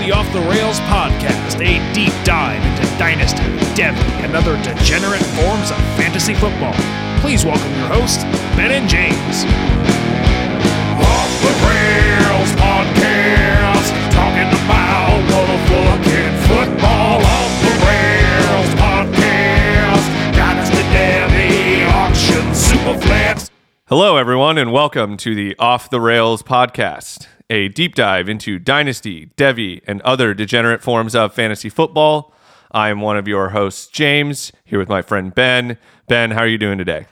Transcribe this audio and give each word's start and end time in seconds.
the 0.00 0.12
Off 0.12 0.30
the 0.32 0.40
Rails 0.40 0.80
podcast, 0.80 1.56
a 1.60 1.80
deep 1.94 2.12
dive 2.24 2.62
into 2.64 2.84
Dynasty, 2.98 3.42
Devy, 3.74 3.96
and 4.24 4.36
other 4.36 4.56
degenerate 4.62 5.22
forms 5.34 5.70
of 5.70 5.78
fantasy 5.96 6.34
football. 6.34 6.74
Please 7.20 7.44
welcome 7.44 7.70
your 7.74 7.88
hosts, 7.88 8.24
Ben 8.56 8.72
and 8.72 8.88
James. 8.88 9.44
Off 11.00 11.32
the 11.40 11.54
Rails 11.64 12.50
podcast, 12.60 13.88
talking 14.12 14.48
about 14.64 15.16
motherfucking 15.32 16.34
football. 16.44 17.20
Off 17.24 17.52
the 17.64 17.74
Rails 17.86 18.70
podcast, 18.76 20.06
Dynasty, 20.36 20.82
Devy, 20.92 21.88
auction, 21.88 22.44
Superflex. 22.52 23.50
Hello, 23.86 24.16
everyone, 24.16 24.58
and 24.58 24.72
welcome 24.72 25.16
to 25.18 25.34
the 25.34 25.56
Off 25.58 25.90
the 25.90 26.00
Rails 26.00 26.42
podcast, 26.42 27.28
a 27.48 27.68
deep 27.68 27.94
dive 27.94 28.28
into 28.28 28.58
Dynasty, 28.58 29.30
Devy, 29.36 29.80
and 29.86 30.00
other 30.02 30.34
degenerate 30.34 30.82
forms 30.82 31.14
of 31.14 31.34
fantasy 31.34 31.68
football. 31.68 32.32
I 32.72 32.88
am 32.88 33.00
one 33.00 33.16
of 33.16 33.28
your 33.28 33.50
hosts, 33.50 33.86
James, 33.86 34.52
here 34.64 34.78
with 34.78 34.88
my 34.88 35.02
friend 35.02 35.34
Ben. 35.34 35.78
Ben, 36.08 36.32
how 36.32 36.40
are 36.40 36.48
you 36.48 36.58
doing 36.58 36.78
today? 36.78 37.06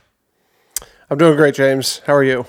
I'm 1.09 1.19
doing 1.19 1.37
great, 1.37 1.55
James. 1.55 2.01
How 2.07 2.15
are 2.15 2.25
you? 2.25 2.47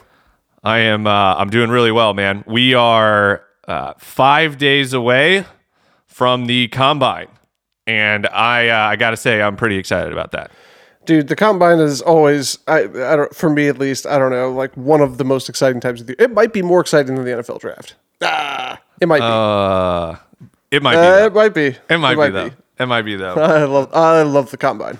I 0.63 0.79
am. 0.79 1.05
Uh, 1.05 1.35
I'm 1.35 1.49
doing 1.49 1.69
really 1.69 1.91
well, 1.91 2.13
man. 2.13 2.43
We 2.47 2.73
are 2.73 3.43
uh, 3.67 3.93
five 3.97 4.57
days 4.57 4.93
away 4.93 5.45
from 6.07 6.47
the 6.47 6.67
combine, 6.69 7.27
and 7.85 8.25
I 8.27 8.69
uh, 8.69 8.87
I 8.89 8.95
got 8.95 9.11
to 9.11 9.17
say 9.17 9.41
I'm 9.41 9.57
pretty 9.57 9.77
excited 9.77 10.11
about 10.11 10.31
that. 10.31 10.51
Dude, 11.05 11.27
the 11.27 11.35
combine 11.35 11.79
is 11.79 12.01
always, 12.01 12.57
I, 12.67 12.79
I 12.83 13.15
don't, 13.15 13.35
for 13.35 13.49
me 13.49 13.67
at 13.67 13.77
least, 13.77 14.05
I 14.07 14.17
don't 14.17 14.31
know, 14.31 14.51
like 14.51 14.75
one 14.75 15.01
of 15.01 15.17
the 15.17 15.23
most 15.23 15.49
exciting 15.49 15.79
times 15.79 16.01
of 16.01 16.07
the 16.07 16.13
year. 16.13 16.27
It 16.27 16.31
might 16.33 16.51
be 16.53 16.61
more 16.61 16.81
exciting 16.81 17.15
than 17.15 17.25
the 17.25 17.31
NFL 17.31 17.59
draft. 17.59 17.95
Ah, 18.21 18.79
it 18.99 19.07
might 19.07 19.19
be. 19.19 19.25
Uh, 19.25 20.15
it 20.71 20.81
might 20.83 20.95
Uh, 20.95 21.19
be. 21.19 21.25
it 21.25 21.33
might 21.33 21.53
be. 21.53 21.75
It 21.89 21.97
might 21.97 22.15
be 22.15 22.29
though. 22.31 22.51
It 22.79 22.85
might 22.87 23.01
be 23.03 23.15
though. 23.15 23.35
I 23.35 23.63
love, 23.65 23.89
I 23.93 24.21
love 24.23 24.51
the 24.51 24.57
combine. 24.57 24.99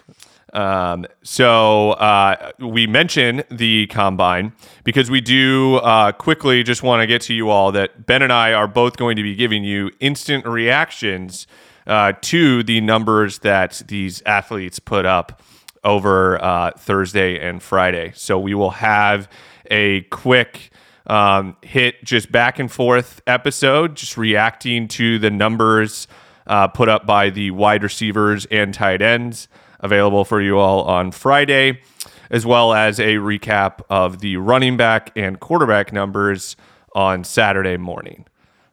Um, 0.53 1.05
so 1.21 1.91
uh, 1.93 2.51
we 2.59 2.87
mention 2.87 3.43
the 3.51 3.87
combine 3.87 4.53
because 4.85 5.11
we 5.11 5.19
do 5.19 5.77
uh, 5.77 6.13
quickly 6.13 6.63
just 6.63 6.81
want 6.81 7.01
to 7.01 7.07
get 7.07 7.21
to 7.23 7.33
you 7.33 7.49
all 7.49 7.73
that 7.73 8.05
Ben 8.05 8.21
and 8.21 8.31
I 8.31 8.53
are 8.53 8.67
both 8.67 8.95
going 8.95 9.17
to 9.17 9.23
be 9.23 9.35
giving 9.35 9.65
you 9.65 9.91
instant 9.99 10.45
reactions 10.45 11.45
uh, 11.87 12.13
to 12.21 12.63
the 12.63 12.79
numbers 12.79 13.39
that 13.39 13.81
these 13.87 14.21
athletes 14.25 14.79
put 14.79 15.05
up 15.05 15.41
over 15.85 16.43
uh, 16.43 16.71
Thursday 16.77 17.39
and 17.39 17.63
Friday. 17.63 18.11
So 18.15 18.37
we 18.37 18.53
will 18.53 18.71
have 18.71 19.29
a 19.71 20.01
quick 20.03 20.71
um, 21.07 21.55
hit 21.61 22.03
just 22.03 22.31
back 22.31 22.59
and 22.59 22.71
forth 22.71 23.21
episode, 23.27 23.95
just 23.95 24.17
reacting 24.17 24.87
to 24.89 25.19
the 25.19 25.29
numbers 25.29 26.07
uh, 26.47 26.67
put 26.67 26.89
up 26.89 27.05
by 27.05 27.29
the 27.29 27.51
wide 27.51 27.83
receivers 27.83 28.45
and 28.47 28.73
tight 28.73 29.01
ends 29.01 29.47
available 29.79 30.25
for 30.25 30.41
you 30.41 30.57
all 30.57 30.83
on 30.83 31.11
Friday, 31.11 31.79
as 32.29 32.45
well 32.45 32.73
as 32.73 32.99
a 32.99 33.15
recap 33.15 33.81
of 33.89 34.19
the 34.19 34.37
running 34.37 34.77
back 34.77 35.11
and 35.15 35.39
quarterback 35.39 35.93
numbers 35.93 36.55
on 36.93 37.23
Saturday 37.23 37.77
morning. 37.77 38.25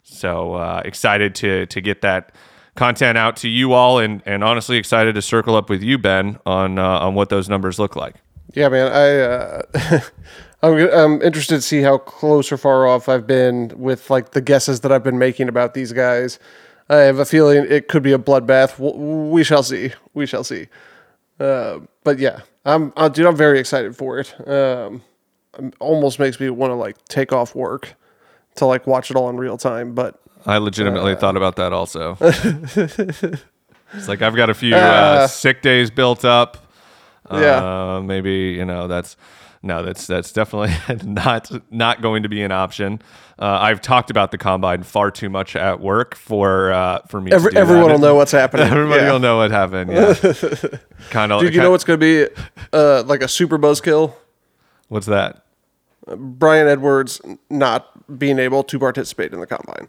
So 0.02 0.55
uh, 0.55 0.83
excited 0.84 1.34
to 1.36 1.66
to 1.66 1.80
get 1.80 2.02
that 2.02 2.34
content 2.75 3.19
out 3.19 3.37
to 3.39 3.48
you 3.48 3.73
all, 3.73 3.98
and 3.98 4.23
and 4.27 4.42
honestly 4.42 4.77
excited 4.77 5.15
to 5.15 5.23
circle 5.23 5.55
up 5.56 5.69
with 5.70 5.83
you, 5.83 5.98
Ben, 5.98 6.39
on 6.47 6.79
uh, 6.79 7.01
on 7.01 7.14
what 7.14 7.29
those 7.29 7.48
numbers 7.48 7.79
look 7.79 7.97
like. 7.97 8.17
Yeah, 8.55 8.69
man. 8.69 8.92
I, 8.92 9.19
uh, 9.20 10.01
I'm, 10.63 10.77
I'm 10.91 11.23
interested 11.23 11.57
to 11.57 11.63
see 11.63 11.83
how 11.83 11.98
close 11.98 12.52
or 12.52 12.57
far 12.57 12.86
off 12.86 13.08
I've 13.08 13.27
been 13.27 13.73
with 13.77 14.11
like 14.11 14.33
the 14.33 14.41
guesses 14.41 14.80
that 14.80 14.92
I've 14.92 15.02
been 15.02 15.19
making 15.19 15.48
about 15.48 15.74
these 15.74 15.92
guys. 15.92 16.39
I 16.89 16.96
have 16.96 17.19
a 17.19 17.24
feeling 17.24 17.67
it 17.69 17.89
could 17.89 18.02
be 18.02 18.13
a 18.13 18.19
bloodbath. 18.19 18.79
We 18.79 19.45
shall 19.45 19.63
see. 19.63 19.92
We 20.14 20.27
shall 20.27 20.45
see. 20.45 20.69
Uh, 21.41 21.80
but 22.05 22.19
yeah, 22.19 22.41
I'm, 22.64 22.92
uh, 22.96 23.08
dude. 23.08 23.27
I'm 23.27 23.36
very 23.36 23.58
excited 23.58 23.96
for 23.96 24.19
it. 24.19 24.48
Um, 24.48 25.02
almost 25.80 26.19
makes 26.19 26.39
me 26.39 26.51
want 26.51 26.70
to 26.70 26.75
like 26.75 27.02
take 27.07 27.33
off 27.33 27.55
work 27.55 27.95
to 28.57 28.67
like 28.67 28.86
watch 28.86 29.11
it 29.11 29.17
all 29.17 29.30
in 29.30 29.36
real 29.39 29.57
time. 29.57 29.95
But 29.95 30.21
I 30.47 30.58
legitimately 30.58 31.17
thought 31.17 31.36
about 31.36 31.57
that 31.57 31.73
also. 31.73 32.17
it's 32.20 34.08
like 34.08 34.23
I've 34.23 34.36
got 34.36 34.51
a 34.51 34.55
few 34.55 34.75
uh, 34.75 35.27
sick 35.27 35.63
days 35.63 35.91
built 35.91 36.25
up. 36.25 36.67
Yeah. 37.30 37.97
Uh, 37.97 38.01
maybe 38.03 38.55
you 38.57 38.64
know 38.64 38.89
that's 38.89 39.17
no, 39.63 39.83
that's 39.85 40.07
that's 40.07 40.33
definitely 40.33 40.75
not 41.08 41.51
not 41.73 42.02
going 42.02 42.25
to 42.25 42.29
be 42.29 42.42
an 42.42 42.51
option. 42.52 43.01
Uh, 43.39 43.58
I've 43.61 43.81
talked 43.81 44.11
about 44.11 44.31
the 44.31 44.39
combine 44.39 44.83
far 44.83 45.11
too 45.11 45.31
much 45.31 45.57
at 45.57 45.81
work 45.81 46.14
for 46.14 46.73
uh, 46.73 47.01
for 47.08 47.20
me. 47.20 47.33
every, 47.33 47.51
to 47.51 47.55
do 47.55 47.61
everyone 47.61 47.86
that. 47.89 47.92
will 47.95 48.01
know 48.01 48.14
what's 48.14 48.33
happening. 48.33 48.67
Everybody 48.70 49.02
Yeah. 49.02 49.13
will 49.13 49.19
know 49.20 49.39
what 49.39 49.51
happened. 49.51 49.91
Yeah. 49.92 50.14
kind 51.11 51.33
of. 51.33 51.41
Dude, 51.41 51.55
you 51.55 51.61
know 51.61 51.70
what's 51.70 51.85
going 51.85 51.98
to 52.01 52.27
be 52.29 52.42
uh, 52.73 53.05
like 53.07 53.23
a 53.23 53.29
super 53.29 53.58
buzzkill? 53.58 54.14
what's 54.89 55.07
that? 55.07 55.45
Bryan 56.17 56.67
Edwards 56.67 57.20
not 57.48 58.19
being 58.19 58.39
able 58.39 58.63
to 58.64 58.79
participate 58.79 59.33
in 59.33 59.41
the 59.41 59.47
combine. 59.47 59.86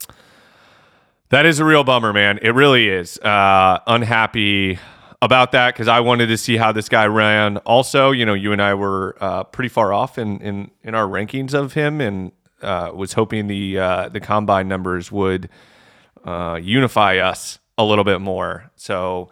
That 1.33 1.47
is 1.47 1.59
a 1.59 1.65
real 1.65 1.83
bummer, 1.83 2.13
man. 2.13 2.37
It 2.43 2.51
really 2.51 2.87
is. 2.89 3.17
Uh, 3.17 3.79
unhappy 3.87 4.77
about 5.19 5.53
that 5.53 5.73
because 5.73 5.87
I 5.87 5.99
wanted 5.99 6.27
to 6.27 6.37
see 6.37 6.57
how 6.57 6.71
this 6.71 6.87
guy 6.87 7.07
ran. 7.07 7.57
Also, 7.57 8.11
you 8.11 8.23
know, 8.23 8.35
you 8.35 8.51
and 8.51 8.61
I 8.61 8.75
were 8.75 9.17
uh, 9.19 9.43
pretty 9.45 9.69
far 9.69 9.91
off 9.91 10.19
in, 10.19 10.39
in 10.41 10.69
in 10.83 10.93
our 10.93 11.07
rankings 11.07 11.55
of 11.55 11.73
him, 11.73 12.01
and 12.01 12.33
uh, 12.61 12.91
was 12.93 13.13
hoping 13.13 13.47
the 13.47 13.79
uh, 13.79 14.09
the 14.09 14.19
combine 14.19 14.67
numbers 14.67 15.11
would 15.11 15.49
uh, 16.23 16.59
unify 16.61 17.17
us 17.17 17.57
a 17.79 17.83
little 17.83 18.03
bit 18.03 18.21
more. 18.21 18.69
So 18.75 19.31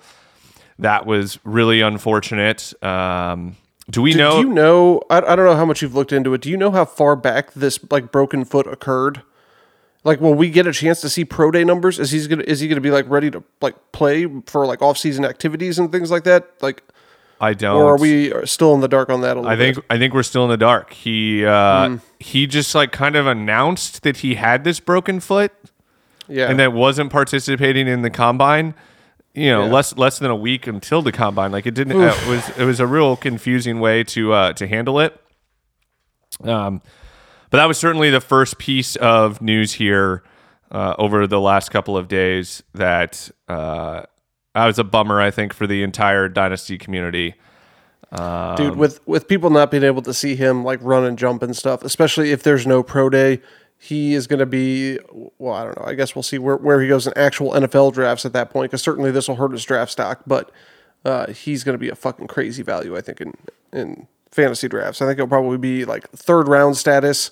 that 0.79 1.06
was 1.06 1.38
really 1.44 1.81
unfortunate. 1.81 2.73
Um, 2.83 3.57
do 3.91 4.01
we 4.01 4.16
know? 4.16 4.41
Do 4.41 4.47
you 4.47 4.53
know? 4.56 5.01
I, 5.12 5.18
I 5.18 5.35
don't 5.35 5.45
know 5.45 5.56
how 5.56 5.66
much 5.66 5.83
you've 5.83 5.94
looked 5.94 6.13
into 6.13 6.33
it. 6.33 6.41
Do 6.41 6.50
you 6.50 6.57
know 6.57 6.72
how 6.72 6.83
far 6.83 7.16
back 7.16 7.53
this 7.53 7.79
like 7.91 8.12
broken 8.12 8.44
foot 8.44 8.66
occurred? 8.66 9.22
Like, 10.03 10.19
will 10.19 10.34
we 10.34 10.50
get 10.50 10.66
a 10.66 10.73
chance 10.73 11.00
to 11.01 11.09
see 11.09 11.25
pro 11.25 11.51
day 11.51 11.63
numbers? 11.63 12.00
Is 12.00 12.12
he's 12.12 12.28
gonna 12.28 12.44
is 12.47 12.59
he 12.59 12.67
gonna 12.67 12.81
be 12.81 12.91
like 12.91 13.07
ready 13.09 13.29
to 13.31 13.44
like 13.62 13.75
play 13.91 14.25
for 14.47 14.66
like 14.66 14.81
off 14.81 14.97
season 14.97 15.25
activities 15.25 15.78
and 15.78 15.91
things 15.91 16.09
like 16.09 16.23
that? 16.23 16.50
Like, 16.62 16.84
I 17.39 17.53
don't. 17.53 17.75
or 17.75 17.94
are 17.94 17.97
we 17.97 18.34
still 18.45 18.73
in 18.73 18.81
the 18.81 18.88
dark 18.88 19.09
on 19.09 19.22
that? 19.22 19.38
A 19.38 19.39
little 19.41 19.47
I 19.51 19.57
think 19.57 19.75
bit? 19.75 19.85
I 19.89 19.97
think 20.00 20.13
we're 20.13 20.23
still 20.23 20.44
in 20.44 20.50
the 20.50 20.57
dark. 20.57 20.94
He 20.94 21.45
uh, 21.45 21.97
he 22.19 22.47
just 22.47 22.73
like 22.73 22.91
kind 22.91 23.16
of 23.16 23.28
announced 23.28 24.01
that 24.03 24.17
he 24.17 24.35
had 24.35 24.63
this 24.63 24.79
broken 24.79 25.19
foot 25.19 25.51
yeah. 26.28 26.50
and 26.50 26.59
that 26.59 26.73
wasn't 26.73 27.12
participating 27.12 27.88
in 27.88 28.01
the 28.01 28.09
combine. 28.09 28.73
You 29.33 29.51
know, 29.51 29.66
Yeah. 29.66 29.72
less 29.72 29.95
less 29.97 30.19
than 30.19 30.29
a 30.31 30.35
week 30.35 30.66
until 30.68 31.01
the 31.01 31.12
combine. 31.12 31.51
Like 31.51 31.66
it 31.66 31.73
didn't. 31.73 32.01
Uh, 32.01 32.13
it 32.23 32.28
was 32.28 32.57
it 32.57 32.66
was 32.66 32.79
a 32.79 32.88
real 32.88 33.16
confusing 33.16 33.79
way 33.79 34.03
to 34.06 34.33
uh, 34.33 34.53
to 34.53 34.68
handle 34.68 35.00
it. 35.00 35.18
Um, 36.44 36.81
but 37.51 37.57
that 37.57 37.66
was 37.66 37.78
certainly 37.78 38.09
the 38.09 38.22
first 38.22 38.57
piece 38.57 38.95
of 38.95 39.41
news 39.41 39.73
here 39.73 40.23
uh, 40.72 40.95
over 40.97 41.28
the 41.28 41.39
last 41.39 41.69
couple 41.69 41.95
of 41.95 42.07
days. 42.07 42.63
That 42.73 43.29
uh, 43.47 44.03
that 44.56 44.66
was 44.66 44.79
a 44.79 44.84
bummer, 44.84 45.22
I 45.22 45.29
think, 45.29 45.53
for 45.53 45.67
the 45.67 45.84
entire 45.84 46.28
dynasty 46.28 46.78
community. 46.78 47.35
dude 48.57 48.75
with 48.75 49.06
with 49.07 49.28
people 49.28 49.50
not 49.50 49.69
being 49.72 49.84
able 49.84 50.01
to 50.01 50.13
see 50.13 50.35
him 50.35 50.63
like 50.63 50.79
run 50.81 51.06
and 51.06 51.17
jump 51.17 51.41
and 51.41 51.56
stuff 51.56 51.81
especially 51.81 52.31
if 52.31 52.44
there's 52.44 52.67
no 52.67 52.84
pro 52.84 53.09
day 53.09 53.39
he 53.78 54.13
is 54.13 54.28
going 54.28 54.39
to 54.39 54.45
be 54.45 55.00
well 55.39 55.53
i 55.53 55.63
don't 55.63 55.79
know 55.79 55.85
i 55.85 55.94
guess 55.94 56.13
we'll 56.13 56.22
see 56.22 56.38
where, 56.38 56.57
where 56.57 56.81
he 56.81 56.89
goes 56.89 57.07
in 57.07 57.13
actual 57.16 57.51
nfl 57.51 57.94
drafts 57.94 58.25
at 58.25 58.33
that 58.33 58.50
point 58.50 58.69
because 58.69 58.81
certainly 58.81 59.12
this 59.12 59.30
will 59.30 59.38
hurt 59.38 59.54
his 59.54 59.63
draft 59.63 59.89
stock 59.94 60.24
but 60.27 60.51
uh, 61.06 61.31
he's 61.31 61.63
going 61.63 61.74
to 61.74 61.80
be 61.80 61.88
a 61.88 61.95
fucking 61.95 62.27
crazy 62.27 62.62
value 62.62 62.97
i 62.97 63.01
think 63.01 63.21
in 63.21 63.33
in 63.71 64.07
fantasy 64.30 64.68
drafts 64.68 65.01
i 65.01 65.06
think 65.06 65.18
he'll 65.18 65.25
probably 65.25 65.57
be 65.57 65.86
like 65.86 66.09
third 66.09 66.50
round 66.50 66.75
status 66.75 67.31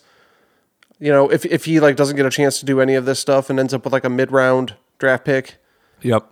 you 1.00 1.12
know 1.12 1.30
if, 1.32 1.46
if 1.46 1.66
he 1.66 1.80
like 1.80 1.96
doesn't 1.96 2.16
get 2.16 2.26
a 2.26 2.30
chance 2.30 2.60
to 2.60 2.66
do 2.66 2.82
any 2.82 2.96
of 2.96 3.06
this 3.06 3.20
stuff 3.20 3.50
and 3.50 3.60
ends 3.60 3.74
up 3.74 3.84
with 3.84 3.94
like 3.94 4.04
a 4.04 4.10
mid 4.10 4.32
round 4.32 4.76
draft 4.98 5.26
pick 5.26 5.56
Yep. 6.02 6.26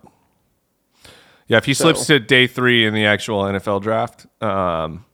Yeah, 1.46 1.56
if 1.58 1.64
he 1.64 1.74
slips 1.74 2.06
to 2.06 2.18
day 2.18 2.46
three 2.46 2.84
in 2.86 2.92
the 2.94 3.06
actual 3.06 3.42
NFL 3.42 3.80
draft, 3.82 4.26
um, 4.42 5.04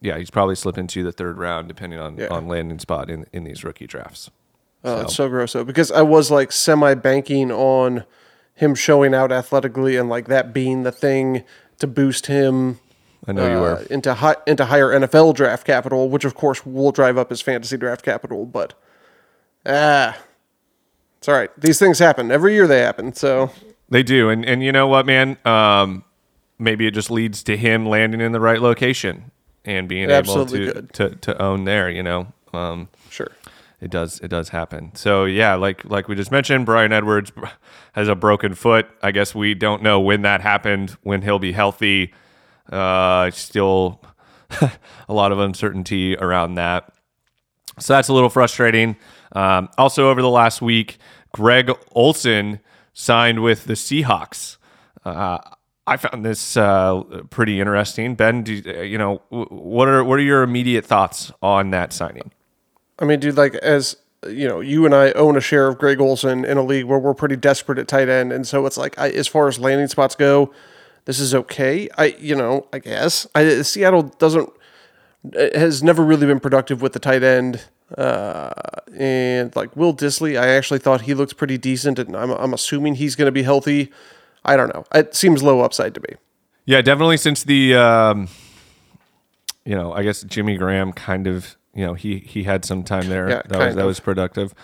yeah, 0.00 0.16
he's 0.18 0.30
probably 0.30 0.54
slipping 0.54 0.86
to 0.88 1.02
the 1.02 1.10
third 1.12 1.38
round, 1.38 1.66
depending 1.66 1.98
on, 1.98 2.16
Yeah. 2.16 2.28
on 2.28 2.46
landing 2.46 2.78
spot 2.78 3.10
in, 3.10 3.26
in 3.32 3.42
these 3.44 3.64
rookie 3.64 3.86
drafts. 3.86 4.30
Oh, 4.84 5.00
it's 5.00 5.14
so 5.14 5.28
gross 5.28 5.54
though, 5.54 5.64
because 5.64 5.90
I 5.90 6.02
was 6.02 6.30
like 6.30 6.52
semi 6.52 6.94
banking 6.94 7.50
on 7.50 8.04
him 8.54 8.74
showing 8.74 9.14
out 9.14 9.32
athletically 9.32 9.96
and 9.96 10.08
like 10.08 10.28
that 10.28 10.52
being 10.52 10.82
the 10.84 10.92
thing 10.92 11.42
to 11.78 11.86
boost 11.86 12.26
him 12.26 12.78
I 13.26 13.32
know 13.32 13.46
you 13.46 13.56
uh, 13.56 13.60
were. 13.60 13.82
into 13.90 14.14
high, 14.14 14.36
into 14.46 14.66
higher 14.66 14.88
NFL 14.88 15.34
draft 15.34 15.66
capital, 15.66 16.08
which 16.08 16.24
of 16.24 16.34
course 16.34 16.64
will 16.66 16.92
drive 16.92 17.16
up 17.16 17.30
his 17.30 17.40
fantasy 17.40 17.76
draft 17.76 18.04
capital. 18.04 18.44
But 18.44 18.74
ah, 19.66 20.16
it's 21.18 21.28
all 21.28 21.34
right. 21.34 21.50
These 21.58 21.78
things 21.78 21.98
happen 21.98 22.30
every 22.30 22.54
year. 22.54 22.66
They 22.66 22.80
happen. 22.80 23.14
So 23.14 23.50
They 23.88 24.02
do, 24.02 24.28
and 24.28 24.44
and 24.44 24.62
you 24.62 24.72
know 24.72 24.86
what, 24.86 25.06
man? 25.06 25.38
Um, 25.44 26.04
maybe 26.58 26.86
it 26.86 26.92
just 26.92 27.10
leads 27.10 27.42
to 27.44 27.56
him 27.56 27.86
landing 27.86 28.20
in 28.20 28.32
the 28.32 28.40
right 28.40 28.60
location 28.60 29.30
and 29.64 29.88
being 29.88 30.10
able 30.10 30.46
to, 30.46 30.82
to 30.82 31.10
to 31.10 31.42
own 31.42 31.64
there. 31.64 31.90
You 31.90 32.02
know, 32.02 32.32
um, 32.52 32.88
sure. 33.10 33.30
it 33.80 33.90
does 33.90 34.20
it 34.20 34.28
does 34.28 34.50
happen. 34.50 34.94
So 34.94 35.24
yeah, 35.24 35.54
like 35.54 35.84
like 35.84 36.08
we 36.08 36.14
just 36.14 36.30
mentioned, 36.30 36.66
Bryan 36.66 36.92
Edwards 36.92 37.32
has 37.92 38.08
a 38.08 38.14
broken 38.14 38.54
foot. 38.54 38.86
I 39.02 39.10
guess 39.10 39.34
we 39.34 39.54
don't 39.54 39.82
know 39.82 40.00
when 40.00 40.22
that 40.22 40.40
happened, 40.40 40.96
when 41.02 41.22
he'll 41.22 41.38
be 41.38 41.52
healthy. 41.52 42.12
Uh, 42.70 43.30
still 43.30 44.00
a 44.60 45.14
lot 45.14 45.32
of 45.32 45.38
uncertainty 45.38 46.16
around 46.16 46.54
that. 46.54 46.92
So 47.78 47.94
that's 47.94 48.08
a 48.08 48.12
little 48.12 48.30
frustrating. 48.30 48.96
Um, 49.32 49.68
also, 49.78 50.08
over 50.08 50.22
the 50.22 50.30
last 50.30 50.62
week, 50.62 50.98
Greg 51.32 51.70
Olsen 51.92 52.60
signed 52.92 53.42
with 53.42 53.64
the 53.64 53.74
Seahawks. 53.74 54.56
Uh, 55.04 55.38
I 55.86 55.96
found 55.96 56.24
this 56.24 56.56
uh, 56.56 57.02
pretty 57.30 57.60
interesting. 57.60 58.14
Ben, 58.14 58.42
do, 58.42 58.54
you 58.54 58.96
know 58.96 59.20
what 59.28 59.88
are 59.88 60.02
what 60.02 60.18
are 60.18 60.22
your 60.22 60.42
immediate 60.42 60.86
thoughts 60.86 61.30
on 61.42 61.70
that 61.70 61.92
signing? 61.92 62.30
I 62.98 63.04
mean, 63.04 63.20
dude, 63.20 63.36
like 63.36 63.54
as 63.56 63.96
you 64.26 64.48
know, 64.48 64.60
you 64.60 64.86
and 64.86 64.94
I 64.94 65.12
own 65.12 65.36
a 65.36 65.40
share 65.40 65.68
of 65.68 65.78
Greg 65.78 66.00
Olsen 66.00 66.44
in 66.44 66.56
a 66.56 66.62
league 66.62 66.84
where 66.84 66.98
we're 66.98 67.14
pretty 67.14 67.36
desperate 67.36 67.78
at 67.78 67.88
tight 67.88 68.08
end, 68.08 68.32
and 68.32 68.46
so 68.46 68.64
it's 68.64 68.78
like, 68.78 68.98
I, 68.98 69.10
as 69.10 69.28
far 69.28 69.48
as 69.48 69.58
landing 69.58 69.88
spots 69.88 70.14
go, 70.14 70.52
this 71.04 71.20
is 71.20 71.34
okay. 71.34 71.88
I, 71.98 72.16
you 72.18 72.34
know, 72.34 72.66
I 72.72 72.78
guess 72.78 73.26
I, 73.34 73.62
Seattle 73.62 74.02
doesn't 74.02 74.50
has 75.32 75.82
never 75.82 76.04
really 76.04 76.26
been 76.26 76.40
productive 76.40 76.82
with 76.82 76.92
the 76.92 76.98
tight 76.98 77.22
end. 77.22 77.64
Uh, 77.96 78.50
and 78.96 79.54
like 79.54 79.74
Will 79.76 79.94
Dissly, 79.94 80.40
I 80.40 80.48
actually 80.48 80.78
thought 80.80 81.02
he 81.02 81.14
looks 81.14 81.32
pretty 81.32 81.58
decent, 81.58 81.98
and 81.98 82.16
I'm 82.16 82.30
I'm 82.30 82.54
assuming 82.54 82.96
he's 82.96 83.14
going 83.14 83.26
to 83.26 83.32
be 83.32 83.42
healthy. 83.42 83.92
I 84.44 84.56
don't 84.56 84.72
know. 84.74 84.84
It 84.94 85.14
seems 85.14 85.42
low 85.42 85.60
upside 85.60 85.94
to 85.94 86.00
me. 86.00 86.16
Yeah, 86.66 86.80
definitely. 86.82 87.18
Since 87.18 87.44
the, 87.44 87.74
um, 87.74 88.28
you 89.64 89.74
know, 89.74 89.92
I 89.92 90.02
guess 90.02 90.22
Jimmy 90.22 90.56
Graham 90.56 90.92
kind 90.92 91.26
of, 91.26 91.56
you 91.74 91.84
know, 91.84 91.94
he 91.94 92.18
he 92.18 92.44
had 92.44 92.64
some 92.64 92.82
time 92.82 93.08
there 93.08 93.28
yeah, 93.28 93.42
that 93.48 93.58
was 93.58 93.68
of. 93.68 93.74
that 93.76 93.86
was 93.86 94.00
productive. 94.00 94.54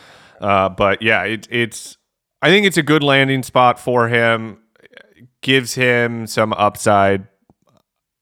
Uh, 0.40 0.68
but 0.68 1.02
yeah, 1.02 1.22
it, 1.24 1.46
it's. 1.50 1.96
I 2.42 2.48
think 2.48 2.66
it's 2.66 2.78
a 2.78 2.82
good 2.82 3.02
landing 3.02 3.42
spot 3.42 3.78
for 3.78 4.08
him. 4.08 4.62
Gives 5.42 5.74
him 5.74 6.26
some 6.26 6.52
upside. 6.52 7.26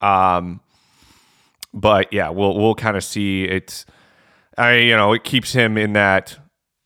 Um, 0.00 0.60
but 1.74 2.12
yeah, 2.12 2.30
we'll 2.30 2.56
we'll 2.56 2.74
kind 2.74 2.96
of 2.96 3.04
see. 3.04 3.44
It's, 3.44 3.86
I 4.56 4.76
you 4.76 4.96
know, 4.96 5.12
it 5.12 5.24
keeps 5.24 5.52
him 5.52 5.76
in 5.76 5.92
that 5.94 6.38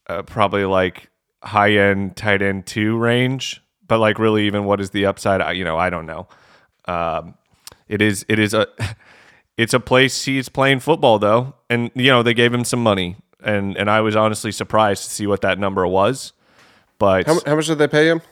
uh, 0.08 0.22
probably 0.22 0.64
like 0.64 1.10
high 1.42 1.72
end 1.72 2.16
tight 2.16 2.42
end 2.42 2.66
two 2.66 2.96
range. 2.96 3.60
But 3.86 3.98
like 3.98 4.18
really 4.18 4.46
even 4.46 4.64
what 4.64 4.80
is 4.80 4.90
the 4.90 5.06
upside? 5.06 5.40
I, 5.40 5.52
you 5.52 5.64
know 5.64 5.76
i 5.76 5.90
don't 5.90 6.06
know. 6.06 6.28
Um, 6.86 7.34
it 7.88 8.00
is 8.00 8.24
it 8.28 8.38
is 8.38 8.54
a 8.54 8.66
it's 9.56 9.74
a 9.74 9.80
place 9.80 10.24
he's 10.24 10.48
playing 10.48 10.80
football 10.80 11.18
though. 11.18 11.54
And 11.68 11.90
you 11.94 12.08
know 12.08 12.22
they 12.22 12.34
gave 12.34 12.52
him 12.52 12.64
some 12.64 12.82
money. 12.82 13.16
And 13.44 13.76
and 13.76 13.90
i 13.90 14.00
was 14.00 14.14
honestly 14.14 14.52
surprised 14.52 15.04
to 15.04 15.10
see 15.10 15.26
what 15.26 15.40
that 15.42 15.58
number 15.58 15.86
was. 15.86 16.32
But 16.98 17.26
how, 17.26 17.40
how 17.44 17.56
much 17.56 17.66
did 17.66 17.78
they 17.78 17.88
pay 17.88 18.08
him 18.08 18.22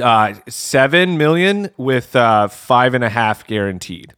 uh, 0.00 0.34
seven 0.48 1.18
million 1.18 1.70
with 1.76 2.14
uh, 2.14 2.48
five 2.48 2.94
and 2.94 3.04
a 3.04 3.08
half 3.08 3.46
guaranteed 3.46 4.12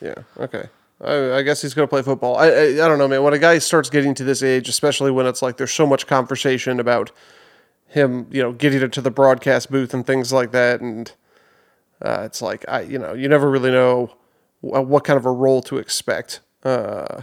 yeah 0.00 0.14
okay 0.38 0.68
I, 1.02 1.38
I 1.38 1.42
guess 1.42 1.62
he's 1.62 1.72
going 1.72 1.86
to 1.86 1.90
play 1.90 2.02
football. 2.02 2.36
I, 2.36 2.46
I, 2.48 2.64
I 2.72 2.88
don't 2.88 2.98
know, 2.98 3.08
man. 3.08 3.22
When 3.22 3.32
a 3.32 3.38
guy 3.38 3.58
starts 3.58 3.88
getting 3.88 4.14
to 4.14 4.24
this 4.24 4.42
age, 4.42 4.68
especially 4.68 5.10
when 5.10 5.26
it's 5.26 5.40
like 5.40 5.56
there's 5.56 5.72
so 5.72 5.86
much 5.86 6.06
conversation 6.06 6.78
about 6.78 7.10
him, 7.86 8.26
you 8.30 8.42
know, 8.42 8.52
getting 8.52 8.82
it 8.82 8.92
to 8.92 9.00
the 9.00 9.10
broadcast 9.10 9.70
booth 9.70 9.94
and 9.94 10.06
things 10.06 10.32
like 10.32 10.52
that. 10.52 10.80
And 10.80 11.10
uh, 12.02 12.22
it's 12.24 12.42
like 12.42 12.64
I, 12.68 12.82
you 12.82 12.98
know, 12.98 13.14
you 13.14 13.28
never 13.28 13.50
really 13.50 13.70
know 13.70 14.14
what 14.60 15.04
kind 15.04 15.16
of 15.16 15.24
a 15.24 15.32
role 15.32 15.62
to 15.62 15.78
expect. 15.78 16.40
Uh, 16.62 17.22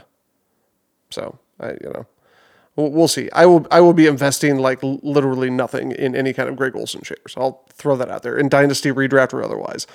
so 1.09 1.37
I, 1.59 1.71
you 1.71 1.91
know, 1.93 2.05
we'll, 2.77 3.07
see. 3.07 3.29
I 3.33 3.45
will, 3.45 3.65
I 3.71 3.81
will 3.81 3.93
be 3.93 4.07
investing 4.07 4.57
like 4.57 4.79
literally 4.81 5.49
nothing 5.49 5.91
in 5.91 6.15
any 6.15 6.31
kind 6.31 6.47
of 6.47 6.55
Greg 6.55 6.75
Olsen 6.75 7.01
shares. 7.01 7.33
I'll 7.35 7.65
throw 7.73 7.95
that 7.97 8.09
out 8.09 8.23
there 8.23 8.37
in 8.37 8.49
dynasty 8.49 8.91
redraft 8.91 9.33
or 9.33 9.43
otherwise. 9.43 9.87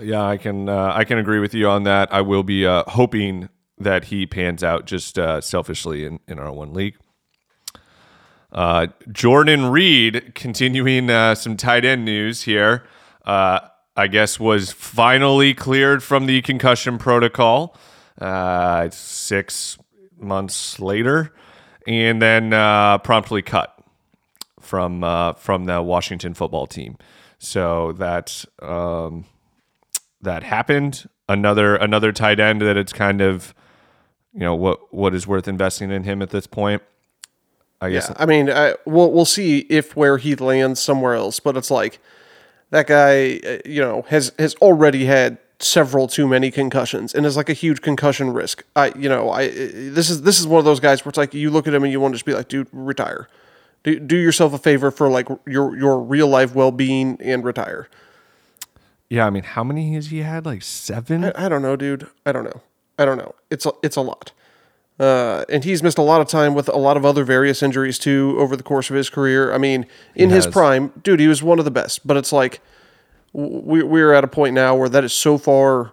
Yeah, 0.00 0.24
I 0.24 0.36
can, 0.36 0.68
uh, 0.68 0.92
I 0.94 1.04
can 1.04 1.18
agree 1.18 1.38
with 1.38 1.52
you 1.52 1.68
on 1.68 1.82
that. 1.82 2.12
I 2.12 2.22
will 2.22 2.42
be 2.42 2.66
uh, 2.66 2.84
hoping 2.88 3.48
that 3.78 4.04
he 4.04 4.26
pans 4.26 4.64
out 4.64 4.86
just 4.86 5.18
uh, 5.18 5.40
selfishly 5.40 6.04
in, 6.04 6.20
in 6.26 6.38
our 6.38 6.52
one 6.52 6.72
league. 6.72 6.96
Uh, 8.52 8.88
Jordan 9.10 9.66
Reed, 9.66 10.34
continuing 10.34 11.08
uh, 11.08 11.34
some 11.34 11.56
tight 11.56 11.84
end 11.84 12.04
news 12.04 12.42
here, 12.42 12.84
uh, 13.24 13.60
I 13.96 14.06
guess 14.06 14.38
was 14.38 14.72
finally 14.72 15.54
cleared 15.54 16.02
from 16.02 16.26
the 16.26 16.42
concussion 16.42 16.98
protocol 16.98 17.76
uh, 18.20 18.90
six 18.90 19.78
months 20.18 20.78
later, 20.78 21.32
and 21.86 22.20
then 22.20 22.52
uh, 22.52 22.98
promptly 22.98 23.42
cut 23.42 23.78
from 24.60 25.04
uh, 25.04 25.34
from 25.34 25.64
the 25.64 25.82
Washington 25.82 26.34
football 26.34 26.66
team. 26.66 26.96
So 27.38 27.92
that 27.92 28.44
um, 28.60 29.24
that 30.20 30.42
happened. 30.42 31.08
Another 31.28 31.76
another 31.76 32.12
tight 32.12 32.40
end 32.40 32.60
that 32.62 32.76
it's 32.76 32.92
kind 32.92 33.20
of 33.20 33.54
you 34.32 34.40
know 34.40 34.54
what 34.54 34.92
what 34.92 35.14
is 35.14 35.26
worth 35.26 35.48
investing 35.48 35.90
in 35.90 36.04
him 36.04 36.22
at 36.22 36.30
this 36.30 36.46
point. 36.46 36.82
I 37.80 37.90
guess. 37.90 38.08
Yeah, 38.08 38.16
I 38.18 38.26
mean, 38.26 38.48
I, 38.48 38.76
we'll 38.86 39.10
we'll 39.10 39.24
see 39.24 39.58
if 39.68 39.96
where 39.96 40.18
he 40.18 40.36
lands 40.36 40.80
somewhere 40.80 41.14
else, 41.14 41.40
but 41.40 41.56
it's 41.56 41.70
like 41.70 41.98
that 42.70 42.86
guy, 42.86 43.40
uh, 43.44 43.58
you 43.64 43.80
know, 43.80 44.02
has 44.02 44.32
has 44.38 44.54
already 44.56 45.04
had 45.04 45.38
several 45.62 46.08
too 46.08 46.26
many 46.26 46.50
concussions 46.50 47.14
and 47.14 47.24
is 47.24 47.36
like 47.36 47.48
a 47.48 47.54
huge 47.54 47.80
concussion 47.80 48.32
risk. 48.32 48.64
I, 48.76 48.92
you 48.96 49.08
know, 49.08 49.30
I 49.30 49.48
this 49.48 50.10
is 50.10 50.22
this 50.22 50.40
is 50.40 50.46
one 50.46 50.58
of 50.58 50.64
those 50.64 50.80
guys 50.80 51.04
where 51.04 51.10
it's 51.10 51.18
like 51.18 51.34
you 51.34 51.50
look 51.50 51.66
at 51.66 51.74
him 51.74 51.84
and 51.84 51.92
you 51.92 52.00
want 52.00 52.12
to 52.12 52.16
just 52.16 52.26
be 52.26 52.34
like, 52.34 52.48
dude, 52.48 52.68
retire. 52.72 53.28
Do, 53.84 53.98
do 53.98 54.16
yourself 54.16 54.54
a 54.54 54.58
favor 54.58 54.90
for 54.90 55.08
like 55.08 55.28
your 55.46 55.76
your 55.76 55.98
real 55.98 56.28
life 56.28 56.54
well 56.54 56.70
being 56.70 57.18
and 57.20 57.44
retire. 57.44 57.88
Yeah, 59.08 59.26
I 59.26 59.30
mean, 59.30 59.42
how 59.42 59.62
many 59.62 59.94
has 59.94 60.08
he 60.08 60.20
had? 60.20 60.46
Like 60.46 60.62
seven? 60.62 61.24
I, 61.24 61.32
I 61.34 61.48
don't 61.48 61.62
know, 61.62 61.76
dude. 61.76 62.08
I 62.24 62.32
don't 62.32 62.44
know. 62.44 62.62
I 62.98 63.04
don't 63.04 63.18
know. 63.18 63.34
It's 63.50 63.66
a, 63.66 63.72
it's 63.82 63.96
a 63.96 64.00
lot. 64.00 64.32
Uh, 64.98 65.44
and 65.48 65.64
he's 65.64 65.82
missed 65.82 65.98
a 65.98 66.02
lot 66.02 66.20
of 66.20 66.28
time 66.28 66.54
with 66.54 66.68
a 66.68 66.76
lot 66.76 66.96
of 66.96 67.04
other 67.04 67.24
various 67.24 67.62
injuries 67.62 67.98
too 67.98 68.36
over 68.38 68.56
the 68.56 68.62
course 68.62 68.88
of 68.88 68.96
his 68.96 69.10
career. 69.10 69.52
I 69.52 69.58
mean, 69.58 69.86
in 70.14 70.30
his 70.30 70.46
prime, 70.46 70.92
dude, 71.02 71.18
he 71.18 71.28
was 71.28 71.42
one 71.42 71.58
of 71.58 71.64
the 71.64 71.70
best. 71.70 72.06
But 72.06 72.16
it's 72.16 72.32
like 72.32 72.60
we, 73.32 73.82
we're 73.82 74.12
at 74.12 74.24
a 74.24 74.28
point 74.28 74.54
now 74.54 74.74
where 74.74 74.88
that 74.88 75.04
is 75.04 75.12
so 75.12 75.38
far 75.38 75.92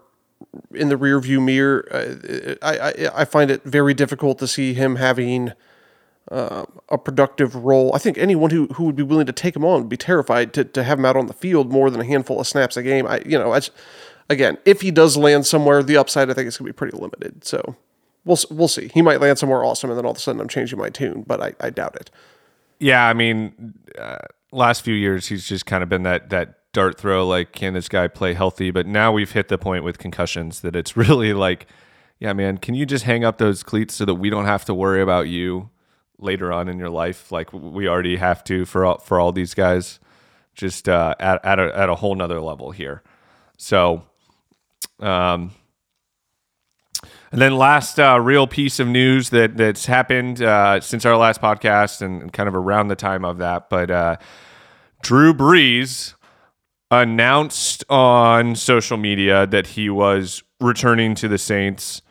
in 0.73 0.89
the 0.89 0.95
rearview 0.95 1.43
mirror. 1.43 1.87
Uh, 1.91 2.55
I, 2.61 2.79
I, 2.79 3.21
I 3.21 3.25
find 3.25 3.51
it 3.51 3.63
very 3.63 3.93
difficult 3.93 4.39
to 4.39 4.47
see 4.47 4.73
him 4.73 4.97
having 4.97 5.53
uh, 6.31 6.65
a 6.89 6.97
productive 6.97 7.55
role. 7.55 7.93
I 7.93 7.97
think 7.97 8.17
anyone 8.17 8.51
who, 8.51 8.67
who 8.67 8.85
would 8.85 8.95
be 8.95 9.03
willing 9.03 9.25
to 9.25 9.33
take 9.33 9.55
him 9.55 9.65
on 9.65 9.81
would 9.81 9.89
be 9.89 9.97
terrified 9.97 10.53
to, 10.53 10.63
to 10.63 10.83
have 10.83 10.99
him 10.99 11.05
out 11.05 11.17
on 11.17 11.27
the 11.27 11.33
field 11.33 11.71
more 11.71 11.89
than 11.89 12.01
a 12.01 12.05
handful 12.05 12.39
of 12.39 12.47
snaps 12.47 12.77
a 12.77 12.83
game. 12.83 13.07
I 13.07 13.21
you 13.25 13.37
know 13.37 13.53
I 13.53 13.61
again 14.29 14.57
if 14.65 14.81
he 14.81 14.91
does 14.91 15.17
land 15.17 15.47
somewhere, 15.47 15.81
the 15.81 15.97
upside 15.97 16.29
I 16.29 16.33
think 16.33 16.47
is 16.47 16.57
going 16.57 16.67
to 16.67 16.73
be 16.73 16.77
pretty 16.77 16.97
limited. 16.97 17.43
So 17.43 17.75
we'll 18.25 18.37
we'll 18.51 18.67
see. 18.67 18.89
He 18.93 19.01
might 19.01 19.21
land 19.21 19.39
somewhere 19.39 19.63
awesome, 19.63 19.89
and 19.89 19.97
then 19.97 20.05
all 20.05 20.11
of 20.11 20.17
a 20.17 20.19
sudden 20.19 20.39
I'm 20.39 20.47
changing 20.47 20.77
my 20.77 20.89
tune, 20.89 21.23
but 21.25 21.41
I, 21.41 21.53
I 21.59 21.69
doubt 21.71 21.95
it. 21.95 22.11
Yeah, 22.79 23.07
I 23.07 23.13
mean, 23.13 23.73
uh, 23.97 24.19
last 24.51 24.83
few 24.83 24.93
years 24.93 25.27
he's 25.27 25.47
just 25.47 25.65
kind 25.65 25.83
of 25.83 25.89
been 25.89 26.03
that 26.03 26.29
that 26.29 26.58
dart 26.73 26.97
throw. 26.97 27.27
Like, 27.27 27.51
can 27.51 27.73
this 27.73 27.89
guy 27.89 28.07
play 28.07 28.33
healthy? 28.33 28.71
But 28.71 28.85
now 28.85 29.11
we've 29.11 29.31
hit 29.31 29.47
the 29.47 29.57
point 29.57 29.83
with 29.83 29.97
concussions 29.97 30.61
that 30.61 30.75
it's 30.75 30.95
really 30.97 31.33
like, 31.33 31.67
yeah, 32.19 32.33
man, 32.33 32.57
can 32.57 32.75
you 32.75 32.85
just 32.85 33.05
hang 33.05 33.23
up 33.23 33.37
those 33.37 33.63
cleats 33.63 33.95
so 33.95 34.05
that 34.05 34.15
we 34.15 34.29
don't 34.29 34.45
have 34.45 34.65
to 34.65 34.73
worry 34.73 35.01
about 35.01 35.27
you 35.27 35.69
later 36.19 36.51
on 36.51 36.67
in 36.67 36.77
your 36.77 36.89
life, 36.89 37.31
like 37.31 37.51
we 37.53 37.87
already 37.87 38.17
have 38.17 38.43
to 38.43 38.65
for 38.65 38.85
all, 38.85 38.97
for 38.99 39.19
all 39.19 39.31
these 39.31 39.53
guys, 39.53 39.99
just 40.53 40.89
uh, 40.89 41.15
at 41.19 41.43
at 41.45 41.59
a, 41.59 41.77
at 41.77 41.89
a 41.89 41.95
whole 41.95 42.13
nother 42.15 42.41
level 42.41 42.71
here. 42.71 43.01
So, 43.57 44.03
um, 44.99 45.51
and 47.31 47.41
then 47.41 47.57
last 47.57 47.99
uh, 47.99 48.19
real 48.19 48.47
piece 48.47 48.79
of 48.79 48.87
news 48.87 49.29
that 49.29 49.55
that's 49.57 49.85
happened 49.85 50.41
uh, 50.41 50.81
since 50.81 51.05
our 51.05 51.15
last 51.15 51.41
podcast 51.41 52.01
and 52.01 52.31
kind 52.33 52.49
of 52.49 52.55
around 52.55 52.89
the 52.89 52.95
time 52.95 53.23
of 53.23 53.37
that, 53.37 53.69
but 53.69 53.89
uh, 53.89 54.17
Drew 55.01 55.33
Brees 55.33 56.15
announced 56.91 57.83
on 57.89 58.55
social 58.55 58.97
media 58.97 59.45
that 59.47 59.67
he 59.67 59.89
was 59.89 60.43
returning 60.59 61.15
to 61.15 61.27
the 61.27 61.37
Saints. 61.37 62.01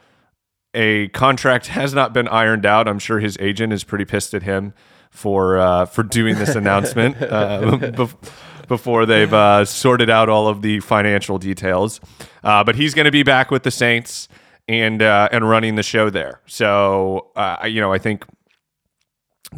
A 0.75 1.09
contract 1.09 1.67
has 1.69 1.95
not 1.95 2.13
been 2.13 2.29
ironed 2.29 2.67
out. 2.67 2.89
I'm 2.89 2.99
sure 2.99 3.19
his 3.19 3.37
agent 3.41 3.73
is 3.73 3.85
pretty 3.85 4.05
pissed 4.05 4.35
at 4.35 4.43
him 4.43 4.75
for 5.11 5.59
uh, 5.59 5.87
for 5.87 6.03
doing 6.03 6.37
this 6.37 6.55
announcement 6.55 7.21
uh, 7.23 8.09
before 8.69 9.07
they've 9.07 9.33
uh, 9.33 9.65
sorted 9.65 10.11
out 10.11 10.29
all 10.29 10.47
of 10.47 10.63
the 10.63 10.81
financial 10.81 11.39
details. 11.39 12.01
but 12.43 12.75
he's 12.77 12.95
going 12.95 13.07
to 13.07 13.11
be 13.11 13.23
back 13.23 13.51
with 13.51 13.63
the 13.63 13.71
Saints 13.71 14.29
and 14.69 15.03
uh, 15.03 15.29
and 15.33 15.49
running 15.49 15.75
the 15.75 15.83
show 15.83 16.11
there. 16.11 16.41
So 16.47 17.31
uh, 17.35 17.67
you 17.67 17.81
know, 17.81 17.93
I 17.93 17.99
think 17.99 18.25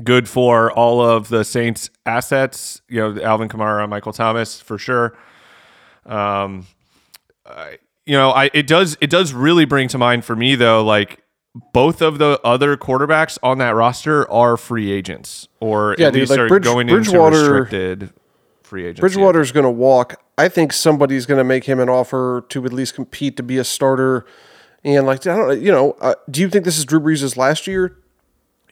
good 0.05 0.29
for 0.29 0.71
all 0.73 1.01
of 1.01 1.29
the 1.29 1.45
Saints 1.45 1.91
assets. 2.07 2.81
You 2.89 3.01
know, 3.15 3.23
Alvin 3.23 3.49
Kamara, 3.49 3.89
Michael 3.89 4.13
Thomas 4.13 4.61
for 4.61 4.79
sure. 4.79 5.17
Um, 6.07 6.67
I, 7.47 7.79
you 8.07 8.15
know, 8.17 8.31
I 8.31 8.51
it 8.55 8.67
does 8.67 8.97
it 9.01 9.11
does 9.11 9.33
really 9.33 9.65
bring 9.65 9.89
to 9.89 9.99
mind 9.99 10.25
for 10.25 10.35
me 10.37 10.55
though, 10.55 10.83
like 10.85 11.23
both 11.73 12.01
of 12.01 12.19
the 12.19 12.41
other 12.45 12.77
quarterbacks 12.77 13.37
on 13.43 13.59
that 13.59 13.75
roster 13.75 14.31
are 14.31 14.57
free 14.57 14.91
agents, 14.93 15.49
or 15.61 15.97
Yeah, 15.99 16.07
at 16.09 16.13
dude, 16.13 16.21
least 16.21 16.31
like 16.31 16.39
are 16.41 16.49
Bridge- 16.49 16.65
going 16.65 16.87
Bridgewater- 16.87 17.37
into 17.37 17.53
restricted 17.53 18.13
free 18.63 18.85
agents. 18.85 19.01
Bridgewater's 19.01 19.51
going 19.53 19.65
to 19.65 19.71
walk. 19.71 20.23
I 20.39 20.49
think 20.49 20.73
somebody's 20.73 21.27
going 21.27 21.39
to 21.39 21.45
make 21.45 21.65
him 21.65 21.81
an 21.81 21.89
offer 21.89 22.45
to 22.51 22.65
at 22.65 22.73
least 22.73 22.95
compete 22.95 23.37
to 23.37 23.43
be 23.43 23.59
a 23.59 23.65
starter. 23.65 24.25
And 24.85 25.07
like 25.07 25.27
I 25.27 25.37
don't, 25.37 25.61
you 25.61 25.73
know, 25.73 25.97
uh, 26.01 26.15
do 26.31 26.41
you 26.41 26.49
think 26.49 26.65
this 26.65 26.79
is 26.79 26.85
Drew 26.85 27.01
Brees' 27.01 27.37
last 27.37 27.67
year? 27.67 27.97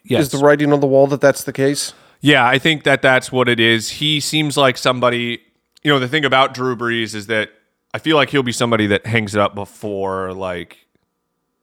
Yes. 0.04 0.24
Is 0.24 0.28
the 0.30 0.38
writing 0.38 0.72
on 0.72 0.80
the 0.80 0.86
wall 0.86 1.06
that 1.08 1.20
that's 1.20 1.44
the 1.44 1.52
case? 1.52 1.92
Yeah, 2.20 2.46
I 2.46 2.58
think 2.58 2.84
that 2.84 3.02
that's 3.02 3.30
what 3.30 3.48
it 3.48 3.60
is. 3.60 3.90
He 3.90 4.20
seems 4.20 4.56
like 4.56 4.76
somebody. 4.76 5.42
You 5.82 5.92
know, 5.92 5.98
the 5.98 6.08
thing 6.08 6.24
about 6.24 6.54
Drew 6.54 6.76
Brees 6.76 7.14
is 7.14 7.28
that 7.28 7.50
I 7.94 7.98
feel 7.98 8.16
like 8.16 8.30
he'll 8.30 8.42
be 8.42 8.52
somebody 8.52 8.86
that 8.88 9.06
hangs 9.06 9.34
it 9.34 9.40
up 9.40 9.54
before 9.54 10.32
like 10.32 10.86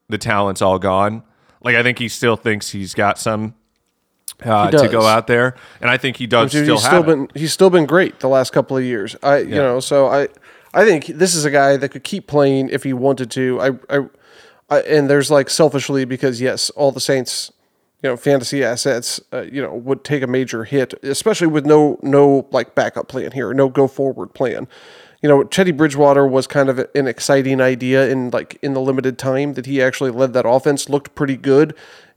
the 0.09 0.17
talent's 0.17 0.61
all 0.61 0.79
gone. 0.79 1.23
Like 1.61 1.75
I 1.75 1.83
think 1.83 1.99
he 1.99 2.07
still 2.07 2.35
thinks 2.35 2.69
he's 2.69 2.93
got 2.93 3.17
some 3.19 3.55
uh, 4.43 4.71
to 4.71 4.87
go 4.87 5.01
out 5.01 5.27
there, 5.27 5.55
and 5.81 5.89
I 5.89 5.97
think 5.97 6.17
he 6.17 6.27
does 6.27 6.51
Dude, 6.51 6.65
still 6.65 6.75
he's 6.75 6.83
have 6.85 6.91
still 6.91 7.03
it. 7.03 7.05
been 7.05 7.41
he's 7.41 7.53
still 7.53 7.69
been 7.69 7.85
great 7.85 8.19
the 8.19 8.29
last 8.29 8.53
couple 8.53 8.77
of 8.77 8.83
years. 8.83 9.15
I 9.23 9.39
you 9.39 9.55
know 9.55 9.79
so 9.79 10.07
I 10.07 10.27
I 10.73 10.85
think 10.85 11.07
this 11.07 11.35
is 11.35 11.45
a 11.45 11.51
guy 11.51 11.77
that 11.77 11.89
could 11.89 12.03
keep 12.03 12.27
playing 12.27 12.69
if 12.69 12.83
he 12.83 12.93
wanted 12.93 13.31
to. 13.31 13.61
I 13.61 13.97
I, 13.97 14.05
I 14.69 14.79
and 14.81 15.09
there's 15.09 15.31
like 15.31 15.49
selfishly 15.49 16.05
because 16.05 16.41
yes, 16.41 16.69
all 16.71 16.91
the 16.91 16.99
Saints 16.99 17.51
you 18.03 18.09
know 18.09 18.17
fantasy 18.17 18.63
assets 18.63 19.19
uh, 19.33 19.41
you 19.41 19.61
know 19.61 19.73
would 19.73 20.03
take 20.03 20.23
a 20.23 20.27
major 20.27 20.63
hit, 20.63 20.93
especially 21.03 21.47
with 21.47 21.65
no 21.65 21.99
no 22.01 22.47
like 22.51 22.75
backup 22.75 23.07
plan 23.07 23.31
here, 23.31 23.53
no 23.53 23.69
go 23.69 23.87
forward 23.87 24.33
plan. 24.33 24.67
You 25.21 25.29
know, 25.29 25.43
Teddy 25.43 25.71
Bridgewater 25.71 26.27
was 26.27 26.45
kind 26.45 26.69
of 26.69 26.77
an 26.93 27.07
exciting 27.07 27.59
idea 27.59 28.07
in 28.09 28.29
like 28.29 28.59
in 28.61 28.73
the 28.73 28.81
limited 28.81 29.17
time 29.17 29.53
that 29.53 29.65
he 29.65 29.81
actually 29.81 30.11
led 30.11 30.33
that 30.33 30.47
offense, 30.47 30.87
looked 30.87 31.15
pretty 31.15 31.35
good, 31.35 31.73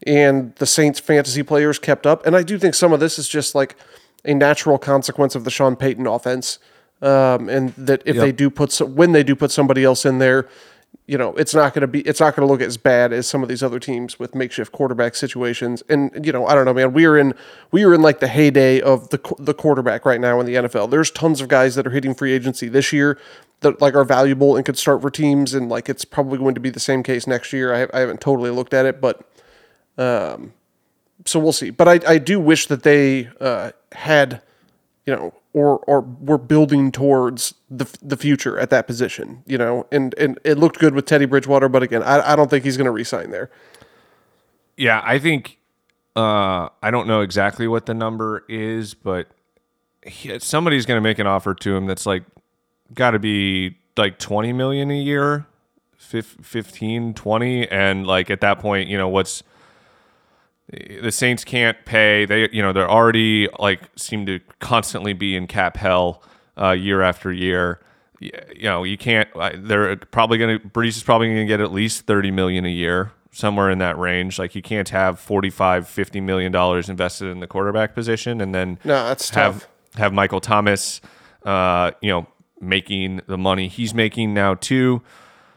and 0.07 0.55
the 0.57 0.67
Saints 0.67 1.01
fantasy 1.01 1.43
players 1.43 1.79
kept 1.79 2.07
up. 2.07 2.27
And 2.27 2.37
I 2.37 2.43
do 2.43 2.59
think 2.59 2.75
some 2.75 2.93
of 2.93 3.01
this 3.01 3.19
is 3.19 3.27
just 3.27 3.55
like 3.55 3.77
a 4.25 4.35
natural 4.35 4.79
consequence 4.79 5.35
of 5.35 5.45
the 5.45 5.51
Sean 5.51 5.75
Payton 5.75 6.07
offense, 6.07 6.59
um, 7.01 7.49
and 7.49 7.73
that 7.77 8.03
if 8.05 8.17
they 8.17 8.33
do 8.33 8.51
put 8.51 8.73
some, 8.73 8.95
when 8.95 9.13
they 9.13 9.23
do 9.23 9.35
put 9.35 9.53
somebody 9.53 9.85
else 9.85 10.05
in 10.05 10.19
there, 10.19 10.49
you 11.09 11.17
know, 11.17 11.35
it's 11.37 11.55
not 11.55 11.73
going 11.73 11.81
to 11.81 11.87
be 11.87 12.01
it's 12.03 12.21
not 12.21 12.37
going 12.37 12.47
to 12.47 12.53
look 12.53 12.61
as 12.61 12.77
bad 12.77 13.15
as 13.15 13.27
some 13.27 13.43
of 13.43 13.49
these 13.49 13.63
other 13.63 13.81
teams 13.81 14.19
with 14.19 14.35
makeshift 14.35 14.73
quarterback 14.73 15.15
situations. 15.15 15.83
And 15.89 16.25
you 16.25 16.33
know, 16.33 16.47
I 16.47 16.55
don't 16.55 16.67
know, 16.67 16.75
man. 16.75 16.93
We 16.93 17.07
are 17.07 17.17
in 17.17 17.33
we 17.71 17.83
are 17.85 17.95
in 17.95 18.03
like 18.03 18.21
the 18.21 18.29
heyday 18.29 18.83
of 18.83 19.09
the 19.09 19.19
the 19.39 19.55
quarterback 19.55 20.05
right 20.05 20.21
now 20.21 20.39
in 20.39 20.45
the 20.45 20.55
NFL. 20.55 20.91
There's 20.91 21.11
tons 21.11 21.41
of 21.41 21.49
guys 21.49 21.77
that 21.77 21.87
are 21.87 21.91
hitting 21.91 22.15
free 22.15 22.33
agency 22.33 22.69
this 22.69 22.93
year 22.93 23.19
that 23.61 23.81
like 23.81 23.95
are 23.95 24.05
valuable 24.05 24.55
and 24.55 24.67
could 24.67 24.77
start 24.77 25.01
for 25.01 25.11
teams, 25.11 25.55
and 25.55 25.71
like 25.71 25.89
it's 25.89 26.05
probably 26.05 26.37
going 26.37 26.55
to 26.55 26.61
be 26.61 26.69
the 26.69 26.79
same 26.79 27.03
case 27.03 27.27
next 27.27 27.55
year. 27.55 27.75
I, 27.75 27.97
I 27.97 28.01
haven't 28.01 28.21
totally 28.21 28.51
looked 28.51 28.75
at 28.75 28.85
it, 28.85 29.01
but 29.01 29.27
um, 29.97 30.53
so 31.25 31.41
we'll 31.41 31.53
see. 31.53 31.71
But 31.71 31.89
I 31.89 32.01
I 32.07 32.19
do 32.19 32.39
wish 32.39 32.67
that 32.67 32.83
they 32.83 33.31
uh, 33.41 33.71
had 33.93 34.43
you 35.09 35.17
know, 35.17 35.33
or 35.55 35.79
or 35.87 36.03
we're 36.03 36.37
building 36.37 36.93
towards 36.93 37.55
the 37.71 37.87
the 38.03 38.15
future 38.15 38.59
at 38.59 38.69
that 38.69 38.87
position, 38.87 39.43
you 39.47 39.57
know, 39.57 39.87
and 39.91 40.15
and 40.19 40.39
it 40.45 40.59
looked 40.59 40.79
good 40.79 40.95
with 40.95 41.07
Teddy 41.07 41.25
Bridgewater, 41.25 41.67
but 41.71 41.83
again, 41.83 42.03
I, 42.03 42.33
I 42.33 42.37
don't 42.37 42.51
think 42.51 42.63
he's 42.63 42.77
going 42.77 42.85
to 42.85 42.91
resign 42.91 43.31
there. 43.31 43.51
Yeah, 44.77 45.01
I 45.03 45.19
think 45.19 45.57
uh, 46.15 46.69
I 46.83 46.91
don't 46.91 47.09
know 47.09 47.23
exactly 47.23 47.67
what 47.67 47.87
the 47.87 47.95
number 47.95 48.45
is, 48.51 48.93
but 48.93 49.29
he, 50.05 50.39
somebody's 50.41 50.85
going 50.85 50.99
to 50.99 51.03
make 51.03 51.19
an 51.19 51.27
offer 51.27 51.55
to 51.55 51.75
him 51.75 51.87
that's 51.87 52.05
like 52.05 52.25
got 52.93 53.13
to 53.13 53.19
be 53.19 53.79
like 53.97 54.19
20 54.19 54.53
million 54.53 54.91
a 54.91 55.01
year, 55.01 55.47
fif- 55.97 56.37
15, 56.43 57.15
20 57.15 57.69
and 57.71 58.07
like 58.07 58.29
at 58.29 58.43
that 58.43 58.59
point, 58.59 58.91
you 58.91 58.99
know, 58.99 59.09
what's 59.09 59.43
the 60.71 61.11
Saints 61.11 61.45
can't 61.45 61.77
pay. 61.85 62.25
They, 62.27 62.49
you 62.51 62.61
know, 62.63 62.73
they're 62.73 62.91
already 62.91 63.49
like 63.59 63.83
seem 63.97 64.27
to 64.27 64.41
constantly 64.61 65.13
be 65.13 65.35
in 65.37 65.47
cap 65.47 65.77
hell 65.77 66.23
uh, 66.61 66.73
year 66.73 67.03
after 67.03 67.33
year. 67.33 67.81
You 68.21 68.33
know, 68.65 68.83
you 68.85 68.99
can't. 68.99 69.29
uh, 69.37 69.53
They're 69.57 69.97
probably 69.97 70.39
going 70.39 70.59
to. 70.59 70.69
Brees 70.69 70.97
is 70.97 71.03
probably 71.03 71.29
going 71.29 71.39
to 71.39 71.47
get 71.47 71.61
at 71.61 71.73
least 71.73 72.07
thirty 72.07 72.31
million 72.33 72.65
a 72.67 72.71
year, 72.71 73.13
somewhere 73.31 73.71
in 73.71 73.79
that 73.79 73.97
range. 73.97 74.39
Like 74.39 74.55
you 74.57 74.63
can't 74.63 74.89
have 74.89 75.21
45 75.21 75.89
50 75.89 76.21
million 76.21 76.51
dollars 76.53 76.89
invested 76.89 77.29
in 77.29 77.39
the 77.41 77.47
quarterback 77.47 77.95
position 77.95 78.41
and 78.41 78.53
then 78.55 78.79
No, 78.85 79.07
that's 79.07 79.31
have 79.31 79.61
tough. 79.61 79.69
have 80.01 80.13
Michael 80.13 80.41
Thomas, 80.41 81.01
uh, 81.45 81.93
you 82.01 82.11
know, 82.11 82.27
making 82.61 83.21
the 83.29 83.39
money 83.39 83.69
he's 83.69 83.95
making 83.95 84.35
now 84.35 84.55
too. 84.55 85.01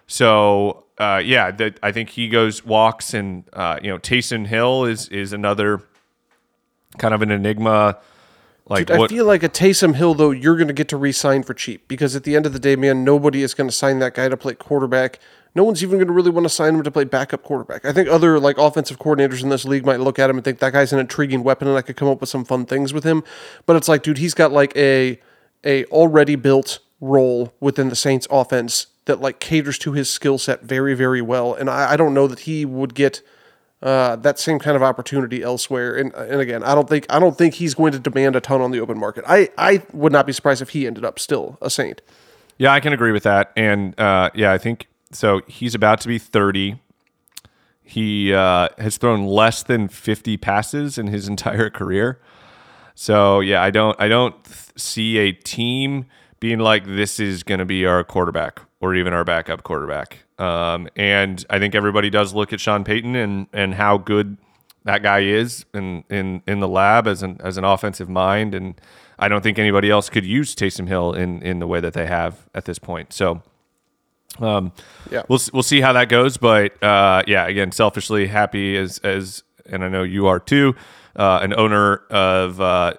So 0.08 0.81
uh, 0.98 1.22
yeah, 1.24 1.52
that 1.52 1.80
I 1.82 1.92
think 1.92 2.10
he 2.10 2.28
goes 2.28 2.66
walks, 2.66 3.14
and 3.14 3.44
uh, 3.54 3.80
you 3.82 3.90
know, 3.90 3.98
Taysom 3.98 4.48
Hill 4.48 4.86
is 4.86 5.08
is 5.10 5.34
another 5.34 5.82
kind 6.98 7.14
of 7.14 7.22
an 7.22 7.32
enigma. 7.32 7.98
Like 8.68 8.88
Dude, 8.88 8.96
I 8.96 9.00
what? 9.00 9.10
feel 9.10 9.26
like 9.26 9.44
a 9.44 9.50
Taysom 9.50 9.96
Hill 9.96 10.14
though, 10.14 10.32
you're 10.32 10.56
going 10.56 10.68
to 10.68 10.74
get 10.74 10.88
to 10.90 10.98
re-sign 10.98 11.44
for 11.44 11.54
cheap 11.54 11.88
because 11.88 12.16
at 12.16 12.24
the 12.24 12.36
end 12.36 12.46
of 12.46 12.54
the 12.54 12.60
day, 12.60 12.76
man, 12.76 13.04
nobody 13.04 13.42
is 13.42 13.54
going 13.54 13.70
to 13.70 13.76
sign 13.76 14.00
that 14.00 14.14
guy 14.14 14.30
to 14.30 14.38
play 14.38 14.54
quarterback. 14.54 15.20
No 15.54 15.66
one's 15.66 15.84
even 15.84 15.98
going 15.98 16.08
to 16.08 16.14
really 16.14 16.30
want 16.30 16.46
to 16.46 16.50
sign 16.50 16.76
him 16.76 16.84
to 16.84 16.92
play 16.92 17.04
backup 17.04 17.44
quarterback. 17.44 17.84
I 17.84 17.92
think 17.92 18.08
other 18.08 18.40
like 18.40 18.58
offensive 18.58 18.98
coordinators 19.00 19.44
in 19.44 19.50
this 19.50 19.66
league 19.66 19.86
might 19.86 20.00
look 20.00 20.20
at 20.20 20.30
him 20.30 20.38
and 20.38 20.46
think 20.46 20.60
that 20.60 20.72
guy's 20.72 20.94
an 20.94 21.00
intriguing 21.00 21.44
weapon 21.44 21.68
and 21.68 21.76
I 21.76 21.82
could 21.82 21.98
come 21.98 22.08
up 22.08 22.22
with 22.22 22.30
some 22.30 22.46
fun 22.46 22.66
things 22.66 22.94
with 22.94 23.04
him. 23.04 23.24
But 23.66 23.76
it's 23.76 23.90
like, 23.90 24.04
dude, 24.04 24.20
he's 24.20 24.34
got 24.34 24.52
like 24.54 24.76
a 24.78 25.20
a 25.66 25.84
already 25.86 26.36
built 26.36 26.80
role 27.02 27.54
within 27.60 27.90
the 27.90 27.96
Saints 27.96 28.28
offense 28.32 28.88
that 29.06 29.22
like 29.22 29.40
caters 29.40 29.78
to 29.80 29.94
his 29.94 30.10
skill 30.10 30.38
set 30.38 30.64
very, 30.64 30.94
very 30.94 31.22
well. 31.22 31.54
And 31.54 31.70
I, 31.70 31.94
I 31.94 31.98
don't 31.98 32.14
know 32.14 32.28
that 32.28 32.40
he 32.42 32.66
would 32.66 32.94
get 32.94 33.22
uh, 33.82 34.16
that 34.18 34.38
same 34.40 34.60
kind 34.60 34.76
of 34.76 34.84
opportunity 34.84 35.42
elsewhere. 35.42 35.96
And 35.96 36.14
and 36.14 36.40
again, 36.40 36.64
I 36.64 36.76
don't 36.76 36.88
think 36.88 37.06
I 37.10 37.20
don't 37.20 37.38
think 37.38 37.56
he's 37.56 37.74
going 37.74 37.94
to 37.94 38.00
demand 38.00 38.36
a 38.36 38.42
ton 38.42 38.62
on 38.62 38.72
the 38.72 38.80
open 38.80 39.00
market. 39.00 39.24
I 39.28 39.50
I 39.58 39.84
would 39.92 40.12
not 40.12 40.28
be 40.28 40.34
surprised 40.34 40.62
if 40.62 40.70
he 40.70 40.86
ended 40.86 41.04
up 41.04 41.20
still 41.20 41.58
a 41.62 41.70
Saint. 41.70 42.02
Yeah, 42.58 42.74
I 42.74 42.80
can 42.80 42.94
agree 42.94 43.12
with 43.12 43.24
that. 43.24 43.52
And 43.56 44.00
uh, 44.00 44.30
yeah, 44.36 44.52
I 44.52 44.60
think 44.60 44.88
so. 45.12 45.42
He's 45.48 45.74
about 45.74 46.00
to 46.02 46.08
be 46.08 46.20
30. 46.20 46.80
He 47.82 48.34
uh, 48.34 48.70
has 48.78 48.98
thrown 48.98 49.26
less 49.26 49.64
than 49.64 49.88
50 49.88 50.38
passes 50.38 50.98
in 50.98 51.08
his 51.08 51.28
entire 51.28 51.70
career. 51.70 52.20
So 52.94 53.40
yeah, 53.40 53.64
I 53.64 53.72
don't 53.72 54.00
I 54.00 54.08
don't 54.08 54.44
th- 54.44 54.78
see 54.78 55.18
a 55.18 55.32
team 55.32 56.06
being 56.42 56.60
like 56.60 56.86
this 56.86 57.22
is 57.22 57.44
going 57.44 57.60
to 57.60 57.66
be 57.66 57.86
our 57.86 58.04
quarterback 58.04 58.60
or 58.82 58.94
even 58.96 59.14
our 59.14 59.24
backup 59.24 59.64
quarterback. 59.64 60.18
Um, 60.38 60.90
and 60.98 61.46
I 61.50 61.60
think 61.60 61.76
everybody 61.76 62.10
does 62.10 62.34
look 62.34 62.52
at 62.52 62.60
Sean 62.60 62.84
Payton 62.84 63.16
and 63.16 63.48
and 63.54 63.76
how 63.76 63.98
good 63.98 64.38
that 64.84 65.02
guy 65.04 65.20
is 65.20 65.66
in 65.74 66.04
in 66.10 66.42
in 66.48 66.60
the 66.60 66.68
lab 66.68 67.08
as 67.08 67.24
an 67.24 67.40
as 67.42 67.56
an 67.58 67.64
offensive 67.64 68.10
mind. 68.10 68.54
And 68.56 68.74
I 69.20 69.28
don't 69.30 69.42
think 69.44 69.60
anybody 69.60 69.90
else 69.92 70.10
could 70.10 70.26
use 70.26 70.54
Taysom 70.56 70.88
Hill 70.88 71.14
in 71.14 71.42
in 71.44 71.60
the 71.60 71.68
way 71.68 71.80
that 71.80 71.94
they 71.94 72.08
have 72.08 72.50
at 72.54 72.66
this 72.66 72.78
point. 72.80 73.14
So. 73.14 73.42
Um, 74.40 74.72
Yeah. 75.12 75.24
we'll 75.28 75.42
we'll 75.52 75.62
see 75.62 75.82
how 75.82 75.92
that 75.94 76.08
goes, 76.08 76.38
but 76.38 76.82
uh, 76.82 77.22
yeah, 77.28 77.46
again, 77.48 77.74
selfishly 77.74 78.28
happy 78.28 78.78
as 78.78 78.98
as, 79.00 79.44
and 79.70 79.84
I 79.84 79.90
know 79.90 80.04
you 80.04 80.28
are 80.28 80.40
too, 80.40 80.74
uh, 81.18 81.40
an 81.44 81.54
owner 81.54 81.98
of 82.10 82.62
uh, 82.62 82.94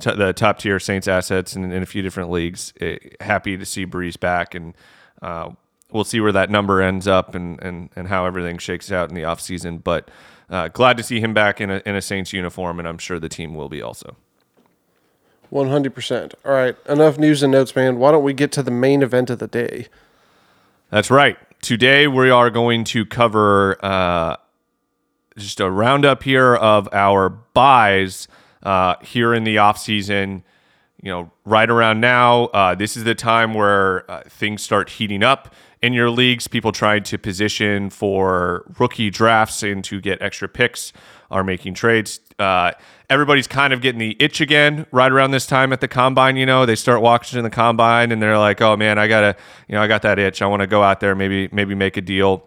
t- 0.00 0.14
the 0.14 0.32
top 0.32 0.58
tier 0.58 0.78
Saints 0.80 1.06
assets 1.08 1.54
in, 1.54 1.70
in 1.70 1.82
a 1.82 1.86
few 1.86 2.02
different 2.02 2.30
leagues. 2.30 2.72
Eh, 2.80 2.96
happy 3.20 3.56
to 3.56 3.64
see 3.64 3.86
Brees 3.86 4.18
back, 4.18 4.54
and 4.54 4.74
uh, 5.22 5.50
we'll 5.92 6.04
see 6.04 6.20
where 6.20 6.32
that 6.32 6.50
number 6.50 6.80
ends 6.80 7.06
up 7.06 7.34
and 7.34 7.62
and 7.62 7.90
and 7.96 8.08
how 8.08 8.26
everything 8.26 8.58
shakes 8.58 8.90
out 8.90 9.08
in 9.08 9.14
the 9.14 9.22
offseason. 9.22 9.82
But 9.82 10.10
uh, 10.48 10.68
glad 10.68 10.96
to 10.96 11.02
see 11.02 11.20
him 11.20 11.34
back 11.34 11.60
in 11.60 11.70
a 11.70 11.82
in 11.86 11.94
a 11.94 12.02
Saints 12.02 12.32
uniform, 12.32 12.78
and 12.78 12.88
I'm 12.88 12.98
sure 12.98 13.18
the 13.18 13.28
team 13.28 13.54
will 13.54 13.68
be 13.68 13.82
also. 13.82 14.16
One 15.50 15.68
hundred 15.68 15.94
percent. 15.94 16.34
All 16.44 16.52
right, 16.52 16.76
enough 16.88 17.18
news 17.18 17.42
and 17.42 17.52
notes, 17.52 17.74
man. 17.74 17.98
Why 17.98 18.12
don't 18.12 18.24
we 18.24 18.32
get 18.32 18.52
to 18.52 18.62
the 18.62 18.70
main 18.70 19.02
event 19.02 19.30
of 19.30 19.38
the 19.38 19.48
day? 19.48 19.86
That's 20.90 21.10
right. 21.10 21.38
Today 21.60 22.06
we 22.06 22.30
are 22.30 22.50
going 22.50 22.84
to 22.84 23.04
cover 23.04 23.84
uh, 23.84 24.36
just 25.36 25.60
a 25.60 25.70
roundup 25.70 26.22
here 26.22 26.54
of 26.54 26.88
our 26.92 27.28
buys 27.28 28.28
uh, 28.62 28.96
here 29.02 29.34
in 29.34 29.44
the 29.44 29.58
off 29.58 29.78
season. 29.78 30.44
You 31.02 31.10
know, 31.10 31.30
right 31.46 31.70
around 31.70 32.00
now, 32.00 32.44
uh, 32.46 32.74
this 32.74 32.96
is 32.96 33.04
the 33.04 33.14
time 33.14 33.54
where 33.54 34.10
uh, 34.10 34.22
things 34.28 34.60
start 34.62 34.90
heating 34.90 35.22
up 35.22 35.54
in 35.80 35.94
your 35.94 36.10
leagues. 36.10 36.46
People 36.46 36.72
trying 36.72 37.02
to 37.04 37.18
position 37.18 37.88
for 37.88 38.70
rookie 38.78 39.08
drafts 39.08 39.62
and 39.62 39.82
to 39.84 40.00
get 40.00 40.20
extra 40.20 40.48
picks 40.48 40.92
are 41.30 41.42
making 41.42 41.74
trades. 41.74 42.20
Uh, 42.38 42.72
everybody's 43.08 43.46
kind 43.46 43.72
of 43.72 43.80
getting 43.80 43.98
the 43.98 44.16
itch 44.18 44.40
again 44.40 44.86
right 44.90 45.10
around 45.10 45.30
this 45.30 45.46
time 45.46 45.72
at 45.72 45.80
the 45.80 45.88
combine. 45.88 46.36
You 46.36 46.46
know, 46.46 46.66
they 46.66 46.74
start 46.74 47.00
watching 47.00 47.42
the 47.42 47.50
combine 47.50 48.12
and 48.12 48.20
they're 48.20 48.38
like, 48.38 48.60
"Oh 48.60 48.76
man, 48.76 48.98
I 48.98 49.06
gotta, 49.06 49.36
you 49.68 49.74
know, 49.74 49.82
I 49.82 49.86
got 49.86 50.02
that 50.02 50.18
itch. 50.18 50.42
I 50.42 50.46
want 50.46 50.60
to 50.60 50.66
go 50.66 50.82
out 50.82 51.00
there, 51.00 51.14
maybe, 51.14 51.48
maybe 51.52 51.74
make 51.74 51.96
a 51.96 52.02
deal, 52.02 52.46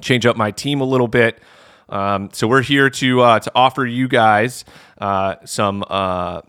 change 0.00 0.26
up 0.26 0.36
my 0.36 0.50
team 0.50 0.80
a 0.80 0.84
little 0.84 1.08
bit." 1.08 1.40
Um, 1.88 2.30
so 2.32 2.46
we're 2.48 2.62
here 2.62 2.88
to 2.90 3.20
uh, 3.20 3.38
to 3.40 3.52
offer 3.54 3.84
you 3.86 4.08
guys 4.08 4.64
uh, 4.98 5.36
some 5.44 5.84
uh, 5.88 6.40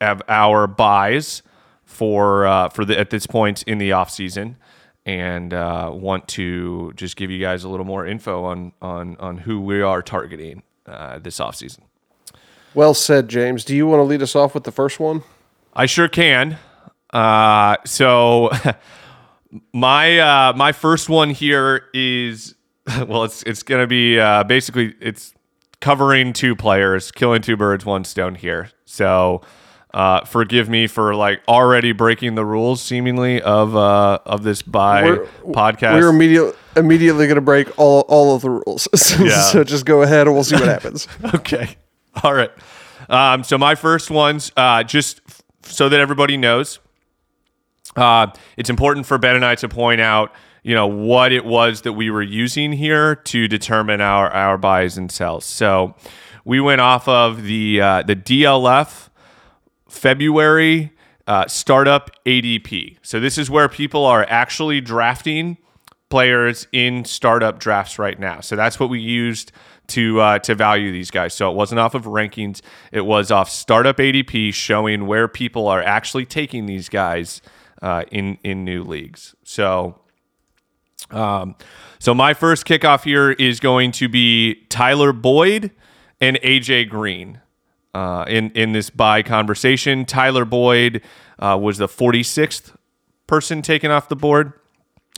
of 0.00 0.22
our 0.28 0.66
buys 0.66 1.42
for 1.84 2.46
uh, 2.46 2.68
for 2.68 2.84
the 2.84 2.98
at 2.98 3.10
this 3.10 3.26
point 3.26 3.62
in 3.64 3.78
the 3.78 3.92
off 3.92 4.10
season. 4.10 4.56
and 5.06 5.54
uh, 5.54 5.90
want 5.92 6.28
to 6.28 6.92
just 6.94 7.16
give 7.16 7.30
you 7.30 7.40
guys 7.40 7.64
a 7.64 7.68
little 7.68 7.86
more 7.86 8.06
info 8.06 8.44
on 8.44 8.72
on 8.82 9.16
on 9.18 9.38
who 9.38 9.60
we 9.60 9.80
are 9.82 10.02
targeting 10.02 10.62
uh, 10.86 11.18
this 11.18 11.38
offseason. 11.40 11.80
Well 12.74 12.94
said, 12.94 13.28
James. 13.28 13.64
Do 13.64 13.74
you 13.74 13.86
want 13.86 14.00
to 14.00 14.04
lead 14.04 14.22
us 14.22 14.36
off 14.36 14.54
with 14.54 14.64
the 14.64 14.72
first 14.72 15.00
one? 15.00 15.22
I 15.74 15.86
sure 15.86 16.08
can. 16.08 16.58
Uh, 17.10 17.76
so 17.86 18.50
my 19.72 20.18
uh, 20.18 20.52
my 20.54 20.72
first 20.72 21.08
one 21.08 21.30
here 21.30 21.86
is 21.94 22.54
well, 23.06 23.24
it's 23.24 23.42
it's 23.44 23.62
gonna 23.62 23.86
be 23.86 24.18
uh, 24.18 24.44
basically 24.44 24.94
it's 25.00 25.34
covering 25.80 26.32
two 26.32 26.56
players, 26.56 27.10
killing 27.10 27.42
two 27.42 27.56
birds, 27.56 27.84
one 27.84 28.04
stone 28.04 28.34
here. 28.34 28.70
So 28.84 29.42
uh, 29.94 30.24
forgive 30.24 30.68
me 30.68 30.86
for 30.86 31.14
like 31.14 31.40
already 31.48 31.92
breaking 31.92 32.34
the 32.34 32.44
rules, 32.44 32.82
seemingly 32.82 33.40
of 33.42 33.74
uh, 33.76 34.18
of 34.26 34.42
this 34.42 34.62
by 34.62 35.02
podcast. 35.46 35.94
We're 35.94 36.08
immediate, 36.10 36.54
immediately 36.76 37.26
going 37.26 37.36
to 37.36 37.40
break 37.40 37.78
all, 37.78 38.00
all 38.08 38.34
of 38.34 38.42
the 38.42 38.50
rules. 38.50 38.88
so, 38.94 39.24
Yeah. 39.24 39.40
so 39.42 39.64
just 39.64 39.84
go 39.86 40.02
ahead 40.02 40.26
and 40.26 40.34
we'll 40.34 40.44
see 40.44 40.56
what 40.56 40.68
happens. 40.68 41.08
okay. 41.34 41.76
All 42.22 42.34
right. 42.34 42.50
Um, 43.08 43.44
so 43.44 43.56
my 43.56 43.74
first 43.74 44.10
ones, 44.10 44.52
uh, 44.56 44.82
just 44.82 45.20
f- 45.28 45.42
so 45.62 45.88
that 45.88 46.00
everybody 46.00 46.36
knows, 46.36 46.80
uh, 47.96 48.26
it's 48.56 48.68
important 48.70 49.06
for 49.06 49.16
Ben 49.18 49.34
and 49.36 49.44
I 49.44 49.54
to 49.56 49.68
point 49.68 50.00
out, 50.00 50.32
you 50.62 50.74
know, 50.74 50.86
what 50.86 51.32
it 51.32 51.44
was 51.44 51.82
that 51.82 51.92
we 51.92 52.10
were 52.10 52.22
using 52.22 52.72
here 52.72 53.16
to 53.16 53.48
determine 53.48 54.00
our 54.00 54.30
our 54.30 54.58
buys 54.58 54.96
and 54.98 55.10
sells. 55.10 55.44
So 55.44 55.94
we 56.44 56.60
went 56.60 56.80
off 56.80 57.06
of 57.08 57.44
the 57.44 57.80
uh, 57.80 58.02
the 58.02 58.16
DLF 58.16 59.08
February 59.88 60.92
uh, 61.26 61.46
startup 61.46 62.10
ADP. 62.24 62.96
So 63.02 63.20
this 63.20 63.36
is 63.38 63.50
where 63.50 63.68
people 63.68 64.04
are 64.04 64.24
actually 64.28 64.80
drafting 64.80 65.58
players 66.08 66.66
in 66.72 67.04
startup 67.04 67.58
drafts 67.58 67.98
right 67.98 68.18
now. 68.18 68.40
So 68.40 68.56
that's 68.56 68.80
what 68.80 68.88
we 68.88 68.98
used 68.98 69.52
to 69.88 70.20
uh, 70.20 70.38
to 70.40 70.54
value 70.54 70.90
these 70.92 71.10
guys. 71.10 71.34
So 71.34 71.50
it 71.50 71.54
wasn't 71.54 71.80
off 71.80 71.94
of 71.94 72.04
rankings; 72.04 72.60
it 72.92 73.02
was 73.02 73.30
off 73.30 73.50
startup 73.50 73.98
ADP, 73.98 74.54
showing 74.54 75.06
where 75.06 75.28
people 75.28 75.66
are 75.68 75.82
actually 75.82 76.24
taking 76.24 76.66
these 76.66 76.88
guys 76.88 77.42
uh, 77.82 78.04
in 78.10 78.38
in 78.42 78.64
new 78.64 78.82
leagues. 78.82 79.34
So. 79.44 80.00
Um, 81.10 81.56
so 81.98 82.14
my 82.14 82.34
first 82.34 82.64
kickoff 82.64 83.04
here 83.04 83.32
is 83.32 83.60
going 83.60 83.92
to 83.92 84.08
be 84.08 84.66
Tyler 84.68 85.12
Boyd 85.12 85.70
and 86.20 86.38
AJ 86.42 86.88
Green. 86.88 87.40
Uh, 87.94 88.24
in 88.28 88.50
in 88.50 88.72
this 88.72 88.90
buy 88.90 89.22
conversation, 89.22 90.04
Tyler 90.04 90.44
Boyd 90.44 91.02
uh, 91.38 91.58
was 91.60 91.78
the 91.78 91.88
46th 91.88 92.74
person 93.26 93.62
taken 93.62 93.90
off 93.90 94.08
the 94.08 94.16
board, 94.16 94.52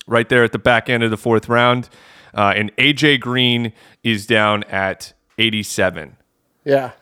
right 0.06 0.28
there 0.28 0.44
at 0.44 0.52
the 0.52 0.58
back 0.58 0.88
end 0.88 1.02
of 1.02 1.10
the 1.10 1.16
fourth 1.16 1.48
round, 1.48 1.88
uh, 2.32 2.52
and 2.54 2.74
AJ 2.76 3.20
Green 3.20 3.72
is 4.02 4.26
down 4.26 4.62
at 4.64 5.12
87. 5.38 6.16
Yeah. 6.64 6.92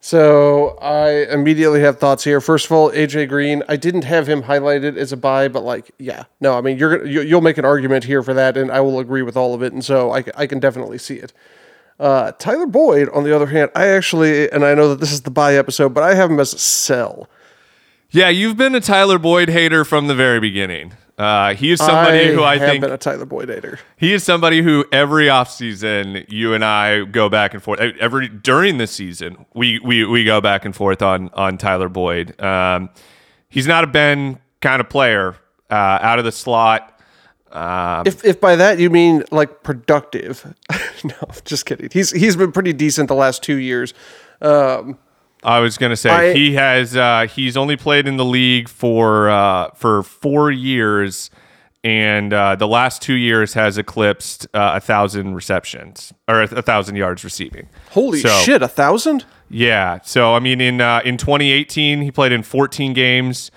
So 0.00 0.78
I 0.80 1.24
immediately 1.32 1.80
have 1.80 1.98
thoughts 1.98 2.22
here. 2.22 2.40
First 2.40 2.66
of 2.66 2.72
all, 2.72 2.90
AJ 2.92 3.28
Green. 3.28 3.62
I 3.68 3.76
didn't 3.76 4.04
have 4.04 4.28
him 4.28 4.44
highlighted 4.44 4.96
as 4.96 5.12
a 5.12 5.16
buy, 5.16 5.48
but 5.48 5.64
like, 5.64 5.90
yeah, 5.98 6.24
no. 6.40 6.56
I 6.56 6.60
mean, 6.60 6.78
you're 6.78 7.04
you, 7.04 7.22
you'll 7.22 7.40
make 7.40 7.58
an 7.58 7.64
argument 7.64 8.04
here 8.04 8.22
for 8.22 8.34
that, 8.34 8.56
and 8.56 8.70
I 8.70 8.80
will 8.80 9.00
agree 9.00 9.22
with 9.22 9.36
all 9.36 9.54
of 9.54 9.62
it. 9.62 9.72
And 9.72 9.84
so 9.84 10.12
I, 10.12 10.24
I 10.36 10.46
can 10.46 10.60
definitely 10.60 10.98
see 10.98 11.16
it. 11.16 11.32
Uh, 11.98 12.32
Tyler 12.32 12.66
Boyd, 12.66 13.08
on 13.10 13.24
the 13.24 13.34
other 13.34 13.46
hand, 13.46 13.70
I 13.74 13.88
actually, 13.88 14.50
and 14.50 14.64
I 14.64 14.74
know 14.74 14.90
that 14.90 15.00
this 15.00 15.12
is 15.12 15.22
the 15.22 15.30
buy 15.30 15.54
episode, 15.56 15.94
but 15.94 16.04
I 16.04 16.14
have 16.14 16.30
him 16.30 16.38
as 16.38 16.52
a 16.52 16.58
sell. 16.58 17.28
Yeah, 18.10 18.28
you've 18.28 18.56
been 18.56 18.74
a 18.74 18.80
Tyler 18.80 19.18
Boyd 19.18 19.48
hater 19.48 19.84
from 19.84 20.06
the 20.06 20.14
very 20.14 20.38
beginning. 20.38 20.92
Uh, 21.18 21.54
he 21.54 21.70
is 21.70 21.78
somebody 21.78 22.28
I 22.28 22.32
who 22.32 22.42
I 22.42 22.58
think 22.58 22.82
been 22.82 22.92
a 22.92 22.98
Tyler 22.98 23.24
Boyd 23.24 23.48
hater. 23.48 23.78
He 23.96 24.12
is 24.12 24.22
somebody 24.22 24.60
who 24.60 24.84
every 24.92 25.26
offseason 25.26 26.30
you 26.30 26.52
and 26.52 26.62
I 26.62 27.04
go 27.04 27.30
back 27.30 27.54
and 27.54 27.62
forth. 27.62 27.80
Every 27.80 28.28
during 28.28 28.76
the 28.76 28.86
season 28.86 29.46
we 29.54 29.78
we, 29.78 30.04
we 30.04 30.24
go 30.24 30.42
back 30.42 30.66
and 30.66 30.76
forth 30.76 31.00
on 31.00 31.30
on 31.32 31.56
Tyler 31.56 31.88
Boyd. 31.88 32.38
Um, 32.40 32.90
he's 33.48 33.66
not 33.66 33.82
a 33.82 33.86
Ben 33.86 34.38
kind 34.60 34.80
of 34.80 34.90
player 34.90 35.36
uh, 35.70 35.74
out 35.74 36.18
of 36.18 36.26
the 36.26 36.32
slot. 36.32 36.92
Um, 37.50 38.06
If, 38.06 38.22
if 38.24 38.38
by 38.38 38.56
that 38.56 38.78
you 38.78 38.90
mean 38.90 39.24
like 39.30 39.62
productive, 39.62 40.54
no, 41.04 41.14
just 41.46 41.64
kidding. 41.64 41.88
He's 41.92 42.10
he's 42.10 42.36
been 42.36 42.52
pretty 42.52 42.74
decent 42.74 43.08
the 43.08 43.14
last 43.14 43.42
two 43.42 43.56
years. 43.56 43.94
Um, 44.42 44.98
I 45.42 45.60
was 45.60 45.78
gonna 45.78 45.96
say 45.96 46.10
I- 46.10 46.32
he 46.32 46.54
has 46.54 46.96
uh, 46.96 47.26
he's 47.32 47.56
only 47.56 47.76
played 47.76 48.08
in 48.08 48.16
the 48.16 48.24
league 48.24 48.68
for 48.68 49.28
uh, 49.30 49.70
for 49.74 50.02
four 50.02 50.50
years, 50.50 51.30
and 51.84 52.32
uh, 52.32 52.56
the 52.56 52.66
last 52.66 53.02
two 53.02 53.14
years 53.14 53.54
has 53.54 53.78
eclipsed 53.78 54.46
uh, 54.54 54.72
a 54.76 54.80
thousand 54.80 55.34
receptions 55.34 56.12
or 56.26 56.42
a, 56.42 56.62
thousand 56.62 56.96
yards 56.96 57.22
receiving. 57.22 57.68
holy 57.90 58.20
So- 58.20 58.28
shit, 58.40 58.62
a 58.62 58.68
thousand! 58.68 59.24
Yeah. 59.48 60.00
So 60.02 60.34
I 60.34 60.40
mean, 60.40 60.60
in 60.60 60.80
uh, 60.80 61.00
in 61.04 61.16
2018, 61.16 62.02
he 62.02 62.10
played 62.10 62.32
in 62.32 62.42
14 62.42 62.92
games, 62.94 63.52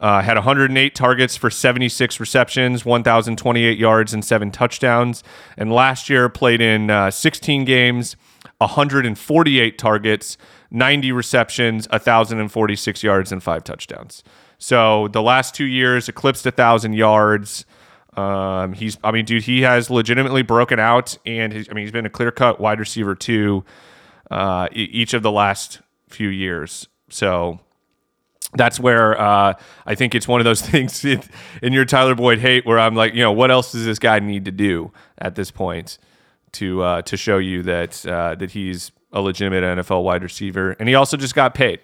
uh, 0.00 0.22
had 0.22 0.36
108 0.38 0.94
targets 0.94 1.36
for 1.36 1.50
76 1.50 2.18
receptions, 2.20 2.84
1,028 2.86 3.76
yards, 3.78 4.14
and 4.14 4.24
seven 4.24 4.50
touchdowns. 4.50 5.22
And 5.58 5.70
last 5.70 6.08
year, 6.08 6.30
played 6.30 6.62
in 6.62 6.88
uh, 6.90 7.10
16 7.10 7.66
games, 7.66 8.16
148 8.58 9.76
targets, 9.78 10.38
90 10.74 11.12
receptions, 11.12 11.88
1,046 11.90 13.02
yards, 13.02 13.30
and 13.30 13.42
five 13.42 13.62
touchdowns. 13.62 14.24
So 14.58 15.08
the 15.08 15.22
last 15.22 15.54
two 15.54 15.66
years 15.66 16.08
eclipsed 16.08 16.44
a 16.46 16.50
thousand 16.50 16.94
yards. 16.94 17.64
Um, 18.16 18.72
he's, 18.72 18.98
I 19.02 19.12
mean, 19.12 19.24
dude, 19.24 19.44
he 19.44 19.62
has 19.62 19.88
legitimately 19.88 20.42
broken 20.42 20.78
out, 20.78 21.16
and 21.24 21.52
he's, 21.52 21.68
I 21.68 21.74
mean, 21.74 21.84
he's 21.84 21.92
been 21.92 22.06
a 22.06 22.10
clear 22.10 22.30
cut 22.30 22.60
wide 22.60 22.80
receiver 22.80 23.14
too 23.14 23.64
uh, 24.30 24.68
each 24.72 25.14
of 25.14 25.22
the 25.22 25.30
last 25.30 25.80
few 26.08 26.28
years. 26.28 26.88
So 27.08 27.60
that's 28.54 28.80
where 28.80 29.20
uh, 29.20 29.54
I 29.86 29.94
think 29.94 30.14
it's 30.14 30.26
one 30.26 30.40
of 30.40 30.44
those 30.44 30.60
things 30.70 31.04
in, 31.04 31.22
in 31.62 31.72
your 31.72 31.84
Tyler 31.84 32.16
Boyd 32.16 32.38
hate 32.38 32.66
where 32.66 32.78
I'm 32.78 32.94
like, 32.94 33.14
you 33.14 33.22
know, 33.22 33.32
what 33.32 33.50
else 33.50 33.72
does 33.72 33.84
this 33.84 33.98
guy 34.00 34.18
need 34.18 34.44
to 34.46 34.52
do 34.52 34.92
at 35.18 35.36
this 35.36 35.50
point 35.50 35.98
to 36.52 36.82
uh, 36.82 37.02
to 37.02 37.16
show 37.16 37.38
you 37.38 37.62
that 37.64 38.04
uh, 38.06 38.34
that 38.36 38.52
he's 38.52 38.92
a 39.14 39.22
legitimate 39.22 39.62
NFL 39.62 40.02
wide 40.02 40.22
receiver, 40.22 40.72
and 40.72 40.88
he 40.88 40.94
also 40.94 41.16
just 41.16 41.34
got 41.34 41.54
paid. 41.54 41.80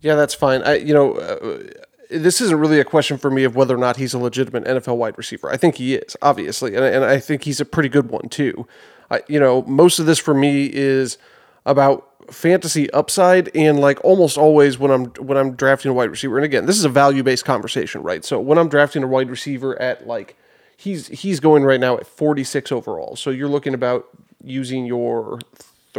Yeah, 0.00 0.14
that's 0.14 0.32
fine. 0.32 0.62
I, 0.62 0.76
you 0.76 0.94
know, 0.94 1.14
uh, 1.14 1.64
this 2.08 2.40
isn't 2.40 2.58
really 2.58 2.80
a 2.80 2.84
question 2.84 3.18
for 3.18 3.30
me 3.30 3.44
of 3.44 3.56
whether 3.56 3.74
or 3.74 3.78
not 3.78 3.96
he's 3.96 4.14
a 4.14 4.18
legitimate 4.18 4.64
NFL 4.64 4.96
wide 4.96 5.18
receiver. 5.18 5.50
I 5.50 5.56
think 5.56 5.74
he 5.74 5.96
is, 5.96 6.16
obviously, 6.22 6.74
and, 6.74 6.84
and 6.84 7.04
I 7.04 7.18
think 7.18 7.42
he's 7.42 7.60
a 7.60 7.64
pretty 7.64 7.88
good 7.88 8.10
one 8.10 8.28
too. 8.28 8.66
I, 9.10 9.22
you 9.28 9.40
know, 9.40 9.62
most 9.62 9.98
of 9.98 10.06
this 10.06 10.18
for 10.18 10.34
me 10.34 10.70
is 10.72 11.18
about 11.66 12.06
fantasy 12.32 12.90
upside, 12.92 13.54
and 13.56 13.80
like 13.80 14.02
almost 14.04 14.38
always 14.38 14.78
when 14.78 14.92
I'm 14.92 15.06
when 15.14 15.36
I'm 15.36 15.56
drafting 15.56 15.90
a 15.90 15.94
wide 15.94 16.10
receiver, 16.10 16.38
and 16.38 16.44
again, 16.44 16.66
this 16.66 16.78
is 16.78 16.84
a 16.84 16.88
value 16.88 17.24
based 17.24 17.44
conversation, 17.44 18.02
right? 18.02 18.24
So 18.24 18.38
when 18.38 18.56
I'm 18.56 18.68
drafting 18.68 19.02
a 19.02 19.08
wide 19.08 19.30
receiver 19.30 19.80
at 19.82 20.06
like 20.06 20.36
he's 20.76 21.08
he's 21.08 21.40
going 21.40 21.64
right 21.64 21.80
now 21.80 21.96
at 21.96 22.06
46 22.06 22.70
overall, 22.70 23.16
so 23.16 23.30
you're 23.30 23.48
looking 23.48 23.74
about 23.74 24.06
using 24.44 24.86
your 24.86 25.40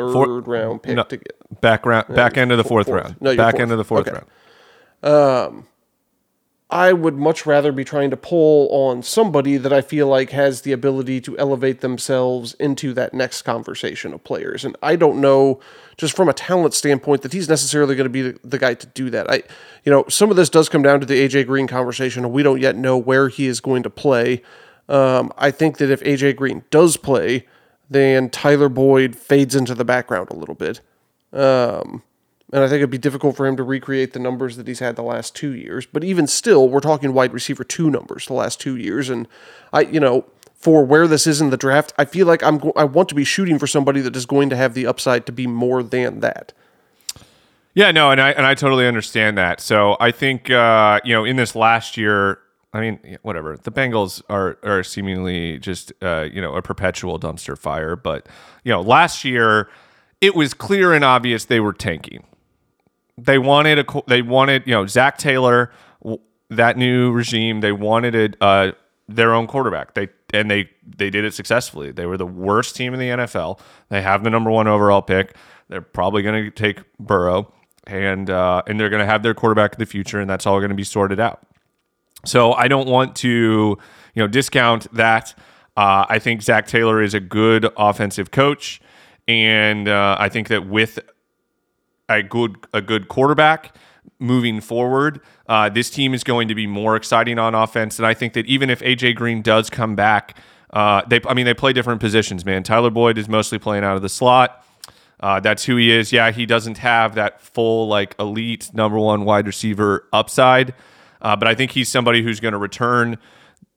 third 0.08 0.48
round 0.48 0.84
pick 0.84 0.96
No, 0.96 1.04
to 1.04 1.18
get 1.18 1.62
back 1.62 1.86
round, 1.86 2.08
back 2.16 2.38
end 2.38 2.52
of 2.52 2.58
the 2.58 2.64
fourth, 2.64 2.88
fourth. 2.88 3.04
round, 3.04 3.16
No, 3.22 3.36
back 3.36 3.54
fourth. 3.54 3.62
end 3.62 3.72
of 3.72 3.78
the 3.78 3.84
fourth 3.84 4.08
Okay. 4.08 4.20
round. 5.04 5.56
Um, 5.56 5.68
I 6.72 6.94
would 6.94 7.16
much 7.16 7.48
rather 7.48 7.72
be 7.72 7.84
trying 7.84 8.12
to 8.12 8.18
pull 8.18 8.70
on 8.70 9.02
somebody 9.02 9.58
that 9.58 9.74
I 9.74 9.82
feel 9.82 10.06
like 10.08 10.30
has 10.30 10.62
the 10.62 10.72
ability 10.72 11.20
to 11.22 11.36
elevate 11.40 11.82
themselves 11.82 12.54
into 12.60 12.94
that 12.94 13.12
next 13.12 13.42
conversation 13.42 14.14
of 14.14 14.24
players. 14.24 14.64
And 14.64 14.78
I 14.84 14.96
don't 14.96 15.20
know, 15.20 15.60
just 15.98 16.16
from 16.16 16.30
a 16.30 16.34
talent 16.34 16.76
standpoint, 16.76 17.24
that 17.24 17.34
he's 17.34 17.50
necessarily 17.50 17.96
going 17.96 18.06
to 18.06 18.12
be 18.12 18.22
the, 18.22 18.40
the 18.44 18.60
guy 18.60 18.76
to 18.76 18.86
do 18.86 19.10
that. 19.10 19.32
I, 19.32 19.42
you 19.84 19.92
know, 19.92 20.06
some 20.10 20.30
of 20.30 20.36
this 20.36 20.48
does 20.50 20.70
come 20.70 20.84
down 20.84 21.00
to 21.00 21.08
the 21.08 21.16
AJ 21.28 21.48
Green 21.48 21.66
conversation, 21.66 22.24
and 22.24 22.32
we 22.32 22.44
don't 22.44 22.62
yet 22.62 22.76
know 22.76 22.98
where 23.00 23.30
he 23.30 23.48
is 23.48 23.60
going 23.62 23.82
to 23.82 23.90
play. 23.90 24.44
Um, 24.88 25.34
I 25.40 25.50
think 25.50 25.78
that 25.80 25.90
if 25.90 26.02
AJ 26.02 26.36
Green 26.36 26.64
does 26.70 26.98
play, 26.98 27.48
then 27.90 28.30
Tyler 28.30 28.70
Boyd 28.70 29.16
fades 29.16 29.56
into 29.56 29.76
the 29.76 29.86
background 29.86 30.30
a 30.30 30.36
little 30.36 30.56
bit. 30.56 30.82
Um, 31.34 32.04
and 32.52 32.64
I 32.64 32.68
think 32.68 32.78
it'd 32.78 32.90
be 32.90 32.98
difficult 32.98 33.36
for 33.36 33.46
him 33.46 33.56
to 33.58 33.64
recreate 33.64 34.14
the 34.14 34.20
numbers 34.20 34.58
that 34.58 34.68
he's 34.68 34.80
had 34.80 34.96
the 34.96 35.04
last 35.04 35.36
two 35.36 35.54
years. 35.54 35.86
But 35.86 36.04
even 36.04 36.26
still, 36.26 36.68
we're 36.68 36.80
talking 36.80 37.14
wide 37.14 37.34
receiver 37.34 37.64
two 37.64 37.92
numbers 37.92 38.26
the 38.26 38.34
last 38.34 38.60
two 38.60 38.76
years. 38.76 39.10
And 39.10 39.28
I, 39.72 39.82
you 39.82 40.00
know, 40.00 40.26
for 40.56 40.84
where 40.84 41.08
this 41.08 41.28
is 41.28 41.42
in 41.42 41.52
the 41.52 41.58
draft, 41.58 41.94
I 41.98 42.06
feel 42.06 42.26
like 42.26 42.44
I'm 42.44 42.58
go- 42.58 42.74
I 42.76 42.84
want 42.84 43.08
to 43.10 43.16
be 43.16 43.24
shooting 43.24 43.60
for 43.60 43.68
somebody 43.68 44.02
that 44.02 44.16
is 44.16 44.26
going 44.26 44.50
to 44.50 44.56
have 44.56 44.74
the 44.74 44.88
upside 44.88 45.26
to 45.28 45.32
be 45.32 45.48
more 45.48 45.84
than 45.84 46.22
that. 46.22 46.54
Yeah, 47.76 47.92
no, 47.92 48.12
and 48.12 48.20
I 48.20 48.32
and 48.32 48.46
I 48.46 48.56
totally 48.56 48.88
understand 48.88 49.38
that. 49.38 49.62
So 49.62 49.96
I 50.00 50.12
think 50.12 50.50
uh, 50.50 51.00
you 51.04 51.14
know 51.14 51.24
in 51.24 51.36
this 51.36 51.56
last 51.56 51.98
year, 51.98 52.40
I 52.72 52.82
mean, 52.82 53.18
whatever 53.24 53.58
the 53.58 53.72
Bengals 53.72 54.22
are 54.30 54.58
are 54.64 54.84
seemingly 54.84 55.58
just 55.60 55.92
uh, 56.02 56.28
you 56.32 56.42
know 56.42 56.56
a 56.56 56.62
perpetual 56.62 57.20
dumpster 57.20 57.58
fire, 57.58 57.96
but 57.96 58.28
you 58.64 58.72
know 58.72 58.82
last 58.82 59.26
year 59.26 59.70
it 60.22 60.36
was 60.36 60.54
clear 60.54 60.94
and 60.94 61.04
obvious 61.04 61.46
they 61.46 61.60
were 61.60 61.74
tanking. 61.74 62.26
They 63.18 63.38
wanted 63.38 63.80
a 63.80 63.86
they 64.08 64.22
wanted 64.22 64.64
you 64.66 64.74
know 64.74 64.86
Zac 64.86 65.18
Taylor 65.18 65.72
that 66.50 66.78
new 66.78 67.12
regime. 67.12 67.62
They 67.62 67.72
wanted 67.72 68.16
a, 68.16 68.46
a 68.46 68.74
their 69.08 69.34
own 69.34 69.48
quarterback. 69.48 69.96
They 69.96 70.10
and 70.34 70.50
they 70.50 70.70
they 70.86 71.10
did 71.10 71.26
it 71.26 71.34
successfully. 71.34 71.92
They 71.92 72.06
were 72.06 72.18
the 72.18 72.26
worst 72.26 72.76
team 72.76 72.94
in 72.94 73.00
the 73.00 73.10
NFL. 73.10 73.60
They 73.90 74.02
have 74.02 74.24
the 74.24 74.30
number 74.30 74.52
one 74.52 74.68
overall 74.68 75.02
pick. 75.02 75.36
They're 75.70 75.82
probably 75.82 76.22
going 76.22 76.46
to 76.46 76.52
take 76.52 76.82
Burrow, 77.00 77.52
and 77.88 78.30
uh, 78.30 78.62
and 78.68 78.80
they're 78.80 78.90
going 78.90 79.02
to 79.02 79.06
have 79.06 79.24
their 79.24 79.34
quarterback 79.34 79.74
in 79.74 79.80
the 79.80 79.86
future, 79.86 80.20
and 80.20 80.30
that's 80.30 80.46
all 80.46 80.60
going 80.60 80.70
to 80.70 80.76
be 80.76 80.84
sorted 80.84 81.20
out. 81.20 81.42
So 82.26 82.54
I 82.54 82.68
don't 82.68 82.88
want 82.88 83.16
to 83.18 83.78
you 84.14 84.24
know 84.24 84.28
discount 84.28 84.92
that. 84.94 85.34
Uh, 85.78 86.06
I 86.10 86.20
think 86.20 86.42
Zac 86.42 86.68
Taylor 86.68 87.02
is 87.02 87.14
a 87.14 87.20
good 87.20 87.70
offensive 87.78 88.32
coach, 88.32 88.82
and 89.28 89.88
uh, 89.88 90.18
I 90.20 90.28
think 90.30 90.50
that 90.50 90.68
with 90.68 91.00
a 92.10 92.24
good 92.24 92.58
a 92.74 92.82
good 92.82 93.08
quarterback 93.08 93.76
moving 94.20 94.60
forward, 94.60 95.22
uh, 95.48 95.70
this 95.70 95.90
team 95.90 96.14
is 96.14 96.24
going 96.24 96.48
to 96.48 96.56
be 96.56 96.68
more 96.68 96.96
exciting 96.96 97.40
on 97.40 97.56
offense. 97.56 97.98
And 97.98 98.06
I 98.06 98.14
think 98.14 98.34
that 98.34 98.46
even 98.48 98.70
if 98.70 98.82
AJ 98.82 99.16
Green 99.16 99.42
does 99.42 99.70
come 99.70 99.96
back, 99.96 100.38
uh, 100.72 101.04
they 101.08 101.22
I 101.26 101.34
mean 101.34 101.46
they 101.46 101.54
play 101.54 101.74
different 101.74 102.02
positions. 102.02 102.46
Man, 102.46 102.64
Tyler 102.64 102.90
Boyd 102.90 103.18
is 103.18 103.30
mostly 103.30 103.60
playing 103.60 103.84
out 103.84 103.96
of 103.96 104.02
the 104.02 104.10
slot. 104.10 104.66
Uh, 105.20 105.40
that's 105.40 105.66
who 105.66 105.76
he 105.76 105.92
is. 105.92 106.12
Yeah, 106.14 106.32
he 106.32 106.46
doesn't 106.46 106.78
have 106.78 107.16
that 107.16 107.42
full 107.42 107.88
like 107.88 108.16
elite 108.20 108.72
number 108.74 108.98
one 108.98 109.26
wide 109.26 109.48
receiver 109.48 110.08
upside, 110.14 110.74
uh, 111.22 111.36
but 111.36 111.48
I 111.48 111.56
think 111.56 111.72
he's 111.72 111.90
somebody 111.90 112.22
who's 112.22 112.40
going 112.40 112.54
to 112.54 112.58
return 112.58 113.18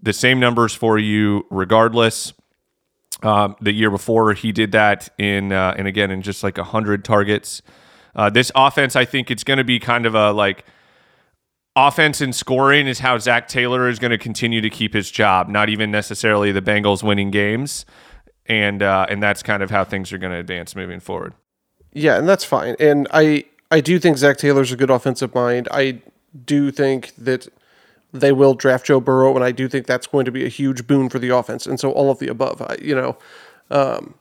the 0.01 0.13
same 0.13 0.41
numbers 0.41 0.75
for 0.75 0.99
you 0.99 1.47
regardless. 1.51 2.33
Um, 3.23 3.55
the 3.61 3.71
year 3.71 3.91
before 3.91 4.33
he 4.33 4.51
did 4.51 4.73
that 4.73 5.09
in 5.17 5.53
uh, 5.53 5.75
and 5.79 5.87
again 5.87 6.11
in 6.11 6.23
just 6.23 6.43
like 6.43 6.59
hundred 6.59 7.05
targets. 7.05 7.63
Uh, 8.17 8.31
this 8.31 8.51
offense, 8.57 8.97
I 8.97 9.05
think 9.05 9.31
it's 9.31 9.45
going 9.45 9.59
to 9.59 9.65
be 9.65 9.79
kind 9.79 10.07
of 10.07 10.17
a 10.17 10.33
like 10.33 10.65
offense 11.77 12.21
and 12.21 12.35
scoring 12.35 12.87
is 12.87 12.99
how 12.99 13.19
Zac 13.19 13.49
Taylor 13.49 13.89
is 13.89 13.99
going 13.99 14.11
to 14.11 14.19
continue 14.19 14.61
to 14.61 14.71
keep 14.71 14.93
his 14.93 15.11
job. 15.11 15.49
Not 15.49 15.69
even 15.69 15.91
necessarily 15.91 16.53
the 16.53 16.63
Bengals 16.63 17.03
winning 17.03 17.31
games, 17.31 17.87
and 18.47 18.83
uh, 18.83 19.07
and 19.09 19.23
that's 19.23 19.43
kind 19.43 19.63
of 19.63 19.71
how 19.71 19.85
things 19.85 20.13
are 20.13 20.19
going 20.19 20.33
to 20.33 20.39
advance 20.39 20.75
moving 20.75 21.01
forward. 21.01 21.35
Yeah, 21.93 22.19
and 22.19 22.29
that's 22.29 22.45
fine. 22.45 22.77
And 22.79 23.07
I 23.13 23.45
I 23.71 23.81
do 23.81 23.99
think 23.99 24.19
Zac 24.19 24.37
Taylor's 24.37 24.73
a 24.73 24.77
good 24.77 24.91
offensive 24.91 25.35
mind. 25.35 25.69
I 25.71 26.03
do 26.45 26.71
think 26.71 27.13
that 27.17 27.49
they 28.13 28.33
will 28.33 28.55
draft 28.55 28.87
Joe 28.87 29.01
Burrow, 29.01 29.35
and 29.35 29.45
I 29.45 29.53
do 29.53 29.69
think 29.69 29.87
that's 29.87 30.07
going 30.07 30.27
to 30.27 30.33
be 30.33 30.45
a 30.45 30.49
huge 30.49 30.87
boon 30.87 31.09
for 31.09 31.19
the 31.19 31.31
offense. 31.31 31.67
And 31.67 31.81
so 31.81 31.91
all 31.93 32.11
of 32.11 32.19
the 32.19 32.29
above, 32.29 32.61
I, 32.61 32.77
you 32.81 32.95
know, 32.95 33.17
um, 33.71 34.15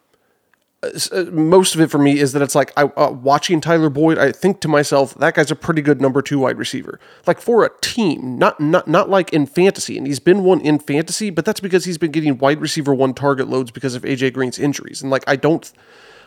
uh, 0.84 1.26
most 1.32 1.76
of 1.76 1.82
it 1.82 1.92
for 1.92 2.00
me 2.00 2.20
is 2.20 2.32
that 2.34 2.42
it's 2.42 2.56
like 2.56 2.72
I 2.76 2.84
uh, 2.84 3.12
watching 3.12 3.62
Tyler 3.62 3.90
Boyd. 3.90 4.18
I 4.18 4.32
think 4.32 4.62
to 4.62 4.68
myself, 4.68 5.14
that 5.16 5.36
guy's 5.36 5.52
a 5.52 5.56
pretty 5.56 5.82
good 5.84 6.02
number 6.02 6.24
two 6.24 6.40
wide 6.40 6.58
receiver. 6.58 7.00
Like 7.28 7.40
for 7.40 7.64
a 7.64 7.70
team, 7.82 8.40
not 8.40 8.60
not 8.60 8.88
not 8.88 9.08
like 9.08 9.32
in 9.32 9.46
fantasy, 9.46 9.98
and 9.98 10.08
he's 10.08 10.20
been 10.20 10.44
one 10.44 10.60
in 10.62 10.80
fantasy, 10.80 11.30
but 11.30 11.46
that's 11.46 11.60
because 11.60 11.86
he's 11.86 12.00
been 12.00 12.12
getting 12.12 12.38
wide 12.40 12.60
receiver 12.62 12.96
one 12.96 13.14
target 13.14 13.48
loads 13.48 13.70
because 13.70 13.94
of 13.94 14.02
AJ 14.02 14.34
Green's 14.34 14.58
injuries. 14.58 15.04
And 15.04 15.12
like 15.12 15.24
I 15.28 15.36
don't, 15.36 15.72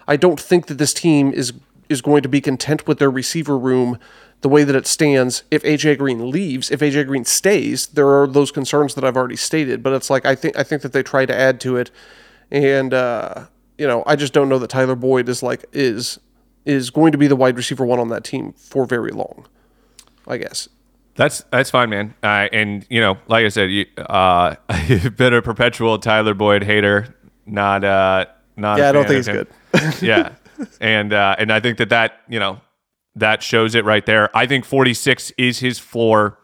I 0.07 0.17
don't 0.17 0.39
think 0.39 0.67
that 0.67 0.79
this 0.79 0.95
team 0.95 1.33
is 1.33 1.53
is 1.89 2.01
going 2.01 2.23
to 2.23 2.29
be 2.29 2.41
content 2.41 2.87
with 2.87 2.99
their 2.99 3.11
receiver 3.11 3.59
room 3.59 3.99
the 4.45 4.49
way 4.51 4.63
that 4.63 4.77
it 4.77 4.87
stands, 4.87 5.43
if 5.51 5.63
AJ 5.63 5.97
Green 5.97 6.31
leaves, 6.31 6.71
if 6.71 6.81
AJ 6.81 7.07
Green 7.07 7.25
stays, 7.25 7.87
there 7.87 8.11
are 8.11 8.27
those 8.27 8.53
concerns 8.53 8.95
that 8.95 9.03
I've 9.03 9.17
already 9.17 9.37
stated. 9.37 9.83
But 9.83 9.95
it's 9.95 10.11
like 10.11 10.27
I 10.27 10.35
think 10.35 10.55
I 10.55 10.63
think 10.63 10.83
that 10.83 10.93
they 10.93 11.03
try 11.03 11.25
to 11.25 11.35
add 11.35 11.61
to 11.61 11.79
it, 11.79 11.91
and 12.51 12.93
uh, 12.93 13.47
you 13.79 13.87
know 13.87 14.03
I 14.07 14.17
just 14.17 14.35
don't 14.35 14.51
know 14.51 14.59
that 14.59 14.69
Tyler 14.69 14.97
Boyd 14.97 15.31
is 15.31 15.43
like 15.43 15.65
is 15.73 16.21
is 16.67 16.91
going 16.91 17.11
to 17.13 17.17
be 17.17 17.27
the 17.27 17.37
wide 17.37 17.57
receiver 17.57 17.87
one 17.87 17.99
on 17.99 18.11
that 18.11 18.23
team 18.23 18.53
for 18.53 18.85
very 18.85 19.13
long. 19.13 19.47
I 20.29 20.37
guess. 20.37 20.69
That's 21.15 21.43
that's 21.51 21.71
fine, 21.71 21.89
man. 21.89 22.13
Uh, 22.23 22.49
and 22.53 22.85
you 22.91 23.01
know, 23.01 23.17
like 23.29 23.47
I 23.47 23.49
said, 23.49 23.71
you, 23.71 23.87
uh, 23.97 24.57
you've 24.89 25.17
been 25.17 25.33
a 25.33 25.41
perpetual 25.41 25.99
Tyler 25.99 26.35
Boyd 26.35 26.65
hater. 26.65 27.17
Not 27.47 27.83
uh, 27.83 28.27
not. 28.59 28.77
Yeah, 28.77 28.91
I 28.91 28.93
don't 28.93 29.09
think 29.09 29.25
he's 29.25 29.27
good. 29.27 29.49
yeah, 30.03 30.35
and 30.83 31.15
uh, 31.15 31.35
and 31.39 31.51
I 31.51 31.61
think 31.61 31.79
that 31.79 31.89
that 31.89 32.21
you 32.29 32.39
know 32.39 32.61
that 33.17 33.43
shows 33.43 33.75
it 33.75 33.85
right 33.85 34.05
there. 34.05 34.35
I 34.37 34.47
think 34.47 34.65
46 34.65 35.33
is 35.39 35.59
his 35.61 35.79
floor, 35.79 36.39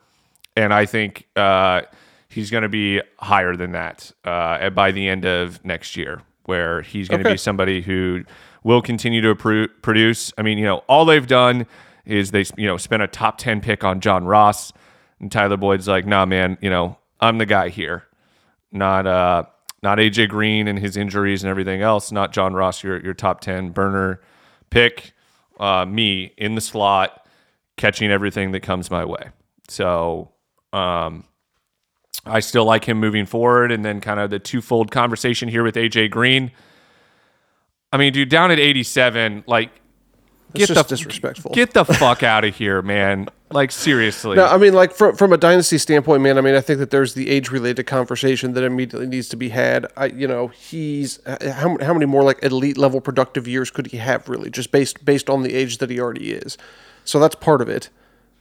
and 0.57 0.73
I 0.73 0.87
think 0.87 1.27
uh, 1.37 1.83
he's 2.29 2.51
going 2.51 2.63
to 2.63 2.69
be 2.69 3.01
higher 3.19 3.57
than 3.57 3.73
that 3.73 4.13
uh, 4.25 4.71
by 4.71 4.93
the 4.93 5.09
end 5.09 5.25
of 5.25 5.65
next 5.65 5.97
year, 5.97 6.23
where 6.45 6.83
he's 6.83 7.09
going 7.09 7.23
to 7.23 7.29
okay. 7.29 7.35
be 7.35 7.39
somebody 7.39 7.81
who 7.81 8.25
will 8.63 8.83
continue 8.83 9.21
to 9.23 9.35
pr- 9.35 9.73
produce. 9.83 10.33
I 10.39 10.43
mean, 10.43 10.59
you 10.59 10.65
know, 10.65 10.85
all 10.89 11.05
they've 11.05 11.27
done 11.27 11.67
is 12.05 12.31
they 12.31 12.45
you 12.57 12.67
know 12.67 12.77
spent 12.77 13.03
a 13.03 13.09
top 13.09 13.39
10 13.39 13.61
pick 13.61 13.85
on 13.85 14.01
John 14.01 14.25
Ross, 14.25 14.73
and 15.19 15.31
Tyler 15.31 15.57
Boyd's 15.57 15.89
like, 15.89 16.07
nah, 16.07 16.25
man, 16.25 16.57
you 16.61 16.71
know, 16.71 16.99
I'm 17.21 17.39
the 17.39 17.47
guy 17.47 17.69
here, 17.69 18.05
not 18.71 19.07
uh, 19.07 19.45
not 19.83 19.99
AJ 19.99 20.29
Green 20.29 20.69
and 20.69 20.79
his 20.79 20.97
injuries 20.97 21.43
and 21.43 21.51
everything 21.51 21.83
else, 21.83 22.13
not 22.13 22.33
John 22.33 22.55
Ross, 22.55 22.85
your 22.85 23.01
your 23.01 23.15
top 23.15 23.41
10 23.41 23.71
burner 23.71 24.21
pick 24.71 25.13
uh, 25.61 25.85
me 25.87 26.33
in 26.37 26.57
the 26.57 26.61
slot, 26.61 27.25
catching 27.77 28.11
everything 28.11 28.51
that 28.53 28.61
comes 28.61 28.91
my 28.91 29.05
way. 29.05 29.29
So 29.69 30.33
um, 30.73 31.25
I 32.25 32.41
still 32.41 32.65
like 32.65 32.85
him 32.85 32.99
moving 32.99 33.27
forward. 33.27 33.71
And 33.71 33.85
then 33.85 34.01
kind 34.01 34.19
of 34.19 34.31
the 34.31 34.39
twofold 34.39 34.91
conversation 34.91 35.49
here 35.49 35.63
with 35.63 35.77
AJ 35.77 36.11
Green. 36.11 36.51
I 37.93 37.97
mean, 37.97 38.13
dude, 38.13 38.29
down 38.29 38.51
at 38.51 38.59
87, 38.59 39.45
like 39.47 39.71
get 40.55 40.69
the 40.69 40.83
disrespectful. 40.83 41.53
Get 41.53 41.73
the 41.73 41.85
fuck 41.85 42.23
out 42.23 42.45
of 42.45 42.57
here, 42.57 42.83
man. 42.83 43.29
Like 43.53 43.73
seriously. 43.73 44.37
No, 44.37 44.47
I 44.47 44.59
mean, 44.59 44.75
like 44.75 44.93
from 44.93 45.17
from 45.17 45.33
a 45.33 45.37
dynasty 45.37 45.77
standpoint, 45.77 46.23
man. 46.23 46.39
I 46.39 46.41
mean, 46.41 46.55
I 46.55 46.61
think 46.61 46.79
that 46.79 46.91
there's 46.91 47.15
the 47.15 47.29
age 47.29 47.51
related 47.51 47.85
conversation 47.85 48.53
that 48.53 48.63
immediately 48.63 49.09
needs 49.09 49.29
to 49.31 49.37
be 49.37 49.49
had. 49.49 49.89
I, 49.97 50.07
you 50.07 50.29
know, 50.29 50.49
he's 50.49 51.19
how 51.27 51.77
how 51.81 51.93
many 51.93 52.07
more 52.07 52.23
like 52.23 52.39
elite 52.45 52.79
level 52.79 53.01
productive 53.01 53.49
years 53.49 53.73
could 53.73 53.89
he 53.89 53.97
have 53.97 54.29
really, 54.29 54.51
just 54.51 54.71
based 54.71 55.05
based 55.05 55.29
on 55.29 55.43
the 55.43 55.55
age 55.55 55.79
that 55.79 55.91
he 55.91 55.99
already 55.99 56.31
is. 56.31 56.59
So 57.05 57.19
that's 57.19 57.35
part 57.35 57.61
of 57.61 57.69
it. 57.69 57.91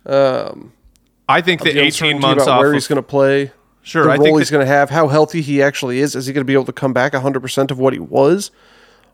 Um, 0.06 0.74
I 1.28 1.41
think 1.41 1.63
the, 1.63 1.74
the 1.74 1.80
18 1.80 2.19
months 2.19 2.43
about 2.43 2.60
where 2.60 2.69
of, 2.69 2.74
he's 2.76 2.88
going 2.88 2.98
to 2.98 3.04
play. 3.04 3.52
Sure, 3.82 4.04
the 4.04 4.12
I 4.12 4.17
role 4.17 4.38
he's 4.38 4.52
going 4.52 4.65
to 4.65 4.72
have, 4.72 4.91
how 4.91 5.08
healthy 5.08 5.41
he 5.41 5.60
actually 5.60 6.02
is. 6.02 6.15
Is 6.15 6.28
he 6.28 6.34
going 6.34 6.43
to 6.43 6.48
be 6.48 6.54
able 6.54 6.65
to 6.65 6.74
come 6.74 6.93
back 6.93 7.13
100 7.13 7.39
percent 7.39 7.72
of 7.72 7.80
what 7.80 7.93
he 7.93 8.00
was? 8.00 8.52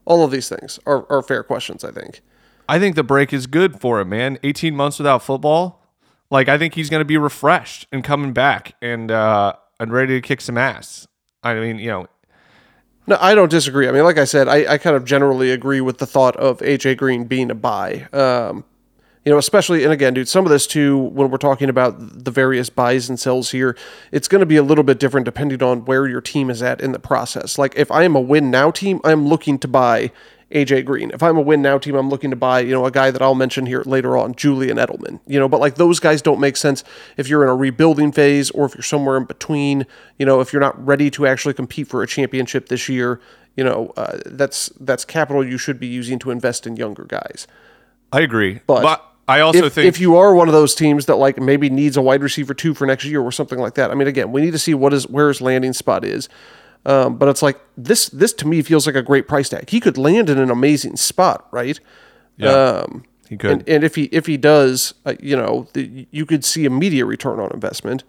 All 0.04 0.26
of 0.26 0.32
these 0.32 0.50
things 0.50 0.78
are, 0.86 1.10
are 1.10 1.22
fair 1.22 1.42
questions. 1.42 1.86
I 1.86 1.92
think. 1.92 2.20
I 2.68 2.80
think 2.80 2.96
the 2.96 3.04
break 3.04 3.32
is 3.32 3.48
good 3.48 3.80
for 3.80 4.02
him, 4.02 4.10
man. 4.10 4.40
18 4.44 4.76
months 4.76 4.98
without 4.98 5.24
football. 5.24 5.85
Like 6.36 6.50
I 6.50 6.58
think 6.58 6.74
he's 6.74 6.90
going 6.90 7.00
to 7.00 7.06
be 7.06 7.18
refreshed 7.18 7.88
and 7.94 8.04
coming 8.04 8.34
back 8.34 8.76
and 8.82 9.10
uh 9.10 9.54
and 9.80 9.92
ready 9.92 10.20
to 10.20 10.22
kick 10.22 10.42
some 10.42 10.58
ass. 10.58 11.08
I 11.44 11.54
mean, 11.54 11.80
you 11.80 11.88
know, 11.88 12.08
no, 13.08 13.18
I 13.22 13.36
don't 13.36 13.50
disagree. 13.50 13.88
I 13.88 13.92
mean, 13.92 14.04
like 14.04 14.18
I 14.18 14.26
said, 14.26 14.50
I, 14.50 14.74
I 14.74 14.78
kind 14.78 14.98
of 14.98 15.06
generally 15.06 15.52
agree 15.52 15.80
with 15.80 16.00
the 16.00 16.06
thought 16.06 16.36
of 16.36 16.60
AJ 16.60 16.98
Green 16.98 17.24
being 17.24 17.52
a 17.52 17.56
buy. 17.56 18.08
Um, 18.12 18.66
you 19.24 19.32
know, 19.32 19.38
especially, 19.38 19.84
and 19.84 19.94
again, 19.94 20.14
dude, 20.14 20.28
some 20.28 20.46
of 20.46 20.52
this 20.52 20.68
too, 20.68 20.98
when 20.98 21.32
we're 21.32 21.38
talking 21.38 21.70
about 21.70 22.24
the 22.26 22.32
various 22.32 22.70
buys 22.70 23.10
and 23.10 23.20
sells 23.20 23.52
here, 23.52 23.78
it's 24.12 24.28
going 24.28 24.40
to 24.40 24.46
be 24.46 24.58
a 24.58 24.64
little 24.64 24.84
bit 24.84 25.00
different 25.00 25.26
depending 25.26 25.64
on 25.64 25.86
where 25.86 26.08
your 26.08 26.22
team 26.22 26.50
is 26.50 26.62
at 26.62 26.82
in 26.82 26.92
the 26.92 27.00
process. 27.00 27.58
Like, 27.58 27.74
if 27.76 27.92
I 27.92 28.04
am 28.04 28.16
a 28.16 28.22
win 28.22 28.52
now 28.52 28.72
team, 28.72 29.00
I'm 29.04 29.28
looking 29.28 29.58
to 29.60 29.68
buy 29.68 30.12
AJ 30.52 30.86
Green. 30.86 31.12
If 31.12 31.24
I'm 31.24 31.38
a 31.38 31.42
win 31.42 31.62
now 31.62 31.78
team, 31.78 31.96
I'm 31.96 32.10
looking 32.10 32.30
to 32.30 32.36
buy, 32.36 32.60
you 32.60 32.72
know, 32.72 32.86
a 32.86 32.92
guy 32.92 33.12
that 33.12 33.22
I'll 33.22 33.36
mention 33.36 33.66
here 33.66 33.82
later 33.86 34.18
on, 34.18 34.36
Julian 34.36 34.78
Edelman. 34.78 35.20
You 35.26 35.40
know, 35.40 35.50
but 35.50 35.60
like 35.60 35.76
those 35.76 36.00
guys 36.00 36.22
don't 36.22 36.40
make 36.40 36.56
sense 36.56 36.84
if 37.18 37.28
you're 37.28 37.44
in 37.44 37.50
a 37.50 37.56
rebuilding 37.56 38.12
phase 38.12 38.52
or 38.52 38.66
if 38.66 38.76
you're 38.76 38.84
somewhere 38.84 39.18
in 39.18 39.26
between, 39.26 39.86
you 40.20 40.26
know, 40.26 40.42
if 40.42 40.54
you're 40.54 40.62
not 40.62 40.84
ready 40.86 41.10
to 41.12 41.26
actually 41.26 41.54
compete 41.54 41.88
for 41.88 42.04
a 42.04 42.08
championship 42.08 42.70
this 42.70 42.88
year, 42.88 43.20
you 43.56 43.64
know, 43.64 43.94
uh, 43.98 44.20
that's 44.26 44.68
that's 44.80 45.06
capital 45.06 45.46
you 45.46 45.58
should 45.58 45.80
be 45.80 45.88
using 45.88 46.20
to 46.20 46.32
invest 46.32 46.68
in 46.68 46.76
younger 46.76 47.06
guys. 47.06 47.48
I 48.12 48.22
agree. 48.22 48.62
But, 48.68 48.84
but 48.84 49.16
I 49.28 49.40
also 49.40 49.66
if, 49.66 49.74
think 49.74 49.88
if 49.88 50.00
you 50.00 50.16
are 50.18 50.36
one 50.36 50.48
of 50.48 50.54
those 50.54 50.76
teams 50.76 51.08
that 51.08 51.16
like 51.16 51.40
maybe 51.40 51.70
needs 51.70 51.98
a 51.98 52.02
wide 52.02 52.22
receiver 52.22 52.54
two 52.54 52.74
for 52.74 52.86
next 52.86 53.06
year 53.06 53.22
or 53.22 53.32
something 53.32 53.60
like 53.60 53.74
that. 53.76 53.92
I 53.92 53.96
mean, 53.96 54.08
again, 54.08 54.32
we 54.32 54.42
need 54.42 54.52
to 54.52 54.60
see 54.60 54.74
what 54.74 54.94
is 54.94 55.08
where 55.08 55.30
his 55.30 55.42
landing 55.42 55.74
spot 55.74 56.06
is. 56.06 56.30
Um, 56.86 57.18
but 57.18 57.30
it's 57.30 57.42
like 57.42 57.60
this. 57.76 58.10
This 58.10 58.32
to 58.34 58.48
me 58.48 58.62
feels 58.62 58.86
like 58.86 58.96
a 58.96 59.02
great 59.02 59.28
price 59.28 59.50
tag. 59.50 59.70
He 59.70 59.80
could 59.80 59.98
land 59.98 60.30
in 60.30 60.38
an 60.38 60.52
amazing 60.52 60.98
spot, 60.98 61.48
right? 61.52 61.80
Yeah, 62.38 62.52
um, 62.52 63.04
he 63.28 63.38
could. 63.38 63.52
And, 63.52 63.70
and, 63.70 63.84
if 63.84 63.96
he 63.96 64.04
if 64.06 64.28
he 64.28 64.38
does, 64.38 64.94
uh, 65.06 65.16
you 65.20 65.36
know, 65.36 65.68
the, 65.74 66.08
you 66.12 66.26
could 66.26 66.46
see 66.46 66.66
immediate 66.66 67.06
return 67.06 67.40
on 67.40 67.52
investment. 67.52 68.04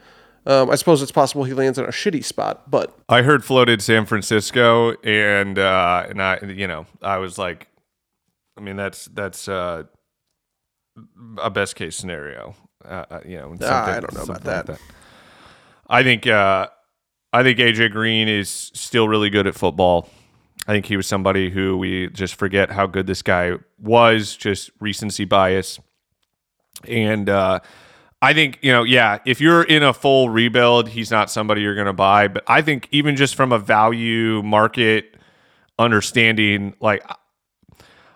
Um, 0.46 0.70
I 0.70 0.76
suppose 0.76 1.02
it's 1.02 1.10
possible 1.10 1.42
he 1.42 1.54
lands 1.54 1.76
in 1.76 1.86
a 1.86 1.88
shitty 1.88 2.24
spot, 2.24 2.70
but 2.70 2.96
I 3.08 3.22
heard 3.22 3.44
floated 3.44 3.82
San 3.82 4.06
Francisco, 4.06 4.92
and 5.02 5.58
uh, 5.58 6.06
and 6.08 6.22
I, 6.22 6.38
you 6.44 6.68
know, 6.68 6.86
I 7.02 7.16
was 7.18 7.36
like, 7.36 7.68
I 8.56 8.60
mean, 8.60 8.76
that's 8.76 9.06
that's 9.06 9.48
uh, 9.48 9.84
a 11.38 11.50
best 11.50 11.74
case 11.74 11.96
scenario. 11.96 12.54
Uh, 12.84 13.04
uh 13.10 13.20
you 13.26 13.38
know, 13.38 13.56
ah, 13.62 13.86
I 13.86 14.00
don't 14.00 14.14
know 14.14 14.22
about 14.22 14.44
that. 14.44 14.68
Like 14.68 14.78
that. 14.78 14.84
I 15.88 16.02
think 16.04 16.26
uh, 16.26 16.68
I 17.36 17.42
think 17.42 17.58
AJ 17.58 17.92
Green 17.92 18.28
is 18.28 18.48
still 18.48 19.08
really 19.08 19.28
good 19.28 19.46
at 19.46 19.54
football. 19.54 20.08
I 20.66 20.72
think 20.72 20.86
he 20.86 20.96
was 20.96 21.06
somebody 21.06 21.50
who 21.50 21.76
we 21.76 22.08
just 22.08 22.34
forget 22.34 22.70
how 22.70 22.86
good 22.86 23.06
this 23.06 23.20
guy 23.20 23.52
was, 23.78 24.34
just 24.34 24.70
recency 24.80 25.26
bias. 25.26 25.78
And 26.88 27.28
uh, 27.28 27.60
I 28.22 28.32
think, 28.32 28.58
you 28.62 28.72
know, 28.72 28.84
yeah, 28.84 29.18
if 29.26 29.42
you're 29.42 29.62
in 29.62 29.82
a 29.82 29.92
full 29.92 30.30
rebuild, 30.30 30.88
he's 30.88 31.10
not 31.10 31.30
somebody 31.30 31.60
you're 31.60 31.74
going 31.74 31.88
to 31.88 31.92
buy. 31.92 32.28
But 32.28 32.42
I 32.46 32.62
think 32.62 32.88
even 32.90 33.16
just 33.16 33.34
from 33.34 33.52
a 33.52 33.58
value 33.58 34.42
market 34.42 35.14
understanding, 35.78 36.74
like 36.80 37.04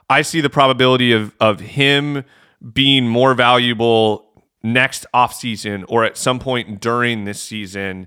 I 0.08 0.22
see 0.22 0.40
the 0.40 0.48
probability 0.48 1.12
of, 1.12 1.34
of 1.40 1.60
him 1.60 2.24
being 2.72 3.06
more 3.06 3.34
valuable 3.34 4.32
next 4.62 5.04
offseason 5.12 5.84
or 5.88 6.04
at 6.04 6.16
some 6.16 6.38
point 6.38 6.80
during 6.80 7.26
this 7.26 7.42
season. 7.42 8.06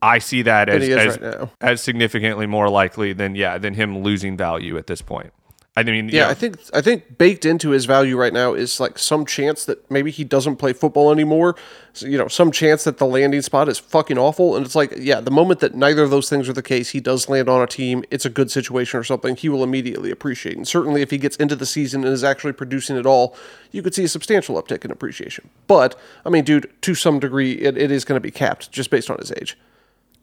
I 0.00 0.18
see 0.18 0.42
that 0.42 0.68
as 0.68 0.88
as, 0.88 1.18
right 1.20 1.48
as 1.60 1.82
significantly 1.82 2.46
more 2.46 2.68
likely 2.68 3.12
than 3.12 3.34
yeah 3.34 3.58
than 3.58 3.74
him 3.74 3.98
losing 3.98 4.36
value 4.36 4.76
at 4.76 4.86
this 4.86 5.02
point. 5.02 5.32
I 5.78 5.84
mean, 5.84 6.08
yeah, 6.08 6.28
I 6.28 6.34
think 6.34 6.58
I 6.74 6.80
think 6.80 7.18
baked 7.18 7.44
into 7.44 7.70
his 7.70 7.84
value 7.84 8.16
right 8.16 8.32
now 8.32 8.52
is 8.52 8.80
like 8.80 8.98
some 8.98 9.24
chance 9.24 9.64
that 9.66 9.88
maybe 9.88 10.10
he 10.10 10.24
doesn't 10.24 10.56
play 10.56 10.72
football 10.72 11.12
anymore. 11.12 11.54
So, 11.92 12.06
you 12.06 12.18
know, 12.18 12.26
some 12.26 12.50
chance 12.50 12.82
that 12.82 12.98
the 12.98 13.06
landing 13.06 13.42
spot 13.42 13.68
is 13.68 13.78
fucking 13.78 14.18
awful, 14.18 14.56
and 14.56 14.66
it's 14.66 14.74
like, 14.74 14.92
yeah, 14.96 15.20
the 15.20 15.30
moment 15.30 15.60
that 15.60 15.76
neither 15.76 16.02
of 16.02 16.10
those 16.10 16.28
things 16.28 16.48
are 16.48 16.52
the 16.52 16.64
case, 16.64 16.88
he 16.90 17.00
does 17.00 17.28
land 17.28 17.48
on 17.48 17.62
a 17.62 17.66
team, 17.68 18.04
it's 18.10 18.24
a 18.24 18.30
good 18.30 18.50
situation 18.50 18.98
or 18.98 19.04
something, 19.04 19.36
he 19.36 19.48
will 19.48 19.62
immediately 19.62 20.10
appreciate. 20.10 20.56
And 20.56 20.66
certainly, 20.66 21.00
if 21.00 21.12
he 21.12 21.18
gets 21.18 21.36
into 21.36 21.54
the 21.54 21.66
season 21.66 22.02
and 22.02 22.12
is 22.12 22.24
actually 22.24 22.54
producing 22.54 22.96
at 22.96 23.06
all, 23.06 23.36
you 23.70 23.80
could 23.80 23.94
see 23.94 24.02
a 24.02 24.08
substantial 24.08 24.60
uptick 24.60 24.84
in 24.84 24.90
appreciation. 24.90 25.48
But 25.68 25.96
I 26.26 26.30
mean, 26.30 26.42
dude, 26.42 26.68
to 26.82 26.96
some 26.96 27.20
degree, 27.20 27.52
it, 27.52 27.78
it 27.78 27.92
is 27.92 28.04
going 28.04 28.16
to 28.16 28.20
be 28.20 28.32
capped 28.32 28.72
just 28.72 28.90
based 28.90 29.10
on 29.10 29.18
his 29.18 29.30
age. 29.30 29.56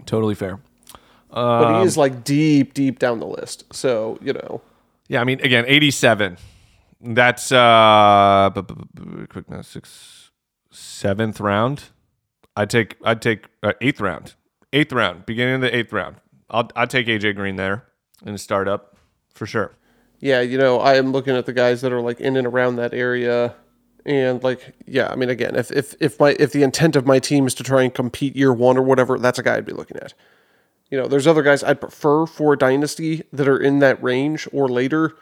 Totally 0.06 0.36
fair. 0.36 0.60
Um, 1.32 1.62
but 1.62 1.80
he 1.80 1.86
is 1.86 1.98
like 1.98 2.24
deep, 2.24 2.74
deep 2.74 3.00
down 3.00 3.20
the 3.20 3.28
list. 3.28 3.66
So 3.74 4.18
you 4.22 4.34
know. 4.34 4.62
Yeah, 5.08 5.22
I 5.22 5.24
mean, 5.24 5.40
again, 5.42 5.66
87. 5.68 6.38
That's 7.02 7.52
uh, 7.52 8.50
quick 9.30 9.50
now, 9.50 9.62
six, 9.62 10.32
seventh 10.72 11.40
round. 11.40 11.84
I'd 12.56 12.70
take, 12.70 12.96
I'd 13.04 13.22
take 13.22 13.46
uh, 13.62 13.74
eighth 13.82 14.02
round, 14.02 14.34
eighth 14.74 14.92
round, 14.92 15.26
beginning 15.26 15.56
of 15.56 15.62
the 15.62 15.76
eighth 15.76 15.94
round. 15.94 16.16
I'll, 16.50 16.70
I'd 16.76 16.90
take 16.90 17.06
AJ 17.08 17.36
Green 17.36 17.58
there 17.58 17.86
in 18.26 18.34
a 18.34 18.38
startup 18.38 18.98
for 19.34 19.46
sure. 19.46 19.76
Yeah, 20.20 20.42
you 20.42 20.58
know, 20.58 20.80
I 20.80 20.96
am 20.96 21.12
looking 21.12 21.36
at 21.36 21.46
the 21.46 21.54
guys 21.54 21.82
that 21.82 21.92
are 21.92 22.02
like 22.02 22.20
in 22.20 22.38
and 22.38 22.48
around 22.48 22.78
that 22.78 22.94
area, 22.94 23.54
and 24.06 24.44
like, 24.44 24.74
yeah, 24.86 25.08
I 25.08 25.16
mean, 25.16 25.30
again, 25.30 25.56
if 25.56 25.72
if 25.72 25.96
if 26.00 26.20
my 26.20 26.36
if 26.40 26.52
the 26.52 26.64
intent 26.64 26.96
of 26.96 27.06
my 27.06 27.20
team 27.20 27.48
is 27.48 27.54
to 27.56 27.64
try 27.64 27.84
and 27.84 27.94
compete 27.94 28.36
year 28.36 28.54
one 28.54 28.78
or 28.78 28.84
whatever, 28.84 29.18
that's 29.18 29.40
a 29.40 29.44
guy 29.44 29.56
I'd 29.56 29.66
be 29.66 29.74
looking 29.74 29.98
at. 29.98 30.14
You 30.92 31.00
know, 31.00 31.08
there's 31.08 31.26
other 31.26 31.42
guys 31.42 31.64
I'd 31.64 31.82
prefer 31.82 32.28
for 32.28 32.56
Dynasty 32.56 33.24
that 33.34 33.48
are 33.48 33.58
in 33.58 33.80
that 33.80 34.02
range 34.04 34.48
or 34.54 34.70
later. 34.70 35.16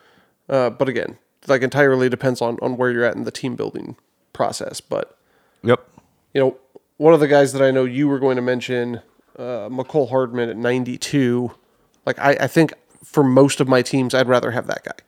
Uh, 0.49 0.69
but 0.69 0.89
again, 0.89 1.17
like 1.47 1.61
entirely 1.61 2.09
depends 2.09 2.41
on, 2.41 2.57
on 2.61 2.75
where 2.75 2.91
you're 2.91 3.05
at 3.05 3.15
in 3.15 3.23
the 3.23 3.31
team 3.31 3.55
building 3.55 3.95
process. 4.33 4.81
But 4.81 5.17
yep, 5.63 5.87
you 6.33 6.41
know, 6.41 6.57
one 6.97 7.13
of 7.13 7.21
the 7.21 7.27
guys 7.27 7.53
that 7.53 7.61
I 7.61 7.71
know 7.71 7.85
you 7.85 8.09
were 8.09 8.19
going 8.19 8.35
to 8.35 8.41
mention, 8.41 9.01
uh, 9.37 9.69
Mecole 9.69 10.09
Hardman 10.09 10.49
at 10.49 10.57
92. 10.57 11.51
Like 12.05 12.19
I, 12.19 12.31
I 12.41 12.47
think 12.47 12.73
for 13.03 13.23
most 13.23 13.61
of 13.61 13.69
my 13.69 13.81
teams, 13.81 14.13
I'd 14.13 14.27
rather 14.27 14.51
have 14.51 14.67
that 14.67 14.83
guy. 14.83 15.03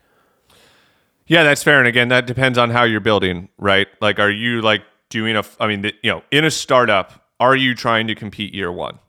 Yeah, 1.28 1.44
that's 1.44 1.64
fair. 1.64 1.80
And 1.80 1.88
again, 1.88 2.10
that 2.10 2.28
depends 2.28 2.58
on 2.58 2.70
how 2.70 2.84
you're 2.84 3.00
building, 3.00 3.50
right? 3.58 3.88
Like, 4.00 4.20
are 4.20 4.30
you 4.30 4.62
like 4.62 4.84
doing 5.10 5.36
a? 5.36 5.44
I 5.60 5.68
mean, 5.68 5.92
you 6.04 6.12
know, 6.12 6.24
in 6.32 6.46
a 6.46 6.52
startup, 6.52 7.26
are 7.40 7.56
you 7.56 7.74
trying 7.74 8.08
to 8.08 8.16
compete 8.16 8.54
year 8.54 8.72
one? 8.72 9.00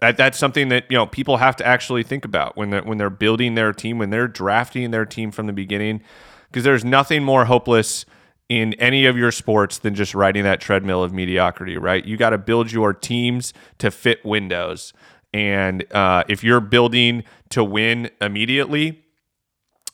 That, 0.00 0.16
that's 0.16 0.38
something 0.38 0.68
that 0.68 0.84
you 0.90 0.96
know 0.96 1.06
people 1.06 1.38
have 1.38 1.56
to 1.56 1.66
actually 1.66 2.02
think 2.02 2.24
about 2.24 2.56
when 2.56 2.70
they're 2.70 2.82
when 2.82 2.98
they're 2.98 3.10
building 3.10 3.54
their 3.54 3.72
team, 3.72 3.98
when 3.98 4.10
they're 4.10 4.28
drafting 4.28 4.90
their 4.90 5.06
team 5.06 5.30
from 5.30 5.46
the 5.46 5.52
beginning, 5.54 6.02
because 6.48 6.64
there's 6.64 6.84
nothing 6.84 7.24
more 7.24 7.46
hopeless 7.46 8.04
in 8.50 8.74
any 8.74 9.06
of 9.06 9.16
your 9.16 9.30
sports 9.30 9.78
than 9.78 9.94
just 9.94 10.14
riding 10.14 10.42
that 10.42 10.60
treadmill 10.60 11.02
of 11.02 11.14
mediocrity. 11.14 11.78
Right? 11.78 12.04
You 12.04 12.18
got 12.18 12.30
to 12.30 12.38
build 12.38 12.72
your 12.72 12.92
teams 12.92 13.54
to 13.78 13.90
fit 13.90 14.22
windows, 14.22 14.92
and 15.32 15.90
uh, 15.94 16.24
if 16.28 16.44
you're 16.44 16.60
building 16.60 17.24
to 17.50 17.64
win 17.64 18.10
immediately, 18.20 19.02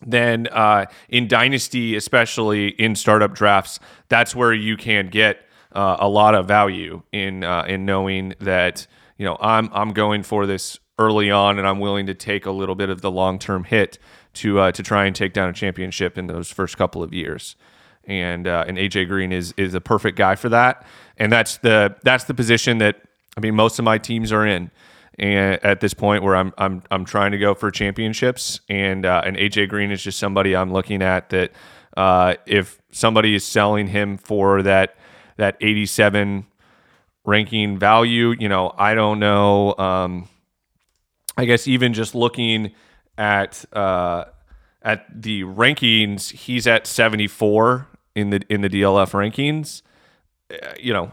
then 0.05 0.49
uh, 0.49 0.87
in 1.09 1.29
dynasty, 1.29 1.97
especially 1.97 2.69
in 2.69 2.95
startup 2.95 3.35
drafts, 3.35 3.81
that's 4.09 4.35
where 4.35 4.53
you 4.53 4.77
can 4.77 5.09
get 5.09 5.41
uh, 5.73 5.97
a 5.99 6.09
lot 6.09 6.35
of 6.35 6.47
value 6.47 7.03
in 7.13 7.45
uh, 7.45 7.65
in 7.69 7.85
knowing 7.85 8.35
that 8.41 8.87
you 9.19 9.25
know, 9.25 9.37
I'm 9.41 9.71
I'm 9.73 9.93
going 9.93 10.23
for 10.23 10.47
this 10.47 10.79
early 10.99 11.31
on, 11.31 11.59
and 11.59 11.67
I'm 11.67 11.81
willing 11.81 12.07
to 12.07 12.15
take 12.15 12.47
a 12.47 12.51
little 12.51 12.75
bit 12.75 12.91
of 12.91 13.01
the 13.01 13.11
long 13.11 13.39
term 13.39 13.65
hit 13.65 13.99
to 14.35 14.59
uh, 14.61 14.73
to 14.73 14.83
try 14.83 15.07
and 15.07 15.17
take 15.17 15.33
down 15.33 15.49
a 15.49 15.53
championship 15.53 16.19
in 16.19 16.27
those 16.27 16.51
first 16.51 16.77
couple 16.77 17.03
of 17.03 17.15
years. 17.15 17.57
And 18.05 18.47
uh, 18.47 18.65
and 18.69 18.77
AJ 18.77 19.09
Green 19.09 19.33
is 19.33 19.55
is 19.57 19.75
a 19.75 19.81
perfect 19.81 20.17
guy 20.17 20.35
for 20.35 20.49
that, 20.51 20.87
and 21.17 21.33
that's 21.33 21.57
the 21.59 21.97
that's 22.03 22.25
the 22.25 22.35
position 22.35 22.79
that 22.79 23.03
I 23.37 23.41
mean 23.41 23.55
most 23.55 23.79
of 23.79 23.85
my 23.85 23.99
teams 23.99 24.33
are 24.33 24.47
in. 24.47 24.71
And 25.19 25.65
at 25.65 25.81
this 25.81 25.95
point, 25.95 26.23
where 26.23 26.37
I'm 26.37 26.53
I'm 26.59 26.83
I'm 26.91 27.05
trying 27.05 27.33
to 27.33 27.39
go 27.39 27.55
for 27.55 27.71
championships, 27.71 28.61
and 28.69 29.07
uh, 29.07 29.23
and 29.25 29.37
AJ 29.37 29.71
Green 29.71 29.91
is 29.91 30.03
just 30.03 30.19
somebody 30.19 30.55
I'm 30.55 30.73
looking 30.73 31.03
at 31.03 31.31
that 31.31 31.53
uh, 31.97 32.35
if 32.45 32.81
somebody 32.93 33.35
is 33.35 33.45
selling 33.45 33.87
him 33.87 34.19
for 34.19 34.63
that 34.63 34.97
that 35.39 35.57
87 35.61 36.47
ranking 37.25 37.79
value. 37.79 38.35
You 38.39 38.49
know, 38.49 38.75
I 38.77 38.95
don't 38.95 39.19
know. 39.19 39.75
Um, 39.77 40.29
I 41.37 41.45
guess 41.45 41.67
even 41.69 41.93
just 41.93 42.15
looking 42.15 42.73
at 43.19 43.65
uh, 43.73 44.27
at 44.83 45.07
the 45.13 45.43
rankings, 45.43 46.33
he's 46.33 46.67
at 46.67 46.87
74 46.87 47.89
in 48.15 48.31
the 48.31 48.43
in 48.49 48.61
the 48.63 48.69
DLF 48.69 49.13
rankings. 49.13 49.83
Uh, 50.51 50.75
you 50.79 50.93
know, 50.93 51.13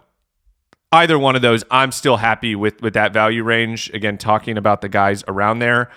either 0.94 1.20
one 1.20 1.36
of 1.36 1.42
those, 1.42 1.64
I'm 1.70 1.92
still 1.92 2.18
happy 2.18 2.56
with 2.56 2.82
with 2.82 2.94
that 2.94 3.12
value 3.12 3.44
range. 3.44 3.90
Again, 3.94 4.18
talking 4.18 4.58
about 4.58 4.82
the 4.82 4.90
guys 4.90 5.24
around 5.28 5.60
there, 5.60 5.90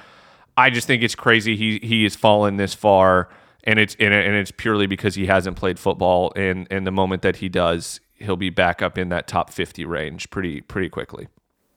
I 0.56 0.70
just 0.70 0.86
think 0.86 1.02
it's 1.02 1.14
crazy 1.14 1.56
he 1.56 1.78
he 1.82 2.02
has 2.04 2.16
fallen 2.16 2.56
this 2.56 2.74
far, 2.74 3.28
and 3.64 3.78
it's 3.78 3.94
and 4.00 4.12
it's 4.12 4.50
purely 4.50 4.86
because 4.86 5.14
he 5.14 5.26
hasn't 5.26 5.56
played 5.56 5.78
football. 5.78 6.32
And 6.34 6.66
and 6.70 6.86
the 6.86 6.92
moment 6.92 7.22
that 7.22 7.36
he 7.36 7.48
does, 7.48 8.00
he'll 8.14 8.36
be 8.36 8.50
back 8.50 8.82
up 8.82 8.98
in 8.98 9.10
that 9.10 9.28
top 9.28 9.50
50 9.50 9.84
range 9.84 10.30
pretty 10.30 10.62
pretty 10.62 10.88
quickly. 10.88 11.28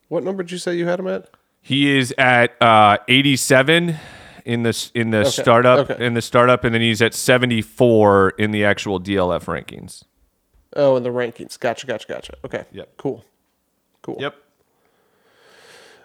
What 0.07 0.23
number 0.23 0.41
did 0.41 0.51
you 0.51 0.57
say 0.57 0.75
you 0.75 0.87
had 0.87 0.99
him 0.99 1.07
at? 1.07 1.29
He 1.61 1.95
is 1.95 2.13
at 2.17 2.59
uh, 2.61 2.97
87 3.07 3.97
in 4.45 4.63
the 4.63 4.89
in 4.95 5.11
the 5.11 5.19
okay. 5.19 5.29
startup 5.29 5.89
okay. 5.89 6.05
in 6.05 6.13
the 6.13 6.21
startup, 6.21 6.63
and 6.63 6.73
then 6.73 6.81
he's 6.81 7.01
at 7.01 7.13
74 7.13 8.31
in 8.37 8.51
the 8.51 8.65
actual 8.65 8.99
DLF 8.99 9.45
rankings. 9.45 10.03
Oh, 10.75 10.95
in 10.95 11.03
the 11.03 11.09
rankings. 11.09 11.59
Gotcha, 11.59 11.87
gotcha, 11.87 12.07
gotcha. 12.07 12.33
Okay. 12.45 12.65
Yep. 12.71 12.97
Cool. 12.97 13.25
Cool. 14.01 14.17
Yep. 14.19 14.35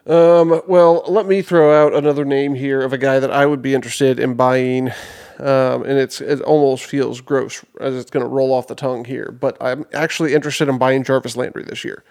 Um, 0.07 0.63
well, 0.67 1.03
let 1.09 1.27
me 1.27 1.41
throw 1.43 1.87
out 1.87 1.95
another 1.95 2.25
name 2.25 2.55
here 2.55 2.83
of 2.83 2.93
a 2.93 2.99
guy 2.99 3.19
that 3.21 3.31
I 3.31 3.47
would 3.47 3.63
be 3.63 3.75
interested 3.75 4.19
in 4.19 4.35
buying 4.35 4.91
um, 5.39 5.83
and 5.83 5.99
it's 5.99 6.21
it 6.21 6.41
almost 6.43 6.85
feels 6.85 7.21
gross 7.21 7.65
as 7.81 7.95
it's 7.95 8.11
going 8.11 8.25
to 8.25 8.29
roll 8.29 8.53
off 8.53 8.69
the 8.69 8.75
tongue 8.75 9.05
here. 9.05 9.33
But 9.33 9.57
I'm 9.61 9.85
actually 9.93 10.35
interested 10.35 10.69
in 10.69 10.79
buying 10.79 11.05
Jarvis 11.05 11.37
Landry 11.37 11.65
this 11.65 11.85
year. 11.85 12.05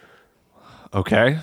Okay. 0.94 1.39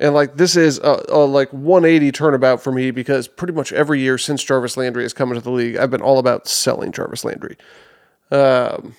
And 0.00 0.12
like 0.12 0.36
this 0.36 0.56
is 0.56 0.78
a, 0.78 1.02
a, 1.08 1.18
like 1.18 1.52
180 1.52 2.12
turnabout 2.12 2.62
for 2.62 2.72
me 2.72 2.90
because 2.90 3.28
pretty 3.28 3.52
much 3.52 3.72
every 3.72 4.00
year 4.00 4.18
since 4.18 4.42
Jarvis 4.42 4.76
Landry 4.76 5.04
has 5.04 5.12
come 5.12 5.30
into 5.30 5.40
the 5.40 5.50
league, 5.50 5.76
I've 5.76 5.90
been 5.90 6.02
all 6.02 6.18
about 6.18 6.46
selling 6.46 6.92
Jarvis 6.92 7.24
Landry. 7.24 7.56
Um, 8.30 8.96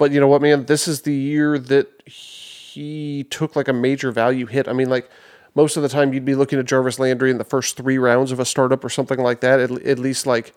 but 0.00 0.12
you 0.12 0.18
know 0.18 0.28
what, 0.28 0.40
man? 0.40 0.64
This 0.64 0.88
is 0.88 1.02
the 1.02 1.12
year 1.12 1.58
that 1.58 1.86
he 2.06 3.24
took 3.24 3.54
like 3.54 3.68
a 3.68 3.72
major 3.74 4.10
value 4.10 4.46
hit. 4.46 4.66
I 4.66 4.72
mean, 4.72 4.88
like 4.88 5.10
most 5.54 5.76
of 5.76 5.82
the 5.82 5.90
time 5.90 6.14
you'd 6.14 6.24
be 6.24 6.34
looking 6.34 6.58
at 6.58 6.64
Jarvis 6.64 6.98
Landry 6.98 7.30
in 7.30 7.36
the 7.36 7.44
first 7.44 7.76
three 7.76 7.98
rounds 7.98 8.32
of 8.32 8.40
a 8.40 8.46
startup 8.46 8.82
or 8.82 8.88
something 8.88 9.18
like 9.20 9.42
that. 9.42 9.60
At, 9.60 9.70
at 9.70 9.98
least 9.98 10.26
like 10.26 10.54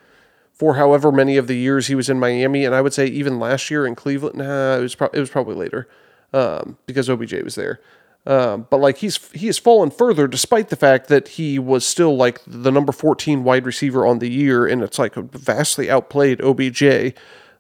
for 0.54 0.76
however 0.76 1.12
many 1.12 1.36
of 1.36 1.48
the 1.48 1.58
years 1.58 1.88
he 1.88 1.96
was 1.96 2.10
in 2.10 2.22
Miami, 2.22 2.64
and 2.64 2.74
I 2.74 2.80
would 2.80 2.94
say 2.94 3.06
even 3.08 3.38
last 3.38 3.70
year 3.70 3.86
in 3.86 3.96
Cleveland. 3.96 4.38
Nah, 4.38 4.78
it 4.78 4.82
was 4.82 4.96
pro- 4.96 5.10
it 5.12 5.20
was 5.20 5.30
probably 5.30 5.56
later 5.56 5.90
um, 6.32 6.78
because 6.86 7.10
OBJ 7.10 7.34
was 7.44 7.56
there. 7.56 7.82
Um, 8.26 8.68
but 8.70 8.78
like 8.78 9.00
he's 9.00 9.30
he 9.34 9.48
has 9.48 9.60
fallen 9.60 9.92
further, 9.92 10.26
despite 10.26 10.70
the 10.70 10.78
fact 10.78 11.10
that 11.10 11.28
he 11.28 11.60
was 11.60 11.86
still 11.86 12.16
like 12.16 12.40
the 12.48 12.72
number 12.72 12.94
fourteen 12.94 13.44
wide 13.44 13.66
receiver 13.66 14.06
on 14.08 14.20
the 14.20 14.30
year, 14.30 14.66
and 14.66 14.82
it's 14.82 14.98
like 14.98 15.16
vastly 15.16 15.90
outplayed 15.90 16.40
OBJ. 16.40 17.14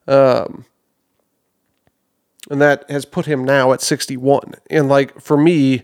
Um, 0.07 0.63
and 2.49 2.61
that 2.61 2.89
has 2.89 3.05
put 3.05 3.25
him 3.25 3.43
now 3.43 3.71
at 3.73 3.81
61. 3.81 4.53
And 4.69 4.89
like 4.89 5.19
for 5.21 5.37
me, 5.37 5.83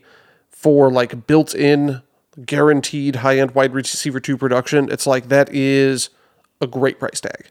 for 0.49 0.91
like 0.91 1.27
built 1.27 1.55
in 1.55 2.01
guaranteed 2.45 3.17
high 3.17 3.39
end 3.39 3.51
wide 3.51 3.73
receiver 3.73 4.19
two 4.19 4.37
production, 4.37 4.91
it's 4.91 5.07
like 5.07 5.29
that 5.29 5.53
is 5.53 6.09
a 6.61 6.67
great 6.67 6.99
price 6.99 7.21
tag. 7.21 7.49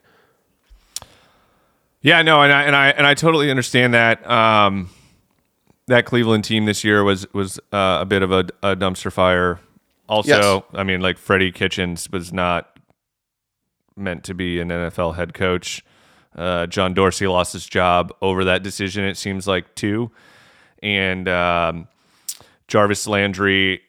Yeah, 2.01 2.21
no, 2.21 2.41
and 2.41 2.53
I 2.53 2.63
and 2.63 2.75
I 2.75 2.89
and 2.89 3.05
I 3.05 3.13
totally 3.13 3.51
understand 3.51 3.93
that. 3.93 4.29
Um, 4.29 4.89
that 5.87 6.05
Cleveland 6.05 6.45
team 6.45 6.65
this 6.65 6.83
year 6.83 7.03
was 7.03 7.31
was 7.33 7.59
uh, 7.73 7.97
a 8.01 8.05
bit 8.05 8.21
of 8.21 8.31
a, 8.31 8.45
a 8.63 8.75
dumpster 8.75 9.11
fire. 9.11 9.59
Also, 10.07 10.55
yes. 10.55 10.63
I 10.73 10.83
mean, 10.83 11.01
like 11.01 11.17
Freddie 11.17 11.51
Kitchens 11.51 12.09
was 12.09 12.31
not 12.31 12.79
meant 13.95 14.23
to 14.23 14.33
be 14.33 14.59
an 14.59 14.69
NFL 14.69 15.15
head 15.15 15.33
coach. 15.33 15.83
Uh, 16.35 16.67
John 16.67 16.93
Dorsey 16.93 17.27
lost 17.27 17.53
his 17.53 17.65
job 17.65 18.13
over 18.21 18.45
that 18.45 18.63
decision. 18.63 19.03
It 19.03 19.17
seems 19.17 19.47
like 19.47 19.73
too, 19.75 20.11
and 20.83 21.27
um, 21.27 21.87
Jarvis 22.67 23.07
Landry, 23.07 23.81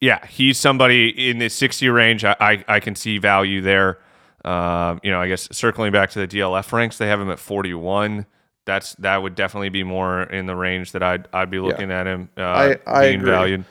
yeah, 0.00 0.26
he's 0.26 0.58
somebody 0.58 1.30
in 1.30 1.38
the 1.38 1.48
60 1.48 1.88
range. 1.88 2.24
I 2.24 2.36
I, 2.40 2.64
I 2.68 2.80
can 2.80 2.94
see 2.94 3.18
value 3.18 3.60
there. 3.60 3.98
Um, 4.44 5.00
you 5.02 5.10
know, 5.10 5.20
I 5.20 5.28
guess 5.28 5.48
circling 5.52 5.92
back 5.92 6.10
to 6.10 6.24
the 6.24 6.28
DLF 6.28 6.70
ranks, 6.72 6.98
they 6.98 7.06
have 7.08 7.20
him 7.20 7.30
at 7.30 7.38
41. 7.38 8.26
That's 8.64 8.94
that 8.96 9.22
would 9.22 9.34
definitely 9.36 9.68
be 9.70 9.84
more 9.84 10.24
in 10.24 10.46
the 10.46 10.56
range 10.56 10.92
that 10.92 11.02
I'd 11.02 11.28
I'd 11.32 11.50
be 11.50 11.60
looking 11.60 11.90
at 11.92 12.06
him 12.06 12.28
uh, 12.36 12.42
I- 12.42 12.76
I 12.86 13.08
being 13.08 13.20
agree. 13.20 13.30
valued. 13.30 13.64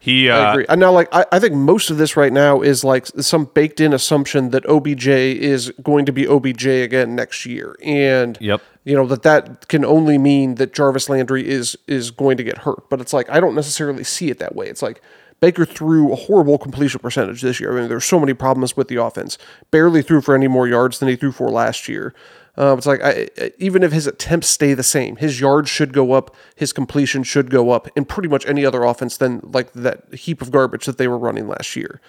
He, 0.00 0.30
I 0.30 0.48
uh, 0.48 0.52
agree. 0.52 0.66
And 0.68 0.80
now, 0.80 0.92
like, 0.92 1.08
I, 1.12 1.24
I 1.32 1.40
think 1.40 1.54
most 1.54 1.90
of 1.90 1.98
this 1.98 2.16
right 2.16 2.32
now 2.32 2.60
is 2.60 2.84
like 2.84 3.06
some 3.06 3.46
baked 3.46 3.80
in 3.80 3.92
assumption 3.92 4.50
that 4.50 4.64
OBJ 4.66 5.08
is 5.08 5.72
going 5.82 6.06
to 6.06 6.12
be 6.12 6.26
OBJ 6.26 6.66
again 6.66 7.16
next 7.16 7.44
year. 7.44 7.76
And, 7.82 8.38
Yep. 8.40 8.62
you 8.84 8.94
know, 8.94 9.06
that 9.06 9.22
that 9.24 9.68
can 9.68 9.84
only 9.84 10.16
mean 10.16 10.54
that 10.56 10.72
Jarvis 10.72 11.08
Landry 11.08 11.48
is 11.48 11.76
is 11.86 12.10
going 12.10 12.36
to 12.36 12.44
get 12.44 12.58
hurt. 12.58 12.88
But 12.88 13.00
it's 13.00 13.12
like, 13.12 13.28
I 13.28 13.40
don't 13.40 13.54
necessarily 13.54 14.04
see 14.04 14.30
it 14.30 14.38
that 14.38 14.54
way. 14.54 14.68
It's 14.68 14.82
like, 14.82 15.02
Baker 15.40 15.64
threw 15.64 16.12
a 16.12 16.16
horrible 16.16 16.58
completion 16.58 17.00
percentage 17.00 17.42
this 17.42 17.60
year. 17.60 17.76
I 17.76 17.80
mean, 17.80 17.88
there's 17.88 18.04
so 18.04 18.18
many 18.18 18.34
problems 18.34 18.76
with 18.76 18.88
the 18.88 18.96
offense. 18.96 19.38
Barely 19.70 20.02
threw 20.02 20.20
for 20.20 20.34
any 20.34 20.48
more 20.48 20.66
yards 20.66 20.98
than 20.98 21.08
he 21.08 21.16
threw 21.16 21.30
for 21.30 21.48
last 21.48 21.88
year. 21.88 22.12
Uh, 22.58 22.74
it's 22.76 22.86
like 22.86 23.00
I, 23.04 23.28
even 23.58 23.84
if 23.84 23.92
his 23.92 24.08
attempts 24.08 24.48
stay 24.48 24.74
the 24.74 24.82
same, 24.82 25.14
his 25.16 25.40
yards 25.40 25.70
should 25.70 25.92
go 25.92 26.10
up, 26.12 26.34
his 26.56 26.72
completion 26.72 27.22
should 27.22 27.50
go 27.50 27.70
up, 27.70 27.86
in 27.96 28.04
pretty 28.04 28.28
much 28.28 28.44
any 28.46 28.66
other 28.66 28.82
offense 28.82 29.16
than 29.16 29.40
like 29.52 29.72
that 29.74 30.12
heap 30.12 30.42
of 30.42 30.50
garbage 30.50 30.84
that 30.86 30.98
they 30.98 31.06
were 31.06 31.18
running 31.18 31.46
last 31.46 31.76
year. 31.76 32.00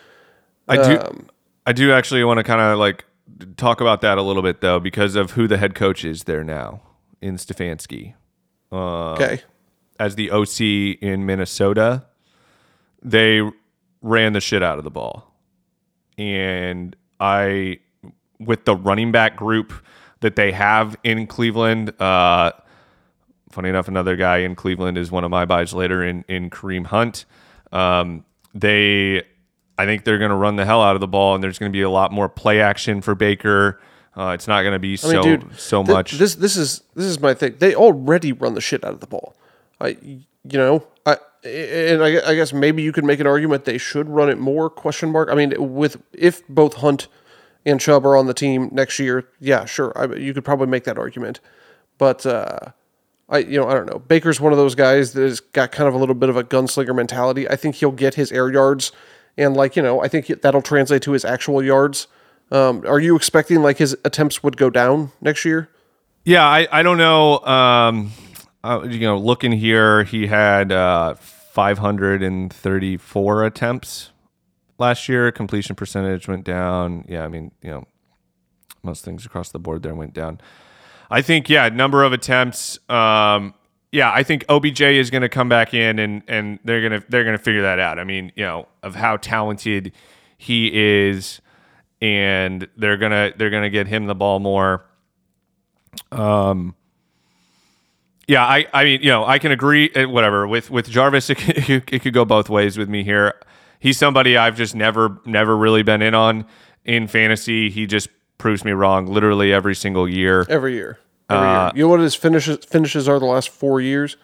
I 0.67 0.77
do. 0.77 0.99
Um, 0.99 1.29
I 1.67 1.71
do 1.71 1.93
actually 1.93 2.23
want 2.23 2.39
to 2.39 2.43
kind 2.43 2.61
of 2.61 2.79
like 2.79 3.05
talk 3.57 3.79
about 3.79 4.01
that 4.01 4.17
a 4.17 4.23
little 4.23 4.41
bit 4.41 4.59
though, 4.61 4.79
because 4.79 5.15
of 5.15 5.31
who 5.31 5.47
the 5.47 5.57
head 5.57 5.75
coach 5.75 6.03
is 6.03 6.23
there 6.23 6.43
now 6.43 6.81
in 7.21 7.35
Stefanski 7.35 8.15
Okay, 8.71 9.41
as 9.99 10.15
the 10.15 10.31
OC 10.31 10.61
in 11.01 11.27
Minnesota. 11.27 12.07
They 13.03 13.41
ran 14.01 14.33
the 14.33 14.41
shit 14.41 14.63
out 14.63 14.79
of 14.79 14.83
the 14.83 14.89
ball, 14.89 15.31
and 16.17 16.95
I, 17.19 17.79
with 18.39 18.65
the 18.65 18.75
running 18.75 19.11
back 19.11 19.35
group 19.35 19.73
that 20.21 20.35
they 20.35 20.51
have 20.51 20.97
in 21.03 21.27
Cleveland. 21.27 21.99
Uh, 22.01 22.51
funny 23.51 23.69
enough, 23.69 23.87
another 23.87 24.15
guy 24.15 24.39
in 24.39 24.55
Cleveland 24.55 24.97
is 24.97 25.11
one 25.11 25.23
of 25.23 25.31
my 25.31 25.45
buys 25.45 25.73
later 25.73 26.03
in 26.03 26.25
in 26.27 26.49
Kareem 26.49 26.85
Hunt. 26.87 27.25
Um, 27.71 28.25
they, 28.53 29.21
I 29.77 29.85
think 29.85 30.03
they're 30.03 30.17
going 30.17 30.31
to 30.31 30.35
run 30.35 30.55
the 30.55 30.65
hell 30.65 30.81
out 30.81 30.95
of 30.95 31.01
the 31.01 31.07
ball, 31.07 31.35
and 31.35 31.43
there's 31.43 31.59
going 31.59 31.71
to 31.71 31.75
be 31.75 31.81
a 31.81 31.89
lot 31.89 32.11
more 32.11 32.27
play 32.27 32.61
action 32.61 33.01
for 33.01 33.15
Baker. 33.15 33.79
Uh, 34.17 34.31
it's 34.31 34.47
not 34.47 34.63
going 34.63 34.73
to 34.73 34.79
be 34.79 34.93
I 34.93 34.95
so 34.95 35.09
mean, 35.09 35.21
dude, 35.21 35.59
so 35.59 35.83
thi- 35.83 35.93
much. 35.93 36.11
This 36.13 36.35
this 36.35 36.57
is 36.57 36.81
this 36.95 37.05
is 37.05 37.19
my 37.19 37.33
thing. 37.33 37.55
They 37.59 37.75
already 37.75 38.31
run 38.31 38.53
the 38.55 38.61
shit 38.61 38.83
out 38.83 38.93
of 38.93 38.99
the 38.99 39.07
ball. 39.07 39.35
I 39.79 39.97
you 40.01 40.57
know 40.57 40.87
I 41.05 41.17
and 41.43 42.03
I, 42.03 42.29
I 42.29 42.35
guess 42.35 42.51
maybe 42.51 42.81
you 42.81 42.91
could 42.91 43.05
make 43.05 43.19
an 43.19 43.27
argument 43.27 43.65
they 43.65 43.77
should 43.77 44.09
run 44.09 44.29
it 44.29 44.37
more. 44.37 44.69
Question 44.69 45.11
mark. 45.11 45.29
I 45.29 45.35
mean, 45.35 45.53
with 45.73 46.01
if 46.11 46.45
both 46.47 46.75
Hunt 46.75 47.07
and 47.69 47.79
Chubb 47.79 48.05
are 48.05 48.17
on 48.17 48.27
the 48.27 48.33
team 48.33 48.69
next 48.71 48.99
year, 48.99 49.27
yeah, 49.39 49.65
sure, 49.65 49.93
I, 49.95 50.15
you 50.15 50.33
could 50.33 50.45
probably 50.45 50.67
make 50.67 50.85
that 50.85 50.97
argument. 50.97 51.39
But 51.97 52.25
uh, 52.25 52.57
I 53.29 53.39
you 53.39 53.59
know 53.59 53.67
I 53.67 53.73
don't 53.73 53.85
know. 53.85 53.99
Baker's 53.99 54.41
one 54.41 54.51
of 54.51 54.57
those 54.57 54.75
guys 54.75 55.13
that 55.13 55.21
has 55.21 55.39
got 55.39 55.71
kind 55.71 55.87
of 55.87 55.93
a 55.93 55.97
little 55.97 56.15
bit 56.15 56.29
of 56.29 56.37
a 56.37 56.43
gunslinger 56.43 56.95
mentality. 56.95 57.47
I 57.47 57.55
think 57.55 57.75
he'll 57.75 57.91
get 57.91 58.15
his 58.15 58.31
air 58.31 58.51
yards, 58.51 58.91
and 59.37 59.55
like 59.55 59.75
you 59.75 59.81
know, 59.81 60.01
I 60.01 60.07
think 60.07 60.27
that'll 60.41 60.61
translate 60.61 61.01
to 61.03 61.11
his 61.11 61.25
actual 61.25 61.63
yards. 61.63 62.07
Um, 62.51 62.83
are 62.87 62.99
you 62.99 63.15
expecting 63.15 63.61
like 63.61 63.77
his 63.77 63.95
attempts 64.03 64.41
would 64.41 64.57
go 64.57 64.71
down 64.71 65.11
next 65.21 65.45
year? 65.45 65.69
Yeah, 66.25 66.45
I, 66.45 66.67
I 66.71 66.83
don't 66.83 66.97
know. 66.97 67.39
Um, 67.39 68.11
uh, 68.63 68.83
you 68.83 69.01
know, 69.01 69.17
looking 69.17 69.51
here, 69.51 70.03
he 70.03 70.27
had 70.27 70.71
uh, 70.71 71.15
534 71.15 73.45
attempts 73.45 74.11
last 74.79 75.09
year. 75.09 75.31
Completion 75.31 75.75
percentage 75.75 76.27
went 76.27 76.43
down. 76.43 77.05
Yeah, 77.07 77.23
I 77.23 77.27
mean, 77.27 77.51
you 77.61 77.71
know, 77.71 77.85
most 78.83 79.03
things 79.03 79.25
across 79.25 79.49
the 79.51 79.59
board 79.59 79.83
there 79.83 79.95
went 79.95 80.13
down. 80.13 80.39
I 81.11 81.21
think, 81.21 81.49
yeah, 81.49 81.69
number 81.69 82.03
of 82.03 82.13
attempts. 82.13 82.77
Um, 82.89 83.53
yeah, 83.91 84.11
I 84.11 84.21
think 84.23 84.45
OBJ 84.47 84.81
is 84.81 85.09
going 85.09 85.23
to 85.23 85.29
come 85.29 85.49
back 85.49 85.73
in 85.73 85.97
and 85.97 86.21
and 86.27 86.59
they're 86.63 86.81
gonna 86.81 87.03
they're 87.09 87.23
gonna 87.23 87.39
figure 87.39 87.63
that 87.63 87.79
out. 87.79 87.97
I 87.97 88.03
mean, 88.03 88.31
you 88.35 88.43
know, 88.45 88.67
of 88.83 88.93
how 88.95 89.17
talented 89.17 89.91
he 90.37 90.69
is, 91.07 91.41
and 92.01 92.67
they're 92.77 92.97
gonna 92.97 93.33
they're 93.35 93.49
gonna 93.49 93.71
get 93.71 93.87
him 93.87 94.05
the 94.05 94.15
ball 94.15 94.39
more. 94.39 94.85
Um. 96.11 96.75
Yeah, 98.27 98.45
I, 98.45 98.67
I 98.71 98.83
mean, 98.83 99.01
you 99.01 99.09
know, 99.09 99.25
I 99.25 99.39
can 99.39 99.51
agree. 99.51 99.91
uh, 99.95 100.07
Whatever 100.07 100.47
with 100.47 100.69
with 100.69 100.87
Jarvis, 100.87 101.31
it 101.31 101.39
it 101.91 102.01
could 102.03 102.13
go 102.13 102.25
both 102.25 102.47
ways 102.47 102.77
with 102.77 102.87
me 102.87 103.03
here. 103.03 103.33
He's 103.79 103.97
somebody 103.97 104.37
I've 104.37 104.57
just 104.57 104.75
never, 104.75 105.19
never 105.25 105.55
really 105.55 105.83
been 105.83 106.01
in 106.01 106.13
on 106.13 106.45
in 106.85 107.07
fantasy. 107.07 107.69
He 107.69 107.85
just 107.87 108.09
proves 108.37 108.63
me 108.65 108.71
wrong 108.71 109.05
literally 109.07 109.53
every 109.53 109.75
single 109.75 110.07
year. 110.07 110.45
Every 110.49 110.73
year. 110.73 110.99
Every 111.29 111.47
Uh, 111.47 111.63
year. 111.65 111.71
You 111.75 111.83
know 111.83 111.89
what 111.89 111.99
his 112.01 112.15
finishes 112.15 112.65
finishes 112.65 113.07
are 113.07 113.19
the 113.19 113.25
last 113.25 113.49
four 113.49 113.79
years? 113.81 114.17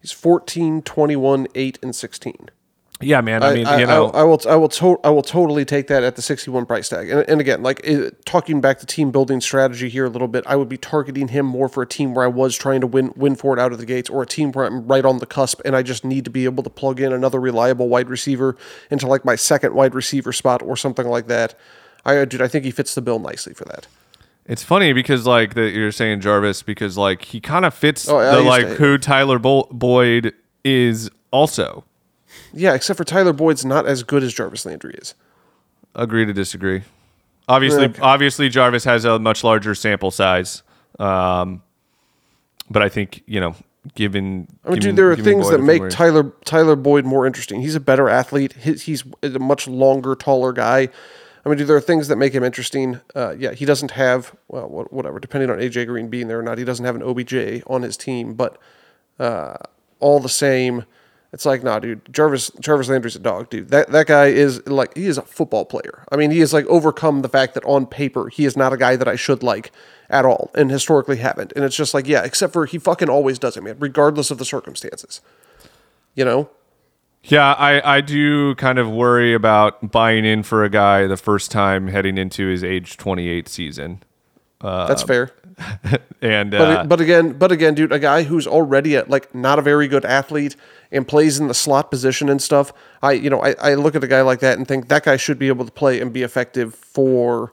He's 0.00 0.12
14, 0.12 0.82
21, 0.82 1.46
8, 1.54 1.78
and 1.82 1.94
16. 1.96 2.50
Yeah, 3.00 3.20
man. 3.20 3.42
I, 3.42 3.54
mean, 3.54 3.66
you 3.80 3.86
know, 3.86 4.10
I, 4.10 4.22
will, 4.22 4.40
I 4.48 4.54
will, 4.54 4.68
to, 4.68 4.98
I 5.02 5.10
will 5.10 5.22
totally 5.22 5.64
take 5.64 5.88
that 5.88 6.04
at 6.04 6.14
the 6.14 6.22
61 6.22 6.64
price 6.64 6.88
tag. 6.88 7.10
And, 7.10 7.28
and 7.28 7.40
again, 7.40 7.62
like 7.62 7.80
eh, 7.84 8.10
talking 8.24 8.60
back 8.60 8.78
to 8.78 8.86
team 8.86 9.10
building 9.10 9.40
strategy 9.40 9.88
here 9.88 10.04
a 10.04 10.08
little 10.08 10.28
bit, 10.28 10.44
I 10.46 10.54
would 10.54 10.68
be 10.68 10.78
targeting 10.78 11.28
him 11.28 11.44
more 11.44 11.68
for 11.68 11.82
a 11.82 11.86
team 11.86 12.14
where 12.14 12.24
I 12.24 12.28
was 12.28 12.56
trying 12.56 12.80
to 12.82 12.86
win, 12.86 13.12
win 13.16 13.34
for 13.34 13.52
it 13.52 13.60
out 13.60 13.72
of 13.72 13.78
the 13.78 13.84
gates, 13.84 14.08
or 14.08 14.22
a 14.22 14.26
team 14.26 14.52
where 14.52 14.64
I'm 14.64 14.86
right 14.86 15.04
on 15.04 15.18
the 15.18 15.26
cusp 15.26 15.60
and 15.64 15.74
I 15.74 15.82
just 15.82 16.04
need 16.04 16.24
to 16.24 16.30
be 16.30 16.44
able 16.44 16.62
to 16.62 16.70
plug 16.70 17.00
in 17.00 17.12
another 17.12 17.40
reliable 17.40 17.88
wide 17.88 18.08
receiver 18.08 18.56
into 18.90 19.08
like 19.08 19.24
my 19.24 19.34
second 19.34 19.74
wide 19.74 19.94
receiver 19.94 20.32
spot 20.32 20.62
or 20.62 20.76
something 20.76 21.06
like 21.08 21.26
that. 21.26 21.58
I, 22.04 22.24
dude, 22.24 22.42
I 22.42 22.48
think 22.48 22.64
he 22.64 22.70
fits 22.70 22.94
the 22.94 23.02
bill 23.02 23.18
nicely 23.18 23.54
for 23.54 23.64
that. 23.64 23.88
it's 24.46 24.62
funny 24.62 24.92
because 24.92 25.26
like 25.26 25.54
that 25.54 25.72
you're 25.72 25.92
saying 25.92 26.20
Jarvis 26.20 26.62
because 26.62 26.96
like 26.96 27.22
he 27.22 27.40
kind 27.40 27.64
of 27.64 27.74
fits 27.74 28.08
Oh, 28.08 28.18
I 28.18 28.36
the 28.36 28.42
like 28.42 28.66
who 28.66 28.98
Tyler 28.98 29.40
Bo- 29.40 29.68
Boyd 29.72 30.32
is 30.64 31.10
also. 31.32 31.84
Yeah, 32.54 32.74
except 32.74 32.96
for 32.96 33.04
Tyler 33.04 33.32
Boyd's 33.32 33.64
not 33.64 33.86
as 33.86 34.02
good 34.02 34.22
as 34.22 34.32
Jarvis 34.32 34.64
Landry 34.64 34.94
is. 34.94 35.14
Agree 35.94 36.24
to 36.24 36.32
disagree. 36.32 36.82
Obviously, 37.48 37.84
Okay. 37.86 38.00
obviously 38.00 38.48
Jarvis 38.48 38.84
has 38.84 39.04
a 39.04 39.18
much 39.18 39.44
larger 39.44 39.74
sample 39.74 40.10
size, 40.10 40.62
um, 40.98 41.62
but 42.70 42.82
I 42.82 42.88
think 42.88 43.22
you 43.26 43.38
know, 43.40 43.54
given 43.94 44.48
I 44.64 44.70
mean, 44.70 44.78
given- 44.78 44.80
dude, 44.80 44.96
there 44.96 45.10
are 45.10 45.16
things 45.16 45.44
Boyd 45.44 45.52
that 45.54 45.62
make 45.62 45.90
Tyler 45.90 46.32
Tyler 46.44 46.74
Boyd 46.76 47.04
more 47.04 47.26
interesting. 47.26 47.60
He's 47.60 47.74
a 47.74 47.80
better 47.80 48.08
athlete. 48.08 48.54
He's, 48.54 48.82
he's 48.82 49.04
a 49.22 49.38
much 49.38 49.68
longer, 49.68 50.14
taller 50.14 50.52
guy. 50.52 50.88
I 51.44 51.48
mean, 51.50 51.58
dude, 51.58 51.66
there 51.68 51.76
are 51.76 51.80
things 51.82 52.08
that 52.08 52.16
make 52.16 52.32
him 52.32 52.42
interesting. 52.42 53.00
Uh, 53.14 53.34
yeah, 53.38 53.52
he 53.52 53.66
doesn't 53.66 53.90
have 53.90 54.34
well, 54.48 54.86
whatever. 54.90 55.20
Depending 55.20 55.50
on 55.50 55.58
AJ 55.58 55.86
Green 55.86 56.08
being 56.08 56.28
there 56.28 56.38
or 56.38 56.42
not, 56.42 56.56
he 56.56 56.64
doesn't 56.64 56.84
have 56.86 56.96
an 56.96 57.02
OBJ 57.02 57.62
on 57.66 57.82
his 57.82 57.98
team. 57.98 58.32
But 58.32 58.56
uh, 59.20 59.56
all 60.00 60.18
the 60.20 60.30
same, 60.30 60.84
it's 61.34 61.44
like, 61.44 61.64
nah, 61.64 61.80
dude. 61.80 62.00
Jarvis 62.12 62.52
Jarvis 62.60 62.88
Landry's 62.88 63.16
a 63.16 63.18
dog, 63.18 63.50
dude. 63.50 63.70
That 63.70 63.90
that 63.90 64.06
guy 64.06 64.26
is 64.26 64.64
like 64.68 64.96
he 64.96 65.06
is 65.06 65.18
a 65.18 65.22
football 65.22 65.64
player. 65.64 66.04
I 66.12 66.16
mean, 66.16 66.30
he 66.30 66.38
has 66.38 66.52
like 66.52 66.64
overcome 66.66 67.22
the 67.22 67.28
fact 67.28 67.54
that 67.54 67.64
on 67.64 67.86
paper 67.86 68.28
he 68.28 68.44
is 68.44 68.56
not 68.56 68.72
a 68.72 68.76
guy 68.76 68.94
that 68.94 69.08
I 69.08 69.16
should 69.16 69.42
like 69.42 69.72
at 70.08 70.24
all, 70.24 70.52
and 70.54 70.70
historically 70.70 71.16
haven't. 71.16 71.52
And 71.56 71.64
it's 71.64 71.74
just 71.74 71.92
like, 71.92 72.06
yeah, 72.06 72.22
except 72.22 72.52
for 72.52 72.66
he 72.66 72.78
fucking 72.78 73.08
always 73.08 73.40
does 73.40 73.56
it, 73.56 73.64
man, 73.64 73.76
regardless 73.80 74.30
of 74.30 74.38
the 74.38 74.44
circumstances. 74.44 75.20
You 76.14 76.24
know. 76.24 76.50
Yeah, 77.24 77.54
I, 77.54 77.96
I 77.96 78.00
do 78.00 78.54
kind 78.54 78.78
of 78.78 78.88
worry 78.88 79.34
about 79.34 79.90
buying 79.90 80.24
in 80.24 80.44
for 80.44 80.62
a 80.62 80.68
guy 80.68 81.08
the 81.08 81.16
first 81.16 81.50
time 81.50 81.88
heading 81.88 82.16
into 82.16 82.46
his 82.46 82.62
age 82.62 82.96
28 82.96 83.48
season. 83.48 84.02
That's 84.60 85.02
um, 85.02 85.08
fair. 85.08 85.30
And 86.20 86.52
But, 86.52 86.60
uh, 86.60 86.84
but 86.84 87.02
again, 87.02 87.34
but 87.34 87.52
again, 87.52 87.74
dude, 87.74 87.92
a 87.92 87.98
guy 87.98 88.22
who's 88.22 88.46
already 88.46 88.96
at 88.96 89.10
like 89.10 89.34
not 89.34 89.58
a 89.58 89.62
very 89.62 89.86
good 89.86 90.06
athlete 90.06 90.56
and 90.90 91.06
plays 91.06 91.38
in 91.38 91.48
the 91.48 91.54
slot 91.54 91.90
position 91.90 92.30
and 92.30 92.40
stuff. 92.40 92.72
I 93.02 93.12
you 93.12 93.28
know 93.28 93.42
I, 93.42 93.54
I 93.60 93.74
look 93.74 93.94
at 93.94 94.02
a 94.02 94.06
guy 94.06 94.22
like 94.22 94.40
that 94.40 94.56
and 94.56 94.66
think 94.66 94.88
that 94.88 95.04
guy 95.04 95.18
should 95.18 95.38
be 95.38 95.48
able 95.48 95.66
to 95.66 95.70
play 95.70 96.00
and 96.00 96.14
be 96.14 96.22
effective 96.22 96.74
for 96.74 97.52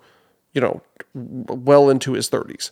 you 0.53 0.61
know 0.61 0.81
well 1.13 1.89
into 1.89 2.13
his 2.13 2.29
thirties. 2.29 2.71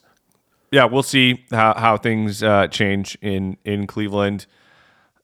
yeah, 0.71 0.85
we'll 0.85 1.03
see 1.03 1.45
how, 1.51 1.73
how 1.75 1.97
things 1.97 2.43
uh, 2.43 2.67
change 2.67 3.17
in, 3.21 3.57
in 3.65 3.87
Cleveland. 3.87 4.45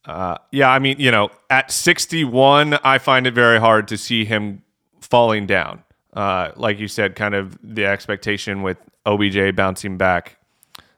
Uh, 0.03 0.37
yeah, 0.51 0.69
I 0.69 0.79
mean, 0.79 0.99
you 0.99 1.11
know, 1.11 1.29
at 1.49 1.71
61, 1.71 2.75
I 2.83 2.97
find 2.97 3.27
it 3.27 3.33
very 3.33 3.59
hard 3.59 3.87
to 3.89 3.97
see 3.97 4.25
him 4.25 4.63
falling 5.01 5.45
down. 5.45 5.83
Uh, 6.13 6.51
like 6.55 6.79
you 6.79 6.87
said, 6.87 7.15
kind 7.15 7.35
of 7.35 7.57
the 7.61 7.85
expectation 7.85 8.61
with 8.61 8.77
OBJ 9.05 9.55
bouncing 9.55 9.97
back 9.97 10.37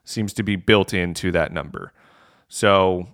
seems 0.04 0.32
to 0.34 0.42
be 0.42 0.56
built 0.56 0.94
into 0.94 1.30
that 1.32 1.52
number. 1.52 1.92
So 2.48 3.08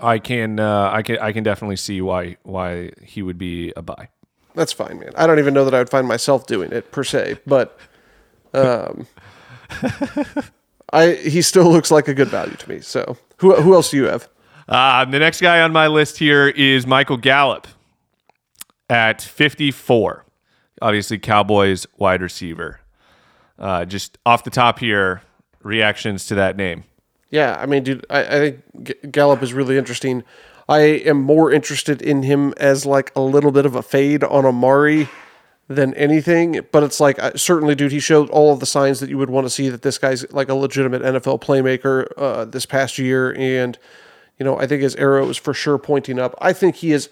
I 0.00 0.18
can 0.18 0.58
uh, 0.58 0.90
I 0.92 1.02
can 1.02 1.18
I 1.18 1.32
can 1.32 1.44
definitely 1.44 1.76
see 1.76 2.00
why 2.00 2.36
why 2.42 2.90
he 3.02 3.22
would 3.22 3.38
be 3.38 3.72
a 3.76 3.82
buy. 3.82 4.08
That's 4.54 4.72
fine, 4.72 4.98
man. 5.00 5.12
I 5.16 5.26
don't 5.26 5.38
even 5.38 5.52
know 5.52 5.64
that 5.64 5.74
I 5.74 5.78
would 5.78 5.90
find 5.90 6.06
myself 6.06 6.46
doing 6.46 6.72
it 6.72 6.92
per 6.92 7.04
se, 7.04 7.38
but 7.46 7.78
um, 8.54 9.06
I 10.92 11.14
he 11.14 11.42
still 11.42 11.70
looks 11.70 11.90
like 11.90 12.08
a 12.08 12.14
good 12.14 12.28
value 12.28 12.54
to 12.56 12.68
me. 12.68 12.80
So 12.80 13.16
who 13.38 13.54
who 13.56 13.74
else 13.74 13.90
do 13.90 13.96
you 13.98 14.04
have? 14.04 14.28
Uh, 14.68 15.04
the 15.04 15.18
next 15.18 15.40
guy 15.40 15.60
on 15.60 15.72
my 15.72 15.88
list 15.88 16.18
here 16.18 16.48
is 16.48 16.86
Michael 16.86 17.18
Gallup 17.18 17.66
at 18.88 19.20
54. 19.20 20.24
Obviously, 20.80 21.18
Cowboys 21.18 21.86
wide 21.98 22.22
receiver. 22.22 22.80
Uh, 23.58 23.84
just 23.84 24.18
off 24.26 24.44
the 24.44 24.50
top 24.50 24.78
here, 24.78 25.22
reactions 25.62 26.26
to 26.26 26.34
that 26.34 26.56
name. 26.56 26.84
Yeah, 27.30 27.56
I 27.58 27.66
mean, 27.66 27.82
dude, 27.82 28.06
I, 28.10 28.20
I 28.20 28.38
think 28.38 29.12
Gallup 29.12 29.42
is 29.42 29.52
really 29.52 29.76
interesting. 29.76 30.22
I 30.68 30.80
am 30.80 31.20
more 31.20 31.52
interested 31.52 32.00
in 32.00 32.22
him 32.22 32.54
as 32.56 32.86
like 32.86 33.12
a 33.14 33.20
little 33.20 33.52
bit 33.52 33.66
of 33.66 33.74
a 33.74 33.82
fade 33.82 34.24
on 34.24 34.46
Amari 34.46 35.08
than 35.68 35.94
anything. 35.94 36.60
But 36.72 36.82
it's 36.82 37.00
like 37.00 37.18
certainly, 37.36 37.74
dude, 37.74 37.92
he 37.92 38.00
showed 38.00 38.30
all 38.30 38.52
of 38.52 38.60
the 38.60 38.66
signs 38.66 39.00
that 39.00 39.10
you 39.10 39.18
would 39.18 39.30
want 39.30 39.46
to 39.46 39.50
see 39.50 39.68
that 39.68 39.82
this 39.82 39.98
guy's 39.98 40.30
like 40.32 40.48
a 40.48 40.54
legitimate 40.54 41.02
NFL 41.02 41.40
playmaker 41.42 42.06
uh, 42.16 42.44
this 42.44 42.66
past 42.66 42.98
year, 42.98 43.34
and 43.34 43.78
you 44.38 44.44
know, 44.44 44.58
I 44.58 44.66
think 44.66 44.82
his 44.82 44.96
arrow 44.96 45.28
is 45.28 45.36
for 45.36 45.54
sure 45.54 45.78
pointing 45.78 46.18
up. 46.18 46.34
I 46.40 46.52
think 46.52 46.76
he 46.76 46.92
is 46.92 47.08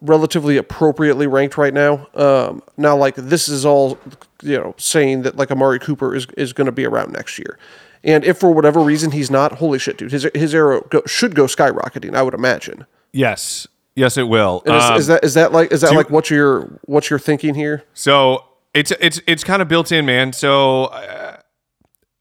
relatively 0.00 0.56
appropriately 0.56 1.26
ranked 1.26 1.56
right 1.56 1.74
now. 1.74 2.06
Um, 2.14 2.62
now, 2.76 2.96
like 2.96 3.14
this 3.16 3.48
is 3.48 3.64
all 3.64 3.98
you 4.42 4.58
know, 4.58 4.74
saying 4.78 5.22
that 5.22 5.36
like 5.36 5.50
Amari 5.50 5.78
Cooper 5.78 6.14
is 6.14 6.26
is 6.36 6.52
going 6.52 6.66
to 6.66 6.72
be 6.72 6.84
around 6.84 7.12
next 7.12 7.38
year. 7.38 7.58
And 8.02 8.24
if 8.24 8.38
for 8.38 8.50
whatever 8.52 8.80
reason 8.80 9.10
he's 9.10 9.30
not, 9.30 9.52
holy 9.52 9.78
shit, 9.78 9.98
dude, 9.98 10.12
his 10.12 10.26
his 10.34 10.54
arrow 10.54 10.82
go, 10.82 11.02
should 11.06 11.34
go 11.34 11.44
skyrocketing. 11.44 12.14
I 12.14 12.22
would 12.22 12.34
imagine. 12.34 12.86
Yes, 13.12 13.66
yes, 13.94 14.16
it 14.16 14.28
will. 14.28 14.62
Is, 14.64 14.72
um, 14.72 14.96
is, 14.96 15.06
that 15.08 15.24
is 15.24 15.34
that 15.34 15.52
like 15.52 15.72
is 15.72 15.82
that 15.82 15.94
like 15.94 16.10
what 16.10 16.30
you're 16.30 16.80
what 16.84 17.10
you're 17.10 17.18
thinking 17.18 17.54
here? 17.54 17.84
So 17.92 18.44
it's 18.72 18.92
it's 19.00 19.20
it's 19.26 19.44
kind 19.44 19.62
of 19.62 19.68
built 19.68 19.92
in, 19.92 20.06
man. 20.06 20.32
So. 20.32 20.86
Uh, 20.86 21.36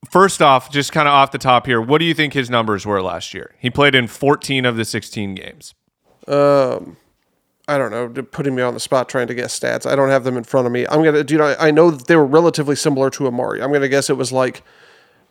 first 0.10 0.42
off, 0.42 0.72
just 0.72 0.92
kind 0.92 1.08
of 1.08 1.14
off 1.14 1.30
the 1.32 1.38
top 1.38 1.68
here, 1.68 1.80
what 1.80 2.00
do 2.00 2.06
you 2.06 2.16
think 2.16 2.34
his 2.34 2.50
numbers 2.50 2.84
were 2.86 3.02
last 3.02 3.34
year? 3.34 3.54
He 3.60 3.70
played 3.70 3.94
in 3.94 4.08
14 4.08 4.66
of 4.66 4.76
the 4.76 4.86
16 4.86 5.36
games. 5.36 5.76
Um, 6.28 6.98
I 7.70 7.78
don't 7.78 7.92
know, 7.92 8.24
putting 8.24 8.56
me 8.56 8.64
on 8.64 8.74
the 8.74 8.80
spot 8.80 9.10
trying 9.10 9.28
to 9.28 9.36
guess 9.36 9.58
stats. 9.58 9.86
I 9.86 9.96
don't 9.96 10.10
have 10.10 10.24
them 10.24 10.38
in 10.38 10.44
front 10.44 10.66
of 10.66 10.74
me. 10.74 10.88
I'm 10.88 11.04
gonna, 11.04 11.24
do. 11.24 11.40
I, 11.40 11.68
I 11.68 11.72
know 11.72 11.92
that 11.92 12.08
they 12.08 12.16
were 12.16 12.26
relatively 12.26 12.76
similar 12.76 13.12
to 13.12 13.28
Amari. 13.28 13.62
I'm 13.62 13.72
gonna 13.72 13.88
guess 13.88 14.10
it 14.10 14.18
was 14.18 14.32
like 14.32 14.64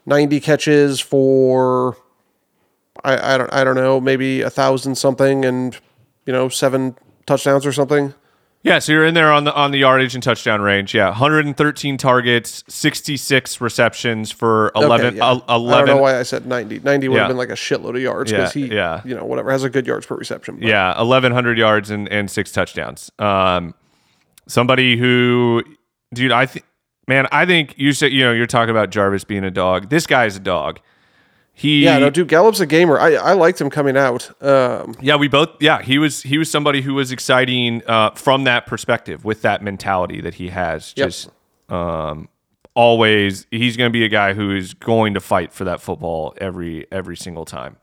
90 0.07 0.39
catches 0.39 1.01
for, 1.01 1.97
I, 3.03 3.35
I 3.35 3.39
don't, 3.39 3.53
I 3.53 3.65
don't 3.65 3.75
know, 3.75 4.01
maybe 4.01 4.43
a 4.43 4.51
thousand 4.51 4.95
something, 4.95 5.45
and 5.45 5.77
you 6.27 6.33
know, 6.33 6.49
seven 6.49 6.97
touchdowns 7.27 7.67
or 7.67 7.73
something. 7.73 8.15
Yeah, 8.63 8.81
so 8.81 8.93
you're 8.93 9.07
in 9.07 9.15
there 9.15 9.33
on 9.33 9.45
the 9.45 9.55
on 9.55 9.71
the 9.71 9.79
yardage 9.79 10.15
and 10.15 10.23
touchdown 10.23 10.61
range. 10.61 10.93
Yeah, 10.93 11.09
113 11.09 11.97
targets, 11.97 12.65
66 12.69 13.61
receptions 13.61 14.33
for 14.33 14.73
11. 14.75 15.07
Okay, 15.07 15.17
yeah. 15.17 15.25
uh, 15.25 15.41
11 15.49 15.73
I 15.73 15.87
don't 15.87 15.97
know 15.97 16.03
why 16.03 16.19
I 16.19 16.25
said 16.25 16.45
90. 16.45 16.81
90 16.81 17.09
would 17.09 17.15
yeah. 17.15 17.21
have 17.21 17.29
been 17.29 17.37
like 17.37 17.51
a 17.51 17.55
shitload 17.55 17.95
of 17.95 18.03
yards 18.03 18.33
because 18.33 18.57
yeah, 18.57 18.67
he, 18.67 18.75
yeah. 18.75 19.03
you 19.05 19.15
know, 19.15 19.25
whatever 19.25 19.53
has 19.53 19.63
a 19.63 19.71
good 19.71 19.87
yards 19.87 20.07
per 20.07 20.17
reception. 20.17 20.57
But. 20.57 20.69
Yeah, 20.69 20.99
1100 20.99 21.57
yards 21.57 21.91
and 21.91 22.09
and 22.09 22.29
six 22.29 22.51
touchdowns. 22.51 23.13
Um, 23.21 23.75
somebody 24.49 24.97
who, 24.97 25.63
dude, 26.13 26.33
I 26.33 26.47
think, 26.47 26.65
man, 27.07 27.29
I 27.31 27.47
think 27.47 27.79
you 27.79 27.93
said, 27.93 28.13
you 28.13 28.25
know, 28.25 28.33
you're 28.33 28.47
talking 28.47 28.71
about 28.71 28.91
Jarvis 28.91 29.23
being 29.23 29.45
a 29.45 29.53
dog. 29.53 29.89
This 29.89 30.07
guy's 30.07 30.37
a 30.37 30.41
dog. 30.41 30.81
He 31.59 31.83
yeah 31.83 31.99
no 31.99 32.09
dude 32.09 32.29
Gallup's 32.29 32.61
a 32.61 32.67
gamer. 32.67 33.01
I, 33.01 33.15
I 33.15 33.33
liked 33.33 33.61
him 33.61 33.69
coming 33.69 33.97
out. 33.97 34.31
Um, 34.41 34.95
yeah, 35.01 35.17
we 35.17 35.27
both 35.27 35.61
yeah 35.61 35.83
he 35.83 35.99
was 35.99 36.23
he 36.23 36.39
was 36.39 36.49
somebody 36.49 36.83
who 36.83 36.95
was 36.95 37.11
exciting 37.11 37.83
uh, 37.89 38.11
from 38.13 38.45
that 38.45 38.67
perspective 38.67 39.25
with 39.25 39.43
that 39.43 39.61
mentality 39.61 40.21
that 40.21 40.35
he 40.35 40.51
has. 40.51 40.93
Just 40.93 41.31
yep. 41.69 41.77
um, 41.77 42.29
always 42.75 43.45
he's 43.51 43.77
going 43.77 43.91
to 43.91 43.93
be 43.93 44.05
a 44.05 44.09
guy 44.09 44.35
who 44.35 44.55
is 44.55 44.73
going 44.73 45.15
to 45.15 45.21
fight 45.21 45.53
for 45.53 45.65
that 45.65 45.81
football 45.81 46.33
every 46.41 46.87
every 46.93 47.17
single 47.17 47.45
time. 47.45 47.77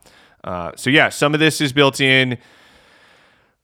Uh, 0.45 0.71
so 0.77 0.89
yeah, 0.89 1.09
some 1.09 1.33
of 1.33 1.41
this 1.41 1.59
is 1.59 1.73
built 1.73 1.99
in. 1.99 2.37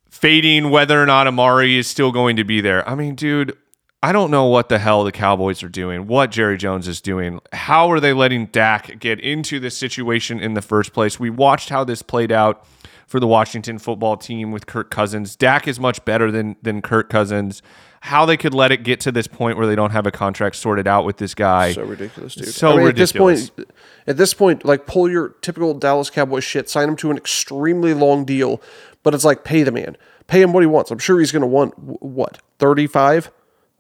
Fading 0.09 0.72
whether 0.72 1.01
or 1.01 1.05
not 1.05 1.26
Amari 1.26 1.78
is 1.78 1.88
still 1.88 2.12
going 2.12 2.36
to 2.36 2.43
be 2.43 2.59
there. 2.59 2.88
I 2.88 2.95
mean, 2.95 3.16
dude, 3.16 3.57
I 4.04 4.12
don't 4.12 4.32
know 4.32 4.45
what 4.45 4.70
the 4.70 4.80
hell 4.80 5.04
the 5.04 5.12
Cowboys 5.12 5.62
are 5.62 5.70
doing, 5.70 6.08
what 6.08 6.32
Jerry 6.32 6.58
Jones 6.58 6.88
is 6.88 7.02
doing. 7.02 7.39
How 7.54 7.91
are 7.91 7.99
they 7.99 8.14
letting 8.14 8.47
Dak 8.47 8.99
get 8.99 9.20
into 9.20 9.60
this 9.60 9.78
situation 9.78 10.39
in 10.39 10.56
the 10.56 10.62
first 10.62 10.91
place? 10.91 11.20
We 11.20 11.30
watched 11.30 11.70
how 11.70 11.84
this 11.84 12.02
played 12.02 12.32
out 12.32 12.66
for 13.06 13.20
the 13.20 13.28
Washington 13.28 13.78
football 13.78 14.18
team 14.18 14.52
with 14.52 14.66
Kirk 14.66 14.89
Cousins. 14.89 15.36
Dak 15.36 15.68
is 15.68 15.80
much 15.80 16.04
better 16.04 16.32
than 16.32 16.56
than 16.64 16.82
Kirk 16.82 17.10
Cousins. 17.10 17.62
How 17.99 18.26
they 18.26 18.38
could 18.38 18.56
let 18.56 18.72
it 18.72 18.84
get 18.84 18.99
to 19.02 19.12
this 19.12 19.28
point 19.28 19.58
where 19.58 19.68
they 19.68 19.76
don't 19.76 19.91
have 19.91 20.08
a 20.08 20.12
contract 20.12 20.56
sorted 20.56 20.88
out 20.88 21.06
with 21.06 21.18
this 21.18 21.36
guy. 21.36 21.74
So 21.74 21.84
ridiculous, 21.84 22.34
dude. 22.34 22.47
So 22.47 22.72
I 22.72 22.78
mean, 22.78 22.86
ridiculous. 22.86 23.49
At 23.49 23.56
this 23.56 23.66
point, 23.66 23.72
at 24.08 24.18
this 24.18 24.34
point, 24.34 24.66
like 24.66 24.88
pull 24.88 25.12
your 25.12 25.30
typical 25.41 25.76
Dallas 25.76 26.10
Cowboys 26.10 26.43
shit, 26.43 26.70
sign 26.70 26.89
him 26.89 26.95
to 26.95 27.12
an 27.12 27.18
extremely 27.18 27.93
long 27.93 28.26
deal, 28.26 28.60
but 29.04 29.14
it's 29.14 29.26
like 29.26 29.43
pay 29.43 29.62
the 29.62 29.72
man. 29.72 29.95
Pay 30.26 30.41
him 30.41 30.54
what 30.54 30.62
he 30.64 30.68
wants. 30.68 30.89
I'm 30.89 30.97
sure 30.97 31.20
he's 31.20 31.32
going 31.32 31.41
to 31.41 31.47
want 31.47 31.78
what? 31.78 32.39
35? 32.58 33.30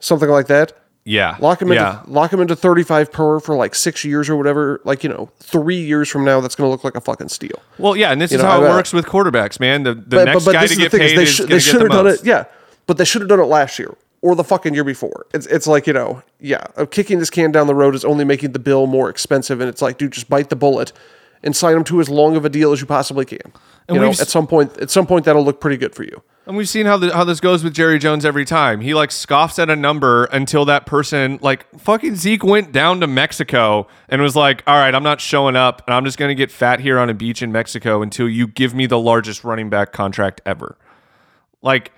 Something 0.01 0.29
like 0.29 0.47
that. 0.47 0.73
Yeah. 1.03 1.37
Lock 1.39 1.61
him 1.61 1.71
into 1.71 1.81
yeah. 1.81 2.01
lock 2.05 2.31
him 2.31 2.41
into 2.41 2.55
35 2.55 3.11
per 3.11 3.39
for 3.39 3.55
like 3.55 3.73
6 3.73 4.05
years 4.05 4.29
or 4.29 4.35
whatever. 4.35 4.81
Like, 4.83 5.03
you 5.03 5.09
know, 5.09 5.31
3 5.39 5.75
years 5.75 6.09
from 6.09 6.23
now 6.23 6.41
that's 6.41 6.53
going 6.53 6.67
to 6.67 6.71
look 6.71 6.83
like 6.83 6.95
a 6.95 7.01
fucking 7.01 7.29
steal. 7.29 7.59
Well, 7.79 7.95
yeah, 7.95 8.11
and 8.11 8.21
this 8.21 8.31
you 8.31 8.37
is 8.37 8.43
know, 8.43 8.49
how 8.49 8.63
it 8.63 8.69
works 8.69 8.93
with 8.93 9.05
quarterbacks, 9.05 9.59
man. 9.59 9.83
The 9.83 9.95
the 9.95 10.01
but, 10.01 10.25
next 10.25 10.45
but, 10.45 10.53
but 10.53 10.59
guy 10.59 10.67
to 10.67 10.75
get 10.75 10.91
paid 10.91 11.01
is, 11.01 11.15
they, 11.15 11.25
sh- 11.25 11.47
they 11.47 11.59
should 11.59 11.81
have 11.81 11.91
done 11.91 12.07
it. 12.07 12.23
Yeah. 12.23 12.45
But 12.85 12.97
they 12.97 13.05
should 13.05 13.21
have 13.21 13.29
done 13.29 13.39
it 13.39 13.45
last 13.45 13.79
year 13.79 13.95
or 14.21 14.35
the 14.35 14.43
fucking 14.43 14.73
year 14.73 14.83
before. 14.83 15.25
It's 15.33 15.47
it's 15.47 15.67
like, 15.67 15.87
you 15.87 15.93
know, 15.93 16.21
yeah, 16.39 16.65
uh, 16.77 16.85
kicking 16.85 17.19
this 17.19 17.29
can 17.29 17.51
down 17.51 17.67
the 17.67 17.75
road 17.75 17.95
is 17.95 18.05
only 18.05 18.25
making 18.25 18.51
the 18.51 18.59
bill 18.59 18.87
more 18.87 19.09
expensive 19.09 19.59
and 19.59 19.69
it's 19.69 19.81
like, 19.81 19.97
dude, 19.97 20.11
just 20.11 20.29
bite 20.29 20.49
the 20.49 20.55
bullet 20.55 20.91
and 21.43 21.55
sign 21.55 21.75
him 21.75 21.83
to 21.85 21.99
as 21.99 22.09
long 22.09 22.35
of 22.35 22.45
a 22.45 22.49
deal 22.49 22.71
as 22.71 22.81
you 22.81 22.87
possibly 22.87 23.25
can. 23.25 23.51
And 23.87 23.95
you 23.95 24.01
know, 24.01 24.09
at 24.09 24.27
some 24.27 24.47
point 24.47 24.77
at 24.77 24.91
some 24.91 25.07
point 25.07 25.25
that'll 25.25 25.43
look 25.43 25.59
pretty 25.59 25.77
good 25.77 25.95
for 25.95 26.03
you. 26.03 26.21
And 26.47 26.57
we've 26.57 26.67
seen 26.67 26.87
how 26.87 26.97
the, 26.97 27.13
how 27.13 27.23
this 27.23 27.39
goes 27.39 27.63
with 27.63 27.73
Jerry 27.73 27.99
Jones 27.99 28.25
every 28.25 28.45
time. 28.45 28.81
He 28.81 28.95
like 28.95 29.11
scoffs 29.11 29.59
at 29.59 29.69
a 29.69 29.75
number 29.75 30.25
until 30.25 30.65
that 30.65 30.87
person 30.87 31.37
like 31.41 31.67
fucking 31.79 32.15
Zeke 32.15 32.43
went 32.43 32.71
down 32.71 32.99
to 33.01 33.07
Mexico 33.07 33.87
and 34.09 34.21
was 34.21 34.35
like, 34.35 34.63
"All 34.65 34.75
right, 34.75 34.93
I'm 34.93 35.03
not 35.03 35.21
showing 35.21 35.55
up, 35.55 35.83
and 35.85 35.93
I'm 35.93 36.03
just 36.03 36.17
gonna 36.17 36.33
get 36.33 36.51
fat 36.51 36.79
here 36.79 36.97
on 36.97 37.09
a 37.09 37.13
beach 37.13 37.43
in 37.43 37.51
Mexico 37.51 38.01
until 38.01 38.27
you 38.27 38.47
give 38.47 38.73
me 38.73 38.87
the 38.87 38.97
largest 38.97 39.43
running 39.43 39.69
back 39.69 39.93
contract 39.93 40.41
ever." 40.43 40.77
Like, 41.61 41.91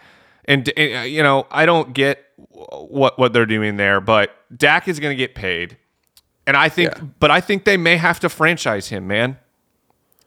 and, 0.43 0.69
and 0.75 0.97
uh, 0.97 1.01
you 1.03 1.23
know, 1.23 1.47
I 1.49 1.65
don't 1.65 1.93
get 1.93 2.25
what 2.49 3.17
what 3.17 3.31
they're 3.31 3.45
doing 3.45 3.77
there, 3.77 4.01
but 4.01 4.35
Dak 4.55 4.89
is 4.89 4.99
gonna 4.99 5.15
get 5.15 5.35
paid, 5.35 5.77
and 6.45 6.57
I 6.57 6.67
think, 6.67 6.91
yeah. 6.97 7.03
but 7.19 7.31
I 7.31 7.39
think 7.39 7.63
they 7.63 7.77
may 7.77 7.95
have 7.95 8.19
to 8.19 8.29
franchise 8.29 8.89
him, 8.89 9.07
man. 9.07 9.37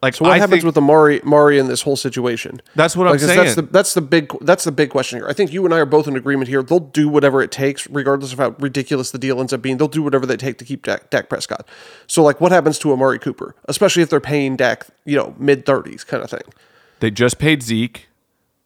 Like, 0.02 0.14
so 0.14 0.24
what 0.24 0.32
I 0.32 0.38
happens 0.38 0.62
think, 0.62 0.64
with 0.64 0.76
Amari 0.76 1.20
Mari 1.24 1.58
in 1.58 1.68
this 1.68 1.80
whole 1.82 1.96
situation? 1.96 2.60
That's 2.74 2.94
what 2.94 3.08
I'm 3.08 3.18
saying. 3.18 3.38
That's 3.38 3.54
the 3.54 3.62
that's 3.62 3.94
the 3.94 4.02
big 4.02 4.30
that's 4.42 4.64
the 4.64 4.72
big 4.72 4.90
question 4.90 5.18
here. 5.18 5.28
I 5.28 5.32
think 5.32 5.52
you 5.52 5.64
and 5.64 5.72
I 5.72 5.78
are 5.78 5.86
both 5.86 6.06
in 6.06 6.16
agreement 6.16 6.48
here. 6.48 6.62
They'll 6.62 6.80
do 6.80 7.08
whatever 7.08 7.40
it 7.40 7.50
takes, 7.50 7.88
regardless 7.88 8.32
of 8.32 8.38
how 8.38 8.54
ridiculous 8.58 9.10
the 9.10 9.18
deal 9.18 9.40
ends 9.40 9.54
up 9.54 9.62
being. 9.62 9.78
They'll 9.78 9.88
do 9.88 10.02
whatever 10.02 10.26
they 10.26 10.36
take 10.36 10.58
to 10.58 10.64
keep 10.64 10.84
Dak, 10.84 11.08
Dak 11.08 11.30
Prescott. 11.30 11.66
So, 12.06 12.22
like, 12.22 12.42
what 12.42 12.52
happens 12.52 12.78
to 12.80 12.92
Amari 12.92 13.18
Cooper, 13.18 13.54
especially 13.64 14.02
if 14.02 14.10
they're 14.10 14.20
paying 14.20 14.56
Dak, 14.56 14.86
you 15.06 15.16
know, 15.16 15.34
mid 15.38 15.64
thirties 15.64 16.04
kind 16.04 16.22
of 16.22 16.28
thing? 16.28 16.44
They 17.00 17.10
just 17.10 17.38
paid 17.38 17.62
Zeke. 17.62 18.08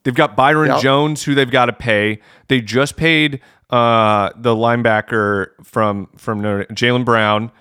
They've 0.02 0.14
got 0.14 0.34
Byron 0.34 0.70
yep. 0.70 0.80
Jones, 0.80 1.22
who 1.24 1.36
they've 1.36 1.50
got 1.50 1.66
to 1.66 1.72
pay. 1.72 2.20
They 2.48 2.60
just 2.60 2.96
paid 2.96 3.40
uh, 3.70 4.30
the 4.34 4.54
linebacker 4.54 5.50
from 5.62 6.08
from 6.16 6.42
Jalen 6.42 7.04
Brown. 7.04 7.52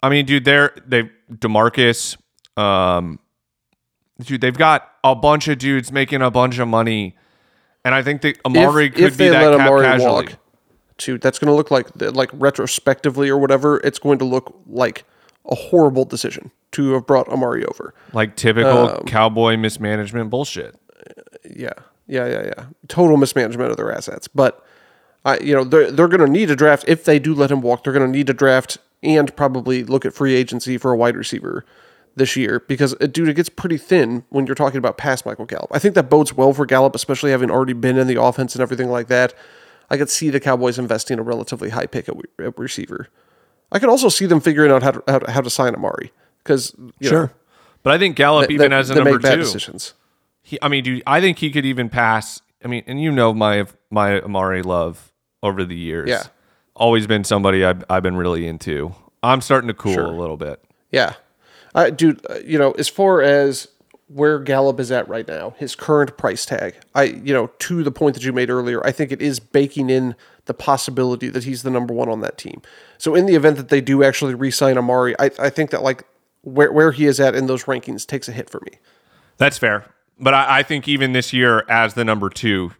I 0.00 0.10
mean, 0.10 0.26
dude, 0.26 0.44
they're 0.44 0.76
they 0.86 1.10
Demarcus. 1.32 2.16
Um, 2.56 3.18
dude, 4.20 4.40
they've 4.40 4.56
got 4.56 4.90
a 5.04 5.14
bunch 5.14 5.48
of 5.48 5.58
dudes 5.58 5.92
making 5.92 6.22
a 6.22 6.30
bunch 6.30 6.58
of 6.58 6.68
money, 6.68 7.16
and 7.84 7.94
I 7.94 8.02
think 8.02 8.22
that 8.22 8.38
Amari 8.44 8.86
if, 8.86 8.94
could 8.94 9.04
if 9.04 9.18
be 9.18 9.28
that 9.28 9.42
let 9.42 9.58
cap 9.58 9.66
Amari 9.66 9.84
casualty. 9.84 10.28
Walk, 10.32 10.38
dude, 10.98 11.20
that's 11.20 11.38
going 11.38 11.50
to 11.50 11.54
look 11.54 11.70
like 11.70 11.88
like 12.00 12.30
retrospectively 12.32 13.28
or 13.28 13.38
whatever. 13.38 13.78
It's 13.78 13.98
going 13.98 14.18
to 14.18 14.24
look 14.24 14.58
like 14.66 15.04
a 15.44 15.54
horrible 15.54 16.04
decision 16.04 16.50
to 16.72 16.92
have 16.92 17.06
brought 17.06 17.28
Amari 17.28 17.64
over. 17.66 17.94
Like 18.12 18.36
typical 18.36 18.88
um, 18.88 19.04
cowboy 19.04 19.56
mismanagement 19.56 20.30
bullshit. 20.30 20.74
Yeah, 21.44 21.70
yeah, 22.06 22.26
yeah, 22.26 22.42
yeah. 22.44 22.66
Total 22.88 23.16
mismanagement 23.16 23.70
of 23.70 23.76
their 23.76 23.92
assets, 23.92 24.28
but. 24.28 24.62
I, 25.24 25.38
you 25.38 25.56
know, 25.56 25.64
they're, 25.64 25.90
they're 25.90 26.06
going 26.06 26.24
to 26.24 26.30
need 26.30 26.52
a 26.52 26.54
draft 26.54 26.84
if 26.86 27.04
they 27.04 27.18
do 27.18 27.34
let 27.34 27.50
him 27.50 27.60
walk. 27.60 27.82
They're 27.82 27.92
going 27.92 28.06
to 28.06 28.16
need 28.16 28.30
a 28.30 28.32
draft 28.32 28.78
and 29.02 29.34
probably 29.34 29.82
look 29.82 30.06
at 30.06 30.14
free 30.14 30.36
agency 30.36 30.78
for 30.78 30.92
a 30.92 30.96
wide 30.96 31.16
receiver 31.16 31.64
this 32.16 32.34
year 32.34 32.60
because, 32.66 32.94
uh, 33.00 33.06
dude, 33.06 33.28
it 33.28 33.34
gets 33.34 33.48
pretty 33.48 33.76
thin 33.76 34.24
when 34.30 34.46
you're 34.46 34.54
talking 34.54 34.78
about 34.78 34.96
past 34.96 35.24
Michael 35.24 35.44
Gallup. 35.44 35.70
I 35.70 35.78
think 35.78 35.94
that 35.94 36.10
bodes 36.10 36.34
well 36.34 36.52
for 36.52 36.66
Gallup, 36.66 36.94
especially 36.94 37.30
having 37.30 37.50
already 37.50 37.74
been 37.74 37.98
in 37.98 38.06
the 38.06 38.20
offense 38.20 38.54
and 38.54 38.62
everything 38.62 38.90
like 38.90 39.08
that. 39.08 39.34
I 39.88 39.96
could 39.96 40.10
see 40.10 40.30
the 40.30 40.40
Cowboys 40.40 40.78
investing 40.78 41.18
a 41.18 41.22
relatively 41.22 41.70
high 41.70 41.86
pick 41.86 42.08
at, 42.08 42.16
at 42.38 42.58
receiver. 42.58 43.08
I 43.70 43.78
could 43.78 43.88
also 43.88 44.08
see 44.08 44.26
them 44.26 44.40
figuring 44.40 44.72
out 44.72 44.82
how 44.82 44.92
to, 44.92 45.02
how 45.06 45.18
to, 45.18 45.30
how 45.30 45.40
to 45.40 45.50
sign 45.50 45.74
Amari 45.74 46.12
because 46.42 46.74
sure. 47.02 47.26
Know, 47.26 47.30
but 47.82 47.92
I 47.92 47.98
think 47.98 48.16
Gallup, 48.16 48.50
even 48.50 48.72
as 48.72 48.90
a 48.90 48.94
number 48.94 49.12
make 49.12 49.22
bad 49.22 49.36
two, 49.36 49.42
decisions. 49.42 49.94
He, 50.42 50.58
I 50.62 50.68
mean, 50.68 50.84
dude, 50.84 51.02
I 51.06 51.20
think 51.20 51.38
he 51.38 51.50
could 51.50 51.66
even 51.66 51.88
pass. 51.88 52.40
I 52.64 52.68
mean, 52.68 52.82
and 52.86 53.00
you 53.00 53.12
know 53.12 53.32
my 53.32 53.66
my 53.90 54.20
Amari 54.20 54.62
love 54.62 55.12
over 55.42 55.64
the 55.64 55.76
years. 55.76 56.08
Yeah, 56.08 56.24
always 56.74 57.06
been 57.06 57.24
somebody 57.24 57.64
I've, 57.64 57.84
I've 57.90 58.02
been 58.02 58.16
really 58.16 58.46
into. 58.46 58.94
I'm 59.22 59.40
starting 59.40 59.68
to 59.68 59.74
cool 59.74 59.98
a 59.98 60.10
little 60.10 60.36
bit. 60.36 60.64
Yeah, 60.90 61.14
I 61.76 61.90
dude, 61.90 62.24
uh, 62.28 62.38
you 62.44 62.58
know, 62.58 62.72
as 62.72 62.88
far 62.88 63.22
as 63.22 63.68
where 64.08 64.38
Gallup 64.38 64.80
is 64.80 64.90
at 64.90 65.08
right 65.08 65.26
now, 65.28 65.54
his 65.58 65.76
current 65.76 66.16
price 66.16 66.46
tag, 66.46 66.74
I 66.94 67.04
you 67.04 67.34
know, 67.34 67.48
to 67.58 67.84
the 67.84 67.92
point 67.92 68.14
that 68.14 68.24
you 68.24 68.32
made 68.32 68.50
earlier, 68.50 68.84
I 68.84 68.90
think 68.90 69.12
it 69.12 69.22
is 69.22 69.38
baking 69.38 69.90
in 69.90 70.16
the 70.46 70.54
possibility 70.54 71.28
that 71.28 71.44
he's 71.44 71.62
the 71.62 71.70
number 71.70 71.92
one 71.92 72.08
on 72.08 72.20
that 72.20 72.38
team. 72.38 72.62
So 72.98 73.14
in 73.14 73.26
the 73.26 73.34
event 73.34 73.56
that 73.58 73.68
they 73.68 73.80
do 73.80 74.02
actually 74.02 74.34
re-sign 74.34 74.78
Amari, 74.78 75.14
I, 75.18 75.30
I 75.38 75.50
think 75.50 75.70
that 75.70 75.82
like 75.82 76.04
where 76.42 76.72
where 76.72 76.92
he 76.92 77.06
is 77.06 77.20
at 77.20 77.34
in 77.34 77.46
those 77.46 77.64
rankings 77.64 78.06
takes 78.06 78.28
a 78.28 78.32
hit 78.32 78.48
for 78.48 78.60
me. 78.60 78.78
That's 79.36 79.58
fair. 79.58 79.84
But 80.18 80.32
I, 80.32 80.60
I 80.60 80.62
think 80.62 80.88
even 80.88 81.12
this 81.12 81.32
year 81.32 81.64
as 81.68 81.94
the 81.94 82.04
number 82.04 82.30
two 82.30 82.72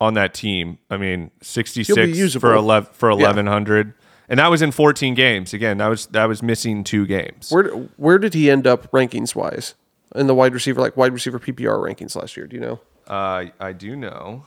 on 0.00 0.14
that 0.14 0.34
team, 0.34 0.78
I 0.90 0.98
mean, 0.98 1.30
sixty 1.40 1.84
six 1.84 2.34
for 2.34 2.54
eleven 2.54 2.92
for 2.92 3.08
eleven 3.08 3.46
hundred. 3.46 3.94
And 4.28 4.38
that 4.38 4.48
was 4.48 4.62
in 4.62 4.70
14 4.70 5.14
games. 5.14 5.52
Again, 5.52 5.78
that 5.78 5.88
was 5.88 6.06
that 6.06 6.26
was 6.26 6.42
missing 6.42 6.84
two 6.84 7.06
games. 7.06 7.50
Where 7.50 7.68
where 7.96 8.18
did 8.18 8.34
he 8.34 8.50
end 8.50 8.66
up 8.66 8.90
rankings 8.90 9.34
wise 9.34 9.74
in 10.14 10.26
the 10.26 10.34
wide 10.34 10.54
receiver 10.54 10.80
like 10.80 10.96
wide 10.96 11.12
receiver 11.12 11.38
PPR 11.38 11.78
rankings 11.78 12.16
last 12.16 12.36
year? 12.36 12.46
Do 12.46 12.56
you 12.56 12.62
know? 12.62 12.80
Uh, 13.06 13.46
I 13.60 13.72
do 13.72 13.96
know. 13.96 14.46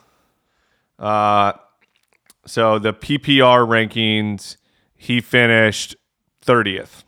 Uh, 0.98 1.54
so 2.46 2.80
the 2.80 2.94
PPR 2.94 3.68
rankings, 3.68 4.58
he 4.96 5.20
finished 5.20 5.96
30th. 6.46 7.04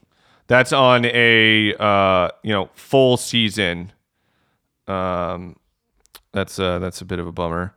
That's 0.48 0.74
on 0.74 1.06
a 1.06 1.74
uh, 1.76 2.30
you 2.44 2.52
know 2.54 2.70
full 2.74 3.18
season. 3.18 3.92
Um, 4.88 5.58
that's 6.32 6.60
uh, 6.60 6.80
that's 6.80 7.02
a 7.02 7.06
bit 7.06 7.20
of 7.20 7.28
a 7.28 7.32
bummer 7.32 7.76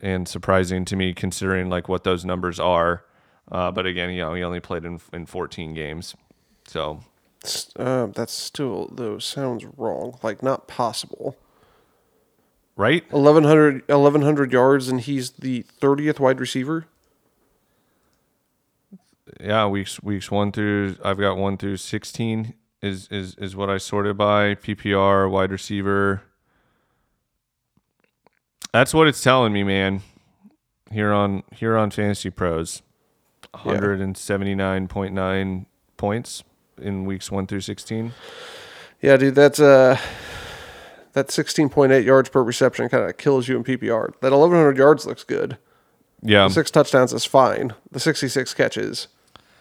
and 0.00 0.28
surprising 0.28 0.84
to 0.84 0.96
me 0.96 1.14
considering 1.14 1.70
like 1.70 1.88
what 1.88 2.04
those 2.04 2.24
numbers 2.24 2.58
are. 2.60 3.04
Uh, 3.52 3.70
but 3.70 3.86
again, 3.86 4.10
you 4.10 4.20
know, 4.22 4.34
he 4.34 4.42
only 4.42 4.60
played 4.60 4.84
in 4.84 4.98
in 5.12 5.26
14 5.26 5.74
games, 5.74 6.16
so 6.66 7.00
Uh, 7.76 8.06
that's 8.06 8.32
still 8.32 8.88
though 8.92 9.18
sounds 9.18 9.64
wrong. 9.76 10.18
Like 10.22 10.42
not 10.42 10.66
possible. 10.68 11.36
right. 12.76 13.04
1100, 13.12 13.84
1100 13.88 14.52
yards 14.52 14.88
and 14.88 15.00
he's 15.02 15.32
the 15.32 15.64
30th 15.80 16.18
wide 16.18 16.40
receiver. 16.40 16.86
Yeah, 19.40 19.66
weeks 19.68 20.02
weeks 20.02 20.30
one 20.30 20.50
through 20.52 20.96
I've 21.04 21.18
got 21.18 21.36
one 21.36 21.56
through 21.58 21.76
16 21.78 22.54
is 22.82 23.06
is 23.10 23.34
is 23.36 23.54
what 23.56 23.70
I 23.70 23.78
sorted 23.78 24.16
by 24.16 24.54
PPR 24.54 25.30
wide 25.30 25.50
receiver. 25.52 26.22
That's 28.72 28.94
what 28.94 29.06
it's 29.08 29.22
telling 29.22 29.52
me, 29.52 29.62
man. 29.64 30.02
Here 30.90 31.12
on 31.12 31.42
here 31.52 31.76
on 31.76 31.90
Fantasy 31.90 32.30
Pros, 32.30 32.82
179.9 33.54 35.66
points 35.96 36.44
in 36.80 37.04
weeks 37.04 37.30
1 37.30 37.46
through 37.46 37.60
16. 37.60 38.12
Yeah, 39.00 39.16
dude, 39.16 39.34
that's 39.34 39.60
uh 39.60 39.98
that 41.12 41.28
16.8 41.28 42.04
yards 42.04 42.28
per 42.30 42.42
reception 42.42 42.88
kind 42.88 43.08
of 43.08 43.16
kills 43.18 43.48
you 43.48 43.56
in 43.56 43.64
PPR. 43.64 44.12
That 44.20 44.32
1100 44.32 44.76
yards 44.78 45.06
looks 45.06 45.24
good. 45.24 45.58
Yeah. 46.22 46.48
Six 46.48 46.70
touchdowns 46.70 47.12
is 47.12 47.24
fine. 47.24 47.74
The 47.90 48.00
66 48.00 48.54
catches, 48.54 49.08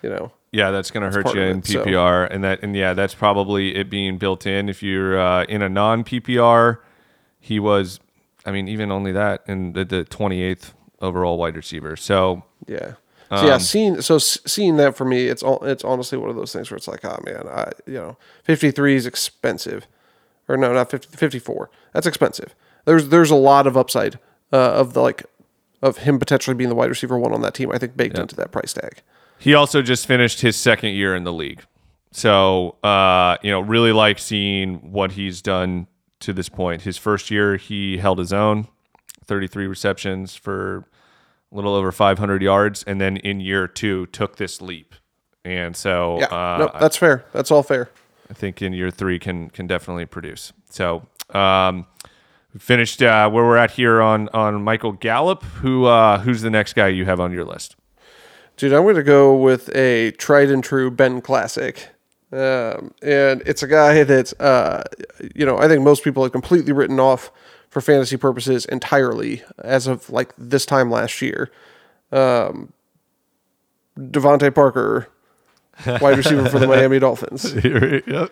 you 0.01 0.09
know. 0.09 0.31
Yeah, 0.51 0.71
that's 0.71 0.91
going 0.91 1.09
to 1.09 1.17
hurt 1.17 1.33
you 1.33 1.41
in 1.41 1.59
it, 1.59 1.65
so- 1.65 1.85
PPR, 1.85 2.27
and 2.29 2.43
that 2.43 2.61
and 2.61 2.75
yeah, 2.75 2.93
that's 2.93 3.15
probably 3.15 3.75
it 3.75 3.89
being 3.89 4.17
built 4.17 4.45
in. 4.45 4.69
If 4.69 4.83
you're 4.83 5.19
uh, 5.19 5.45
in 5.45 5.61
a 5.61 5.69
non 5.69 6.03
PPR, 6.03 6.77
he 7.39 7.59
was, 7.59 7.99
I 8.45 8.51
mean, 8.51 8.67
even 8.67 8.91
only 8.91 9.11
that 9.13 9.43
in 9.47 9.73
the, 9.73 9.85
the 9.85 10.03
28th 10.05 10.73
overall 11.01 11.37
wide 11.37 11.55
receiver. 11.55 11.95
So 11.95 12.43
Yeah. 12.67 12.93
So 13.39 13.45
yeah, 13.45 13.53
Um, 13.53 13.59
seeing 13.61 14.01
so 14.01 14.17
seeing 14.17 14.75
that 14.77 14.97
for 14.97 15.05
me, 15.05 15.27
it's 15.27 15.41
all 15.41 15.63
it's 15.63 15.84
honestly 15.86 16.17
one 16.17 16.29
of 16.29 16.36
those 16.36 16.51
things 16.51 16.69
where 16.69 16.75
it's 16.77 16.88
like, 16.88 17.05
oh 17.05 17.17
man, 17.25 17.43
I 17.47 17.71
you 17.88 17.93
know, 17.93 18.17
fifty 18.43 18.71
three 18.71 18.95
is 18.95 19.05
expensive, 19.05 19.88
or 20.49 20.57
no, 20.57 20.73
not 20.73 20.91
50, 20.91 21.15
54. 21.15 21.69
That's 21.93 22.05
expensive. 22.07 22.53
There's 22.86 23.07
there's 23.09 23.32
a 23.32 23.36
lot 23.36 23.67
of 23.67 23.77
upside 23.77 24.19
uh, 24.51 24.57
of 24.73 24.93
the 24.93 25.01
like 25.01 25.25
of 25.82 25.99
him 25.99 26.19
potentially 26.19 26.55
being 26.55 26.69
the 26.69 26.75
wide 26.75 26.89
receiver 26.89 27.17
one 27.17 27.34
on 27.34 27.41
that 27.41 27.53
team. 27.53 27.71
I 27.71 27.77
think 27.77 27.95
baked 27.95 28.17
into 28.17 28.36
that 28.36 28.51
price 28.51 28.73
tag. 28.73 29.01
he 29.39 29.53
also 29.53 29.82
just 29.82 30.05
finished 30.05 30.41
his 30.41 30.55
second 30.57 30.91
year 30.91 31.15
in 31.15 31.23
the 31.23 31.34
league. 31.34 31.61
So 32.11 32.75
uh, 32.84 33.38
you 33.41 33.49
know, 33.51 33.61
really 33.61 33.93
like 33.93 34.19
seeing 34.19 34.91
what 34.91 35.13
he's 35.13 35.41
done 35.41 35.88
to 36.19 36.34
this 36.34 36.49
point. 36.49 36.82
His 36.82 36.97
first 36.97 37.32
year, 37.32 37.55
he 37.55 37.97
held 37.97 38.19
his 38.19 38.34
own, 38.34 38.67
33 39.25 39.67
receptions 39.67 40.36
for 40.36 40.86
a 41.51 41.55
little 41.55 41.73
over 41.73 41.91
500 41.91 42.41
yards, 42.41 42.83
and 42.83 43.01
then 43.01 43.17
in 43.17 43.39
year 43.39 43.67
two 43.67 44.05
took 44.07 44.37
this 44.37 44.61
leap. 44.61 44.95
And 45.43 45.75
so 45.75 46.19
Yeah, 46.19 46.25
uh, 46.25 46.57
no, 46.59 46.79
that's 46.79 46.97
fair. 46.97 47.25
That's 47.31 47.51
all 47.51 47.63
fair. 47.63 47.89
I 48.29 48.33
think 48.33 48.61
in 48.61 48.73
year 48.73 48.91
three 48.91 49.19
can 49.19 49.49
can 49.49 49.67
definitely 49.67 50.05
produce. 50.05 50.53
So 50.69 51.07
um, 51.31 51.87
finished 52.57 53.01
uh, 53.01 53.29
where 53.29 53.43
we're 53.43 53.57
at 53.57 53.71
here 53.71 54.01
on 54.01 54.29
on 54.29 54.63
Michael 54.63 54.93
Gallup. 54.93 55.43
Who 55.43 55.85
uh, 55.85 56.19
who's 56.19 56.41
the 56.41 56.49
next 56.49 56.73
guy 56.73 56.87
you 56.87 57.05
have 57.05 57.19
on 57.19 57.31
your 57.31 57.43
list? 57.43 57.75
Dude, 58.57 58.73
I'm 58.73 58.83
going 58.83 58.95
to 58.95 59.03
go 59.03 59.35
with 59.35 59.75
a 59.75 60.11
tried 60.11 60.49
and 60.51 60.63
true 60.63 60.91
Ben 60.91 61.21
Classic. 61.21 61.89
Um, 62.31 62.93
and 63.01 63.41
it's 63.45 63.61
a 63.61 63.67
guy 63.67 64.03
that, 64.03 64.39
uh, 64.39 64.83
you 65.35 65.45
know, 65.45 65.57
I 65.57 65.67
think 65.67 65.83
most 65.83 66.03
people 66.03 66.23
have 66.23 66.31
completely 66.31 66.71
written 66.71 66.99
off 66.99 67.31
for 67.72 67.82
fantasy 67.82 68.17
purposes 68.17 68.65
entirely 68.65 69.41
as 69.63 69.88
of 69.88 70.09
like 70.09 70.34
this 70.38 70.65
time 70.65 70.91
last 70.91 71.22
year. 71.22 71.49
Um, 72.11 72.74
DeVante 73.97 74.53
Parker, 74.53 75.07
wide 75.86 76.17
receiver 76.17 76.47
for 76.49 76.59
the 76.59 76.67
Miami 76.67 76.99
Dolphins. 76.99 77.53
here, 77.63 78.03
yep. 78.05 78.32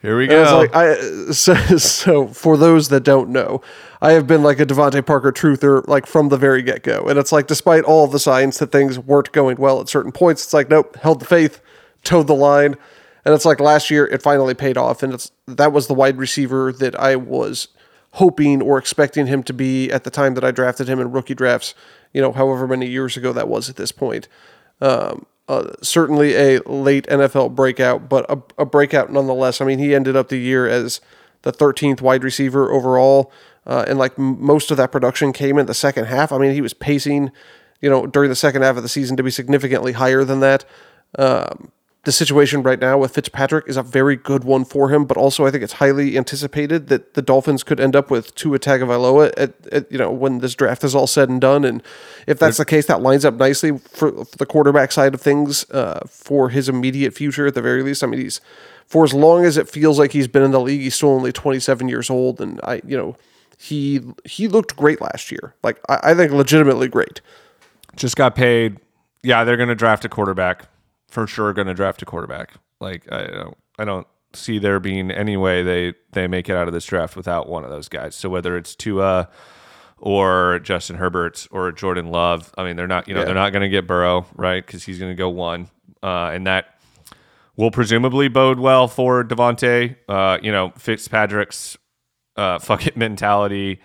here 0.00 0.16
we 0.16 0.28
go. 0.28 0.58
like 0.58 0.74
I 0.74 0.94
so, 1.32 1.54
so 1.76 2.28
for 2.28 2.56
those 2.56 2.88
that 2.90 3.02
don't 3.02 3.30
know, 3.30 3.60
I 4.00 4.12
have 4.12 4.28
been 4.28 4.44
like 4.44 4.60
a 4.60 4.66
DeVante 4.66 5.04
Parker 5.04 5.32
truther 5.32 5.86
like 5.88 6.06
from 6.06 6.28
the 6.28 6.36
very 6.36 6.62
get 6.62 6.84
go, 6.84 7.00
and 7.08 7.18
it's 7.18 7.32
like 7.32 7.48
despite 7.48 7.82
all 7.82 8.06
the 8.06 8.20
signs 8.20 8.58
that 8.58 8.70
things 8.70 9.00
weren't 9.00 9.32
going 9.32 9.56
well 9.56 9.80
at 9.80 9.88
certain 9.88 10.12
points, 10.12 10.44
it's 10.44 10.54
like 10.54 10.70
nope, 10.70 10.96
held 10.96 11.20
the 11.20 11.26
faith, 11.26 11.60
towed 12.04 12.28
the 12.28 12.36
line, 12.36 12.76
and 13.24 13.34
it's 13.34 13.44
like 13.44 13.58
last 13.58 13.90
year 13.90 14.06
it 14.06 14.22
finally 14.22 14.54
paid 14.54 14.76
off, 14.76 15.02
and 15.02 15.12
it's 15.12 15.32
that 15.48 15.72
was 15.72 15.88
the 15.88 15.94
wide 15.94 16.18
receiver 16.18 16.72
that 16.72 16.94
I 16.94 17.16
was 17.16 17.66
hoping 18.14 18.62
or 18.62 18.78
expecting 18.78 19.26
him 19.26 19.42
to 19.42 19.52
be 19.52 19.90
at 19.90 20.04
the 20.04 20.10
time 20.10 20.34
that 20.34 20.44
I 20.44 20.52
drafted 20.52 20.88
him 20.88 21.00
in 21.00 21.10
rookie 21.10 21.34
drafts, 21.34 21.74
you 22.12 22.20
know, 22.20 22.32
however 22.32 22.68
many 22.68 22.86
years 22.86 23.16
ago 23.16 23.32
that 23.32 23.48
was 23.48 23.68
at 23.68 23.76
this 23.76 23.90
point. 23.90 24.28
Um, 24.80 25.26
uh, 25.48 25.72
certainly 25.82 26.34
a 26.34 26.60
late 26.60 27.06
NFL 27.08 27.54
breakout, 27.54 28.08
but 28.08 28.24
a, 28.30 28.40
a 28.62 28.64
breakout 28.64 29.12
nonetheless. 29.12 29.60
I 29.60 29.64
mean, 29.64 29.80
he 29.80 29.94
ended 29.94 30.14
up 30.14 30.28
the 30.28 30.38
year 30.38 30.68
as 30.68 31.00
the 31.42 31.52
13th 31.52 32.00
wide 32.00 32.22
receiver 32.22 32.70
overall, 32.70 33.32
uh, 33.66 33.84
and 33.88 33.98
like 33.98 34.16
most 34.16 34.70
of 34.70 34.76
that 34.76 34.92
production 34.92 35.32
came 35.32 35.58
in 35.58 35.66
the 35.66 35.74
second 35.74 36.04
half. 36.04 36.30
I 36.30 36.38
mean, 36.38 36.52
he 36.52 36.60
was 36.60 36.72
pacing, 36.72 37.32
you 37.80 37.90
know, 37.90 38.06
during 38.06 38.30
the 38.30 38.36
second 38.36 38.62
half 38.62 38.76
of 38.76 38.84
the 38.84 38.88
season 38.88 39.16
to 39.16 39.24
be 39.24 39.30
significantly 39.30 39.92
higher 39.92 40.24
than 40.24 40.38
that. 40.40 40.64
Um, 41.18 41.72
the 42.04 42.12
situation 42.12 42.62
right 42.62 42.78
now 42.78 42.98
with 42.98 43.14
Fitzpatrick 43.14 43.66
is 43.66 43.76
a 43.76 43.82
very 43.82 44.16
good 44.16 44.44
one 44.44 44.64
for 44.64 44.90
him, 44.90 45.04
but 45.04 45.16
also 45.16 45.46
I 45.46 45.50
think 45.50 45.64
it's 45.64 45.74
highly 45.74 46.16
anticipated 46.16 46.88
that 46.88 47.14
the 47.14 47.22
Dolphins 47.22 47.62
could 47.62 47.80
end 47.80 47.96
up 47.96 48.10
with 48.10 48.34
two 48.34 48.50
Tua 48.50 48.58
Tagovailoa 48.58 49.32
at, 49.36 49.54
at 49.72 49.90
you 49.90 49.98
know 49.98 50.10
when 50.10 50.38
this 50.38 50.54
draft 50.54 50.84
is 50.84 50.94
all 50.94 51.06
said 51.06 51.28
and 51.28 51.40
done, 51.40 51.64
and 51.64 51.82
if 52.26 52.38
that's 52.38 52.58
the 52.58 52.64
case, 52.64 52.86
that 52.86 53.00
lines 53.00 53.24
up 53.24 53.34
nicely 53.34 53.78
for, 53.78 54.24
for 54.24 54.36
the 54.36 54.46
quarterback 54.46 54.92
side 54.92 55.14
of 55.14 55.20
things 55.20 55.68
uh, 55.70 56.00
for 56.06 56.50
his 56.50 56.68
immediate 56.68 57.14
future 57.14 57.46
at 57.46 57.54
the 57.54 57.62
very 57.62 57.82
least. 57.82 58.04
I 58.04 58.06
mean, 58.06 58.20
he's 58.20 58.40
for 58.86 59.04
as 59.04 59.14
long 59.14 59.44
as 59.44 59.56
it 59.56 59.68
feels 59.68 59.98
like 59.98 60.12
he's 60.12 60.28
been 60.28 60.42
in 60.42 60.50
the 60.50 60.60
league, 60.60 60.82
he's 60.82 60.94
still 60.94 61.10
only 61.10 61.32
27 61.32 61.88
years 61.88 62.10
old, 62.10 62.40
and 62.40 62.60
I 62.62 62.82
you 62.86 62.96
know 62.96 63.16
he 63.56 64.02
he 64.24 64.46
looked 64.46 64.76
great 64.76 65.00
last 65.00 65.32
year, 65.32 65.54
like 65.62 65.80
I, 65.88 66.10
I 66.10 66.14
think 66.14 66.32
legitimately 66.32 66.88
great. 66.88 67.22
Just 67.96 68.16
got 68.16 68.34
paid. 68.34 68.78
Yeah, 69.22 69.44
they're 69.44 69.56
going 69.56 69.70
to 69.70 69.74
draft 69.74 70.04
a 70.04 70.08
quarterback 70.08 70.66
for 71.14 71.26
sure. 71.26 71.52
Going 71.52 71.68
to 71.68 71.74
draft 71.74 72.02
a 72.02 72.04
quarterback. 72.04 72.52
Like 72.80 73.10
I 73.12 73.26
don't, 73.26 73.56
I 73.78 73.84
don't 73.84 74.06
see 74.34 74.58
there 74.58 74.80
being 74.80 75.10
any 75.10 75.36
way 75.36 75.62
they 75.62 75.94
they 76.12 76.26
make 76.26 76.48
it 76.48 76.56
out 76.56 76.66
of 76.66 76.74
this 76.74 76.84
draft 76.84 77.16
without 77.16 77.48
one 77.48 77.64
of 77.64 77.70
those 77.70 77.88
guys. 77.88 78.14
So 78.14 78.28
whether 78.28 78.56
it's 78.56 78.74
Tua 78.74 79.28
or 79.98 80.58
Justin 80.62 80.96
Herbert 80.96 81.46
or 81.50 81.72
Jordan 81.72 82.06
Love, 82.08 82.52
I 82.58 82.64
mean 82.64 82.76
they're 82.76 82.86
not 82.86 83.08
you 83.08 83.14
know 83.14 83.20
Yeah. 83.20 83.26
they're 83.26 83.34
not 83.34 83.50
going 83.52 83.62
to 83.62 83.68
get 83.68 83.86
Burrow 83.86 84.26
right 84.34 84.64
because 84.64 84.84
he's 84.84 84.98
going 84.98 85.12
to 85.12 85.16
go 85.16 85.28
one, 85.30 85.68
uh, 86.02 86.30
and 86.34 86.46
that 86.46 86.66
will 87.56 87.70
presumably 87.70 88.28
bode 88.28 88.58
well 88.58 88.88
for 88.88 89.22
DeVante. 89.24 89.96
Uh, 90.08 90.38
you 90.42 90.50
know 90.52 90.72
Fitzpatrick's 90.76 91.78
uh, 92.36 92.58
fuck 92.60 92.86
it 92.86 92.96
mentality. 92.96 93.80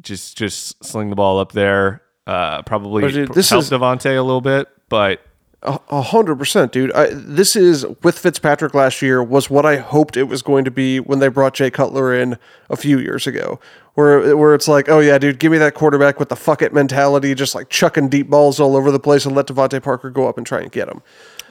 Just 0.00 0.36
just 0.36 0.84
sling 0.84 1.10
the 1.10 1.16
ball 1.16 1.40
up 1.40 1.52
there. 1.52 2.02
Uh, 2.26 2.60
probably 2.62 3.10
dude, 3.10 3.32
this 3.32 3.48
help 3.50 3.62
is- 3.62 3.70
DeVante 3.70 4.16
a 4.16 4.22
little 4.22 4.42
bit, 4.42 4.68
but 4.90 5.22
A 5.60 6.02
hundred 6.02 6.36
percent, 6.36 6.70
dude. 6.70 6.92
I, 6.92 7.08
this 7.12 7.56
is 7.56 7.84
with 8.04 8.16
Fitzpatrick 8.16 8.74
last 8.74 9.02
year 9.02 9.20
was 9.20 9.50
what 9.50 9.66
I 9.66 9.78
hoped 9.78 10.16
it 10.16 10.24
was 10.24 10.40
going 10.40 10.64
to 10.64 10.70
be 10.70 11.00
when 11.00 11.18
they 11.18 11.26
brought 11.26 11.54
Jay 11.54 11.68
Cutler 11.68 12.14
in 12.14 12.38
a 12.70 12.76
few 12.76 13.00
years 13.00 13.26
ago, 13.26 13.58
where 13.94 14.36
where 14.36 14.54
it's 14.54 14.68
like, 14.68 14.88
oh 14.88 15.00
yeah, 15.00 15.18
dude, 15.18 15.40
give 15.40 15.50
me 15.50 15.58
that 15.58 15.74
quarterback 15.74 16.20
with 16.20 16.28
the 16.28 16.36
fuck 16.36 16.62
it 16.62 16.72
mentality, 16.72 17.34
just 17.34 17.56
like 17.56 17.70
chucking 17.70 18.08
deep 18.08 18.30
balls 18.30 18.60
all 18.60 18.76
over 18.76 18.92
the 18.92 19.00
place 19.00 19.26
and 19.26 19.34
let 19.34 19.48
DeVante 19.48 19.82
Parker 19.82 20.10
go 20.10 20.28
up 20.28 20.38
and 20.38 20.46
try 20.46 20.60
and 20.60 20.70
get 20.70 20.88
him. 20.88 21.02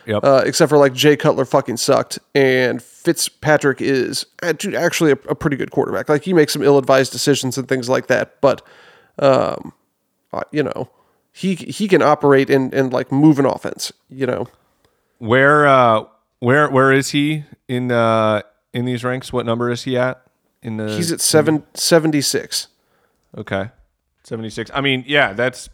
Yep. 0.05 0.23
Uh, 0.23 0.41
except 0.45 0.69
for 0.69 0.77
like 0.77 0.93
Jay 0.93 1.17
Cutler 1.17 1.43
fucking 1.43 1.75
sucked, 1.75 2.17
and 2.33 2.81
Fitzpatrick 2.81 3.81
is 3.81 4.25
uh, 4.41 4.53
dude, 4.53 4.73
actually 4.73 5.11
a, 5.11 5.17
a 5.27 5.35
pretty 5.35 5.57
good 5.57 5.71
quarterback. 5.71 6.07
Like 6.07 6.23
he 6.23 6.31
makes 6.31 6.53
some 6.53 6.63
ill-advised 6.63 7.11
decisions 7.11 7.57
and 7.57 7.67
things 7.67 7.89
like 7.89 8.07
that, 8.07 8.39
but 8.39 8.65
um, 9.19 9.73
uh, 10.31 10.43
you 10.53 10.63
know, 10.63 10.89
he 11.37 11.53
he 11.53 11.87
can 11.87 12.01
operate 12.01 12.49
and 12.49 12.73
and 12.73 12.91
like 12.91 13.11
move 13.11 13.37
an 13.37 13.45
offense. 13.45 13.93
You 14.09 14.25
know, 14.25 14.47
Where 15.19 15.67
uh 15.67 16.05
where 16.39 16.67
where 16.69 16.91
is 16.91 17.11
he 17.11 17.43
in 17.67 17.91
uh 17.91 18.41
in 18.73 18.85
these 18.85 19.03
ranks? 19.03 19.31
What 19.31 19.45
number 19.45 19.69
is 19.69 19.83
he 19.83 19.95
at? 19.97 20.23
In 20.63 20.77
the 20.77 20.95
he's 20.95 21.11
at 21.11 21.21
seven 21.21 21.63
seventy 21.75 22.21
six. 22.21 22.67
Okay. 23.37 23.69
76. 24.23 24.71
I 24.73 24.81
mean, 24.81 25.05
yeah, 25.07 25.31
that's 25.33 25.69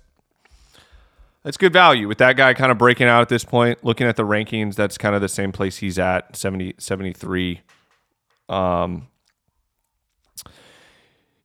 that's 1.44 1.58
good 1.58 1.74
value 1.74 2.08
with 2.08 2.18
that 2.20 2.36
guy 2.36 2.54
kind 2.54 2.72
of 2.72 2.78
breaking 2.78 3.08
out 3.08 3.22
at 3.22 3.30
this 3.30 3.44
point. 3.44 3.84
Looking 3.84 4.06
at 4.06 4.16
the 4.16 4.24
rankings, 4.24 4.76
that's 4.76 4.98
kind 4.98 5.16
of 5.16 5.22
the 5.22 5.30
same 5.30 5.52
place 5.52 5.78
he's 5.78 5.98
at, 5.98 6.36
70 6.36 6.76
73. 6.78 7.62
Um 8.50 9.08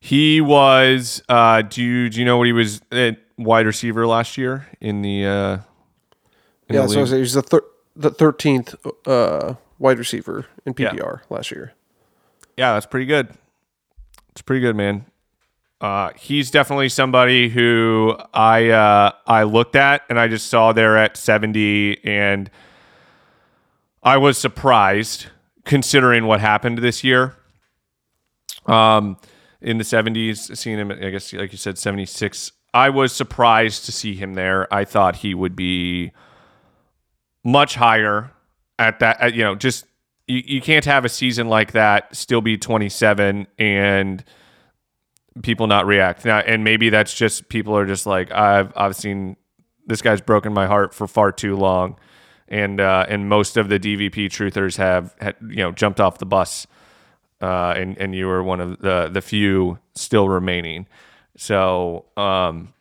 he 0.01 0.41
was 0.41 1.23
uh 1.29 1.61
do 1.61 1.81
you 1.81 2.09
do 2.09 2.19
you 2.19 2.25
know 2.25 2.37
what 2.37 2.47
he 2.47 2.53
was 2.53 2.81
at 2.91 3.17
wide 3.39 3.65
receiver 3.65 4.05
last 4.05 4.37
year 4.37 4.67
in 4.81 5.01
the 5.01 5.25
uh 5.25 5.53
in 6.67 6.75
Yeah, 6.75 6.81
the 6.83 6.89
so 6.89 7.05
say 7.05 7.19
he's 7.19 7.33
the 7.33 7.41
thir- 7.41 7.65
the 7.95 8.09
thirteenth 8.11 8.75
uh, 9.07 9.55
wide 9.79 9.97
receiver 9.97 10.45
in 10.65 10.75
Yeah. 10.77 10.91
PPR 10.91 11.21
last 11.29 11.49
year. 11.51 11.73
Yeah, 12.57 12.73
that's 12.73 12.85
pretty 12.85 13.05
good. 13.05 13.29
It's 14.31 14.41
pretty 14.41 14.59
good, 14.61 14.75
man. 14.75 15.05
Uh, 15.81 16.11
he's 16.17 16.51
definitely 16.51 16.89
somebody 16.89 17.47
who 17.49 18.15
I 18.33 18.69
uh, 18.69 19.11
I 19.25 19.43
looked 19.43 19.75
at 19.77 20.01
and 20.09 20.19
I 20.19 20.27
just 20.27 20.47
saw 20.47 20.73
there 20.73 20.97
at 20.97 21.15
70 21.17 22.03
and 22.03 22.51
I 24.03 24.17
was 24.17 24.37
surprised 24.37 25.27
considering 25.65 26.25
what 26.25 26.41
happened 26.41 26.79
this 26.79 27.03
year. 27.03 27.35
Um, 28.65 29.17
in 29.61 29.77
the 29.77 29.83
70s, 29.83 30.55
seeing 30.57 30.77
him, 30.77 30.91
I 30.91 31.09
guess, 31.09 31.33
like 31.33 31.51
you 31.51 31.57
said, 31.57 31.77
76. 31.77 32.51
I 32.73 32.89
was 32.89 33.11
surprised 33.13 33.85
to 33.85 33.91
see 33.91 34.15
him 34.15 34.33
there. 34.33 34.71
I 34.73 34.85
thought 34.85 35.17
he 35.17 35.33
would 35.33 35.55
be 35.55 36.11
much 37.43 37.75
higher 37.75 38.31
at 38.77 38.99
that. 38.99 39.19
At, 39.19 39.33
you 39.33 39.43
know, 39.43 39.55
just 39.55 39.85
you, 40.27 40.43
you 40.45 40.61
can't 40.61 40.85
have 40.85 41.05
a 41.05 41.09
season 41.09 41.49
like 41.49 41.71
that 41.73 42.15
still 42.15 42.41
be 42.41 42.57
27 42.57 43.47
and 43.57 44.23
people 45.41 45.67
not 45.67 45.85
react 45.85 46.25
now. 46.25 46.39
And 46.39 46.63
maybe 46.63 46.89
that's 46.89 47.13
just 47.13 47.49
people 47.49 47.75
are 47.75 47.85
just 47.85 48.05
like 48.05 48.31
I've 48.31 48.71
I've 48.75 48.95
seen 48.95 49.35
this 49.85 50.01
guy's 50.01 50.21
broken 50.21 50.53
my 50.53 50.67
heart 50.67 50.93
for 50.93 51.07
far 51.07 51.31
too 51.31 51.55
long, 51.55 51.97
and 52.47 52.79
uh, 52.79 53.05
and 53.09 53.27
most 53.27 53.57
of 53.57 53.69
the 53.69 53.79
DVP 53.79 54.27
truthers 54.27 54.77
have 54.77 55.15
had, 55.19 55.35
you 55.41 55.57
know 55.57 55.71
jumped 55.71 55.99
off 55.99 56.19
the 56.19 56.25
bus, 56.25 56.67
uh, 57.41 57.73
and 57.75 57.97
and 57.97 58.15
you 58.15 58.27
were 58.27 58.43
one 58.43 58.61
of 58.61 58.79
the 58.79 59.09
the 59.11 59.21
few 59.21 59.79
still 59.95 60.29
remaining. 60.29 60.87
So 61.39 62.03
um, 62.17 62.73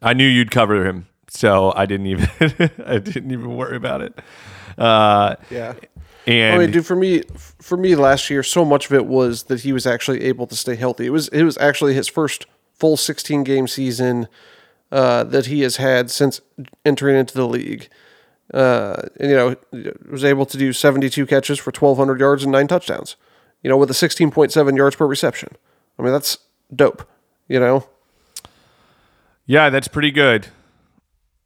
I 0.00 0.14
knew 0.14 0.26
you'd 0.26 0.50
cover 0.50 0.86
him, 0.86 1.06
so 1.28 1.74
I 1.76 1.84
didn't 1.84 2.06
even 2.06 2.28
I 2.86 2.96
didn't 2.96 3.30
even 3.32 3.54
worry 3.54 3.76
about 3.76 4.00
it. 4.00 4.18
Uh, 4.78 5.36
Yeah. 5.50 5.74
and 6.26 6.54
I 6.54 6.58
mean, 6.58 6.70
dude, 6.70 6.86
for 6.86 6.96
me, 6.96 7.22
for 7.60 7.76
me 7.76 7.94
last 7.96 8.30
year, 8.30 8.42
so 8.42 8.64
much 8.64 8.86
of 8.86 8.94
it 8.94 9.04
was 9.04 9.42
that 9.44 9.60
he 9.60 9.74
was 9.74 9.86
actually 9.86 10.22
able 10.22 10.46
to 10.46 10.56
stay 10.56 10.74
healthy. 10.74 11.04
It 11.04 11.10
was 11.10 11.28
it 11.28 11.42
was 11.42 11.58
actually 11.58 11.92
his 11.92 12.08
first 12.08 12.46
full 12.72 12.96
16 12.96 13.44
game 13.44 13.68
season 13.68 14.26
uh, 14.90 15.24
that 15.24 15.44
he 15.46 15.60
has 15.60 15.76
had 15.76 16.10
since 16.10 16.40
entering 16.86 17.16
into 17.16 17.34
the 17.34 17.46
league. 17.46 17.90
Uh, 18.54 19.02
and 19.20 19.30
you 19.30 19.36
know, 19.36 19.54
was 20.10 20.24
able 20.24 20.46
to 20.46 20.56
do 20.56 20.72
72 20.72 21.26
catches 21.26 21.58
for 21.58 21.70
1,200 21.70 22.18
yards 22.18 22.42
and 22.42 22.52
nine 22.52 22.68
touchdowns. 22.68 23.16
You 23.62 23.68
know, 23.68 23.76
with 23.76 23.90
a 23.90 23.94
16.7 23.94 24.76
yards 24.78 24.96
per 24.96 25.06
reception. 25.06 25.50
I 25.98 26.02
mean, 26.02 26.12
that's 26.12 26.38
dope. 26.74 27.06
You 27.50 27.58
know, 27.58 27.88
Yeah, 29.44 29.70
that's 29.70 29.88
pretty 29.88 30.12
good. 30.12 30.46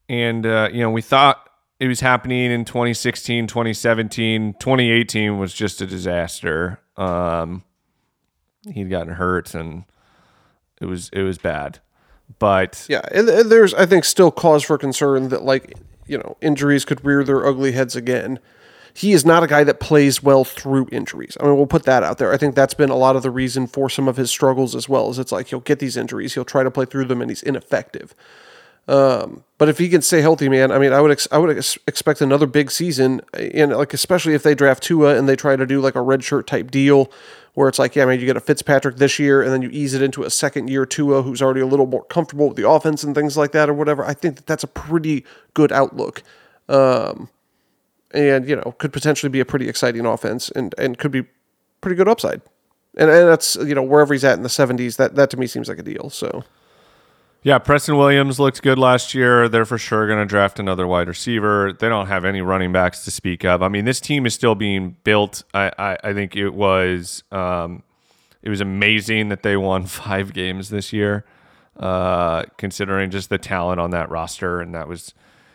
And, 0.07 0.45
uh, 0.45 0.69
you 0.71 0.81
know, 0.81 0.91
we 0.91 1.01
thought 1.01 1.49
it 1.81 1.89
was 1.89 2.01
happening 2.01 2.53
in 2.53 2.67
2016, 2.67 3.47
2017. 3.47 4.53
2018 4.61 5.39
was 5.39 5.55
just 5.55 5.81
a 5.81 5.87
disaster. 5.87 6.79
Um, 6.99 7.65
he'd 8.71 8.91
gotten 8.91 9.15
hurt 9.15 9.55
and 9.55 9.85
it 10.79 10.85
was 10.85 11.09
it 11.15 11.23
was 11.23 11.39
bad. 11.39 11.79
But 12.39 12.85
Yeah, 12.87 13.01
and, 13.11 13.27
and 13.31 13.51
there's 13.51 13.73
I 13.73 13.87
think 13.87 14.05
still 14.05 14.31
cause 14.31 14.63
for 14.63 14.77
concern 14.77 15.31
that 15.31 15.43
like 15.43 15.73
you 16.07 16.19
know 16.19 16.37
injuries 16.43 16.85
could 16.85 17.03
rear 17.03 17.25
their 17.25 17.47
ugly 17.47 17.73
heads 17.73 17.97
again. 17.97 18.41
He 18.97 19.12
is 19.12 19.26
not 19.26 19.42
a 19.42 19.49
guy 19.49 19.64
that 19.64 19.80
plays 19.80 20.22
well 20.22 20.45
through 20.45 20.88
injuries. 20.92 21.36
I 21.40 21.45
mean, 21.45 21.57
we'll 21.57 21.66
put 21.66 21.82
that 21.84 22.03
out 22.05 22.18
there. 22.18 22.32
I 22.32 22.36
think 22.36 22.55
that's 22.55 22.74
been 22.74 22.90
a 22.90 22.97
lot 22.97 23.16
of 23.16 23.22
the 23.22 23.30
reason 23.30 23.66
for 23.66 23.90
some 23.90 24.07
of 24.07 24.16
his 24.16 24.30
struggles 24.30 24.74
as 24.74 24.88
well. 24.88 25.11
Is 25.11 25.18
it's 25.18 25.32
like 25.32 25.49
he'll 25.49 25.61
get 25.61 25.80
these 25.80 25.97
injuries, 25.97 26.34
he'll 26.34 26.45
try 26.45 26.62
to 26.62 26.70
play 26.70 26.84
through 26.84 27.07
them, 27.07 27.20
and 27.20 27.30
he's 27.30 27.42
ineffective. 27.42 28.14
Um, 28.86 29.45
but 29.57 29.68
if 29.68 29.78
he 29.78 29.88
can 29.88 30.03
stay 30.03 30.20
healthy, 30.20 30.49
man, 30.49 30.70
I 30.70 30.78
mean, 30.78 30.92
I 30.92 31.01
would 31.01 31.11
ex- 31.11 31.28
I 31.32 31.38
would 31.38 31.57
ex- 31.57 31.78
expect 31.88 32.20
another 32.20 32.47
big 32.47 32.70
season, 32.70 33.22
and 33.32 33.72
like 33.72 33.95
especially 33.95 34.34
if 34.34 34.42
they 34.42 34.55
draft 34.55 34.82
Tua 34.82 35.16
and 35.16 35.28
they 35.28 35.36
try 35.36 35.57
to 35.57 35.66
do 35.66 35.80
like 35.80 35.95
a 35.95 36.03
red 36.03 36.22
shirt 36.22 36.47
type 36.47 36.70
deal, 36.70 37.11
where 37.55 37.68
it's 37.68 37.78
like, 37.78 37.97
yeah, 37.97 38.05
man, 38.05 38.20
you 38.20 38.26
get 38.26 38.36
a 38.36 38.40
Fitzpatrick 38.40 38.97
this 38.97 39.18
year, 39.18 39.42
and 39.42 39.51
then 39.53 39.62
you 39.62 39.70
ease 39.72 39.95
it 39.95 40.03
into 40.03 40.22
a 40.22 40.30
second 40.30 40.68
year 40.68 40.84
Tua, 40.84 41.22
who's 41.22 41.40
already 41.40 41.61
a 41.61 41.66
little 41.66 41.86
more 41.86 42.05
comfortable 42.05 42.49
with 42.49 42.57
the 42.57 42.68
offense 42.68 43.03
and 43.03 43.14
things 43.14 43.36
like 43.36 43.53
that, 43.53 43.70
or 43.70 43.74
whatever. 43.74 44.05
I 44.05 44.12
think 44.12 44.36
that 44.36 44.47
that's 44.47 44.64
a 44.64 44.68
pretty 44.68 45.24
good 45.55 45.72
outlook, 45.72 46.22
um, 46.68 47.30
and 48.15 48.49
you 48.49 48.57
know, 48.57 48.75
could 48.79 48.93
potentially 48.93 49.31
be 49.31 49.41
a 49.41 49.45
pretty 49.45 49.69
exciting 49.69 50.07
offense, 50.07 50.51
and 50.51 50.75
and 50.79 50.99
could 50.99 51.11
be 51.11 51.25
pretty 51.81 51.97
good 51.97 52.09
upside. 52.09 52.41
And, 52.97 53.11
and 53.11 53.29
that's 53.29 53.57
you 53.57 53.75
know 53.75 53.83
wherever 53.83 54.15
he's 54.15 54.25
at 54.25 54.37
in 54.37 54.43
the 54.43 54.49
70s, 54.49 54.97
that 54.97 55.17
that 55.17 55.31
to 55.31 55.37
me 55.37 55.47
seems 55.47 55.69
like 55.69 55.79
a 55.79 55.83
deal. 55.83 56.11
So 56.11 56.45
yeah, 57.45 57.59
Preston 57.59 57.99
Williams 57.99 58.41
looked 58.41 58.62
good 58.62 58.79
last 58.79 59.12
year. 59.12 59.51
They're 59.51 59.67
for 59.67 59.77
sure 59.77 60.07
going 60.07 60.19
to 60.19 60.25
draft 60.25 60.59
another 60.59 60.87
wide 60.87 61.09
receiver. 61.09 61.75
They 61.79 61.91
don't 61.91 62.07
have 62.07 62.25
any 62.25 62.41
running 62.41 62.73
backs 62.73 63.05
to 63.05 63.11
speak 63.11 63.45
of. 63.45 63.62
I 63.62 63.69
mean, 63.69 63.85
this 63.85 64.01
team 64.01 64.25
is 64.25 64.33
still 64.33 64.55
being 64.55 64.97
built. 65.05 65.43
I, 65.53 65.71
I, 65.79 65.99
I 66.03 66.15
think 66.15 66.37
it 66.37 66.51
was 66.51 67.23
um, 67.31 67.83
it 68.43 68.49
was 68.49 68.62
amazing 68.62 69.29
that 69.29 69.43
they 69.43 69.59
won 69.59 69.85
five 69.87 70.33
games 70.33 70.71
this 70.71 70.91
year, 70.91 71.27
uh, 71.79 72.45
considering 72.57 73.11
just 73.11 73.29
the 73.29 73.39
talent 73.39 73.79
on 73.79 73.91
that 73.91 74.09
roster. 74.11 74.62
And 74.62 74.75
that 74.75 74.89
was, 74.89 75.12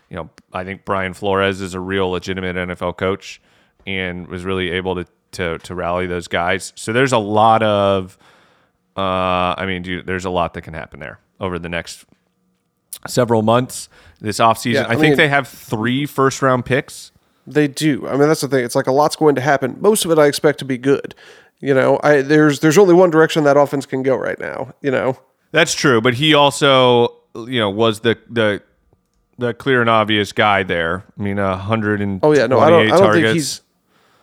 you 0.09 0.15
know, 0.15 0.29
I 0.53 0.63
think 0.63 0.85
Brian 0.85 1.13
Flores 1.13 1.61
is 1.61 1.73
a 1.73 1.79
real 1.79 2.09
legitimate 2.09 2.55
NFL 2.55 2.97
coach 2.97 3.41
and 3.85 4.27
was 4.27 4.43
really 4.43 4.71
able 4.71 4.95
to 4.95 5.05
to, 5.31 5.59
to 5.59 5.75
rally 5.75 6.07
those 6.07 6.27
guys. 6.27 6.73
So 6.75 6.91
there's 6.91 7.11
a 7.11 7.19
lot 7.19 7.61
of, 7.61 8.17
uh, 8.97 9.53
I 9.57 9.65
mean, 9.67 9.83
dude, 9.83 10.07
there's 10.07 10.25
a 10.25 10.29
lot 10.29 10.55
that 10.55 10.63
can 10.63 10.73
happen 10.73 10.99
there 10.99 11.19
over 11.39 11.59
the 11.59 11.69
next 11.69 12.05
several 13.07 13.41
months 13.41 13.89
this 14.19 14.39
offseason. 14.39 14.73
Yeah, 14.73 14.87
I, 14.87 14.93
I 14.93 14.95
think 14.95 15.17
they 15.17 15.27
have 15.27 15.47
three 15.47 16.05
first 16.05 16.41
round 16.41 16.65
picks. 16.65 17.11
They 17.45 17.67
do. 17.67 18.07
I 18.07 18.11
mean, 18.11 18.27
that's 18.27 18.41
the 18.41 18.47
thing. 18.47 18.63
It's 18.63 18.75
like 18.75 18.87
a 18.87 18.91
lot's 18.91 19.15
going 19.15 19.35
to 19.35 19.41
happen. 19.41 19.77
Most 19.79 20.05
of 20.05 20.11
it 20.11 20.19
I 20.19 20.27
expect 20.27 20.59
to 20.59 20.65
be 20.65 20.77
good. 20.77 21.15
You 21.59 21.73
know, 21.73 21.99
I 22.03 22.21
there's 22.21 22.59
there's 22.59 22.77
only 22.77 22.93
one 22.93 23.09
direction 23.09 23.43
that 23.43 23.57
offense 23.57 23.85
can 23.85 24.03
go 24.03 24.15
right 24.15 24.39
now. 24.39 24.73
You 24.81 24.91
know, 24.91 25.17
That's 25.51 25.73
true, 25.73 25.99
but 25.99 26.13
he 26.13 26.33
also, 26.33 27.15
you 27.35 27.59
know, 27.59 27.69
was 27.69 27.99
the 28.01 28.17
the 28.29 28.61
the 29.39 29.53
clear 29.53 29.81
and 29.81 29.89
obvious 29.89 30.31
guy 30.31 30.63
there. 30.63 31.05
I 31.17 31.21
mean, 31.21 31.39
a 31.39 31.57
hundred 31.57 32.01
and 32.01 32.19
oh 32.23 32.33
yeah, 32.33 32.47
no, 32.47 32.59
I 32.59 32.69
don't. 32.69 32.85
I 32.85 32.89
don't 32.89 32.99
targets. 32.99 33.23
think 33.23 33.33
he's. 33.33 33.61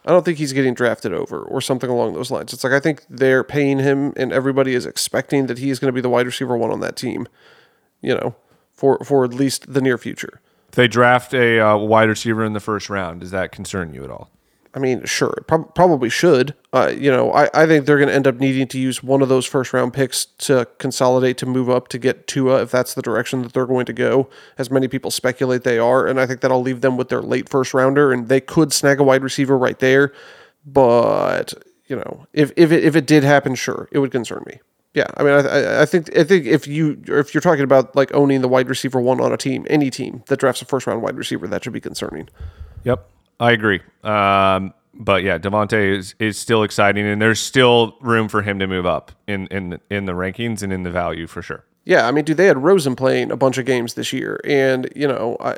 I 0.04 0.10
don't 0.10 0.24
think 0.24 0.38
he's 0.38 0.52
getting 0.52 0.74
drafted 0.74 1.12
over 1.12 1.42
or 1.42 1.60
something 1.60 1.90
along 1.90 2.14
those 2.14 2.30
lines. 2.30 2.52
It's 2.52 2.62
like 2.62 2.72
I 2.72 2.78
think 2.78 3.02
they're 3.10 3.42
paying 3.42 3.80
him, 3.80 4.12
and 4.16 4.32
everybody 4.32 4.74
is 4.74 4.86
expecting 4.86 5.46
that 5.46 5.58
he 5.58 5.70
is 5.70 5.80
going 5.80 5.88
to 5.88 5.92
be 5.92 6.00
the 6.00 6.08
wide 6.08 6.26
receiver 6.26 6.56
one 6.56 6.70
on 6.70 6.80
that 6.80 6.96
team. 6.96 7.26
You 8.00 8.14
know, 8.14 8.36
for 8.72 8.98
for 9.04 9.24
at 9.24 9.34
least 9.34 9.72
the 9.72 9.80
near 9.80 9.98
future. 9.98 10.40
If 10.68 10.74
they 10.74 10.88
draft 10.88 11.34
a 11.34 11.58
uh, 11.58 11.76
wide 11.76 12.08
receiver 12.08 12.44
in 12.44 12.52
the 12.52 12.60
first 12.60 12.88
round, 12.90 13.20
does 13.20 13.30
that 13.30 13.50
concern 13.50 13.94
you 13.94 14.04
at 14.04 14.10
all? 14.10 14.30
I 14.76 14.78
mean, 14.78 15.06
sure, 15.06 15.34
prob- 15.46 15.74
probably 15.74 16.10
should. 16.10 16.54
Uh, 16.70 16.92
you 16.96 17.10
know, 17.10 17.32
I, 17.32 17.48
I 17.54 17.66
think 17.66 17.86
they're 17.86 17.96
going 17.96 18.10
to 18.10 18.14
end 18.14 18.26
up 18.26 18.34
needing 18.36 18.68
to 18.68 18.78
use 18.78 19.02
one 19.02 19.22
of 19.22 19.30
those 19.30 19.46
first 19.46 19.72
round 19.72 19.94
picks 19.94 20.26
to 20.26 20.68
consolidate 20.76 21.38
to 21.38 21.46
move 21.46 21.70
up 21.70 21.88
to 21.88 21.98
get 21.98 22.26
Tua 22.26 22.60
if 22.60 22.70
that's 22.72 22.92
the 22.92 23.00
direction 23.00 23.40
that 23.40 23.54
they're 23.54 23.64
going 23.64 23.86
to 23.86 23.94
go, 23.94 24.28
as 24.58 24.70
many 24.70 24.86
people 24.86 25.10
speculate 25.10 25.64
they 25.64 25.78
are. 25.78 26.06
And 26.06 26.20
I 26.20 26.26
think 26.26 26.42
that'll 26.42 26.60
leave 26.60 26.82
them 26.82 26.98
with 26.98 27.08
their 27.08 27.22
late 27.22 27.48
first 27.48 27.72
rounder, 27.72 28.12
and 28.12 28.28
they 28.28 28.40
could 28.40 28.70
snag 28.70 29.00
a 29.00 29.02
wide 29.02 29.22
receiver 29.22 29.56
right 29.56 29.78
there. 29.78 30.12
But 30.66 31.54
you 31.86 31.96
know, 31.96 32.26
if 32.34 32.52
if 32.56 32.70
it, 32.70 32.84
if 32.84 32.94
it 32.96 33.06
did 33.06 33.24
happen, 33.24 33.54
sure, 33.54 33.88
it 33.92 33.98
would 34.00 34.10
concern 34.12 34.42
me. 34.46 34.60
Yeah, 34.92 35.06
I 35.16 35.22
mean, 35.22 35.32
I, 35.32 35.82
I- 35.82 35.86
think 35.86 36.14
I 36.16 36.24
think 36.24 36.44
if 36.46 36.66
you 36.66 37.00
if 37.06 37.32
you're 37.32 37.40
talking 37.40 37.64
about 37.64 37.94
like 37.96 38.12
owning 38.14 38.40
the 38.42 38.48
wide 38.48 38.68
receiver 38.68 39.00
one 39.00 39.20
on 39.20 39.32
a 39.32 39.36
team, 39.36 39.66
any 39.70 39.88
team 39.90 40.22
that 40.26 40.38
drafts 40.38 40.60
a 40.62 40.64
first 40.64 40.86
round 40.86 41.02
wide 41.02 41.16
receiver, 41.16 41.46
that 41.46 41.64
should 41.64 41.72
be 41.72 41.80
concerning. 41.80 42.28
Yep, 42.84 43.08
I 43.40 43.52
agree. 43.52 43.80
Um, 44.02 44.72
but 44.94 45.22
yeah, 45.22 45.38
DeVante 45.38 45.96
is, 45.98 46.14
is 46.18 46.38
still 46.38 46.62
exciting, 46.62 47.06
and 47.06 47.20
there's 47.20 47.40
still 47.40 47.96
room 48.00 48.28
for 48.28 48.42
him 48.42 48.58
to 48.58 48.66
move 48.66 48.86
up 48.86 49.12
in 49.26 49.46
in 49.48 49.78
in 49.90 50.06
the 50.06 50.12
rankings 50.12 50.62
and 50.62 50.72
in 50.72 50.82
the 50.82 50.90
value 50.90 51.26
for 51.26 51.42
sure. 51.42 51.64
Yeah, 51.84 52.08
I 52.08 52.10
mean, 52.10 52.24
dude, 52.24 52.36
they 52.36 52.46
had 52.46 52.58
Rosen 52.58 52.96
playing 52.96 53.30
a 53.30 53.36
bunch 53.36 53.58
of 53.58 53.64
games 53.64 53.94
this 53.94 54.12
year, 54.12 54.40
and 54.44 54.90
you 54.96 55.06
know, 55.06 55.36
I, 55.38 55.56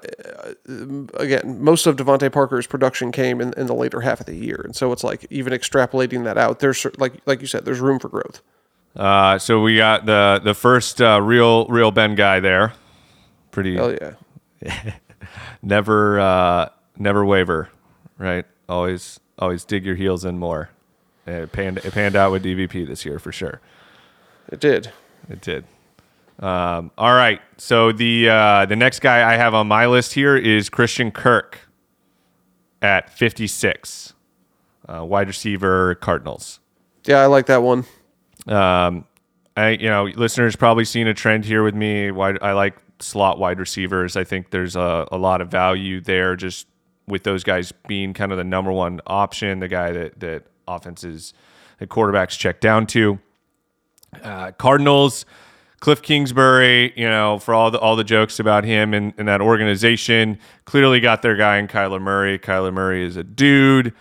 again, 1.14 1.62
most 1.62 1.86
of 1.86 1.96
DeVante 1.96 2.30
Parker's 2.30 2.66
production 2.66 3.12
came 3.12 3.40
in, 3.40 3.54
in 3.56 3.66
the 3.66 3.74
later 3.74 4.02
half 4.02 4.20
of 4.20 4.26
the 4.26 4.34
year, 4.34 4.60
and 4.62 4.76
so 4.76 4.92
it's 4.92 5.02
like 5.02 5.26
even 5.30 5.54
extrapolating 5.54 6.24
that 6.24 6.36
out, 6.36 6.58
there's 6.58 6.86
like 6.98 7.14
like 7.26 7.40
you 7.40 7.46
said, 7.46 7.64
there's 7.64 7.80
room 7.80 7.98
for 7.98 8.08
growth. 8.08 8.42
Uh, 8.94 9.38
so 9.38 9.62
we 9.62 9.76
got 9.76 10.04
the 10.04 10.40
the 10.42 10.54
first 10.54 11.00
uh, 11.00 11.20
real 11.22 11.66
real 11.68 11.90
Ben 11.90 12.14
guy 12.14 12.40
there. 12.40 12.74
Pretty. 13.50 13.76
Hell 13.76 13.94
yeah. 13.94 14.92
never 15.62 16.20
uh, 16.20 16.68
never 16.98 17.24
waver, 17.24 17.70
right? 18.18 18.44
Always 18.68 19.20
always 19.38 19.64
dig 19.64 19.84
your 19.84 19.94
heels 19.94 20.24
in 20.24 20.38
more. 20.38 20.70
It 21.26 21.52
panned 21.52 21.78
it 21.78 21.92
panned 21.92 22.16
out 22.16 22.32
with 22.32 22.44
DVP 22.44 22.86
this 22.86 23.04
year 23.04 23.18
for 23.18 23.32
sure. 23.32 23.60
It 24.50 24.60
did. 24.60 24.92
It 25.28 25.40
did. 25.40 25.64
Um, 26.40 26.90
all 26.96 27.14
right. 27.14 27.40
So 27.56 27.92
the 27.92 28.28
uh, 28.28 28.66
the 28.66 28.76
next 28.76 29.00
guy 29.00 29.30
I 29.32 29.36
have 29.36 29.54
on 29.54 29.68
my 29.68 29.86
list 29.86 30.14
here 30.14 30.36
is 30.36 30.68
Christian 30.68 31.10
Kirk 31.10 31.60
at 32.80 33.10
56, 33.10 34.14
uh, 34.88 35.04
wide 35.04 35.26
receiver 35.26 35.96
Cardinals. 35.96 36.60
Yeah, 37.04 37.18
I 37.18 37.26
like 37.26 37.46
that 37.46 37.62
one. 37.62 37.84
Um, 38.46 39.04
I 39.56 39.70
you 39.70 39.88
know 39.88 40.04
listeners 40.04 40.56
probably 40.56 40.84
seen 40.84 41.06
a 41.06 41.14
trend 41.14 41.44
here 41.44 41.62
with 41.62 41.74
me. 41.74 42.10
Why 42.10 42.36
I 42.40 42.52
like 42.52 42.76
slot 43.00 43.38
wide 43.38 43.58
receivers. 43.58 44.16
I 44.16 44.24
think 44.24 44.50
there's 44.50 44.76
a, 44.76 45.06
a 45.10 45.18
lot 45.18 45.40
of 45.40 45.50
value 45.50 46.00
there 46.00 46.36
just 46.36 46.66
with 47.08 47.24
those 47.24 47.44
guys 47.44 47.72
being 47.86 48.14
kind 48.14 48.32
of 48.32 48.38
the 48.38 48.44
number 48.44 48.72
one 48.72 49.00
option, 49.06 49.60
the 49.60 49.68
guy 49.68 49.92
that 49.92 50.20
that 50.20 50.44
offenses 50.66 51.32
the 51.78 51.86
quarterbacks 51.86 52.38
check 52.38 52.60
down 52.60 52.86
to. 52.86 53.18
Uh, 54.22 54.52
Cardinals, 54.52 55.26
Cliff 55.80 56.02
Kingsbury, 56.02 56.92
you 56.96 57.08
know, 57.08 57.38
for 57.38 57.54
all 57.54 57.70
the 57.70 57.78
all 57.78 57.96
the 57.96 58.04
jokes 58.04 58.40
about 58.40 58.64
him 58.64 58.94
and, 58.94 59.12
and 59.16 59.28
that 59.28 59.40
organization, 59.40 60.38
clearly 60.64 61.00
got 61.00 61.22
their 61.22 61.36
guy 61.36 61.58
in 61.58 61.68
Kyler 61.68 62.00
Murray. 62.00 62.38
Kyler 62.38 62.72
Murray 62.72 63.04
is 63.04 63.16
a 63.16 63.24
dude. 63.24 63.92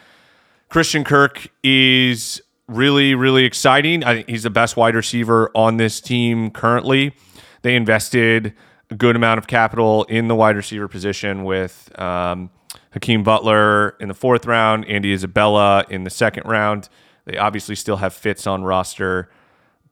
Christian 0.70 1.04
Kirk 1.04 1.48
is 1.64 2.42
really, 2.68 3.16
really 3.16 3.46
exciting. 3.46 4.04
I 4.04 4.16
think 4.16 4.30
he's 4.30 4.44
the 4.44 4.50
best 4.50 4.76
wide 4.76 4.96
receiver 4.96 5.50
on 5.56 5.78
this 5.78 6.02
team 6.02 6.52
currently. 6.52 7.14
They 7.62 7.76
invested 7.76 8.54
a 8.90 8.96
good 8.96 9.16
amount 9.16 9.38
of 9.38 9.48
capital 9.48 10.04
in 10.06 10.28
the 10.28 10.36
wide 10.36 10.56
receiver 10.56 10.88
position 10.88 11.44
with 11.44 11.92
um, 12.00 12.50
Hakeem 12.98 13.22
Butler 13.22 13.90
in 14.00 14.08
the 14.08 14.16
fourth 14.16 14.48
round, 14.48 14.84
Andy 14.86 15.14
Isabella 15.14 15.86
in 15.88 16.04
the 16.04 16.10
second 16.10 16.48
round. 16.48 16.90
They 17.26 17.38
obviously 17.38 17.76
still 17.76 17.98
have 17.98 18.12
Fitz 18.12 18.48
on 18.48 18.64
roster, 18.64 19.30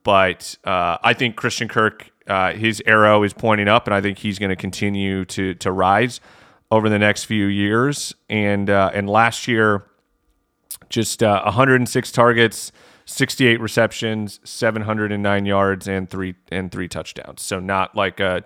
but 0.04 0.58
uh, 0.64 0.98
I 1.04 1.14
think 1.14 1.36
Christian 1.36 1.68
Kirk, 1.68 2.10
uh, 2.26 2.54
his 2.54 2.82
arrow 2.88 3.22
is 3.22 3.32
pointing 3.32 3.68
up, 3.68 3.86
and 3.86 3.94
I 3.94 4.02
think 4.02 4.18
he's 4.18 4.40
going 4.40 4.50
to 4.50 4.56
continue 4.56 5.24
to 5.26 5.54
to 5.54 5.72
rise 5.72 6.20
over 6.72 6.90
the 6.90 6.98
next 6.98 7.26
few 7.26 7.46
years. 7.46 8.16
And 8.28 8.72
uh, 8.72 8.90
and 8.92 9.08
last 9.08 9.48
year, 9.48 9.86
just 10.90 11.22
106 11.22 12.10
uh, 12.10 12.16
targets, 12.16 12.72
68 13.06 13.62
receptions, 13.62 14.40
709 14.44 15.46
yards, 15.46 15.88
and 15.88 16.10
three 16.10 16.34
and 16.52 16.72
three 16.72 16.88
touchdowns. 16.88 17.44
So 17.44 17.60
not 17.60 17.96
like 17.96 18.20
a 18.20 18.44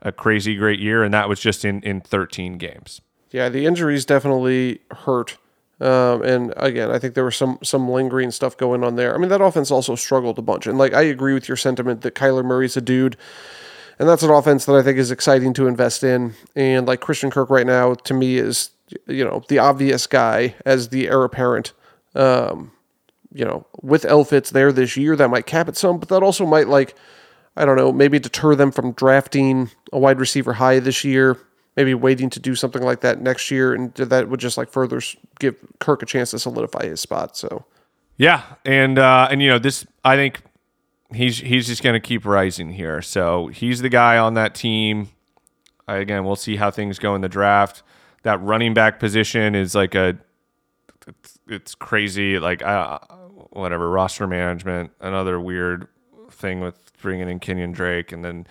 a 0.00 0.12
crazy 0.12 0.56
great 0.56 0.80
year, 0.80 1.04
and 1.04 1.12
that 1.12 1.28
was 1.28 1.40
just 1.40 1.62
in 1.66 1.82
in 1.82 2.00
13 2.00 2.56
games. 2.56 3.02
Yeah, 3.32 3.48
the 3.48 3.66
injuries 3.66 4.04
definitely 4.04 4.80
hurt. 4.90 5.38
Um, 5.80 6.22
and 6.22 6.54
again, 6.56 6.90
I 6.90 6.98
think 6.98 7.14
there 7.14 7.24
was 7.24 7.34
some 7.34 7.58
some 7.62 7.88
lingering 7.88 8.30
stuff 8.30 8.56
going 8.56 8.84
on 8.84 8.94
there. 8.94 9.14
I 9.14 9.18
mean, 9.18 9.30
that 9.30 9.40
offense 9.40 9.70
also 9.70 9.96
struggled 9.96 10.38
a 10.38 10.42
bunch. 10.42 10.66
And 10.66 10.78
like, 10.78 10.92
I 10.92 11.02
agree 11.02 11.34
with 11.34 11.48
your 11.48 11.56
sentiment 11.56 12.02
that 12.02 12.14
Kyler 12.14 12.44
Murray's 12.44 12.76
a 12.76 12.80
dude, 12.80 13.16
and 13.98 14.08
that's 14.08 14.22
an 14.22 14.30
offense 14.30 14.64
that 14.66 14.76
I 14.76 14.82
think 14.82 14.98
is 14.98 15.10
exciting 15.10 15.54
to 15.54 15.66
invest 15.66 16.04
in. 16.04 16.34
And 16.54 16.86
like 16.86 17.00
Christian 17.00 17.30
Kirk 17.30 17.50
right 17.50 17.66
now, 17.66 17.94
to 17.94 18.14
me, 18.14 18.36
is 18.36 18.70
you 19.08 19.24
know 19.24 19.42
the 19.48 19.58
obvious 19.58 20.06
guy 20.06 20.54
as 20.64 20.90
the 20.90 21.08
heir 21.08 21.24
apparent. 21.24 21.72
Um, 22.14 22.70
you 23.34 23.44
know, 23.44 23.66
with 23.80 24.02
Elfitz 24.04 24.50
there 24.50 24.70
this 24.70 24.96
year, 24.96 25.16
that 25.16 25.30
might 25.30 25.46
cap 25.46 25.68
it 25.68 25.76
some, 25.76 25.98
but 25.98 26.10
that 26.10 26.22
also 26.22 26.46
might 26.46 26.68
like 26.68 26.94
I 27.56 27.64
don't 27.64 27.76
know, 27.76 27.92
maybe 27.92 28.18
deter 28.18 28.54
them 28.54 28.70
from 28.72 28.92
drafting 28.92 29.70
a 29.92 29.98
wide 29.98 30.18
receiver 30.18 30.54
high 30.54 30.78
this 30.78 31.04
year, 31.04 31.38
maybe 31.76 31.94
waiting 31.94 32.30
to 32.30 32.40
do 32.40 32.54
something 32.54 32.82
like 32.82 33.00
that 33.00 33.20
next 33.20 33.50
year. 33.50 33.74
And 33.74 33.94
that 33.94 34.28
would 34.28 34.40
just 34.40 34.56
like 34.56 34.70
further 34.70 35.00
give 35.38 35.56
Kirk 35.78 36.02
a 36.02 36.06
chance 36.06 36.30
to 36.32 36.38
solidify 36.38 36.86
his 36.86 37.00
spot. 37.00 37.36
So, 37.36 37.64
yeah. 38.16 38.42
And, 38.64 38.98
uh, 38.98 39.28
and, 39.30 39.42
you 39.42 39.48
know, 39.48 39.58
this, 39.58 39.86
I 40.04 40.16
think 40.16 40.42
he's, 41.14 41.38
he's 41.38 41.66
just 41.66 41.82
going 41.82 41.94
to 41.94 42.00
keep 42.00 42.24
rising 42.24 42.70
here. 42.70 43.02
So 43.02 43.48
he's 43.48 43.80
the 43.80 43.88
guy 43.88 44.18
on 44.18 44.34
that 44.34 44.54
team. 44.54 45.08
again, 45.88 46.24
we'll 46.24 46.36
see 46.36 46.56
how 46.56 46.70
things 46.70 46.98
go 46.98 47.14
in 47.14 47.20
the 47.20 47.28
draft. 47.28 47.82
That 48.22 48.40
running 48.42 48.74
back 48.74 49.00
position 49.00 49.54
is 49.54 49.74
like 49.74 49.94
a, 49.94 50.18
it's, 51.06 51.38
it's 51.48 51.74
crazy. 51.74 52.38
Like, 52.38 52.62
uh, 52.62 52.98
whatever, 53.50 53.90
roster 53.90 54.26
management, 54.26 54.92
another 55.00 55.38
weird 55.40 55.88
thing 56.30 56.60
with 56.60 56.78
bringing 57.02 57.28
in 57.28 57.38
Kenyon 57.38 57.72
Drake, 57.72 58.12
and 58.12 58.24
then 58.24 58.46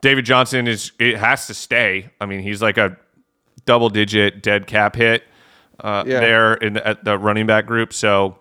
David 0.00 0.24
Johnson 0.24 0.66
is 0.66 0.92
it 0.98 1.16
has 1.16 1.46
to 1.46 1.54
stay. 1.54 2.10
I 2.20 2.26
mean, 2.26 2.40
he's 2.40 2.62
like 2.62 2.78
a 2.78 2.96
double 3.66 3.90
digit 3.90 4.42
dead 4.42 4.66
cap 4.66 4.96
hit 4.96 5.24
uh, 5.80 6.04
yeah. 6.06 6.20
there 6.20 6.54
in 6.54 6.74
the, 6.74 6.86
at 6.86 7.04
the 7.04 7.18
running 7.18 7.46
back 7.46 7.66
group. 7.66 7.92
So 7.92 8.38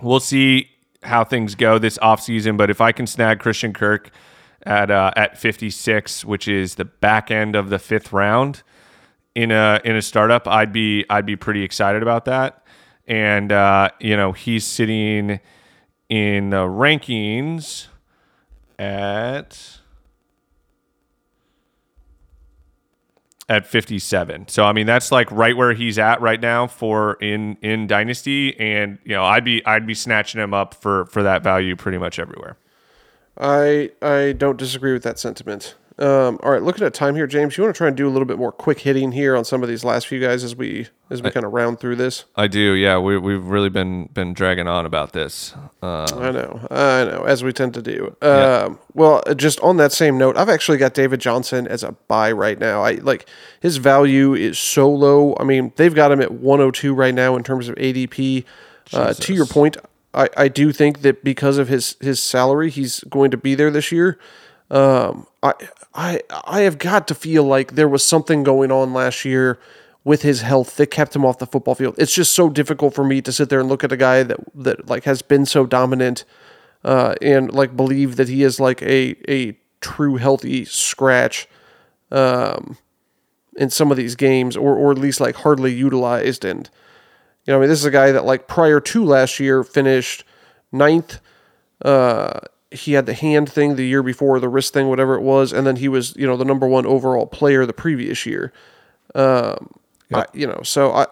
we'll 0.00 0.20
see 0.20 0.70
how 1.02 1.24
things 1.24 1.54
go 1.54 1.78
this 1.78 1.98
offseason. 1.98 2.56
But 2.56 2.70
if 2.70 2.80
I 2.80 2.92
can 2.92 3.06
snag 3.06 3.40
Christian 3.40 3.72
Kirk 3.72 4.10
at 4.62 4.90
uh, 4.90 5.12
at 5.16 5.38
56, 5.38 6.24
which 6.24 6.48
is 6.48 6.74
the 6.74 6.84
back 6.84 7.30
end 7.30 7.56
of 7.56 7.70
the 7.70 7.78
fifth 7.78 8.12
round 8.12 8.62
in 9.34 9.50
a 9.50 9.80
in 9.84 9.96
a 9.96 10.02
startup, 10.02 10.46
I'd 10.46 10.72
be 10.72 11.04
I'd 11.10 11.26
be 11.26 11.36
pretty 11.36 11.62
excited 11.62 12.02
about 12.02 12.24
that. 12.26 12.64
And 13.06 13.52
uh, 13.52 13.90
you 14.00 14.16
know, 14.16 14.32
he's 14.32 14.64
sitting 14.64 15.40
in 16.08 16.50
the 16.50 16.66
rankings 16.66 17.86
at 18.78 19.78
at 23.48 23.66
57. 23.66 24.48
So 24.48 24.64
I 24.64 24.72
mean 24.72 24.86
that's 24.86 25.12
like 25.12 25.30
right 25.30 25.56
where 25.56 25.72
he's 25.72 25.98
at 25.98 26.20
right 26.20 26.40
now 26.40 26.66
for 26.66 27.14
in 27.14 27.56
in 27.62 27.86
dynasty 27.86 28.58
and 28.58 28.98
you 29.04 29.14
know 29.14 29.24
I'd 29.24 29.44
be 29.44 29.64
I'd 29.64 29.86
be 29.86 29.94
snatching 29.94 30.40
him 30.40 30.52
up 30.52 30.74
for 30.74 31.06
for 31.06 31.22
that 31.22 31.42
value 31.42 31.76
pretty 31.76 31.98
much 31.98 32.18
everywhere. 32.18 32.56
I 33.38 33.90
I 34.02 34.32
don't 34.32 34.56
disagree 34.56 34.92
with 34.92 35.02
that 35.04 35.18
sentiment. 35.18 35.74
Um, 35.98 36.38
all 36.42 36.52
right, 36.52 36.62
looking 36.62 36.84
at 36.84 36.92
time 36.92 37.14
here, 37.16 37.26
James, 37.26 37.56
you 37.56 37.64
want 37.64 37.74
to 37.74 37.78
try 37.78 37.88
and 37.88 37.96
do 37.96 38.06
a 38.06 38.10
little 38.10 38.26
bit 38.26 38.36
more 38.36 38.52
quick 38.52 38.80
hitting 38.80 39.12
here 39.12 39.34
on 39.34 39.46
some 39.46 39.62
of 39.62 39.68
these 39.68 39.82
last 39.82 40.06
few 40.06 40.20
guys 40.20 40.44
as 40.44 40.54
we 40.54 40.88
as 41.08 41.22
we 41.22 41.30
kind 41.30 41.46
of 41.46 41.54
round 41.54 41.80
through 41.80 41.96
this. 41.96 42.26
I 42.36 42.48
do, 42.48 42.74
yeah. 42.74 42.98
We 42.98 43.16
we've 43.16 43.46
really 43.46 43.70
been 43.70 44.10
been 44.12 44.34
dragging 44.34 44.68
on 44.68 44.84
about 44.84 45.12
this. 45.14 45.54
Um, 45.80 46.06
I 46.12 46.30
know, 46.32 46.66
I 46.70 47.04
know, 47.04 47.24
as 47.26 47.42
we 47.42 47.50
tend 47.54 47.72
to 47.74 47.82
do. 47.82 48.14
Um, 48.20 48.30
yeah. 48.30 48.74
Well, 48.92 49.22
just 49.36 49.58
on 49.60 49.78
that 49.78 49.90
same 49.90 50.18
note, 50.18 50.36
I've 50.36 50.50
actually 50.50 50.76
got 50.76 50.92
David 50.92 51.18
Johnson 51.18 51.66
as 51.66 51.82
a 51.82 51.92
buy 51.92 52.30
right 52.30 52.58
now. 52.58 52.82
I 52.82 52.92
like 52.96 53.26
his 53.60 53.78
value 53.78 54.34
is 54.34 54.58
so 54.58 54.90
low. 54.90 55.34
I 55.40 55.44
mean, 55.44 55.72
they've 55.76 55.94
got 55.94 56.12
him 56.12 56.20
at 56.20 56.32
102 56.32 56.92
right 56.92 57.14
now 57.14 57.36
in 57.36 57.42
terms 57.42 57.70
of 57.70 57.74
ADP. 57.76 58.44
Uh, 58.92 59.14
to 59.14 59.34
your 59.34 59.46
point, 59.46 59.78
I, 60.12 60.28
I 60.36 60.48
do 60.48 60.72
think 60.72 61.00
that 61.00 61.24
because 61.24 61.56
of 61.56 61.68
his 61.68 61.96
his 62.00 62.20
salary, 62.20 62.68
he's 62.68 63.00
going 63.04 63.30
to 63.30 63.38
be 63.38 63.54
there 63.54 63.70
this 63.70 63.90
year. 63.90 64.18
Um, 64.70 65.26
I 65.42 65.54
I 65.94 66.20
I 66.44 66.60
have 66.62 66.78
got 66.78 67.06
to 67.08 67.14
feel 67.14 67.44
like 67.44 67.74
there 67.74 67.88
was 67.88 68.04
something 68.04 68.42
going 68.42 68.72
on 68.72 68.92
last 68.92 69.24
year 69.24 69.58
with 70.04 70.22
his 70.22 70.40
health 70.42 70.76
that 70.76 70.86
kept 70.86 71.16
him 71.16 71.24
off 71.24 71.38
the 71.38 71.46
football 71.46 71.74
field. 71.74 71.94
It's 71.98 72.14
just 72.14 72.32
so 72.32 72.48
difficult 72.48 72.94
for 72.94 73.04
me 73.04 73.20
to 73.22 73.32
sit 73.32 73.48
there 73.48 73.60
and 73.60 73.68
look 73.68 73.84
at 73.84 73.92
a 73.92 73.96
guy 73.96 74.22
that 74.22 74.38
that 74.54 74.88
like 74.88 75.04
has 75.04 75.22
been 75.22 75.46
so 75.46 75.66
dominant 75.66 76.24
uh, 76.84 77.14
and 77.20 77.52
like 77.52 77.76
believe 77.76 78.16
that 78.16 78.28
he 78.28 78.42
is 78.42 78.60
like 78.60 78.82
a 78.82 79.16
a 79.28 79.58
true 79.80 80.16
healthy 80.16 80.64
scratch 80.64 81.48
um, 82.10 82.76
in 83.56 83.70
some 83.70 83.90
of 83.90 83.96
these 83.96 84.16
games 84.16 84.56
or 84.56 84.74
or 84.76 84.92
at 84.92 84.98
least 84.98 85.20
like 85.20 85.36
hardly 85.36 85.72
utilized 85.72 86.44
and 86.44 86.70
you 87.44 87.52
know 87.52 87.58
I 87.58 87.60
mean 87.60 87.68
this 87.68 87.80
is 87.80 87.84
a 87.84 87.90
guy 87.90 88.12
that 88.12 88.24
like 88.24 88.48
prior 88.48 88.80
to 88.80 89.04
last 89.04 89.38
year 89.38 89.62
finished 89.64 90.24
ninth 90.72 91.20
uh, 91.84 92.40
he 92.70 92.92
had 92.92 93.06
the 93.06 93.14
hand 93.14 93.50
thing 93.50 93.76
the 93.76 93.86
year 93.86 94.02
before, 94.02 94.40
the 94.40 94.48
wrist 94.48 94.72
thing, 94.72 94.88
whatever 94.88 95.14
it 95.14 95.22
was, 95.22 95.52
and 95.52 95.66
then 95.66 95.76
he 95.76 95.88
was, 95.88 96.14
you 96.16 96.26
know, 96.26 96.36
the 96.36 96.44
number 96.44 96.66
one 96.66 96.86
overall 96.86 97.26
player 97.26 97.64
the 97.64 97.72
previous 97.72 98.26
year. 98.26 98.52
Um, 99.14 99.70
yep. 100.10 100.28
I, 100.34 100.36
you 100.36 100.46
know, 100.46 100.60
so 100.62 100.92
I, 100.92 101.06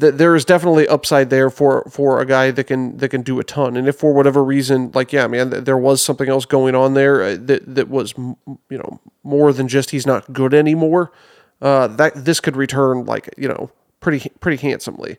th- 0.00 0.14
there 0.14 0.34
is 0.34 0.44
definitely 0.44 0.88
upside 0.88 1.30
there 1.30 1.50
for 1.50 1.84
for 1.90 2.20
a 2.20 2.26
guy 2.26 2.50
that 2.50 2.64
can 2.64 2.96
that 2.98 3.10
can 3.10 3.22
do 3.22 3.38
a 3.38 3.44
ton. 3.44 3.76
And 3.76 3.86
if 3.86 3.96
for 3.96 4.12
whatever 4.12 4.42
reason, 4.42 4.90
like 4.94 5.12
yeah, 5.12 5.26
man, 5.26 5.50
th- 5.50 5.64
there 5.64 5.78
was 5.78 6.02
something 6.02 6.28
else 6.28 6.46
going 6.46 6.74
on 6.74 6.94
there 6.94 7.22
uh, 7.22 7.36
that 7.40 7.74
that 7.74 7.88
was, 7.88 8.14
you 8.16 8.38
know, 8.70 9.00
more 9.22 9.52
than 9.52 9.68
just 9.68 9.90
he's 9.90 10.06
not 10.06 10.32
good 10.32 10.54
anymore. 10.54 11.12
Uh, 11.60 11.86
that 11.86 12.24
this 12.24 12.40
could 12.40 12.56
return 12.56 13.04
like 13.04 13.28
you 13.36 13.48
know 13.48 13.70
pretty 14.00 14.30
pretty 14.40 14.60
handsomely. 14.66 15.18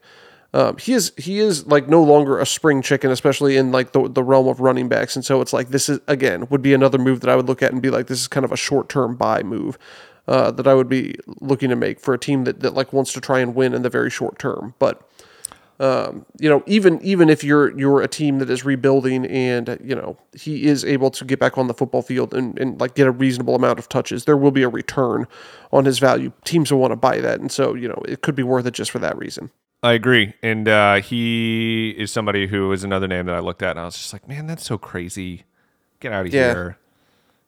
Um, 0.54 0.78
he 0.78 0.94
is 0.94 1.12
he 1.18 1.40
is 1.40 1.66
like 1.66 1.88
no 1.88 2.04
longer 2.04 2.40
a 2.40 2.46
spring 2.46 2.82
chicken, 2.82 3.10
especially 3.10 3.58
in 3.58 3.72
like 3.72 3.92
the 3.92 4.08
the 4.08 4.24
realm 4.24 4.48
of 4.48 4.60
running 4.60 4.88
backs. 4.88 5.16
And 5.16 5.26
so 5.26 5.42
it's 5.42 5.54
like 5.54 5.70
this 5.70 5.90
is 5.90 6.00
again 6.08 6.48
would 6.50 6.62
be 6.62 6.74
another 6.74 6.98
move 6.98 7.22
that 7.22 7.30
I 7.30 7.36
would 7.36 7.48
look 7.48 7.64
at 7.64 7.72
and 7.72 7.82
be 7.82 7.90
like 7.90 8.08
this 8.08 8.22
is 8.22 8.28
kind 8.28 8.44
of 8.44 8.52
a 8.52 8.58
short 8.58 8.88
term 8.88 9.16
buy 9.16 9.42
move 9.42 9.80
uh, 10.28 10.52
that 10.52 10.68
I 10.68 10.74
would 10.74 10.90
be 10.90 11.16
looking 11.42 11.70
to 11.70 11.76
make 11.76 12.00
for 12.00 12.14
a 12.14 12.20
team 12.20 12.44
that, 12.44 12.60
that 12.62 12.74
like 12.74 12.94
wants 12.94 13.14
to 13.14 13.22
try 13.22 13.40
and 13.40 13.56
win 13.56 13.74
in 13.74 13.82
the 13.82 13.90
very 13.90 14.10
short 14.10 14.38
term. 14.40 14.76
But 14.80 15.02
um, 15.80 16.26
you 16.40 16.48
know, 16.48 16.64
even 16.68 17.02
even 17.02 17.30
if 17.30 17.44
you're 17.44 17.78
you're 17.78 18.02
a 18.02 18.08
team 18.08 18.38
that 18.40 18.50
is 18.50 18.64
rebuilding 18.64 19.26
and 19.26 19.80
you 19.84 19.96
know 19.96 20.18
he 20.34 20.66
is 20.66 20.86
able 20.86 21.10
to 21.12 21.26
get 21.26 21.40
back 21.40 21.58
on 21.58 21.68
the 21.68 21.74
football 21.74 22.04
field 22.04 22.34
and, 22.34 22.58
and 22.60 22.80
like 22.80 22.94
get 22.94 23.08
a 23.08 23.12
reasonable 23.12 23.56
amount 23.56 23.80
of 23.80 23.90
touches, 23.90 24.26
there 24.26 24.38
will 24.38 24.52
be 24.52 24.62
a 24.62 24.70
return 24.70 25.26
on 25.72 25.86
his 25.86 25.98
value. 25.98 26.32
Teams 26.46 26.72
will 26.72 26.80
want 26.80 26.92
to 26.92 26.96
buy 26.96 27.20
that, 27.20 27.40
and 27.40 27.52
so 27.52 27.74
you 27.74 27.88
know 27.88 28.02
it 28.08 28.22
could 28.22 28.36
be 28.36 28.44
worth 28.44 28.68
it 28.68 28.74
just 28.76 28.92
for 28.92 29.00
that 29.00 29.18
reason. 29.18 29.50
I 29.84 29.94
agree, 29.94 30.34
and 30.42 30.68
uh, 30.68 31.02
he 31.02 31.90
is 31.98 32.10
somebody 32.12 32.48
who 32.48 32.72
is 32.72 32.84
another 32.86 33.08
name 33.08 33.26
that 33.26 33.36
I 33.36 33.40
looked 33.40 33.62
at, 33.62 33.72
and 33.72 33.80
I 33.82 33.86
was 33.86 33.98
just 33.98 34.14
like, 34.14 34.28
man, 34.28 34.48
that's 34.48 34.66
so 34.66 34.78
crazy. 34.78 35.44
Get 36.00 36.14
out 36.14 36.26
of 36.26 36.34
Yeah. 36.34 36.54
here. 36.54 36.78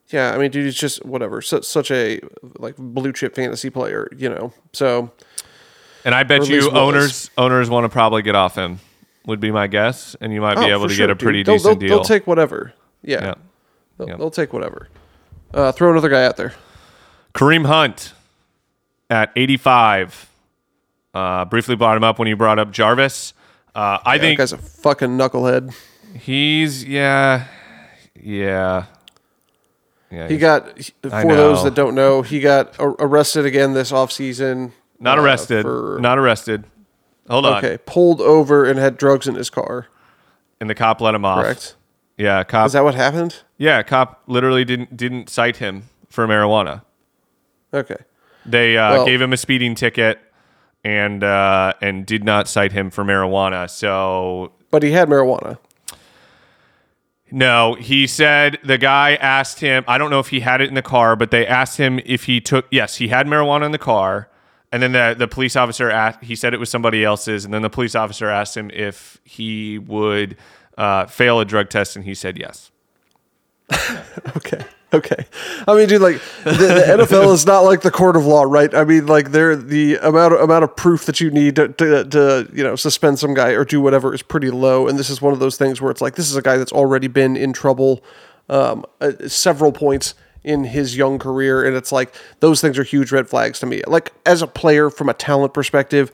Yeah, 0.09 0.33
I 0.33 0.37
mean, 0.37 0.51
dude, 0.51 0.65
he's 0.65 0.75
just 0.75 1.03
whatever, 1.05 1.41
such 1.41 1.63
such 1.63 1.89
a 1.91 2.19
like 2.59 2.75
blue 2.77 3.11
chip 3.13 3.33
fantasy 3.35 3.69
player, 3.71 4.07
you 4.15 4.29
know. 4.29 4.53
So 4.73 5.11
And 6.03 6.13
I 6.13 6.21
bet 6.23 6.47
you 6.47 6.69
owners 6.71 7.31
owners 7.37 7.69
want 7.71 7.85
to 7.85 7.89
probably 7.89 8.21
get 8.21 8.35
off 8.35 8.53
him. 8.55 8.79
Would 9.25 9.39
be 9.39 9.49
my 9.49 9.65
guess, 9.65 10.15
and 10.21 10.31
you 10.31 10.41
might 10.41 10.55
be 10.59 10.65
Oh, 10.71 10.75
able 10.77 10.87
to 10.89 10.93
sure, 10.93 11.07
get 11.07 11.09
a 11.11 11.15
pretty 11.15 11.41
They'll- 11.41 11.55
decent 11.55 11.79
they'll, 11.79 11.87
deal. 11.89 11.97
They'll 11.97 12.05
take 12.05 12.27
whatever. 12.27 12.73
Yeah, 13.01 13.23
yeah. 13.23 13.33
They'll, 13.97 14.07
yeah. 14.09 14.15
they'll 14.17 14.29
take 14.29 14.53
whatever. 14.53 14.89
Uh, 15.51 15.71
throw 15.71 15.89
another 15.89 16.09
guy 16.09 16.23
out 16.25 16.37
there. 16.37 16.53
Kareem 17.33 17.65
Hunt 17.65 18.13
at 19.09 19.31
85. 19.35 20.29
Uh, 21.15 21.45
briefly 21.45 21.75
brought 21.77 21.95
him 21.95 22.03
up 22.03 22.19
when 22.19 22.27
you 22.27 22.35
brought 22.35 22.59
up 22.59 22.71
Jarvis. 22.71 23.33
Uh, 23.73 23.99
I 24.05 24.17
That 24.17 24.21
think 24.23 24.37
guy's 24.39 24.51
a 24.51 24.57
fucking 24.57 25.11
knucklehead. 25.17 25.73
he's 26.13 26.83
yeah, 26.83 27.45
yeah, 28.21 28.85
yeah. 30.11 30.27
He 30.27 30.37
got 30.37 30.77
for 31.01 31.35
those 31.35 31.63
that 31.63 31.73
don't 31.73 31.95
know, 31.95 32.21
he 32.21 32.39
got 32.41 32.75
arrested 32.79 33.45
again 33.45 33.73
this 33.73 33.91
offseason. 33.91 34.71
not 34.99 35.17
uh, 35.17 35.21
arrested. 35.21 35.63
for- 35.63 35.97
Not 36.01 36.17
arrested. 36.19 36.65
Hold 37.29 37.45
on. 37.45 37.57
okay, 37.63 37.77
pulled 37.85 38.21
over 38.21 38.65
and 38.65 38.77
had 38.77 38.97
drugs 38.97 39.27
in 39.27 39.35
his 39.35 39.49
car. 39.49 39.87
And 40.61 40.69
the 40.69 40.75
cop 40.75 41.01
let 41.01 41.15
him 41.15 41.25
off. 41.25 41.43
Correct. 41.43 41.75
Yeah, 42.17 42.43
cop. 42.43 42.67
Is 42.67 42.73
that 42.73 42.83
what 42.83 42.93
happened? 42.95 43.37
yeah, 43.57 43.81
cop 43.83 44.21
literally 44.27 44.63
didn't 44.65 44.95
didn't 44.95 45.29
cite 45.29 45.57
him 45.57 45.83
for 46.09 46.27
marijuana. 46.27 46.81
Okay. 47.73 47.97
They 48.45 48.77
uh, 48.77 48.91
Well- 48.91 49.05
gave 49.05 49.21
him 49.21 49.33
a 49.33 49.37
speeding 49.37 49.75
ticket 49.75 50.19
and 50.85 51.23
uh, 51.23 51.73
and 51.81 52.05
did 52.05 52.23
not 52.23 52.47
cite 52.47 52.71
him 52.71 52.91
for 52.91 53.03
marijuana. 53.03 53.67
So 53.69 54.53
But 54.69 54.83
he 54.83 54.91
had 54.91 55.09
marijuana. 55.09 55.57
no, 57.31 57.73
he 57.73 58.05
said 58.05 58.59
the 58.63 58.77
guy 58.77 59.15
asked 59.15 59.59
him. 59.59 59.83
I 59.87 59.97
don't 59.97 60.11
know 60.11 60.19
if 60.19 60.29
he 60.29 60.41
had 60.41 60.61
it 60.61 60.69
in 60.69 60.75
the 60.75 60.83
car, 60.83 61.15
but 61.15 61.31
they 61.31 61.45
asked 61.45 61.77
him 61.77 61.99
if 62.05 62.25
he 62.25 62.39
took. 62.39 62.67
Yes, 62.71 62.97
he 62.97 63.07
had 63.07 63.25
marijuana 63.27 63.65
in 63.65 63.71
the 63.71 63.79
car. 63.79 64.29
And 64.71 64.83
then 64.83 64.91
the 64.91 65.15
the 65.17 65.27
police 65.27 65.55
officer 65.55 65.89
asked. 65.89 66.23
He 66.23 66.35
said 66.35 66.53
it 66.53 66.59
was 66.59 66.69
somebody 66.69 67.03
else's. 67.03 67.45
And 67.45 67.53
then 67.53 67.63
the 67.63 67.69
police 67.69 67.95
officer 67.95 68.29
asked 68.29 68.55
him 68.55 68.69
if 68.71 69.19
he 69.23 69.79
would 69.79 70.37
uh, 70.77 71.07
fail 71.07 71.39
a 71.39 71.45
drug 71.45 71.69
test, 71.69 71.95
and 71.95 72.05
he 72.05 72.13
said 72.13 72.37
yes. 72.37 72.71
Okay. 74.37 74.63
Okay. 74.93 75.25
I 75.67 75.75
mean, 75.75 75.89
dude, 75.89 76.01
like 76.01 76.21
the, 76.43 76.51
the 76.51 77.03
NFL 77.03 77.33
is 77.33 77.45
not 77.45 77.61
like 77.61 77.81
the 77.81 77.91
court 77.91 78.15
of 78.15 78.25
law, 78.25 78.43
right? 78.43 78.73
I 78.73 78.83
mean, 78.83 79.07
like 79.07 79.31
they're 79.31 79.55
the 79.55 79.95
amount 79.97 80.33
of, 80.33 80.39
amount 80.41 80.63
of 80.63 80.75
proof 80.75 81.05
that 81.05 81.19
you 81.19 81.31
need 81.31 81.55
to, 81.57 81.69
to, 81.69 82.05
to 82.05 82.49
you 82.53 82.63
know 82.63 82.75
suspend 82.75 83.19
some 83.19 83.33
guy 83.33 83.49
or 83.49 83.65
do 83.65 83.81
whatever 83.81 84.13
is 84.13 84.21
pretty 84.21 84.51
low. 84.51 84.87
And 84.87 84.97
this 84.97 85.09
is 85.09 85.21
one 85.21 85.33
of 85.33 85.39
those 85.39 85.57
things 85.57 85.81
where 85.81 85.91
it's 85.91 86.01
like 86.01 86.15
this 86.15 86.29
is 86.29 86.35
a 86.35 86.41
guy 86.41 86.57
that's 86.57 86.71
already 86.71 87.07
been 87.07 87.35
in 87.35 87.51
trouble 87.51 88.03
um, 88.49 88.85
uh, 89.01 89.11
several 89.27 89.71
points 89.71 90.13
in 90.43 90.63
his 90.63 90.95
young 90.95 91.17
career, 91.17 91.65
and 91.65 91.75
it's 91.75 91.91
like 91.91 92.13
those 92.39 92.61
things 92.61 92.77
are 92.77 92.83
huge 92.83 93.11
red 93.11 93.27
flags 93.27 93.59
to 93.59 93.65
me. 93.65 93.81
Like 93.87 94.13
as 94.25 94.41
a 94.41 94.47
player, 94.47 94.89
from 94.89 95.09
a 95.09 95.13
talent 95.13 95.53
perspective, 95.53 96.11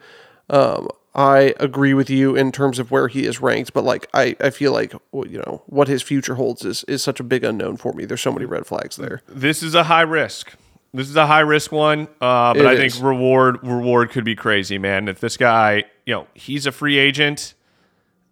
um, 0.50 0.88
I 1.14 1.54
agree 1.60 1.94
with 1.94 2.10
you 2.10 2.36
in 2.38 2.52
terms 2.54 2.80
of 2.80 2.90
where 2.90 3.10
he 3.10 3.26
is 3.26 3.42
ranked, 3.42 3.74
but 3.74 3.84
like 3.84 4.08
I, 4.14 4.36
I 4.40 4.50
feel 4.50 4.72
like 4.72 4.94
you 5.14 5.44
know 5.46 5.62
what 5.66 5.88
his 5.90 6.02
future 6.02 6.36
holds 6.36 6.64
is 6.64 6.84
is 6.86 7.04
such 7.04 7.20
a 7.20 7.24
big 7.24 7.44
unknown 7.44 7.78
for 7.78 7.92
me. 7.94 8.06
There's 8.06 8.22
so 8.22 8.32
many 8.32 8.46
red 8.46 8.66
flags 8.66 8.96
there. 8.96 9.22
This 9.28 9.62
is 9.62 9.76
a 9.76 9.84
high 9.84 10.02
risk. 10.04 10.54
This 10.94 11.10
is 11.10 11.16
a 11.16 11.28
high 11.28 11.40
risk 11.42 11.72
one, 11.72 12.08
uh, 12.22 12.54
but 12.54 12.58
It 12.62 12.66
I 12.66 12.74
is. 12.74 12.94
think 12.96 13.06
reward 13.06 13.58
reward 13.66 14.10
could 14.12 14.24
be 14.24 14.36
crazy, 14.36 14.78
man. 14.78 15.08
If 15.10 15.20
this 15.20 15.36
guy, 15.38 15.84
you 16.06 16.14
know, 16.14 16.28
he's 16.34 16.66
a 16.66 16.72
free 16.72 16.98
agent. 16.98 17.56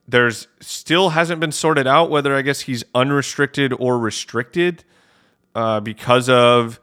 There's 0.07 0.47
still 0.59 1.09
hasn't 1.09 1.39
been 1.39 1.51
sorted 1.51 1.85
out 1.85 2.09
whether 2.09 2.35
I 2.35 2.41
guess 2.41 2.61
he's 2.61 2.83
unrestricted 2.95 3.73
or 3.77 3.99
restricted 3.99 4.83
uh, 5.53 5.81
because 5.81 6.29
of 6.29 6.79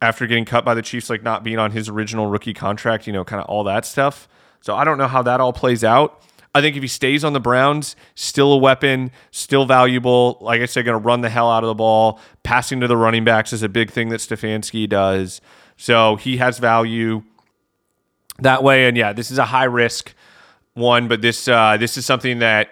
after 0.00 0.26
getting 0.26 0.44
cut 0.44 0.64
by 0.64 0.74
the 0.74 0.82
Chiefs, 0.82 1.08
like 1.10 1.22
not 1.22 1.42
being 1.42 1.58
on 1.58 1.72
his 1.72 1.88
original 1.88 2.26
rookie 2.26 2.54
contract, 2.54 3.06
you 3.06 3.12
know, 3.12 3.24
kind 3.24 3.40
of 3.40 3.48
all 3.48 3.64
that 3.64 3.84
stuff. 3.84 4.28
So 4.62 4.74
I 4.74 4.84
don't 4.84 4.98
know 4.98 5.08
how 5.08 5.22
that 5.22 5.40
all 5.40 5.52
plays 5.52 5.84
out. 5.84 6.22
I 6.54 6.60
think 6.60 6.76
if 6.76 6.82
he 6.82 6.88
stays 6.88 7.24
on 7.24 7.32
the 7.32 7.40
Browns, 7.40 7.96
still 8.14 8.52
a 8.52 8.58
weapon, 8.58 9.10
still 9.30 9.64
valuable. 9.64 10.38
Like 10.40 10.60
I 10.60 10.66
said, 10.66 10.84
going 10.84 11.00
to 11.00 11.04
run 11.04 11.22
the 11.22 11.30
hell 11.30 11.50
out 11.50 11.64
of 11.64 11.68
the 11.68 11.74
ball. 11.74 12.20
Passing 12.42 12.80
to 12.80 12.88
the 12.88 12.96
running 12.96 13.24
backs 13.24 13.52
is 13.52 13.62
a 13.62 13.68
big 13.68 13.90
thing 13.90 14.10
that 14.10 14.20
Stefanski 14.20 14.88
does. 14.88 15.40
So 15.76 16.16
he 16.16 16.36
has 16.38 16.58
value 16.58 17.22
that 18.38 18.62
way. 18.62 18.86
And 18.86 18.96
yeah, 18.96 19.12
this 19.12 19.30
is 19.30 19.38
a 19.38 19.46
high 19.46 19.64
risk 19.64 20.14
one, 20.74 21.08
but 21.08 21.22
this 21.22 21.48
uh, 21.48 21.76
this 21.78 21.96
is 21.96 22.06
something 22.06 22.38
that 22.40 22.70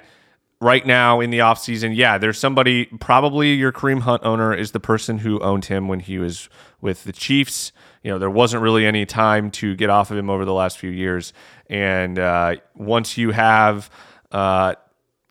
right 0.61 0.85
now 0.85 1.21
in 1.21 1.31
the 1.31 1.39
offseason, 1.39 1.97
yeah, 1.97 2.19
there's 2.19 2.39
somebody, 2.39 2.87
probably 3.01 3.55
your 3.55 3.73
Kareem 3.73 4.01
Hunt 4.01 4.23
owner 4.25 4.55
is 4.55 4.73
the 4.73 4.81
person 4.81 5.19
who 5.19 5.41
owned 5.41 5.67
him 5.67 5.89
when 5.89 6.01
he 6.01 6.19
was 6.19 6.49
with 6.81 7.05
the 7.05 7.13
Chiefs. 7.13 7.73
You 8.03 8.11
know, 8.11 8.19
there 8.19 8.31
wasn't 8.31 8.63
really 8.63 8.87
any 8.87 9.07
time 9.07 9.51
to 9.53 9.75
get 9.75 9.91
off 9.91 10.11
of 10.11 10.19
him 10.19 10.29
over 10.29 10.45
the 10.45 10.53
last 10.53 10.79
few 10.79 10.91
years. 10.91 11.33
And 11.71 12.19
uh, 12.19 12.57
once 12.75 13.17
you 13.17 13.31
have, 13.31 13.89
uh, 14.33 14.75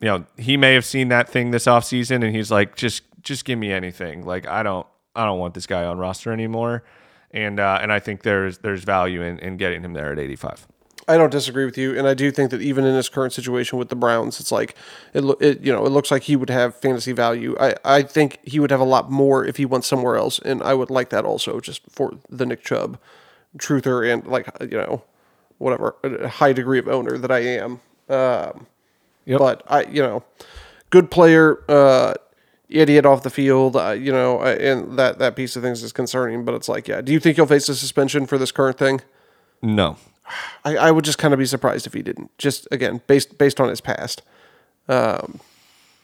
you 0.00 0.08
know, 0.08 0.24
he 0.38 0.56
may 0.56 0.72
have 0.72 0.86
seen 0.86 1.08
that 1.08 1.28
thing 1.28 1.50
this 1.50 1.66
offseason 1.66 2.24
and 2.24 2.34
he's 2.34 2.50
like, 2.50 2.74
just 2.74 3.02
just 3.22 3.44
give 3.44 3.58
me 3.58 3.70
anything. 3.70 4.24
Like 4.24 4.48
I 4.48 4.62
don't 4.62 4.86
I 5.14 5.26
don't 5.26 5.38
want 5.38 5.52
this 5.52 5.66
guy 5.66 5.84
on 5.84 5.98
roster 5.98 6.32
anymore. 6.32 6.82
And 7.30 7.60
uh, 7.60 7.78
and 7.82 7.92
I 7.92 8.00
think 8.00 8.22
there's 8.22 8.58
there's 8.58 8.84
value 8.84 9.22
in, 9.22 9.38
in 9.38 9.58
getting 9.58 9.84
him 9.84 9.92
there 9.92 10.10
at 10.10 10.18
85. 10.18 10.66
I 11.06 11.16
don't 11.16 11.30
disagree 11.30 11.64
with 11.64 11.76
you, 11.76 11.98
and 11.98 12.06
I 12.06 12.14
do 12.14 12.30
think 12.30 12.50
that 12.52 12.62
even 12.62 12.84
in 12.84 12.94
his 12.94 13.08
current 13.08 13.32
situation 13.32 13.78
with 13.78 13.88
the 13.88 13.96
Browns, 13.96 14.38
it's 14.38 14.52
like 14.52 14.76
it, 15.12 15.24
it 15.40 15.60
you 15.60 15.72
know, 15.72 15.84
it 15.84 15.90
looks 15.90 16.10
like 16.10 16.22
he 16.24 16.36
would 16.36 16.50
have 16.50 16.76
fantasy 16.76 17.12
value. 17.12 17.56
I, 17.58 17.74
I 17.84 18.02
think 18.02 18.38
he 18.44 18.60
would 18.60 18.70
have 18.70 18.80
a 18.80 18.84
lot 18.84 19.10
more 19.10 19.44
if 19.44 19.56
he 19.56 19.64
went 19.64 19.84
somewhere 19.84 20.16
else, 20.16 20.38
and 20.38 20.62
I 20.62 20.72
would 20.74 20.88
like 20.88 21.10
that 21.10 21.24
also, 21.24 21.58
just 21.58 21.82
for 21.90 22.12
the 22.28 22.46
Nick 22.46 22.62
Chubb 22.62 22.98
truther 23.58 24.08
and 24.08 24.24
like 24.26 24.48
you 24.60 24.78
know, 24.78 25.02
whatever 25.60 25.94
a 26.02 26.28
high 26.28 26.52
degree 26.52 26.78
of 26.78 26.88
owner 26.88 27.16
that 27.16 27.30
I 27.30 27.38
am. 27.38 27.80
Um, 28.08 28.66
Yep. 29.26 29.38
But 29.38 29.62
I, 29.68 29.84
you 29.84 30.02
know, 30.02 30.24
good 30.90 31.10
player, 31.10 31.62
uh, 31.68 32.14
idiot 32.68 33.06
off 33.06 33.22
the 33.22 33.30
field, 33.30 33.76
uh, 33.76 33.90
you 33.90 34.10
know, 34.10 34.40
uh, 34.40 34.56
and 34.58 34.98
that 34.98 35.18
that 35.20 35.36
piece 35.36 35.54
of 35.54 35.62
things 35.62 35.82
is 35.82 35.92
concerning. 35.92 36.44
But 36.44 36.54
it's 36.54 36.68
like, 36.68 36.88
yeah, 36.88 37.00
do 37.00 37.12
you 37.12 37.20
think 37.20 37.36
he'll 37.36 37.46
face 37.46 37.68
a 37.68 37.76
suspension 37.76 38.26
for 38.26 38.38
this 38.38 38.50
current 38.50 38.78
thing? 38.78 39.02
No. 39.62 39.96
I, 40.64 40.76
I 40.76 40.90
would 40.90 41.04
just 41.04 41.18
kind 41.18 41.34
of 41.34 41.38
be 41.38 41.46
surprised 41.46 41.86
if 41.86 41.92
he 41.92 42.02
didn't. 42.02 42.36
Just 42.38 42.66
again, 42.70 43.02
based 43.06 43.38
based 43.38 43.60
on 43.60 43.68
his 43.68 43.80
past. 43.80 44.22
Um, 44.88 45.40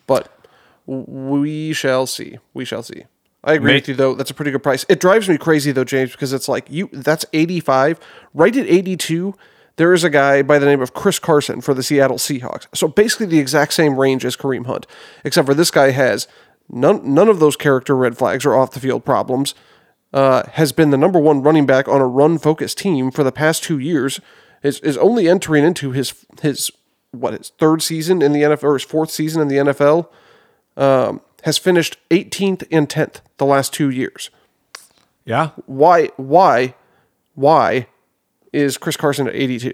but 0.06 0.46
we 0.86 1.72
shall 1.72 2.06
see. 2.06 2.38
We 2.54 2.64
shall 2.64 2.82
see. 2.84 3.04
I 3.46 3.54
agree 3.54 3.70
May- 3.72 3.76
with 3.76 3.88
you 3.88 3.94
though. 3.94 4.14
That's 4.14 4.30
a 4.30 4.34
pretty 4.34 4.50
good 4.50 4.62
price. 4.62 4.84
It 4.88 5.00
drives 5.00 5.28
me 5.28 5.38
crazy 5.38 5.72
though, 5.72 5.84
James, 5.84 6.12
because 6.12 6.32
it's 6.32 6.48
like 6.48 6.66
you. 6.68 6.90
That's 6.92 7.24
eighty 7.32 7.60
five. 7.60 7.98
Right 8.34 8.54
at 8.54 8.66
eighty 8.66 8.96
two, 8.96 9.34
there 9.76 9.94
is 9.94 10.02
a 10.04 10.10
guy 10.10 10.42
by 10.42 10.58
the 10.58 10.66
name 10.66 10.82
of 10.82 10.92
Chris 10.92 11.18
Carson 11.18 11.60
for 11.60 11.72
the 11.72 11.82
Seattle 11.82 12.18
Seahawks. 12.18 12.66
So 12.74 12.88
basically 12.88 13.26
the 13.26 13.38
exact 13.38 13.72
same 13.72 13.98
range 13.98 14.24
as 14.24 14.36
Kareem 14.36 14.66
Hunt, 14.66 14.86
except 15.24 15.46
for 15.46 15.54
this 15.54 15.70
guy 15.70 15.92
has 15.92 16.26
none 16.68 17.14
none 17.14 17.28
of 17.28 17.38
those 17.38 17.56
character 17.56 17.96
red 17.96 18.18
flags 18.18 18.44
or 18.44 18.56
off 18.56 18.72
the 18.72 18.80
field 18.80 19.04
problems 19.04 19.54
uh, 20.12 20.42
has 20.54 20.72
been 20.72 20.90
the 20.90 20.96
number 20.96 21.20
one 21.20 21.42
running 21.42 21.66
back 21.66 21.86
on 21.86 22.00
a 22.00 22.06
run 22.06 22.38
focused 22.38 22.78
team 22.78 23.10
for 23.10 23.22
the 23.22 23.32
past 23.32 23.62
two 23.62 23.78
years. 23.78 24.20
Is 24.62 24.80
is 24.80 24.96
only 24.96 25.28
entering 25.28 25.64
into 25.64 25.92
his 25.92 26.26
his 26.42 26.72
what 27.12 27.34
his 27.34 27.50
third 27.58 27.80
season 27.80 28.22
in 28.22 28.32
the 28.32 28.42
NFL 28.42 28.64
or 28.64 28.72
his 28.72 28.82
fourth 28.82 29.10
season 29.10 29.40
in 29.40 29.48
the 29.48 29.56
NFL. 29.56 30.08
Um, 30.76 31.20
has 31.44 31.58
finished 31.58 31.96
18th 32.10 32.66
and 32.72 32.88
10th 32.88 33.20
the 33.38 33.46
last 33.46 33.72
two 33.72 33.90
years. 33.90 34.30
Yeah. 35.24 35.50
Why 35.66 36.08
why 36.16 36.74
why 37.34 37.86
is 38.52 38.78
Chris 38.78 38.96
Carson 38.96 39.26
at 39.28 39.34
82? 39.34 39.72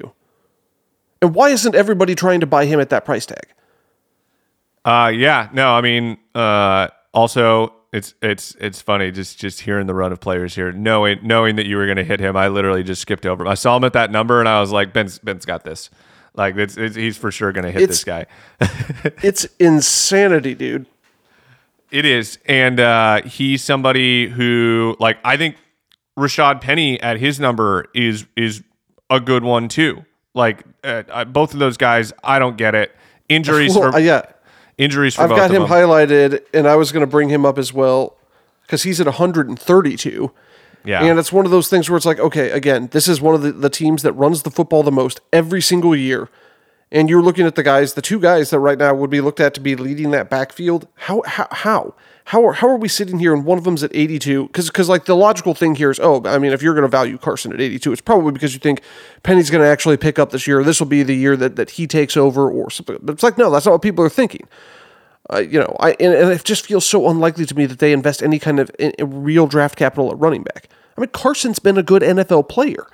And 1.20 1.34
why 1.34 1.50
isn't 1.50 1.74
everybody 1.74 2.14
trying 2.14 2.40
to 2.40 2.46
buy 2.46 2.64
him 2.66 2.80
at 2.80 2.90
that 2.90 3.04
price 3.04 3.26
tag? 3.26 3.46
Uh, 4.84 5.12
yeah, 5.14 5.48
no, 5.52 5.68
I 5.74 5.80
mean, 5.80 6.18
uh, 6.34 6.88
also 7.14 7.74
it's 7.92 8.14
it's 8.22 8.56
it's 8.58 8.80
funny 8.82 9.12
just 9.12 9.38
just 9.38 9.60
hearing 9.60 9.86
the 9.86 9.94
run 9.94 10.10
of 10.10 10.18
players 10.20 10.54
here, 10.56 10.72
knowing 10.72 11.20
knowing 11.22 11.56
that 11.56 11.66
you 11.66 11.76
were 11.76 11.84
going 11.84 11.98
to 11.98 12.04
hit 12.04 12.18
him. 12.18 12.36
I 12.36 12.48
literally 12.48 12.82
just 12.82 13.02
skipped 13.02 13.26
over. 13.26 13.46
I 13.46 13.54
saw 13.54 13.76
him 13.76 13.84
at 13.84 13.92
that 13.92 14.10
number, 14.10 14.40
and 14.40 14.48
I 14.48 14.60
was 14.60 14.72
like, 14.72 14.92
Ben's 14.92 15.18
Ben's 15.20 15.44
got 15.44 15.62
this. 15.64 15.90
Like 16.34 16.56
it's, 16.56 16.76
it's 16.78 16.96
he's 16.96 17.16
for 17.18 17.30
sure 17.30 17.52
going 17.52 17.66
to 17.66 17.70
hit 17.70 17.82
It's- 17.82 17.98
this 17.98 18.04
guy. 18.04 18.26
It's 19.22 19.44
insanity, 19.60 20.54
dude. 20.54 20.86
It 21.93 22.07
is, 22.07 22.38
and 22.47 22.80
uh, 22.80 23.22
he's 23.22 23.62
somebody 23.62 24.26
who, 24.26 24.97
like, 24.99 25.18
I 25.22 25.36
think 25.36 25.57
Rashaad 26.18 26.62
Penny 26.62 26.99
at 27.01 27.18
his 27.18 27.38
number 27.38 27.86
is 27.95 28.26
is 28.34 28.62
a 29.11 29.20
good 29.20 29.45
one 29.45 29.68
too. 29.68 30.05
Like, 30.34 30.64
uh, 30.82 31.03
uh, 31.11 31.24
both 31.26 31.53
of 31.53 31.61
those 31.61 31.76
guys, 31.76 32.14
I 32.24 32.38
don't 32.38 32.57
get 32.57 32.74
it. 32.74 32.97
Injuries 33.28 33.76
Well, 33.76 33.93
for 33.93 33.97
uh, 33.99 34.01
yeah, 34.01 34.22
injuries 34.78 35.14
for 35.16 35.22
I've 35.22 35.30
got 35.30 35.51
him 35.51 35.64
highlighted, 35.64 36.40
and 36.55 36.66
I 36.66 36.76
was 36.76 36.93
going 36.93 37.03
to 37.03 37.07
bring 37.07 37.28
him 37.28 37.45
up 37.45 37.59
as 37.59 37.74
well 37.74 38.16
because 38.62 38.84
he's 38.84 38.99
at 38.99 39.07
132. 39.07 40.32
yeah, 40.86 41.05
And 41.05 41.18
it's 41.18 41.30
one 41.30 41.45
of 41.45 41.51
those 41.51 41.68
things 41.68 41.90
where 41.90 41.99
it's 41.99 42.07
like, 42.07 42.18
okay, 42.18 42.51
again, 42.53 42.88
this 42.93 43.07
is 43.07 43.20
one 43.20 43.34
of 43.34 43.43
the, 43.43 43.53
the 43.53 43.68
teams 43.68 44.03
that 44.03 44.14
runs 44.14 44.45
the 44.45 44.51
football 44.51 44.82
the 44.82 44.90
most 44.90 45.20
every 45.30 45.61
single 45.61 45.95
year. 45.95 46.30
And 46.93 47.09
you're 47.09 47.22
looking 47.22 47.47
at 47.47 47.55
the 47.55 47.62
guys, 47.62 47.95
the 47.95 48.03
two 48.03 48.20
guys 48.20 48.51
that 48.51 48.59
right 48.59 48.76
now 48.76 48.95
would 48.95 49.09
be 49.09 49.22
looked 49.22 49.40
at 49.40 49.55
to 49.55 49.61
be 49.61 49.74
leading 49.74 50.11
that 50.11 50.28
backfield. 50.28 50.86
How 50.95 51.22
how 51.26 51.49
how 51.51 51.95
how 52.26 52.47
are, 52.47 52.53
how 52.53 52.68
are 52.68 52.76
we 52.76 52.86
sitting 52.86 53.18
here 53.18 53.32
and 53.32 53.47
one 53.47 53.57
of 53.57 53.64
them's 53.64 53.82
at 53.82 53.90
82? 53.95 54.47
Because 54.47 54.66
because 54.66 54.90
like 54.90 55.07
the 55.07 55.16
logical 55.16 55.55
thing 55.55 55.74
here 55.74 55.90
is, 55.90 55.99
oh, 55.99 56.22
I 56.26 56.36
mean, 56.36 56.53
if 56.53 56.62
you're 56.62 56.74
going 56.74 56.82
to 56.82 56.88
value 56.88 57.16
Carson 57.16 57.51
at 57.51 57.62
82, 57.62 57.93
it's 57.93 58.03
probably 58.03 58.32
because 58.32 58.53
you 58.53 58.61
think 58.61 58.82
Penny's 59.22 59.49
going 59.49 59.64
to 59.64 59.68
actually 59.68 59.97
pick 59.97 60.18
up 60.18 60.32
this 60.32 60.47
year. 60.47 60.62
This 60.62 60.80
will 60.80 60.86
be 60.86 61.03
the 61.03 61.16
year 61.16 61.34
that 61.38 61.57
that 61.57 61.70
he 61.70 61.86
takes 61.86 62.14
over 62.14 62.51
or 62.51 62.70
something. 62.70 62.99
But 63.01 63.14
it's 63.14 63.22
like, 63.22 63.38
no, 63.38 63.51
that's 63.51 63.64
not 63.64 63.72
what 63.72 63.82
people 63.82 64.05
are 64.05 64.11
thinking. 64.11 64.47
Uh, 65.32 65.38
you 65.38 65.59
know, 65.59 65.74
I 65.80 65.93
and, 65.93 66.12
and 66.12 66.30
it 66.30 66.45
just 66.45 66.66
feels 66.66 66.86
so 66.86 67.09
unlikely 67.09 67.47
to 67.47 67.55
me 67.55 67.64
that 67.64 67.78
they 67.78 67.95
invest 67.95 68.22
any 68.22 68.38
kind 68.38 68.61
of 68.61 68.70
in, 68.78 68.90
in 68.99 69.22
real 69.22 69.47
draft 69.47 69.76
capital 69.76 70.11
at 70.11 70.18
running 70.18 70.43
back. 70.43 70.68
I 70.99 71.01
mean, 71.01 71.09
Carson's 71.11 71.59
been 71.59 71.78
a 71.78 71.82
good 71.82 72.03
NFL 72.03 72.51
player. 72.51 72.86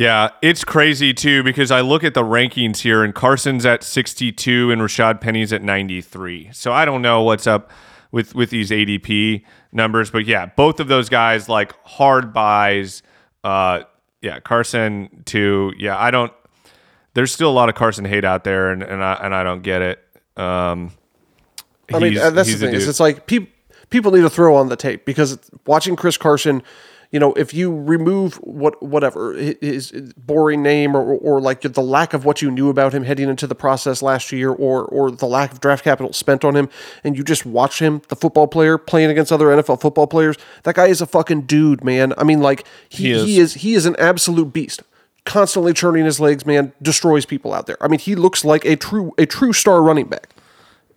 Yeah, 0.00 0.30
it's 0.40 0.64
crazy 0.64 1.12
too 1.12 1.42
because 1.42 1.70
I 1.70 1.82
look 1.82 2.04
at 2.04 2.14
the 2.14 2.22
rankings 2.22 2.78
here 2.78 3.04
and 3.04 3.14
Carson's 3.14 3.66
at 3.66 3.84
62 3.84 4.70
and 4.70 4.80
Rashaad 4.80 5.20
Penny's 5.20 5.52
at 5.52 5.62
93. 5.62 6.48
So 6.54 6.72
I 6.72 6.86
don't 6.86 7.02
know 7.02 7.22
what's 7.22 7.46
up 7.46 7.70
with 8.10 8.34
with 8.34 8.48
these 8.48 8.70
ADP 8.70 9.44
numbers, 9.72 10.10
but 10.10 10.24
yeah, 10.24 10.46
both 10.46 10.80
of 10.80 10.88
those 10.88 11.10
guys 11.10 11.50
like 11.50 11.74
hard 11.84 12.32
buys. 12.32 13.02
Uh, 13.44 13.82
yeah, 14.22 14.40
Carson 14.40 15.22
too. 15.26 15.74
Yeah, 15.76 15.98
I 15.98 16.10
don't. 16.10 16.32
There's 17.12 17.30
still 17.30 17.50
a 17.50 17.52
lot 17.52 17.68
of 17.68 17.74
Carson 17.74 18.06
hate 18.06 18.24
out 18.24 18.42
there, 18.42 18.70
and 18.70 18.82
and 18.82 19.04
I 19.04 19.20
and 19.22 19.34
I 19.34 19.42
don't 19.42 19.62
get 19.62 19.82
it. 19.82 19.98
Um, 20.34 20.92
I 21.92 21.98
mean, 21.98 22.16
uh, 22.16 22.30
that's 22.30 22.50
the 22.50 22.56
thing. 22.56 22.74
Is 22.74 22.88
it's 22.88 23.00
like 23.00 23.26
peop 23.26 23.52
people 23.90 24.12
need 24.12 24.22
to 24.22 24.30
throw 24.30 24.56
on 24.56 24.70
the 24.70 24.76
tape 24.76 25.04
because 25.04 25.38
watching 25.66 25.94
Chris 25.94 26.16
Carson, 26.16 26.62
you 27.10 27.18
know, 27.18 27.32
if 27.32 27.52
you 27.52 27.74
remove 27.74 28.36
what 28.36 28.80
whatever 28.82 29.32
his 29.34 29.90
boring 30.16 30.62
name 30.62 30.94
or, 30.94 31.02
or 31.16 31.40
like 31.40 31.62
the 31.62 31.82
lack 31.82 32.14
of 32.14 32.24
what 32.24 32.40
you 32.40 32.50
knew 32.52 32.68
about 32.68 32.92
him 32.94 33.02
heading 33.02 33.28
into 33.28 33.46
the 33.48 33.54
process 33.56 34.00
last 34.00 34.30
year, 34.30 34.50
or 34.50 34.84
or 34.84 35.10
the 35.10 35.26
lack 35.26 35.50
of 35.50 35.60
draft 35.60 35.82
capital 35.82 36.12
spent 36.12 36.44
on 36.44 36.54
him, 36.56 36.68
and 37.02 37.16
you 37.16 37.24
just 37.24 37.44
watch 37.44 37.80
him, 37.80 38.00
the 38.08 38.16
football 38.16 38.46
player 38.46 38.78
playing 38.78 39.10
against 39.10 39.32
other 39.32 39.46
NFL 39.46 39.80
football 39.80 40.06
players, 40.06 40.36
that 40.62 40.76
guy 40.76 40.86
is 40.86 41.00
a 41.00 41.06
fucking 41.06 41.42
dude, 41.42 41.82
man. 41.82 42.14
I 42.16 42.22
mean, 42.22 42.40
like 42.40 42.64
he, 42.88 43.04
He 43.04 43.10
is. 43.12 43.24
he 43.24 43.38
is 43.40 43.54
he 43.54 43.74
is 43.74 43.86
an 43.86 43.96
absolute 43.98 44.52
beast. 44.52 44.82
Constantly 45.26 45.72
churning 45.74 46.04
his 46.06 46.18
legs, 46.18 46.46
man, 46.46 46.72
destroys 46.80 47.26
people 47.26 47.52
out 47.52 47.66
there. 47.66 47.76
I 47.82 47.88
mean, 47.88 48.00
he 48.00 48.14
looks 48.14 48.44
like 48.44 48.64
a 48.64 48.74
true 48.76 49.12
a 49.18 49.26
true 49.26 49.52
star 49.52 49.82
running 49.82 50.06
back. 50.06 50.30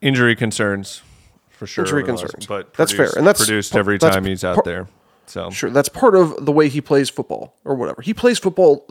injury 0.01 0.35
concerns 0.35 1.01
for 1.49 1.65
sure. 1.67 1.83
Injury 1.85 2.03
concerns. 2.03 2.45
But 2.45 2.73
That's 2.75 2.91
fair, 2.93 3.09
and 3.17 3.25
that's- 3.27 3.43
produced 3.45 3.75
every 3.75 3.97
that's 3.97 4.15
time 4.15 4.25
he's 4.25 4.43
out 4.43 4.55
par- 4.55 4.63
there. 4.63 4.87
So 5.25 5.49
Sure, 5.49 5.69
that's 5.69 5.89
part 5.89 6.15
of 6.15 6.45
the 6.45 6.51
way 6.51 6.69
he 6.69 6.81
plays 6.81 7.09
football 7.09 7.55
or 7.63 7.75
whatever. 7.75 8.01
He 8.01 8.13
plays 8.13 8.39
football 8.39 8.85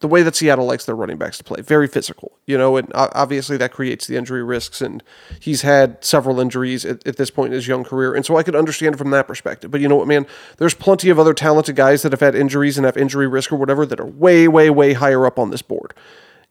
the 0.00 0.08
way 0.08 0.22
that 0.22 0.34
Seattle 0.34 0.66
likes 0.66 0.86
their 0.86 0.94
running 0.94 1.18
backs 1.18 1.38
to 1.38 1.44
play, 1.44 1.60
very 1.60 1.86
physical, 1.86 2.32
you 2.46 2.56
know, 2.56 2.76
and 2.76 2.90
obviously 2.94 3.56
that 3.58 3.72
creates 3.72 4.06
the 4.06 4.16
injury 4.16 4.42
risks. 4.42 4.80
And 4.80 5.02
he's 5.38 5.62
had 5.62 6.02
several 6.02 6.40
injuries 6.40 6.84
at, 6.84 7.06
at 7.06 7.16
this 7.16 7.30
point 7.30 7.52
in 7.52 7.54
his 7.54 7.68
young 7.68 7.84
career, 7.84 8.14
and 8.14 8.24
so 8.24 8.36
I 8.36 8.42
could 8.42 8.56
understand 8.56 8.98
from 8.98 9.10
that 9.10 9.26
perspective. 9.26 9.70
But 9.70 9.80
you 9.80 9.88
know 9.88 9.96
what, 9.96 10.08
man? 10.08 10.26
There's 10.56 10.74
plenty 10.74 11.10
of 11.10 11.18
other 11.18 11.34
talented 11.34 11.76
guys 11.76 12.02
that 12.02 12.12
have 12.12 12.20
had 12.20 12.34
injuries 12.34 12.78
and 12.78 12.84
have 12.86 12.96
injury 12.96 13.26
risk 13.26 13.52
or 13.52 13.56
whatever 13.56 13.84
that 13.86 14.00
are 14.00 14.06
way, 14.06 14.48
way, 14.48 14.70
way 14.70 14.94
higher 14.94 15.26
up 15.26 15.38
on 15.38 15.50
this 15.50 15.62
board. 15.62 15.92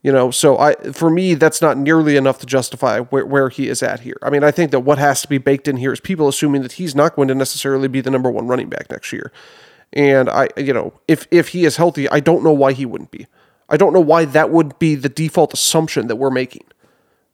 You 0.02 0.14
know, 0.14 0.32
so 0.32 0.58
I 0.58 0.76
for 0.94 1.10
me 1.10 1.34
that's 1.34 1.62
not 1.62 1.78
nearly 1.78 2.16
enough 2.16 2.40
to 2.40 2.46
justify 2.46 3.00
where, 3.00 3.26
where 3.26 3.50
he 3.50 3.68
is 3.68 3.84
at 3.84 4.00
here. 4.00 4.18
I 4.22 4.30
mean, 4.30 4.46
I 4.46 4.52
think 4.52 4.72
that 4.72 4.80
what 4.82 4.98
has 4.98 5.22
to 5.24 5.28
be 5.28 5.38
baked 5.38 5.68
in 5.68 5.76
here 5.76 5.92
is 5.92 6.00
people 6.00 6.30
assuming 6.30 6.62
that 6.62 6.74
he's 6.74 6.96
not 6.96 7.16
going 7.16 7.28
to 7.28 7.36
necessarily 7.36 7.90
be 7.90 8.00
the 8.00 8.10
number 8.10 8.32
one 8.32 8.48
running 8.48 8.70
back 8.70 8.90
next 8.90 9.12
year. 9.12 9.32
And 9.92 10.30
I, 10.30 10.50
you 10.56 10.74
know, 10.74 10.94
if 11.08 11.28
if 11.32 11.50
he 11.50 11.66
is 11.66 11.76
healthy, 11.76 12.08
I 12.10 12.22
don't 12.22 12.44
know 12.44 12.54
why 12.54 12.72
he 12.74 12.86
wouldn't 12.86 13.12
be. 13.12 13.28
I 13.68 13.76
don't 13.76 13.94
know 13.94 14.00
why 14.00 14.26
that 14.26 14.50
would 14.50 14.80
be 14.80 14.96
the 14.96 15.10
default 15.10 15.54
assumption 15.54 16.08
that 16.08 16.16
we're 16.16 16.32
making. 16.32 16.64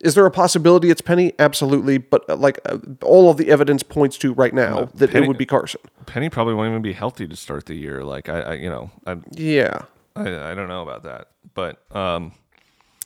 Is 0.02 0.16
there 0.16 0.26
a 0.26 0.32
possibility 0.32 0.90
it's 0.90 1.02
Penny? 1.02 1.34
Absolutely, 1.40 1.98
but 1.98 2.30
uh, 2.30 2.36
like 2.36 2.60
uh, 2.66 2.78
all 3.04 3.30
of 3.30 3.38
the 3.38 3.50
evidence 3.50 3.82
points 3.82 4.18
to 4.20 4.34
right 4.34 4.54
now 4.54 4.90
that 4.96 5.12
Penny- 5.12 5.26
it 5.26 5.28
would 5.28 5.38
be 5.38 5.46
Carson. 5.46 5.82
Penny 6.06 6.30
probably 6.30 6.54
won't 6.54 6.70
even 6.70 6.82
be 6.82 6.94
healthy 6.94 7.28
to 7.28 7.36
start 7.36 7.66
the 7.66 7.76
year. 7.76 8.04
Like 8.04 8.28
I, 8.28 8.40
I 8.42 8.54
you 8.54 8.70
know, 8.70 8.92
I, 9.06 9.18
Yeah, 9.32 9.84
I, 10.16 10.52
I 10.52 10.54
don't 10.54 10.68
know 10.68 10.82
about 10.84 11.04
that, 11.04 11.30
but 11.54 11.82
um, 11.96 12.34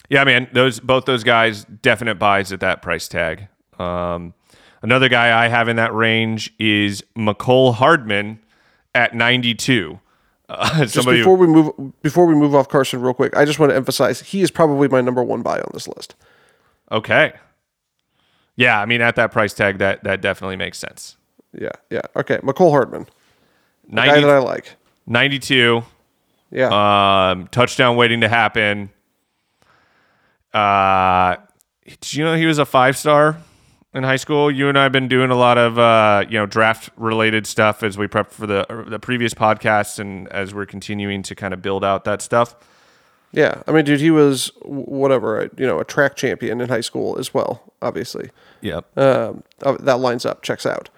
yeah, 0.09 0.23
man, 0.23 0.47
those 0.53 0.79
both 0.79 1.05
those 1.05 1.23
guys 1.23 1.65
definite 1.65 2.15
buys 2.15 2.51
at 2.51 2.59
that 2.61 2.81
price 2.81 3.07
tag. 3.07 3.47
Um, 3.77 4.33
another 4.81 5.07
guy 5.09 5.45
I 5.45 5.47
have 5.47 5.67
in 5.67 5.75
that 5.77 5.93
range 5.93 6.53
is 6.59 7.03
Mecole 7.15 7.75
Hardman 7.75 8.39
at 8.95 9.13
ninety 9.13 9.53
two. 9.53 9.99
Uh, 10.49 10.79
just 10.79 10.95
somebody 10.95 11.19
before 11.19 11.37
we 11.37 11.47
move 11.47 12.01
before 12.01 12.25
we 12.25 12.33
move 12.33 12.55
off 12.55 12.67
Carson 12.69 13.01
real 13.01 13.13
quick, 13.13 13.37
I 13.37 13.45
just 13.45 13.59
want 13.59 13.71
to 13.71 13.75
emphasize 13.75 14.19
he 14.21 14.41
is 14.41 14.49
probably 14.51 14.87
my 14.87 15.01
number 15.01 15.23
one 15.23 15.41
buy 15.43 15.59
on 15.59 15.69
this 15.73 15.87
list. 15.87 16.15
okay, 16.91 17.33
yeah, 18.55 18.81
I 18.81 18.85
mean 18.85 19.01
at 19.01 19.15
that 19.15 19.31
price 19.31 19.53
tag, 19.53 19.77
that 19.77 20.03
that 20.03 20.21
definitely 20.21 20.55
makes 20.55 20.79
sense. 20.79 21.17
Yeah, 21.53 21.71
yeah. 21.89 22.01
Okay, 22.15 22.37
Mecole 22.37 22.71
Hardman, 22.71 23.07
the 23.87 23.95
guy 23.95 24.21
that 24.21 24.29
I 24.29 24.39
like. 24.39 24.75
92, 25.07 25.83
Yeah, 26.51 27.29
um, 27.31 27.47
touchdown 27.47 27.95
waiting 27.95 28.21
to 28.21 28.27
happen. 28.29 28.89
Uh, 30.53 31.35
did 31.85 32.13
you 32.13 32.23
know 32.23 32.35
he 32.35 32.45
was 32.45 32.57
a 32.59 32.65
five 32.65 32.97
star 32.97 33.37
in 33.93 34.03
high 34.03 34.15
school? 34.15 34.49
You 34.51 34.69
and 34.69 34.77
I 34.77 34.83
have 34.83 34.91
been 34.91 35.07
doing 35.07 35.31
a 35.31 35.35
lot 35.35 35.57
of 35.57 35.77
uh, 35.79 36.25
you 36.29 36.37
know 36.37 36.45
draft 36.45 36.89
related 36.97 37.45
stuff 37.47 37.83
as 37.83 37.97
we 37.97 38.07
prep 38.07 38.31
for 38.31 38.47
the 38.47 38.85
the 38.87 38.99
previous 38.99 39.33
podcasts 39.33 39.99
and 39.99 40.27
as 40.29 40.53
we're 40.53 40.65
continuing 40.65 41.21
to 41.23 41.35
kind 41.35 41.53
of 41.53 41.61
build 41.61 41.83
out 41.83 42.03
that 42.05 42.21
stuff. 42.21 42.55
yeah. 43.31 43.61
I 43.67 43.71
mean, 43.71 43.85
dude, 43.85 43.99
he 43.99 44.09
was 44.11 44.51
whatever, 44.63 45.49
you 45.57 45.67
know, 45.67 45.79
a 45.79 45.85
track 45.85 46.15
champion 46.15 46.61
in 46.61 46.69
high 46.69 46.81
school 46.81 47.17
as 47.19 47.33
well. 47.33 47.73
Obviously, 47.81 48.29
Yep. 48.61 48.97
um, 48.97 49.43
uh, 49.61 49.77
that 49.79 49.99
lines 49.99 50.25
up, 50.25 50.41
checks 50.41 50.65
out. 50.65 50.89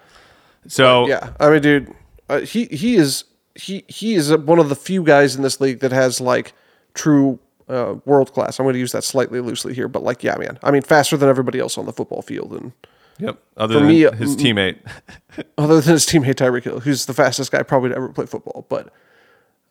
So 0.66 1.06
Yeah, 1.08 1.32
I 1.38 1.50
mean, 1.50 1.62
dude, 1.62 1.94
uh, 2.28 2.40
he 2.40 2.66
he 2.66 2.96
is 2.96 3.24
he 3.54 3.84
he 3.88 4.14
is 4.14 4.34
one 4.34 4.58
of 4.58 4.68
the 4.70 4.74
few 4.76 5.02
guys 5.02 5.36
in 5.36 5.42
this 5.42 5.60
league 5.60 5.80
that 5.80 5.92
has 5.92 6.20
like 6.20 6.54
true 6.94 7.38
uh, 7.68 7.96
world 8.04 8.32
class. 8.32 8.58
I'm 8.58 8.64
going 8.64 8.74
to 8.74 8.78
use 8.78 8.92
that 8.92 9.04
slightly 9.04 9.40
loosely 9.40 9.74
here, 9.74 9.88
but 9.88 10.02
like, 10.02 10.22
yeah, 10.22 10.36
man. 10.36 10.58
I 10.62 10.70
mean, 10.70 10.82
faster 10.82 11.16
than 11.16 11.28
everybody 11.28 11.58
else 11.58 11.78
on 11.78 11.86
the 11.86 11.92
football 11.92 12.22
field, 12.22 12.52
and 12.52 12.72
yep. 13.18 13.42
Other 13.56 13.74
than 13.74 13.88
me, 13.88 14.04
uh, 14.04 14.12
his 14.12 14.36
teammate. 14.36 14.78
other 15.58 15.80
than 15.80 15.92
his 15.92 16.06
teammate 16.06 16.34
Tyreek 16.34 16.64
Hill, 16.64 16.80
who's 16.80 17.06
the 17.06 17.14
fastest 17.14 17.52
guy 17.52 17.62
probably 17.62 17.90
to 17.90 17.96
ever 17.96 18.08
play 18.08 18.26
football. 18.26 18.66
But, 18.68 18.92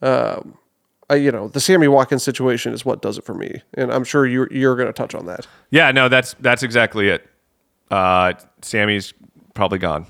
um, 0.02 0.58
I, 1.10 1.16
you 1.16 1.32
know, 1.32 1.48
the 1.50 1.60
Sammy 1.60 1.88
Watkins 1.88 2.24
situation 2.24 2.74
is 2.74 2.86
what 2.86 3.02
does 3.02 3.18
it 3.18 3.26
for 3.26 3.34
me, 3.34 3.62
and 3.74 3.92
I'm 3.92 4.04
sure 4.04 4.26
you're 4.26 4.52
you're 4.52 4.76
going 4.76 4.88
to 4.88 4.94
touch 4.94 5.14
on 5.14 5.26
that. 5.26 5.48
Yeah, 5.70 5.92
no, 5.92 6.10
that's 6.10 6.36
that's 6.40 6.64
exactly 6.64 7.10
it. 7.10 7.28
Uh, 7.90 8.34
Sammy's 8.62 9.14
probably 9.54 9.80
gone, 9.80 10.06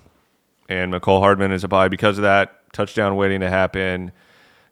and 0.70 0.94
Mecole 0.94 1.20
Hardman 1.20 1.52
is 1.52 1.64
a 1.64 1.68
buy 1.68 1.88
because 1.88 2.20
of 2.20 2.22
that 2.22 2.72
touchdown 2.74 3.16
waiting 3.16 3.40
to 3.42 3.50
happen. 3.50 4.12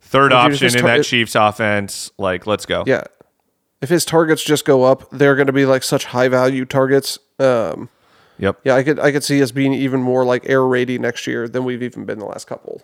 Third 0.01 0.31
Well, 0.31 0.41
option 0.47 0.67
in 0.67 0.73
tar- 0.81 0.97
that 0.97 1.03
Chiefs 1.05 1.35
offense. 1.35 2.11
Like, 2.17 2.47
let's 2.47 2.65
go. 2.65 2.83
Yeah, 2.87 3.03
if 3.81 3.89
his 3.89 4.05
targets 4.05 4.43
just 4.43 4.65
go 4.65 4.83
up, 4.83 5.09
they're 5.11 5.35
going 5.35 5.47
to 5.47 5.53
be 5.53 5.65
like 5.65 5.83
such 5.83 6.05
high 6.05 6.27
value 6.27 6.65
targets. 6.65 7.19
Um, 7.39 7.89
Yep. 8.39 8.59
yeah, 8.63 8.75
I 8.75 8.83
could 8.83 8.99
I 8.99 9.11
could 9.11 9.23
see 9.23 9.43
us 9.43 9.51
being 9.51 9.73
even 9.73 10.01
more 10.01 10.23
like 10.25 10.49
air 10.49 10.61
raidy 10.61 10.97
next 10.99 11.27
year 11.27 11.47
than 11.49 11.65
we've 11.65 11.83
even 11.83 12.05
been 12.05 12.19
the 12.19 12.25
last 12.25 12.47
couple. 12.47 12.81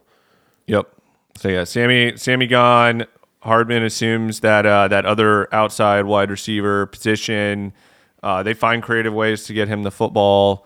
Yep. 0.68 0.88
So 1.38 1.48
yeah, 1.50 1.64
Sammy 1.64 2.18
Sammy 2.18 2.48
gone. 2.48 3.06
Hardman 3.42 3.84
assumes 3.84 4.40
that 4.42 4.66
uh, 4.66 4.88
that 4.90 5.06
other 5.06 5.54
outside 5.54 6.06
wide 6.06 6.30
receiver 6.32 6.88
position. 6.88 7.74
Uh, 8.24 8.42
they 8.44 8.54
find 8.56 8.82
creative 8.84 9.14
ways 9.14 9.46
to 9.46 9.54
get 9.54 9.68
him 9.68 9.84
the 9.84 9.92
football, 9.92 10.66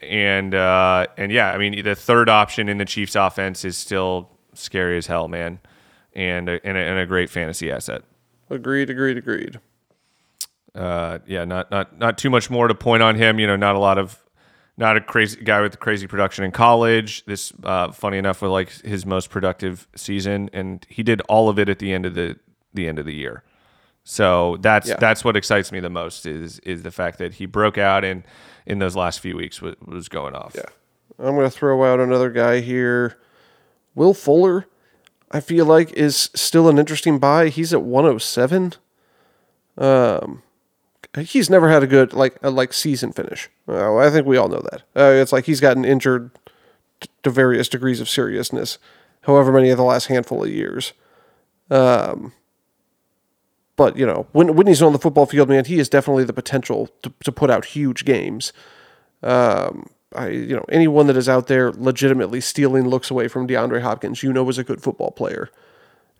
and 0.00 0.54
uh, 0.54 1.06
and 1.16 1.30
yeah, 1.32 1.50
I 1.52 1.58
mean 1.58 1.82
the 1.84 1.94
third 1.94 2.28
option 2.28 2.68
in 2.68 2.78
the 2.78 2.84
Chiefs' 2.84 3.16
offense 3.16 3.64
is 3.64 3.76
still 3.76 4.29
scary 4.54 4.96
as 4.96 5.06
hell, 5.06 5.28
man, 5.28 5.60
and 6.14 6.48
a, 6.48 6.64
and 6.66 6.76
a, 6.76 6.80
and 6.80 6.98
a 6.98 7.06
great 7.06 7.30
fantasy 7.30 7.70
asset. 7.70 8.02
Agreed, 8.48 8.90
agreed, 8.90 9.16
agreed. 9.16 9.60
Uh, 10.74 11.18
yeah, 11.26 11.44
not 11.44 11.70
not 11.70 11.98
not 11.98 12.18
too 12.18 12.30
much 12.30 12.48
more 12.50 12.68
to 12.68 12.74
point 12.74 13.02
on 13.02 13.16
him. 13.16 13.38
You 13.38 13.46
know, 13.46 13.56
not 13.56 13.74
a 13.74 13.78
lot 13.78 13.98
of 13.98 14.18
not 14.76 14.96
a 14.96 15.00
crazy 15.00 15.42
guy 15.42 15.60
with 15.60 15.78
crazy 15.80 16.06
production 16.06 16.44
in 16.44 16.52
college. 16.52 17.24
This, 17.26 17.52
uh, 17.64 17.90
funny 17.92 18.18
enough, 18.18 18.40
was 18.40 18.50
like 18.50 18.70
his 18.82 19.04
most 19.04 19.30
productive 19.30 19.88
season, 19.96 20.48
and 20.52 20.86
he 20.88 21.02
did 21.02 21.20
all 21.22 21.48
of 21.48 21.58
it 21.58 21.68
at 21.68 21.80
the 21.80 21.92
end 21.92 22.06
of 22.06 22.14
the 22.14 22.38
the 22.72 22.86
end 22.86 22.98
of 22.98 23.04
the 23.04 23.14
year. 23.14 23.42
So 24.04 24.56
that's 24.60 24.88
Yeah. 24.88 24.96
that's 24.98 25.24
what 25.24 25.36
excites 25.36 25.70
me 25.72 25.80
the 25.80 25.90
most 25.90 26.24
is 26.24 26.58
is 26.60 26.82
the 26.82 26.90
fact 26.90 27.18
that 27.18 27.34
he 27.34 27.46
broke 27.46 27.76
out 27.78 28.04
and 28.04 28.24
in 28.66 28.78
those 28.78 28.94
last 28.96 29.20
few 29.20 29.36
weeks 29.36 29.60
was, 29.60 29.74
was 29.84 30.08
going 30.08 30.34
off. 30.34 30.52
Yeah. 30.54 30.62
I'm 31.18 31.34
going 31.34 31.46
to 31.46 31.50
throw 31.50 31.84
out 31.84 32.00
another 32.00 32.30
guy 32.30 32.60
here. 32.60 33.18
Will 34.00 34.14
Fuller, 34.14 34.66
I 35.30 35.40
feel 35.40 35.66
like, 35.66 35.92
is 35.92 36.30
still 36.34 36.70
an 36.70 36.78
interesting 36.78 37.18
buy. 37.18 37.50
He's 37.50 37.74
at 37.74 37.82
107. 37.82 38.72
Um, 39.76 40.42
he's 41.18 41.50
never 41.50 41.68
had 41.68 41.82
a 41.82 41.86
good 41.86 42.14
like 42.14 42.38
a, 42.42 42.48
like 42.48 42.72
season 42.72 43.12
finish. 43.12 43.50
Uh, 43.68 43.96
I 43.98 44.08
think 44.08 44.26
we 44.26 44.38
all 44.38 44.48
know 44.48 44.62
that. 44.70 44.84
Uh, 44.96 45.20
it's 45.20 45.34
like 45.34 45.44
he's 45.44 45.60
gotten 45.60 45.84
injured 45.84 46.30
t- 47.00 47.10
to 47.24 47.28
various 47.28 47.68
degrees 47.68 48.00
of 48.00 48.08
seriousness, 48.08 48.78
however 49.24 49.52
many 49.52 49.68
of 49.68 49.76
the 49.76 49.84
last 49.84 50.06
handful 50.06 50.44
of 50.44 50.48
years. 50.48 50.94
Um, 51.70 52.32
but 53.76 53.98
you 53.98 54.06
know, 54.06 54.28
when 54.32 54.56
when 54.56 54.66
he's 54.66 54.80
on 54.80 54.94
the 54.94 54.98
football 54.98 55.26
field, 55.26 55.50
man, 55.50 55.66
he 55.66 55.76
has 55.76 55.90
definitely 55.90 56.24
the 56.24 56.32
potential 56.32 56.88
to, 57.02 57.12
to 57.22 57.30
put 57.30 57.50
out 57.50 57.66
huge 57.66 58.06
games. 58.06 58.54
Um, 59.22 59.90
I, 60.14 60.28
you 60.28 60.56
know, 60.56 60.64
anyone 60.68 61.06
that 61.06 61.16
is 61.16 61.28
out 61.28 61.46
there 61.46 61.72
legitimately 61.72 62.40
stealing 62.40 62.88
looks 62.88 63.10
away 63.10 63.28
from 63.28 63.46
DeAndre 63.46 63.82
Hopkins, 63.82 64.22
you 64.22 64.32
know, 64.32 64.48
is 64.48 64.58
a 64.58 64.64
good 64.64 64.82
football 64.82 65.12
player. 65.12 65.50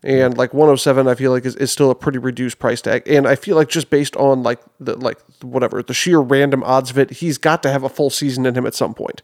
And 0.03 0.35
like 0.37 0.53
107, 0.53 1.07
I 1.07 1.13
feel 1.13 1.31
like 1.31 1.45
is, 1.45 1.55
is 1.57 1.71
still 1.71 1.91
a 1.91 1.95
pretty 1.95 2.17
reduced 2.17 2.57
price 2.57 2.81
tag. 2.81 3.03
And 3.05 3.27
I 3.27 3.35
feel 3.35 3.55
like 3.55 3.69
just 3.69 3.89
based 3.89 4.15
on 4.15 4.41
like 4.41 4.59
the 4.79 4.97
like 4.97 5.19
whatever 5.43 5.83
the 5.83 5.93
sheer 5.93 6.19
random 6.19 6.63
odds 6.63 6.89
of 6.89 6.97
it, 6.97 7.11
he's 7.11 7.37
got 7.37 7.61
to 7.63 7.71
have 7.71 7.83
a 7.83 7.89
full 7.89 8.09
season 8.09 8.45
in 8.45 8.55
him 8.55 8.65
at 8.65 8.73
some 8.73 8.95
point. 8.95 9.21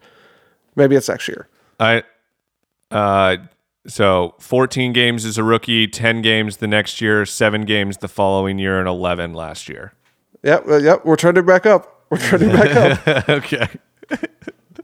Maybe 0.75 0.95
it's 0.95 1.09
next 1.09 1.27
year. 1.27 1.47
I 1.79 2.03
uh 2.91 3.37
so 3.87 4.35
14 4.39 4.93
games 4.93 5.25
as 5.25 5.37
a 5.37 5.43
rookie, 5.43 5.87
10 5.87 6.21
games 6.21 6.57
the 6.57 6.67
next 6.67 7.01
year, 7.01 7.25
7 7.25 7.61
games 7.61 7.97
the 7.97 8.07
following 8.07 8.59
year 8.59 8.77
and 8.79 8.87
11 8.87 9.33
last 9.33 9.69
year. 9.69 9.93
Yep, 10.43 10.67
uh, 10.67 10.77
yep. 10.77 11.05
We're 11.05 11.15
trending 11.15 11.45
back 11.45 11.65
up. 11.65 12.05
We're 12.09 12.17
trending 12.17 12.51
back 12.51 13.07
up. 13.07 13.29
okay. 13.29 13.67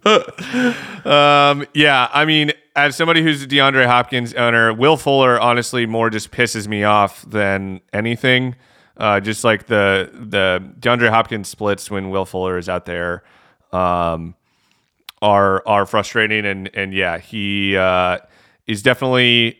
um, 1.05 1.65
yeah, 1.73 2.09
I 2.13 2.25
mean, 2.25 2.51
as 2.75 2.95
somebody 2.95 3.21
who's 3.23 3.43
a 3.43 3.47
DeAndre 3.47 3.85
Hopkins 3.85 4.33
owner, 4.33 4.73
Will 4.73 4.97
Fuller 4.97 5.39
honestly 5.39 5.85
more 5.85 6.09
just 6.09 6.31
pisses 6.31 6.67
me 6.67 6.83
off 6.83 7.21
than 7.23 7.81
anything. 7.91 8.55
Uh, 8.95 9.19
just 9.19 9.43
like 9.43 9.65
the 9.67 10.09
the 10.13 10.63
DeAndre 10.79 11.09
Hopkins 11.09 11.49
splits 11.49 11.89
when 11.89 12.09
Will 12.09 12.25
Fuller 12.25 12.57
is 12.57 12.69
out 12.69 12.85
there 12.85 13.23
um, 13.73 14.35
are 15.21 15.63
are 15.67 15.85
frustrating, 15.85 16.45
and 16.45 16.69
and 16.73 16.93
yeah, 16.93 17.17
he 17.17 17.75
uh, 17.75 18.19
is 18.67 18.81
definitely 18.83 19.59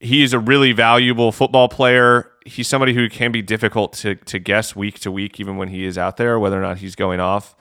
he 0.00 0.22
is 0.22 0.32
a 0.32 0.38
really 0.38 0.72
valuable 0.72 1.32
football 1.32 1.68
player. 1.68 2.30
He's 2.44 2.68
somebody 2.68 2.94
who 2.94 3.08
can 3.08 3.30
be 3.30 3.42
difficult 3.42 3.92
to 3.94 4.14
to 4.14 4.38
guess 4.38 4.74
week 4.74 5.00
to 5.00 5.12
week, 5.12 5.38
even 5.38 5.56
when 5.56 5.68
he 5.68 5.84
is 5.84 5.98
out 5.98 6.16
there, 6.16 6.38
whether 6.38 6.58
or 6.58 6.62
not 6.62 6.78
he's 6.78 6.96
going 6.96 7.20
off. 7.20 7.54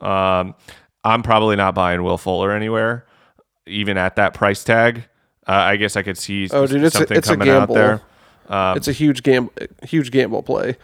Um, 0.00 0.54
I'm 1.04 1.22
probably 1.22 1.56
not 1.56 1.74
buying 1.74 2.02
Will 2.02 2.18
Fuller 2.18 2.52
anywhere, 2.52 3.06
even 3.66 3.96
at 3.96 4.16
that 4.16 4.34
price 4.34 4.62
tag. 4.64 5.04
Uh, 5.48 5.52
I 5.52 5.76
guess 5.76 5.96
I 5.96 6.02
could 6.02 6.18
see 6.18 6.48
Oh, 6.52 6.66
dude, 6.66 6.84
it's 6.84 6.94
a- 6.94 6.98
something 6.98 7.16
it's 7.16 7.28
a 7.28 7.32
coming 7.32 7.48
out 7.48 7.68
gamble. 7.68 7.74
there. 7.74 8.00
it's 8.76 8.88
a 8.88 8.92
huge 8.92 9.22
gamble, 9.22 9.52
huge 9.82 10.10
gamble 10.10 10.42
play. 10.42 10.76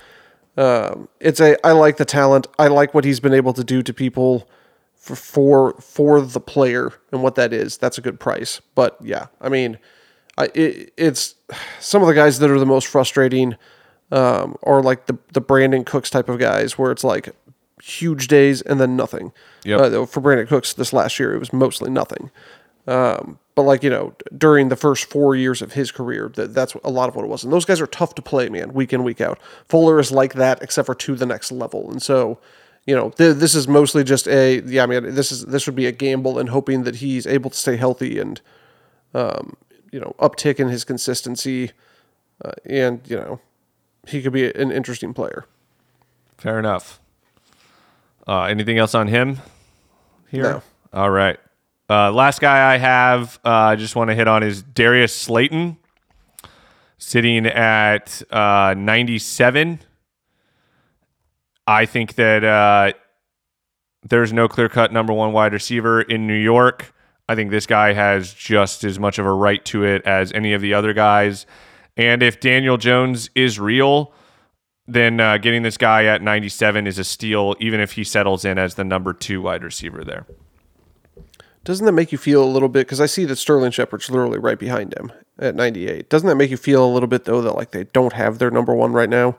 Um, 0.57 1.09
it's 1.21 1.39
a. 1.41 1.57
I 1.67 1.73
like 1.73 1.99
the 1.99 2.05
talent. 2.07 2.47
I 2.59 2.69
like 2.69 2.95
what 2.95 3.05
he's 3.05 3.21
been 3.21 3.35
able 3.35 3.53
to 3.53 3.63
do 3.63 3.83
to 3.83 3.93
people 3.93 4.49
for 4.95 5.15
for 5.17 5.73
for 5.81 6.21
the 6.23 6.41
player 6.41 6.93
and 7.13 7.23
what 7.23 7.35
that 7.35 7.53
is. 7.53 7.77
That's 7.77 7.99
a 7.99 8.01
good 8.01 8.19
price. 8.19 8.63
But 8.75 8.97
yeah, 9.03 9.27
I 9.41 9.51
mean, 9.51 9.79
I 10.39 10.47
it, 10.55 10.95
it's 10.97 11.35
some 11.79 12.01
of 12.01 12.09
the 12.09 12.15
guys 12.15 12.39
that 12.39 12.51
are 12.51 12.59
the 12.59 12.65
most 12.65 12.87
frustrating 12.87 13.57
um, 14.11 14.57
are 14.63 14.83
like 14.83 15.05
the 15.05 15.19
the 15.35 15.43
Brandin 15.43 15.85
Cooks 15.85 16.09
type 16.09 16.31
of 16.31 16.39
guys, 16.39 16.79
where 16.79 16.91
it's 16.91 17.05
like 17.05 17.35
huge 17.83 18.29
days 18.29 18.63
and 18.63 18.81
then 18.81 18.97
nothing. 18.97 19.33
Yeah. 19.65 19.77
Uh, 19.77 20.07
for 20.07 20.21
Brandin 20.21 20.49
Cooks 20.49 20.73
this 20.73 20.93
last 20.93 21.19
year, 21.19 21.35
it 21.35 21.39
was 21.39 21.53
mostly 21.53 21.91
nothing. 21.91 22.31
Um, 22.87 23.39
but 23.55 23.63
like 23.63 23.83
you 23.83 23.91
know, 23.91 24.15
during 24.37 24.69
the 24.69 24.77
first 24.77 25.07
four 25.07 25.35
years 25.35 25.63
of 25.63 25.73
his 25.73 25.91
career, 25.91 26.31
that 26.35 26.55
that's 26.55 26.75
a 26.85 26.91
lot 26.91 27.09
of 27.09 27.17
what 27.17 27.25
it 27.25 27.29
was. 27.29 27.43
And 27.43 27.53
those 27.53 27.65
guys 27.65 27.81
are 27.81 27.87
tough 27.87 28.15
to 28.17 28.23
play, 28.23 28.49
man, 28.49 28.73
week 28.75 28.93
in 28.93 29.03
week 29.03 29.21
out. 29.21 29.39
Fuller 29.65 29.99
is 29.99 30.13
like 30.13 30.35
that, 30.35 30.63
except 30.63 30.87
for 30.87 30.95
to 30.95 31.17
the 31.17 31.27
next 31.27 31.51
level. 31.51 31.91
And 31.91 32.01
so, 32.03 32.39
you 32.87 32.95
know, 32.95 33.11
th- 33.11 33.37
this 33.37 33.55
is 33.55 33.67
mostly 33.67 34.05
just 34.05 34.29
a 34.29 34.63
yeah. 34.67 34.83
I 34.83 34.87
mean, 34.87 35.15
this 35.15 35.33
is 35.33 35.47
this 35.47 35.67
would 35.67 35.75
be 35.75 35.87
a 35.87 35.93
gamble 35.93 36.39
and 36.39 36.51
hoping 36.51 36.85
that 36.85 36.97
he's 36.97 37.27
able 37.27 37.51
to 37.51 37.57
stay 37.57 37.77
healthy 37.77 38.19
and, 38.19 38.41
um, 39.15 39.57
you 39.91 39.99
know, 39.99 40.15
uptick 40.19 40.61
in 40.61 40.69
his 40.69 40.85
consistency, 40.85 41.73
uh, 42.45 42.53
and 42.67 43.01
you 43.07 43.17
know, 43.17 43.41
he 44.07 44.23
could 44.23 44.33
be 44.33 44.53
an 44.53 44.71
interesting 44.71 45.13
player. 45.13 45.47
Fair 46.37 46.59
enough. 46.59 47.01
Uh, 48.27 48.43
anything 48.43 48.79
else 48.79 48.95
on 48.95 49.09
him 49.09 49.39
here? 50.31 50.43
No. 50.43 50.63
All 50.93 51.11
right. 51.11 51.39
Uh, 51.89 52.11
last 52.11 52.41
guy 52.41 52.75
I 52.75 52.79
have, 52.79 53.39
uh, 53.45 53.51
I 53.51 53.77
just 53.77 53.95
want 53.95 54.11
to 54.11 54.15
hit 54.15 54.27
on 54.27 54.43
is 54.43 54.63
Darius 54.63 55.15
Slayton, 55.15 55.77
sitting 56.99 57.47
at 57.47 58.23
uh, 58.31 58.75
97. 58.77 59.79
I 61.69 61.87
think 61.87 62.15
that 62.15 62.43
uh, 62.43 62.93
there's 64.09 64.33
no 64.33 64.49
clear 64.49 64.69
cut 64.69 64.93
number 64.93 65.13
one 65.13 65.33
wide 65.33 65.53
receiver 65.53 66.01
in 66.01 66.27
New 66.27 66.35
York. 66.35 66.93
I 67.29 67.35
think 67.35 67.51
this 67.51 67.67
guy 67.67 67.93
has 67.93 68.33
just 68.33 68.83
as 68.85 68.99
much 68.99 69.19
of 69.19 69.27
a 69.27 69.33
right 69.33 69.65
to 69.67 69.85
it 69.85 70.03
as 70.05 70.33
any 70.33 70.53
of 70.53 70.61
the 70.61 70.75
other 70.75 70.93
guys. 70.93 71.47
And 71.97 72.23
if 72.23 72.41
Daniel 72.41 72.77
Jones 72.77 73.31
is 73.35 73.59
real, 73.59 74.13
then 74.89 75.21
uh, 75.21 75.39
getting 75.39 75.63
this 75.63 75.77
guy 75.77 76.05
at 76.05 76.23
97 76.23 76.87
is 76.87 76.99
a 76.99 77.05
steal, 77.05 77.57
even 77.59 77.81
if 77.81 77.93
he 77.93 78.05
settles 78.05 78.45
in 78.45 78.59
as 78.59 78.75
the 78.75 78.85
number 78.85 79.13
two 79.13 79.43
wide 79.43 79.65
receiver 79.65 80.05
there. 80.05 80.27
Doesn't 81.65 81.85
that 81.85 81.93
make 81.93 82.13
you 82.13 82.19
feel 82.19 82.45
a 82.45 82.47
little 82.47 82.69
bit? 82.69 82.87
Because 82.87 83.01
I 83.01 83.07
see 83.07 83.25
that 83.25 83.37
Sterling 83.37 83.73
Shepard's 83.73 84.09
literally 84.09 84.39
right 84.39 84.59
behind 84.59 84.95
him 84.95 85.11
at 85.37 85.57
98. 85.57 86.09
Doesn't 86.09 86.29
that 86.29 86.37
make 86.37 86.51
you 86.51 86.57
feel 86.57 86.85
a 86.85 86.93
little 86.93 87.09
bit 87.09 87.25
though 87.25 87.43
that 87.43 87.57
like 87.57 87.73
they 87.73 87.85
don't 87.85 88.13
have 88.13 88.39
their 88.39 88.53
number 88.53 88.73
one 88.73 88.93
right 88.93 89.11
now? 89.11 89.37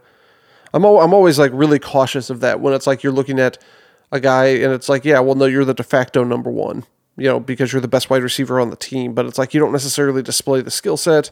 I'm 0.73 0.83
al- 0.83 0.99
I'm 0.99 1.13
always 1.13 1.39
like 1.39 1.51
really 1.53 1.79
cautious 1.79 2.29
of 2.29 2.41
that 2.41 2.59
when 2.59 2.73
it's 2.73 2.85
like 2.85 3.01
you're 3.01 3.13
looking 3.13 3.39
at 3.39 3.57
a 4.11 4.19
guy 4.19 4.47
and 4.47 4.73
it's 4.73 4.89
like 4.89 5.05
yeah, 5.05 5.21
well 5.21 5.35
no, 5.35 5.45
you're 5.45 5.63
the 5.63 5.73
de 5.73 5.83
facto 5.83 6.25
number 6.25 6.51
one, 6.51 6.83
you 7.15 7.29
know, 7.29 7.39
because 7.39 7.71
you're 7.71 7.81
the 7.81 7.87
best 7.87 8.09
wide 8.09 8.23
receiver 8.23 8.59
on 8.59 8.71
the 8.71 8.75
team. 8.75 9.13
But 9.13 9.25
it's 9.25 9.37
like 9.37 9.53
you 9.53 9.61
don't 9.61 9.71
necessarily 9.71 10.21
display 10.21 10.59
the 10.59 10.69
skill 10.69 10.97
set 10.97 11.31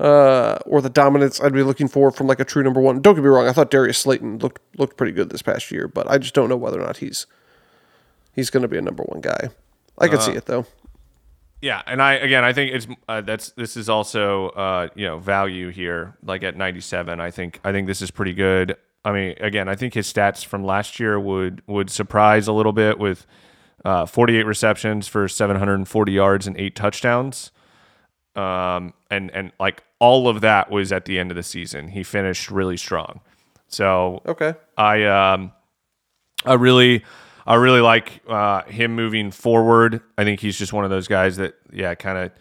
uh, 0.00 0.58
or 0.66 0.80
the 0.80 0.90
dominance 0.90 1.40
I'd 1.40 1.52
be 1.52 1.62
looking 1.62 1.88
for 1.88 2.10
from 2.10 2.26
like 2.26 2.40
a 2.40 2.44
true 2.44 2.62
number 2.62 2.80
one. 2.80 3.00
Don't 3.00 3.14
get 3.14 3.22
me 3.22 3.28
wrong, 3.28 3.46
I 3.46 3.52
thought 3.52 3.70
Darius 3.70 3.98
Slayton 3.98 4.38
looked 4.38 4.62
looked 4.78 4.96
pretty 4.96 5.12
good 5.12 5.30
this 5.30 5.42
past 5.42 5.70
year, 5.70 5.88
but 5.88 6.08
I 6.10 6.18
just 6.18 6.34
don't 6.34 6.48
know 6.48 6.56
whether 6.56 6.80
or 6.80 6.86
not 6.86 6.98
he's 6.98 7.26
he's 8.32 8.50
going 8.50 8.62
to 8.62 8.68
be 8.68 8.78
a 8.78 8.82
number 8.82 9.02
one 9.04 9.20
guy. 9.20 9.50
I 9.98 10.08
can 10.08 10.20
see 10.20 10.32
it 10.32 10.46
though. 10.46 10.66
Yeah, 11.60 11.80
and 11.86 12.02
I 12.02 12.14
again, 12.14 12.44
I 12.44 12.52
think 12.52 12.74
it's 12.74 12.86
uh, 13.08 13.20
that's 13.22 13.52
this 13.52 13.76
is 13.76 13.88
also 13.88 14.48
uh, 14.50 14.88
you 14.94 15.06
know 15.06 15.18
value 15.18 15.70
here. 15.70 16.14
Like 16.22 16.42
at 16.42 16.56
97, 16.56 17.20
I 17.20 17.30
think 17.30 17.60
I 17.64 17.72
think 17.72 17.86
this 17.86 18.02
is 18.02 18.10
pretty 18.10 18.34
good. 18.34 18.76
I 19.04 19.12
mean, 19.12 19.34
again, 19.40 19.68
I 19.68 19.74
think 19.74 19.94
his 19.94 20.10
stats 20.12 20.44
from 20.44 20.64
last 20.64 21.00
year 21.00 21.18
would 21.18 21.62
would 21.66 21.88
surprise 21.88 22.48
a 22.48 22.52
little 22.52 22.72
bit 22.72 22.98
with 22.98 23.26
uh, 23.84 24.04
48 24.04 24.44
receptions 24.44 25.08
for 25.08 25.28
740 25.28 26.12
yards 26.12 26.46
and 26.46 26.56
eight 26.58 26.74
touchdowns. 26.74 27.50
Um, 28.36 28.94
and 29.10 29.30
and 29.30 29.52
like 29.60 29.82
all 30.00 30.28
of 30.28 30.40
that 30.40 30.70
was 30.70 30.92
at 30.92 31.04
the 31.04 31.18
end 31.18 31.30
of 31.30 31.36
the 31.36 31.42
season. 31.42 31.88
He 31.88 32.02
finished 32.02 32.50
really 32.50 32.76
strong. 32.76 33.20
So 33.68 34.22
Okay. 34.26 34.54
I 34.76 35.04
um 35.04 35.52
I 36.44 36.54
really 36.54 37.04
I 37.46 37.54
really 37.56 37.80
like 37.80 38.22
uh, 38.28 38.62
him 38.62 38.94
moving 38.94 39.30
forward. 39.30 40.00
I 40.16 40.24
think 40.24 40.40
he's 40.40 40.58
just 40.58 40.72
one 40.72 40.84
of 40.84 40.90
those 40.90 41.08
guys 41.08 41.36
that 41.36 41.54
yeah, 41.72 41.94
kind 41.94 42.18
of 42.18 42.32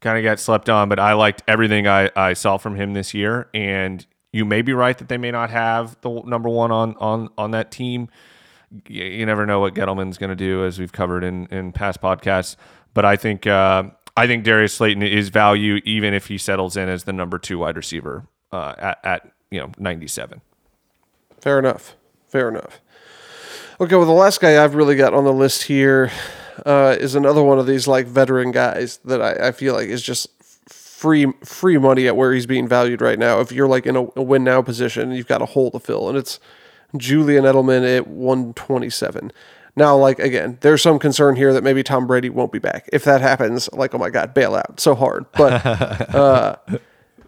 kind 0.00 0.18
of 0.18 0.24
got 0.24 0.38
slept 0.38 0.68
on, 0.70 0.88
but 0.88 0.98
I 0.98 1.12
liked 1.14 1.42
everything 1.48 1.86
I, 1.86 2.10
I 2.16 2.32
saw 2.32 2.56
from 2.56 2.76
him 2.76 2.94
this 2.94 3.12
year 3.12 3.48
and 3.52 4.06
you 4.32 4.44
may 4.44 4.62
be 4.62 4.72
right 4.72 4.96
that 4.96 5.08
they 5.08 5.18
may 5.18 5.30
not 5.30 5.50
have 5.50 6.00
the 6.02 6.22
number 6.24 6.48
1 6.48 6.70
on 6.70 6.94
on 6.96 7.28
on 7.36 7.50
that 7.50 7.70
team. 7.70 8.08
You, 8.88 9.04
you 9.04 9.26
never 9.26 9.44
know 9.46 9.58
what 9.60 9.74
Gettleman's 9.74 10.16
going 10.16 10.30
to 10.30 10.36
do 10.36 10.64
as 10.64 10.78
we've 10.78 10.92
covered 10.92 11.24
in 11.24 11.46
in 11.46 11.72
past 11.72 12.00
podcasts, 12.00 12.54
but 12.94 13.04
I 13.04 13.16
think 13.16 13.46
uh, 13.46 13.84
I 14.16 14.26
think 14.26 14.44
Darius 14.44 14.74
Slayton 14.74 15.02
is 15.02 15.28
value 15.28 15.80
even 15.84 16.14
if 16.14 16.26
he 16.26 16.38
settles 16.38 16.76
in 16.76 16.88
as 16.88 17.04
the 17.04 17.12
number 17.12 17.38
2 17.38 17.58
wide 17.58 17.76
receiver 17.76 18.26
uh, 18.52 18.74
at 18.78 18.98
at 19.04 19.32
you 19.50 19.60
know 19.60 19.70
97. 19.78 20.40
Fair 21.40 21.58
enough. 21.58 21.96
Fair 22.28 22.48
enough. 22.48 22.80
Okay, 23.80 23.96
well, 23.96 24.06
the 24.06 24.12
last 24.12 24.40
guy 24.40 24.62
I've 24.62 24.74
really 24.74 24.94
got 24.94 25.14
on 25.14 25.24
the 25.24 25.32
list 25.32 25.62
here 25.62 26.10
uh, 26.66 26.96
is 27.00 27.14
another 27.14 27.42
one 27.42 27.58
of 27.58 27.66
these 27.66 27.88
like 27.88 28.06
veteran 28.06 28.52
guys 28.52 28.98
that 29.04 29.22
I, 29.22 29.48
I 29.48 29.52
feel 29.52 29.74
like 29.74 29.88
is 29.88 30.02
just 30.02 30.28
free 30.68 31.32
free 31.42 31.78
money 31.78 32.06
at 32.06 32.16
where 32.16 32.32
he's 32.32 32.46
being 32.46 32.68
valued 32.68 33.00
right 33.00 33.18
now. 33.18 33.40
If 33.40 33.52
you're 33.52 33.68
like 33.68 33.86
in 33.86 33.96
a, 33.96 34.06
a 34.16 34.22
win 34.22 34.44
now 34.44 34.60
position, 34.60 35.12
you've 35.12 35.26
got 35.26 35.40
a 35.40 35.46
hole 35.46 35.70
to 35.70 35.80
fill, 35.80 36.08
and 36.08 36.18
it's 36.18 36.38
Julian 36.96 37.44
Edelman 37.44 37.96
at 37.96 38.06
127. 38.06 39.32
Now, 39.76 39.96
like 39.96 40.18
again, 40.18 40.58
there's 40.60 40.82
some 40.82 40.98
concern 40.98 41.36
here 41.36 41.52
that 41.52 41.62
maybe 41.62 41.82
Tom 41.82 42.06
Brady 42.06 42.28
won't 42.28 42.52
be 42.52 42.58
back. 42.58 42.88
If 42.92 43.04
that 43.04 43.20
happens, 43.20 43.72
like 43.72 43.94
oh 43.94 43.98
my 43.98 44.10
god, 44.10 44.34
bail 44.34 44.54
out 44.54 44.80
so 44.80 44.94
hard. 44.94 45.26
But 45.32 45.64
uh, 46.14 46.56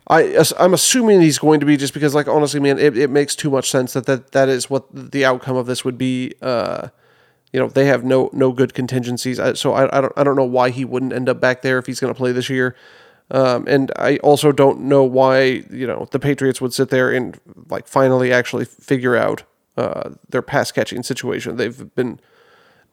I 0.08 0.44
I'm 0.58 0.74
assuming 0.74 1.20
he's 1.20 1.38
going 1.38 1.60
to 1.60 1.66
be 1.66 1.76
just 1.76 1.94
because 1.94 2.14
like 2.14 2.28
honestly, 2.28 2.60
man, 2.60 2.78
it, 2.78 2.96
it 2.98 3.10
makes 3.10 3.36
too 3.36 3.50
much 3.50 3.70
sense 3.70 3.92
that, 3.92 4.06
that 4.06 4.32
that 4.32 4.48
is 4.48 4.68
what 4.68 4.86
the 4.92 5.24
outcome 5.24 5.56
of 5.56 5.66
this 5.66 5.84
would 5.84 5.98
be. 5.98 6.34
Uh, 6.42 6.88
you 7.52 7.60
know, 7.60 7.68
they 7.68 7.86
have 7.86 8.02
no 8.02 8.30
no 8.32 8.52
good 8.52 8.74
contingencies, 8.74 9.38
so 9.58 9.72
I, 9.72 9.96
I 9.96 10.00
don't 10.00 10.12
I 10.16 10.24
don't 10.24 10.36
know 10.36 10.44
why 10.44 10.70
he 10.70 10.84
wouldn't 10.84 11.12
end 11.12 11.28
up 11.28 11.40
back 11.40 11.62
there 11.62 11.78
if 11.78 11.86
he's 11.86 12.00
going 12.00 12.12
to 12.12 12.16
play 12.18 12.32
this 12.32 12.50
year. 12.50 12.74
Um, 13.30 13.66
and 13.66 13.90
I 13.96 14.18
also 14.18 14.52
don't 14.52 14.80
know 14.80 15.04
why 15.04 15.64
you 15.70 15.86
know 15.86 16.08
the 16.10 16.18
Patriots 16.18 16.60
would 16.60 16.74
sit 16.74 16.90
there 16.90 17.10
and 17.12 17.38
like 17.68 17.86
finally 17.86 18.32
actually 18.32 18.64
figure 18.64 19.16
out 19.16 19.44
uh, 19.76 20.10
their 20.28 20.42
pass 20.42 20.72
catching 20.72 21.02
situation. 21.02 21.56
They've 21.56 21.94
been 21.94 22.20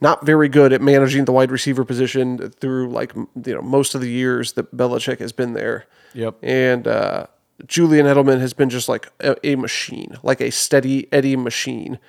not 0.02 0.26
very 0.26 0.48
good 0.48 0.72
at 0.72 0.82
managing 0.82 1.26
the 1.26 1.32
wide 1.32 1.52
receiver 1.52 1.84
position 1.84 2.52
through 2.52 2.90
like 2.90 3.14
you 3.16 3.56
know 3.56 3.62
most 3.62 3.96
of 3.96 4.02
the 4.02 4.10
years 4.10 4.54
that 4.54 4.76
Belichick 4.76 5.20
has 5.20 5.32
been 5.32 5.54
there. 5.54 5.86
Yep. 6.14 6.38
And 6.42 6.88
uh, 6.88 7.28
Julian 7.68 8.06
Edelman 8.06 8.40
has 8.40 8.54
been 8.54 8.70
just 8.70 8.88
like 8.88 9.12
a, 9.20 9.36
a 9.46 9.56
machine, 9.56 10.18
like 10.24 10.42
a 10.42 10.52
steady 10.52 11.12
Eddie 11.12 11.36
machine, 11.36 12.00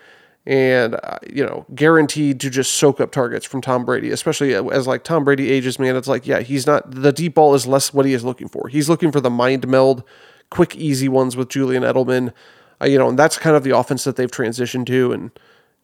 and 0.47 0.95
uh, 0.95 1.19
you 1.29 1.45
know 1.45 1.67
guaranteed 1.75 2.41
to 2.41 2.51
just 2.51 2.73
soak 2.75 3.01
up 3.01 3.11
targets 3.11 3.45
from 3.45 3.61
Tom 3.61 3.85
Brady. 3.85 4.11
Especially 4.11 4.55
as 4.55 4.87
like 4.87 5.03
Tom 5.03 5.25
Brady 5.25 5.51
ages, 5.51 5.79
man, 5.79 5.97
it's 5.97 6.09
like 6.09 6.27
yeah, 6.27 6.41
he's 6.41 6.67
not 6.67 6.91
the 6.91 7.12
deep 7.12 7.35
ball 7.35 7.55
is 7.55 7.67
less 7.67 7.93
what 7.93 8.07
he 8.07 8.15
is 8.15 8.25
looking 8.25 8.49
for. 8.49 8.69
He's 8.69 8.89
looking 8.89 9.11
for 9.11 9.21
the 9.21 9.31
mind 9.31 9.67
meld, 9.67 10.05
quick 10.51 10.77
easy 10.77 11.09
ones 11.09 11.37
with 11.37 11.49
Julian 11.49 11.83
Edelman. 11.83 12.33
Uh, 12.81 12.87
you 12.87 12.99
know, 12.99 13.09
and 13.09 13.19
that's 13.19 13.37
kind 13.37 13.57
of 13.57 13.65
the 13.65 13.77
offense 13.77 14.05
that 14.05 14.17
they've 14.17 14.31
transitioned 14.31 14.87
to, 14.87 15.12
and 15.12 15.31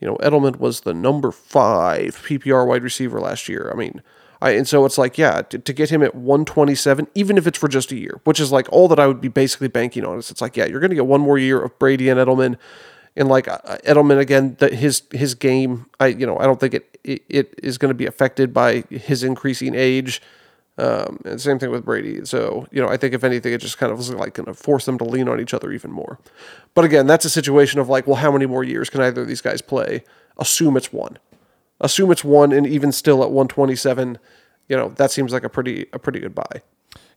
you 0.01 0.07
know, 0.07 0.17
Edelman 0.17 0.57
was 0.57 0.81
the 0.81 0.95
number 0.95 1.33
five 1.33 2.17
PPR 2.27 2.67
wide 2.67 2.83
receiver 2.83 3.21
last 3.21 3.49
year. 3.49 3.71
I 3.73 3.77
mean, 3.77 4.03
I, 4.43 4.51
and 4.51 4.69
so 4.69 4.85
it's 4.85 4.99
like, 4.99 5.17
yeah, 5.17 5.43
to, 5.43 5.59
to, 5.59 5.73
get 5.73 5.91
him 5.91 6.03
at 6.03 6.15
127, 6.15 7.07
even 7.15 7.39
if 7.39 7.47
it's 7.47 7.59
for 7.59 7.69
just 7.69 7.91
a 7.91 7.97
year, 7.97 8.21
which 8.25 8.39
is 8.39 8.53
like 8.53 8.71
all 8.71 8.89
that 8.89 9.01
I 9.01 9.07
would 9.07 9.21
be 9.21 9.29
basically 9.29 9.69
banking 9.69 10.05
on. 10.05 10.19
Is 10.19 10.31
it's 10.31 10.43
like, 10.43 10.57
yeah, 10.57 10.67
you're 10.67 10.81
going 10.81 10.91
to 10.91 10.97
get 10.97 11.07
one 11.07 11.23
more 11.23 11.39
year 11.39 11.63
of 11.63 11.79
Brady 11.79 12.11
and 12.11 12.21
Edelman, 12.21 12.59
and 13.17 13.29
like 13.29 13.49
uh, 13.49 13.59
Edelman 13.87 14.19
again, 14.19 14.57
his 14.61 15.03
his 15.11 15.35
game, 15.35 15.87
I 15.99 16.09
you 16.09 16.27
know, 16.27 16.39
I 16.39 16.45
don't 16.45 16.61
think 16.61 16.75
it 16.75 16.99
it, 17.03 17.23
it 17.31 17.55
is 17.63 17.79
going 17.79 17.89
to 17.89 17.95
be 17.95 18.05
affected 18.05 18.53
by 18.53 18.83
his 18.91 19.23
increasing 19.23 19.75
age. 19.75 20.21
Um, 20.79 21.21
and 21.25 21.41
same 21.41 21.59
thing 21.59 21.71
with 21.71 21.85
Brady. 21.85 22.25
So, 22.25 22.67
you 22.71 22.83
know, 22.83 22.89
I 22.89 22.97
think 22.97 23.15
if 23.15 23.25
anything, 23.25 23.53
it 23.53 23.61
just 23.61 23.79
kind 23.79 23.91
of 23.91 23.99
was 23.99 24.13
like 24.13 24.35
going 24.35 24.47
to 24.47 24.55
force 24.55 24.85
them 24.85 24.99
to 24.99 25.05
lean 25.05 25.29
on 25.29 25.41
each 25.41 25.55
other 25.55 25.73
even 25.73 25.91
more. 25.91 26.19
But 26.75 26.85
again, 26.85 27.07
that's 27.07 27.25
a 27.25 27.31
situation 27.31 27.81
of 27.81 27.89
like, 27.89 28.07
well, 28.07 28.17
how 28.17 28.31
many 28.31 28.47
more 28.47 28.63
years 28.63 28.91
can 28.91 29.01
either 29.01 29.23
of 29.23 29.29
these 29.29 29.41
guys 29.41 29.63
play? 29.63 30.05
Assume 30.37 30.77
it's 30.77 30.93
one. 30.93 31.19
Assume 31.81 32.11
it's 32.11 32.25
one, 32.25 32.53
and 32.53 32.67
even 32.67 32.93
still 32.93 33.23
at 33.23 33.31
127, 33.31 34.19
you 34.69 34.77
know, 34.77 34.91
that 34.97 35.11
seems 35.11 35.33
like 35.33 35.45
a 35.45 35.49
pretty 35.49 35.87
a 35.93 35.99
pretty 35.99 36.21
good 36.21 36.35
buy. 36.35 36.63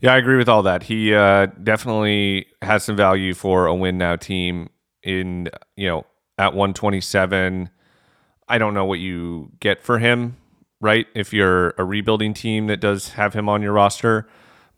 Yeah, 0.01 0.13
I 0.13 0.17
agree 0.17 0.37
with 0.37 0.49
all 0.49 0.63
that. 0.63 0.83
He 0.83 1.13
uh, 1.13 1.47
definitely 1.63 2.47
has 2.61 2.83
some 2.83 2.95
value 2.95 3.33
for 3.33 3.67
a 3.67 3.75
win 3.75 3.97
now 3.97 4.17
team 4.17 4.69
in 5.01 5.49
you 5.77 5.87
know 5.87 6.05
at 6.37 6.53
127. 6.53 7.69
I 8.49 8.57
don't 8.57 8.73
know 8.73 8.85
what 8.85 8.99
you 8.99 9.51
get 9.59 9.81
for 9.81 9.99
him 9.99 10.35
right? 10.81 11.07
If 11.13 11.33
you're 11.33 11.73
a 11.77 11.83
rebuilding 11.83 12.33
team 12.33 12.67
that 12.67 12.79
does 12.79 13.09
have 13.09 13.33
him 13.33 13.49
on 13.49 13.61
your 13.61 13.73
roster. 13.73 14.27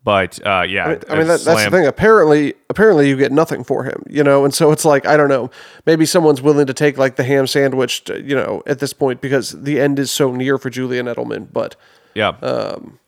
But 0.04 0.44
uh, 0.44 0.64
yeah, 0.68 0.84
I 0.84 0.88
mean, 0.88 1.00
I 1.08 1.18
mean 1.18 1.26
that, 1.28 1.40
that's 1.42 1.64
the 1.64 1.70
thing. 1.70 1.86
Apparently, 1.86 2.54
apparently 2.68 3.08
you 3.08 3.16
get 3.16 3.30
nothing 3.30 3.62
for 3.62 3.84
him, 3.84 4.02
you 4.10 4.24
know, 4.24 4.44
and 4.44 4.52
so 4.52 4.72
it's 4.72 4.84
like 4.84 5.06
I 5.06 5.16
don't 5.16 5.28
know. 5.28 5.48
Maybe 5.86 6.06
someone's 6.06 6.42
willing 6.42 6.66
to 6.66 6.74
take 6.74 6.98
like 6.98 7.14
the 7.14 7.22
ham 7.22 7.46
sandwich, 7.46 8.02
to, 8.04 8.20
you 8.20 8.34
know, 8.34 8.64
at 8.66 8.80
this 8.80 8.92
point 8.92 9.20
because 9.20 9.52
the 9.52 9.78
end 9.78 10.00
is 10.00 10.10
so 10.10 10.34
near 10.34 10.58
for 10.58 10.70
Julian 10.70 11.06
Edelman. 11.06 11.52
But 11.52 11.76
yeah, 12.14 12.30
um, 12.42 12.98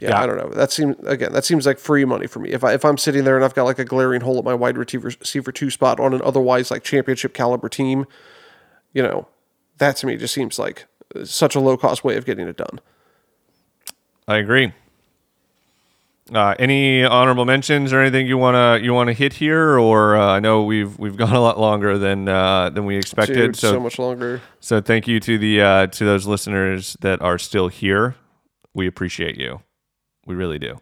yeah, 0.00 0.10
yeah, 0.10 0.22
I 0.22 0.26
don't 0.26 0.36
know. 0.36 0.50
That 0.50 0.70
seems 0.70 0.96
again. 1.06 1.32
That 1.32 1.46
seems 1.46 1.64
like 1.64 1.78
free 1.78 2.04
money 2.04 2.26
for 2.26 2.40
me. 2.40 2.50
If 2.50 2.62
I 2.62 2.74
if 2.74 2.84
I'm 2.84 2.98
sitting 2.98 3.24
there 3.24 3.36
and 3.36 3.44
I've 3.44 3.54
got 3.54 3.64
like 3.64 3.78
a 3.78 3.86
glaring 3.86 4.20
hole 4.20 4.36
at 4.38 4.44
my 4.44 4.54
wide 4.54 4.76
receiver 4.76 5.12
receiver 5.18 5.50
two 5.50 5.70
spot 5.70 5.98
on 5.98 6.12
an 6.12 6.20
otherwise 6.22 6.70
like 6.70 6.82
championship 6.82 7.32
caliber 7.32 7.70
team, 7.70 8.04
you 8.92 9.02
know, 9.02 9.28
that 9.78 9.96
to 9.96 10.06
me 10.06 10.18
just 10.18 10.34
seems 10.34 10.58
like 10.58 10.86
such 11.24 11.54
a 11.54 11.60
low 11.60 11.76
cost 11.76 12.04
way 12.04 12.16
of 12.16 12.24
getting 12.24 12.48
it 12.48 12.56
done. 12.56 12.80
I 14.26 14.36
agree. 14.36 14.72
Uh, 16.32 16.54
any 16.58 17.04
honorable 17.04 17.44
mentions 17.44 17.92
or 17.92 18.00
anything 18.00 18.26
you 18.26 18.38
wanna 18.38 18.78
you 18.82 18.94
wanna 18.94 19.12
hit 19.12 19.34
here, 19.34 19.78
or 19.78 20.16
uh, 20.16 20.26
I 20.26 20.40
know 20.40 20.62
we've 20.62 20.98
we've 20.98 21.16
gone 21.18 21.34
a 21.34 21.40
lot 21.40 21.60
longer 21.60 21.98
than 21.98 22.28
uh, 22.28 22.70
than 22.70 22.86
we 22.86 22.96
expected. 22.96 23.34
Dude, 23.34 23.56
so, 23.56 23.72
so 23.72 23.80
much 23.80 23.98
longer. 23.98 24.40
So 24.60 24.80
thank 24.80 25.06
you 25.06 25.20
to 25.20 25.36
the 25.36 25.60
uh, 25.60 25.86
to 25.88 26.04
those 26.04 26.26
listeners 26.26 26.96
that 27.00 27.20
are 27.20 27.38
still 27.38 27.68
here. 27.68 28.16
We 28.72 28.86
appreciate 28.86 29.36
you. 29.36 29.60
We 30.26 30.34
really 30.34 30.58
do. 30.58 30.80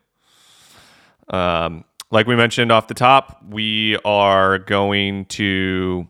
Um, 1.29 1.85
like 2.13 2.27
we 2.27 2.37
mentioned 2.37 2.71
off 2.71 2.87
the 2.87 2.95
top, 2.95 3.43
we 3.49 3.99
are 4.05 4.59
going 4.59 5.25
to 5.27 6.07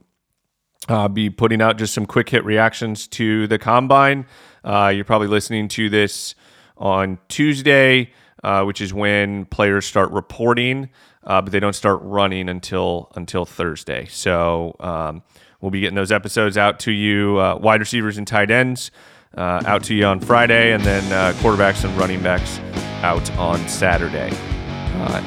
uh, 0.88 1.08
be 1.08 1.30
putting 1.30 1.62
out 1.62 1.78
just 1.78 1.94
some 1.94 2.06
quick 2.06 2.28
hit 2.28 2.44
reactions 2.44 3.06
to 3.06 3.46
the 3.46 3.58
combine. 3.58 4.26
Uh, 4.64 4.92
you're 4.94 5.04
probably 5.04 5.28
listening 5.28 5.68
to 5.68 5.88
this 5.88 6.34
on 6.76 7.18
Tuesday, 7.28 8.10
uh, 8.42 8.64
which 8.64 8.80
is 8.80 8.92
when 8.92 9.44
players 9.46 9.86
start 9.86 10.10
reporting, 10.10 10.90
uh, 11.24 11.40
but 11.40 11.52
they 11.52 11.60
don't 11.60 11.74
start 11.74 12.00
running 12.02 12.48
until 12.48 13.10
until 13.14 13.44
Thursday. 13.44 14.06
So 14.06 14.74
um, 14.80 15.22
we'll 15.60 15.70
be 15.70 15.80
getting 15.80 15.94
those 15.94 16.12
episodes 16.12 16.58
out 16.58 16.80
to 16.80 16.92
you, 16.92 17.38
uh, 17.38 17.56
wide 17.56 17.80
receivers 17.80 18.18
and 18.18 18.26
tight 18.26 18.50
ends, 18.50 18.90
uh, 19.36 19.62
out 19.64 19.84
to 19.84 19.94
you 19.94 20.04
on 20.06 20.20
Friday, 20.20 20.72
and 20.72 20.82
then 20.82 21.02
quarterbacks 21.36 21.84
and 21.84 21.96
running 21.96 22.22
backs 22.22 22.58
out 23.02 23.30
on 23.36 23.66
Saturday. 23.68 24.32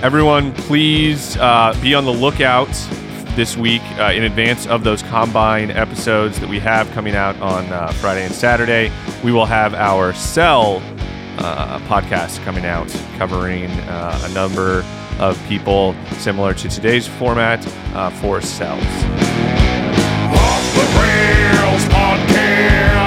everyone, 0.02 0.54
please 0.54 1.36
be 1.36 1.94
on 1.94 2.06
the 2.06 2.14
lookout 2.14 2.70
this 3.36 3.58
week 3.58 3.82
uh, 4.00 4.12
in 4.14 4.24
advance 4.24 4.66
of 4.68 4.84
those 4.84 5.02
combine 5.04 5.70
episodes 5.72 6.40
that 6.40 6.50
we 6.50 6.60
have 6.60 6.90
coming 6.92 7.16
out 7.16 7.36
on 7.42 7.66
uh, 7.66 7.92
Friday 7.94 8.24
and 8.26 8.34
Saturday. 8.34 8.92
We 9.24 9.32
will 9.32 9.46
have 9.46 9.74
our 9.74 10.14
Cell 10.14 10.82
uh, 11.38 11.80
podcast 11.82 12.44
coming 12.46 12.66
out 12.66 12.90
covering 13.18 13.70
uh, 13.72 14.20
a 14.24 14.34
number 14.34 14.86
of 15.20 15.42
people 15.48 15.96
similar 16.18 16.54
to 16.54 16.70
today's 16.70 17.08
format 17.08 17.66
uh, 17.94 18.10
for 18.10 18.42
Cells. 18.42 18.82
Off 20.34 20.76
the 20.76 20.86
Rails 21.00 21.86
Podcast. 21.86 23.05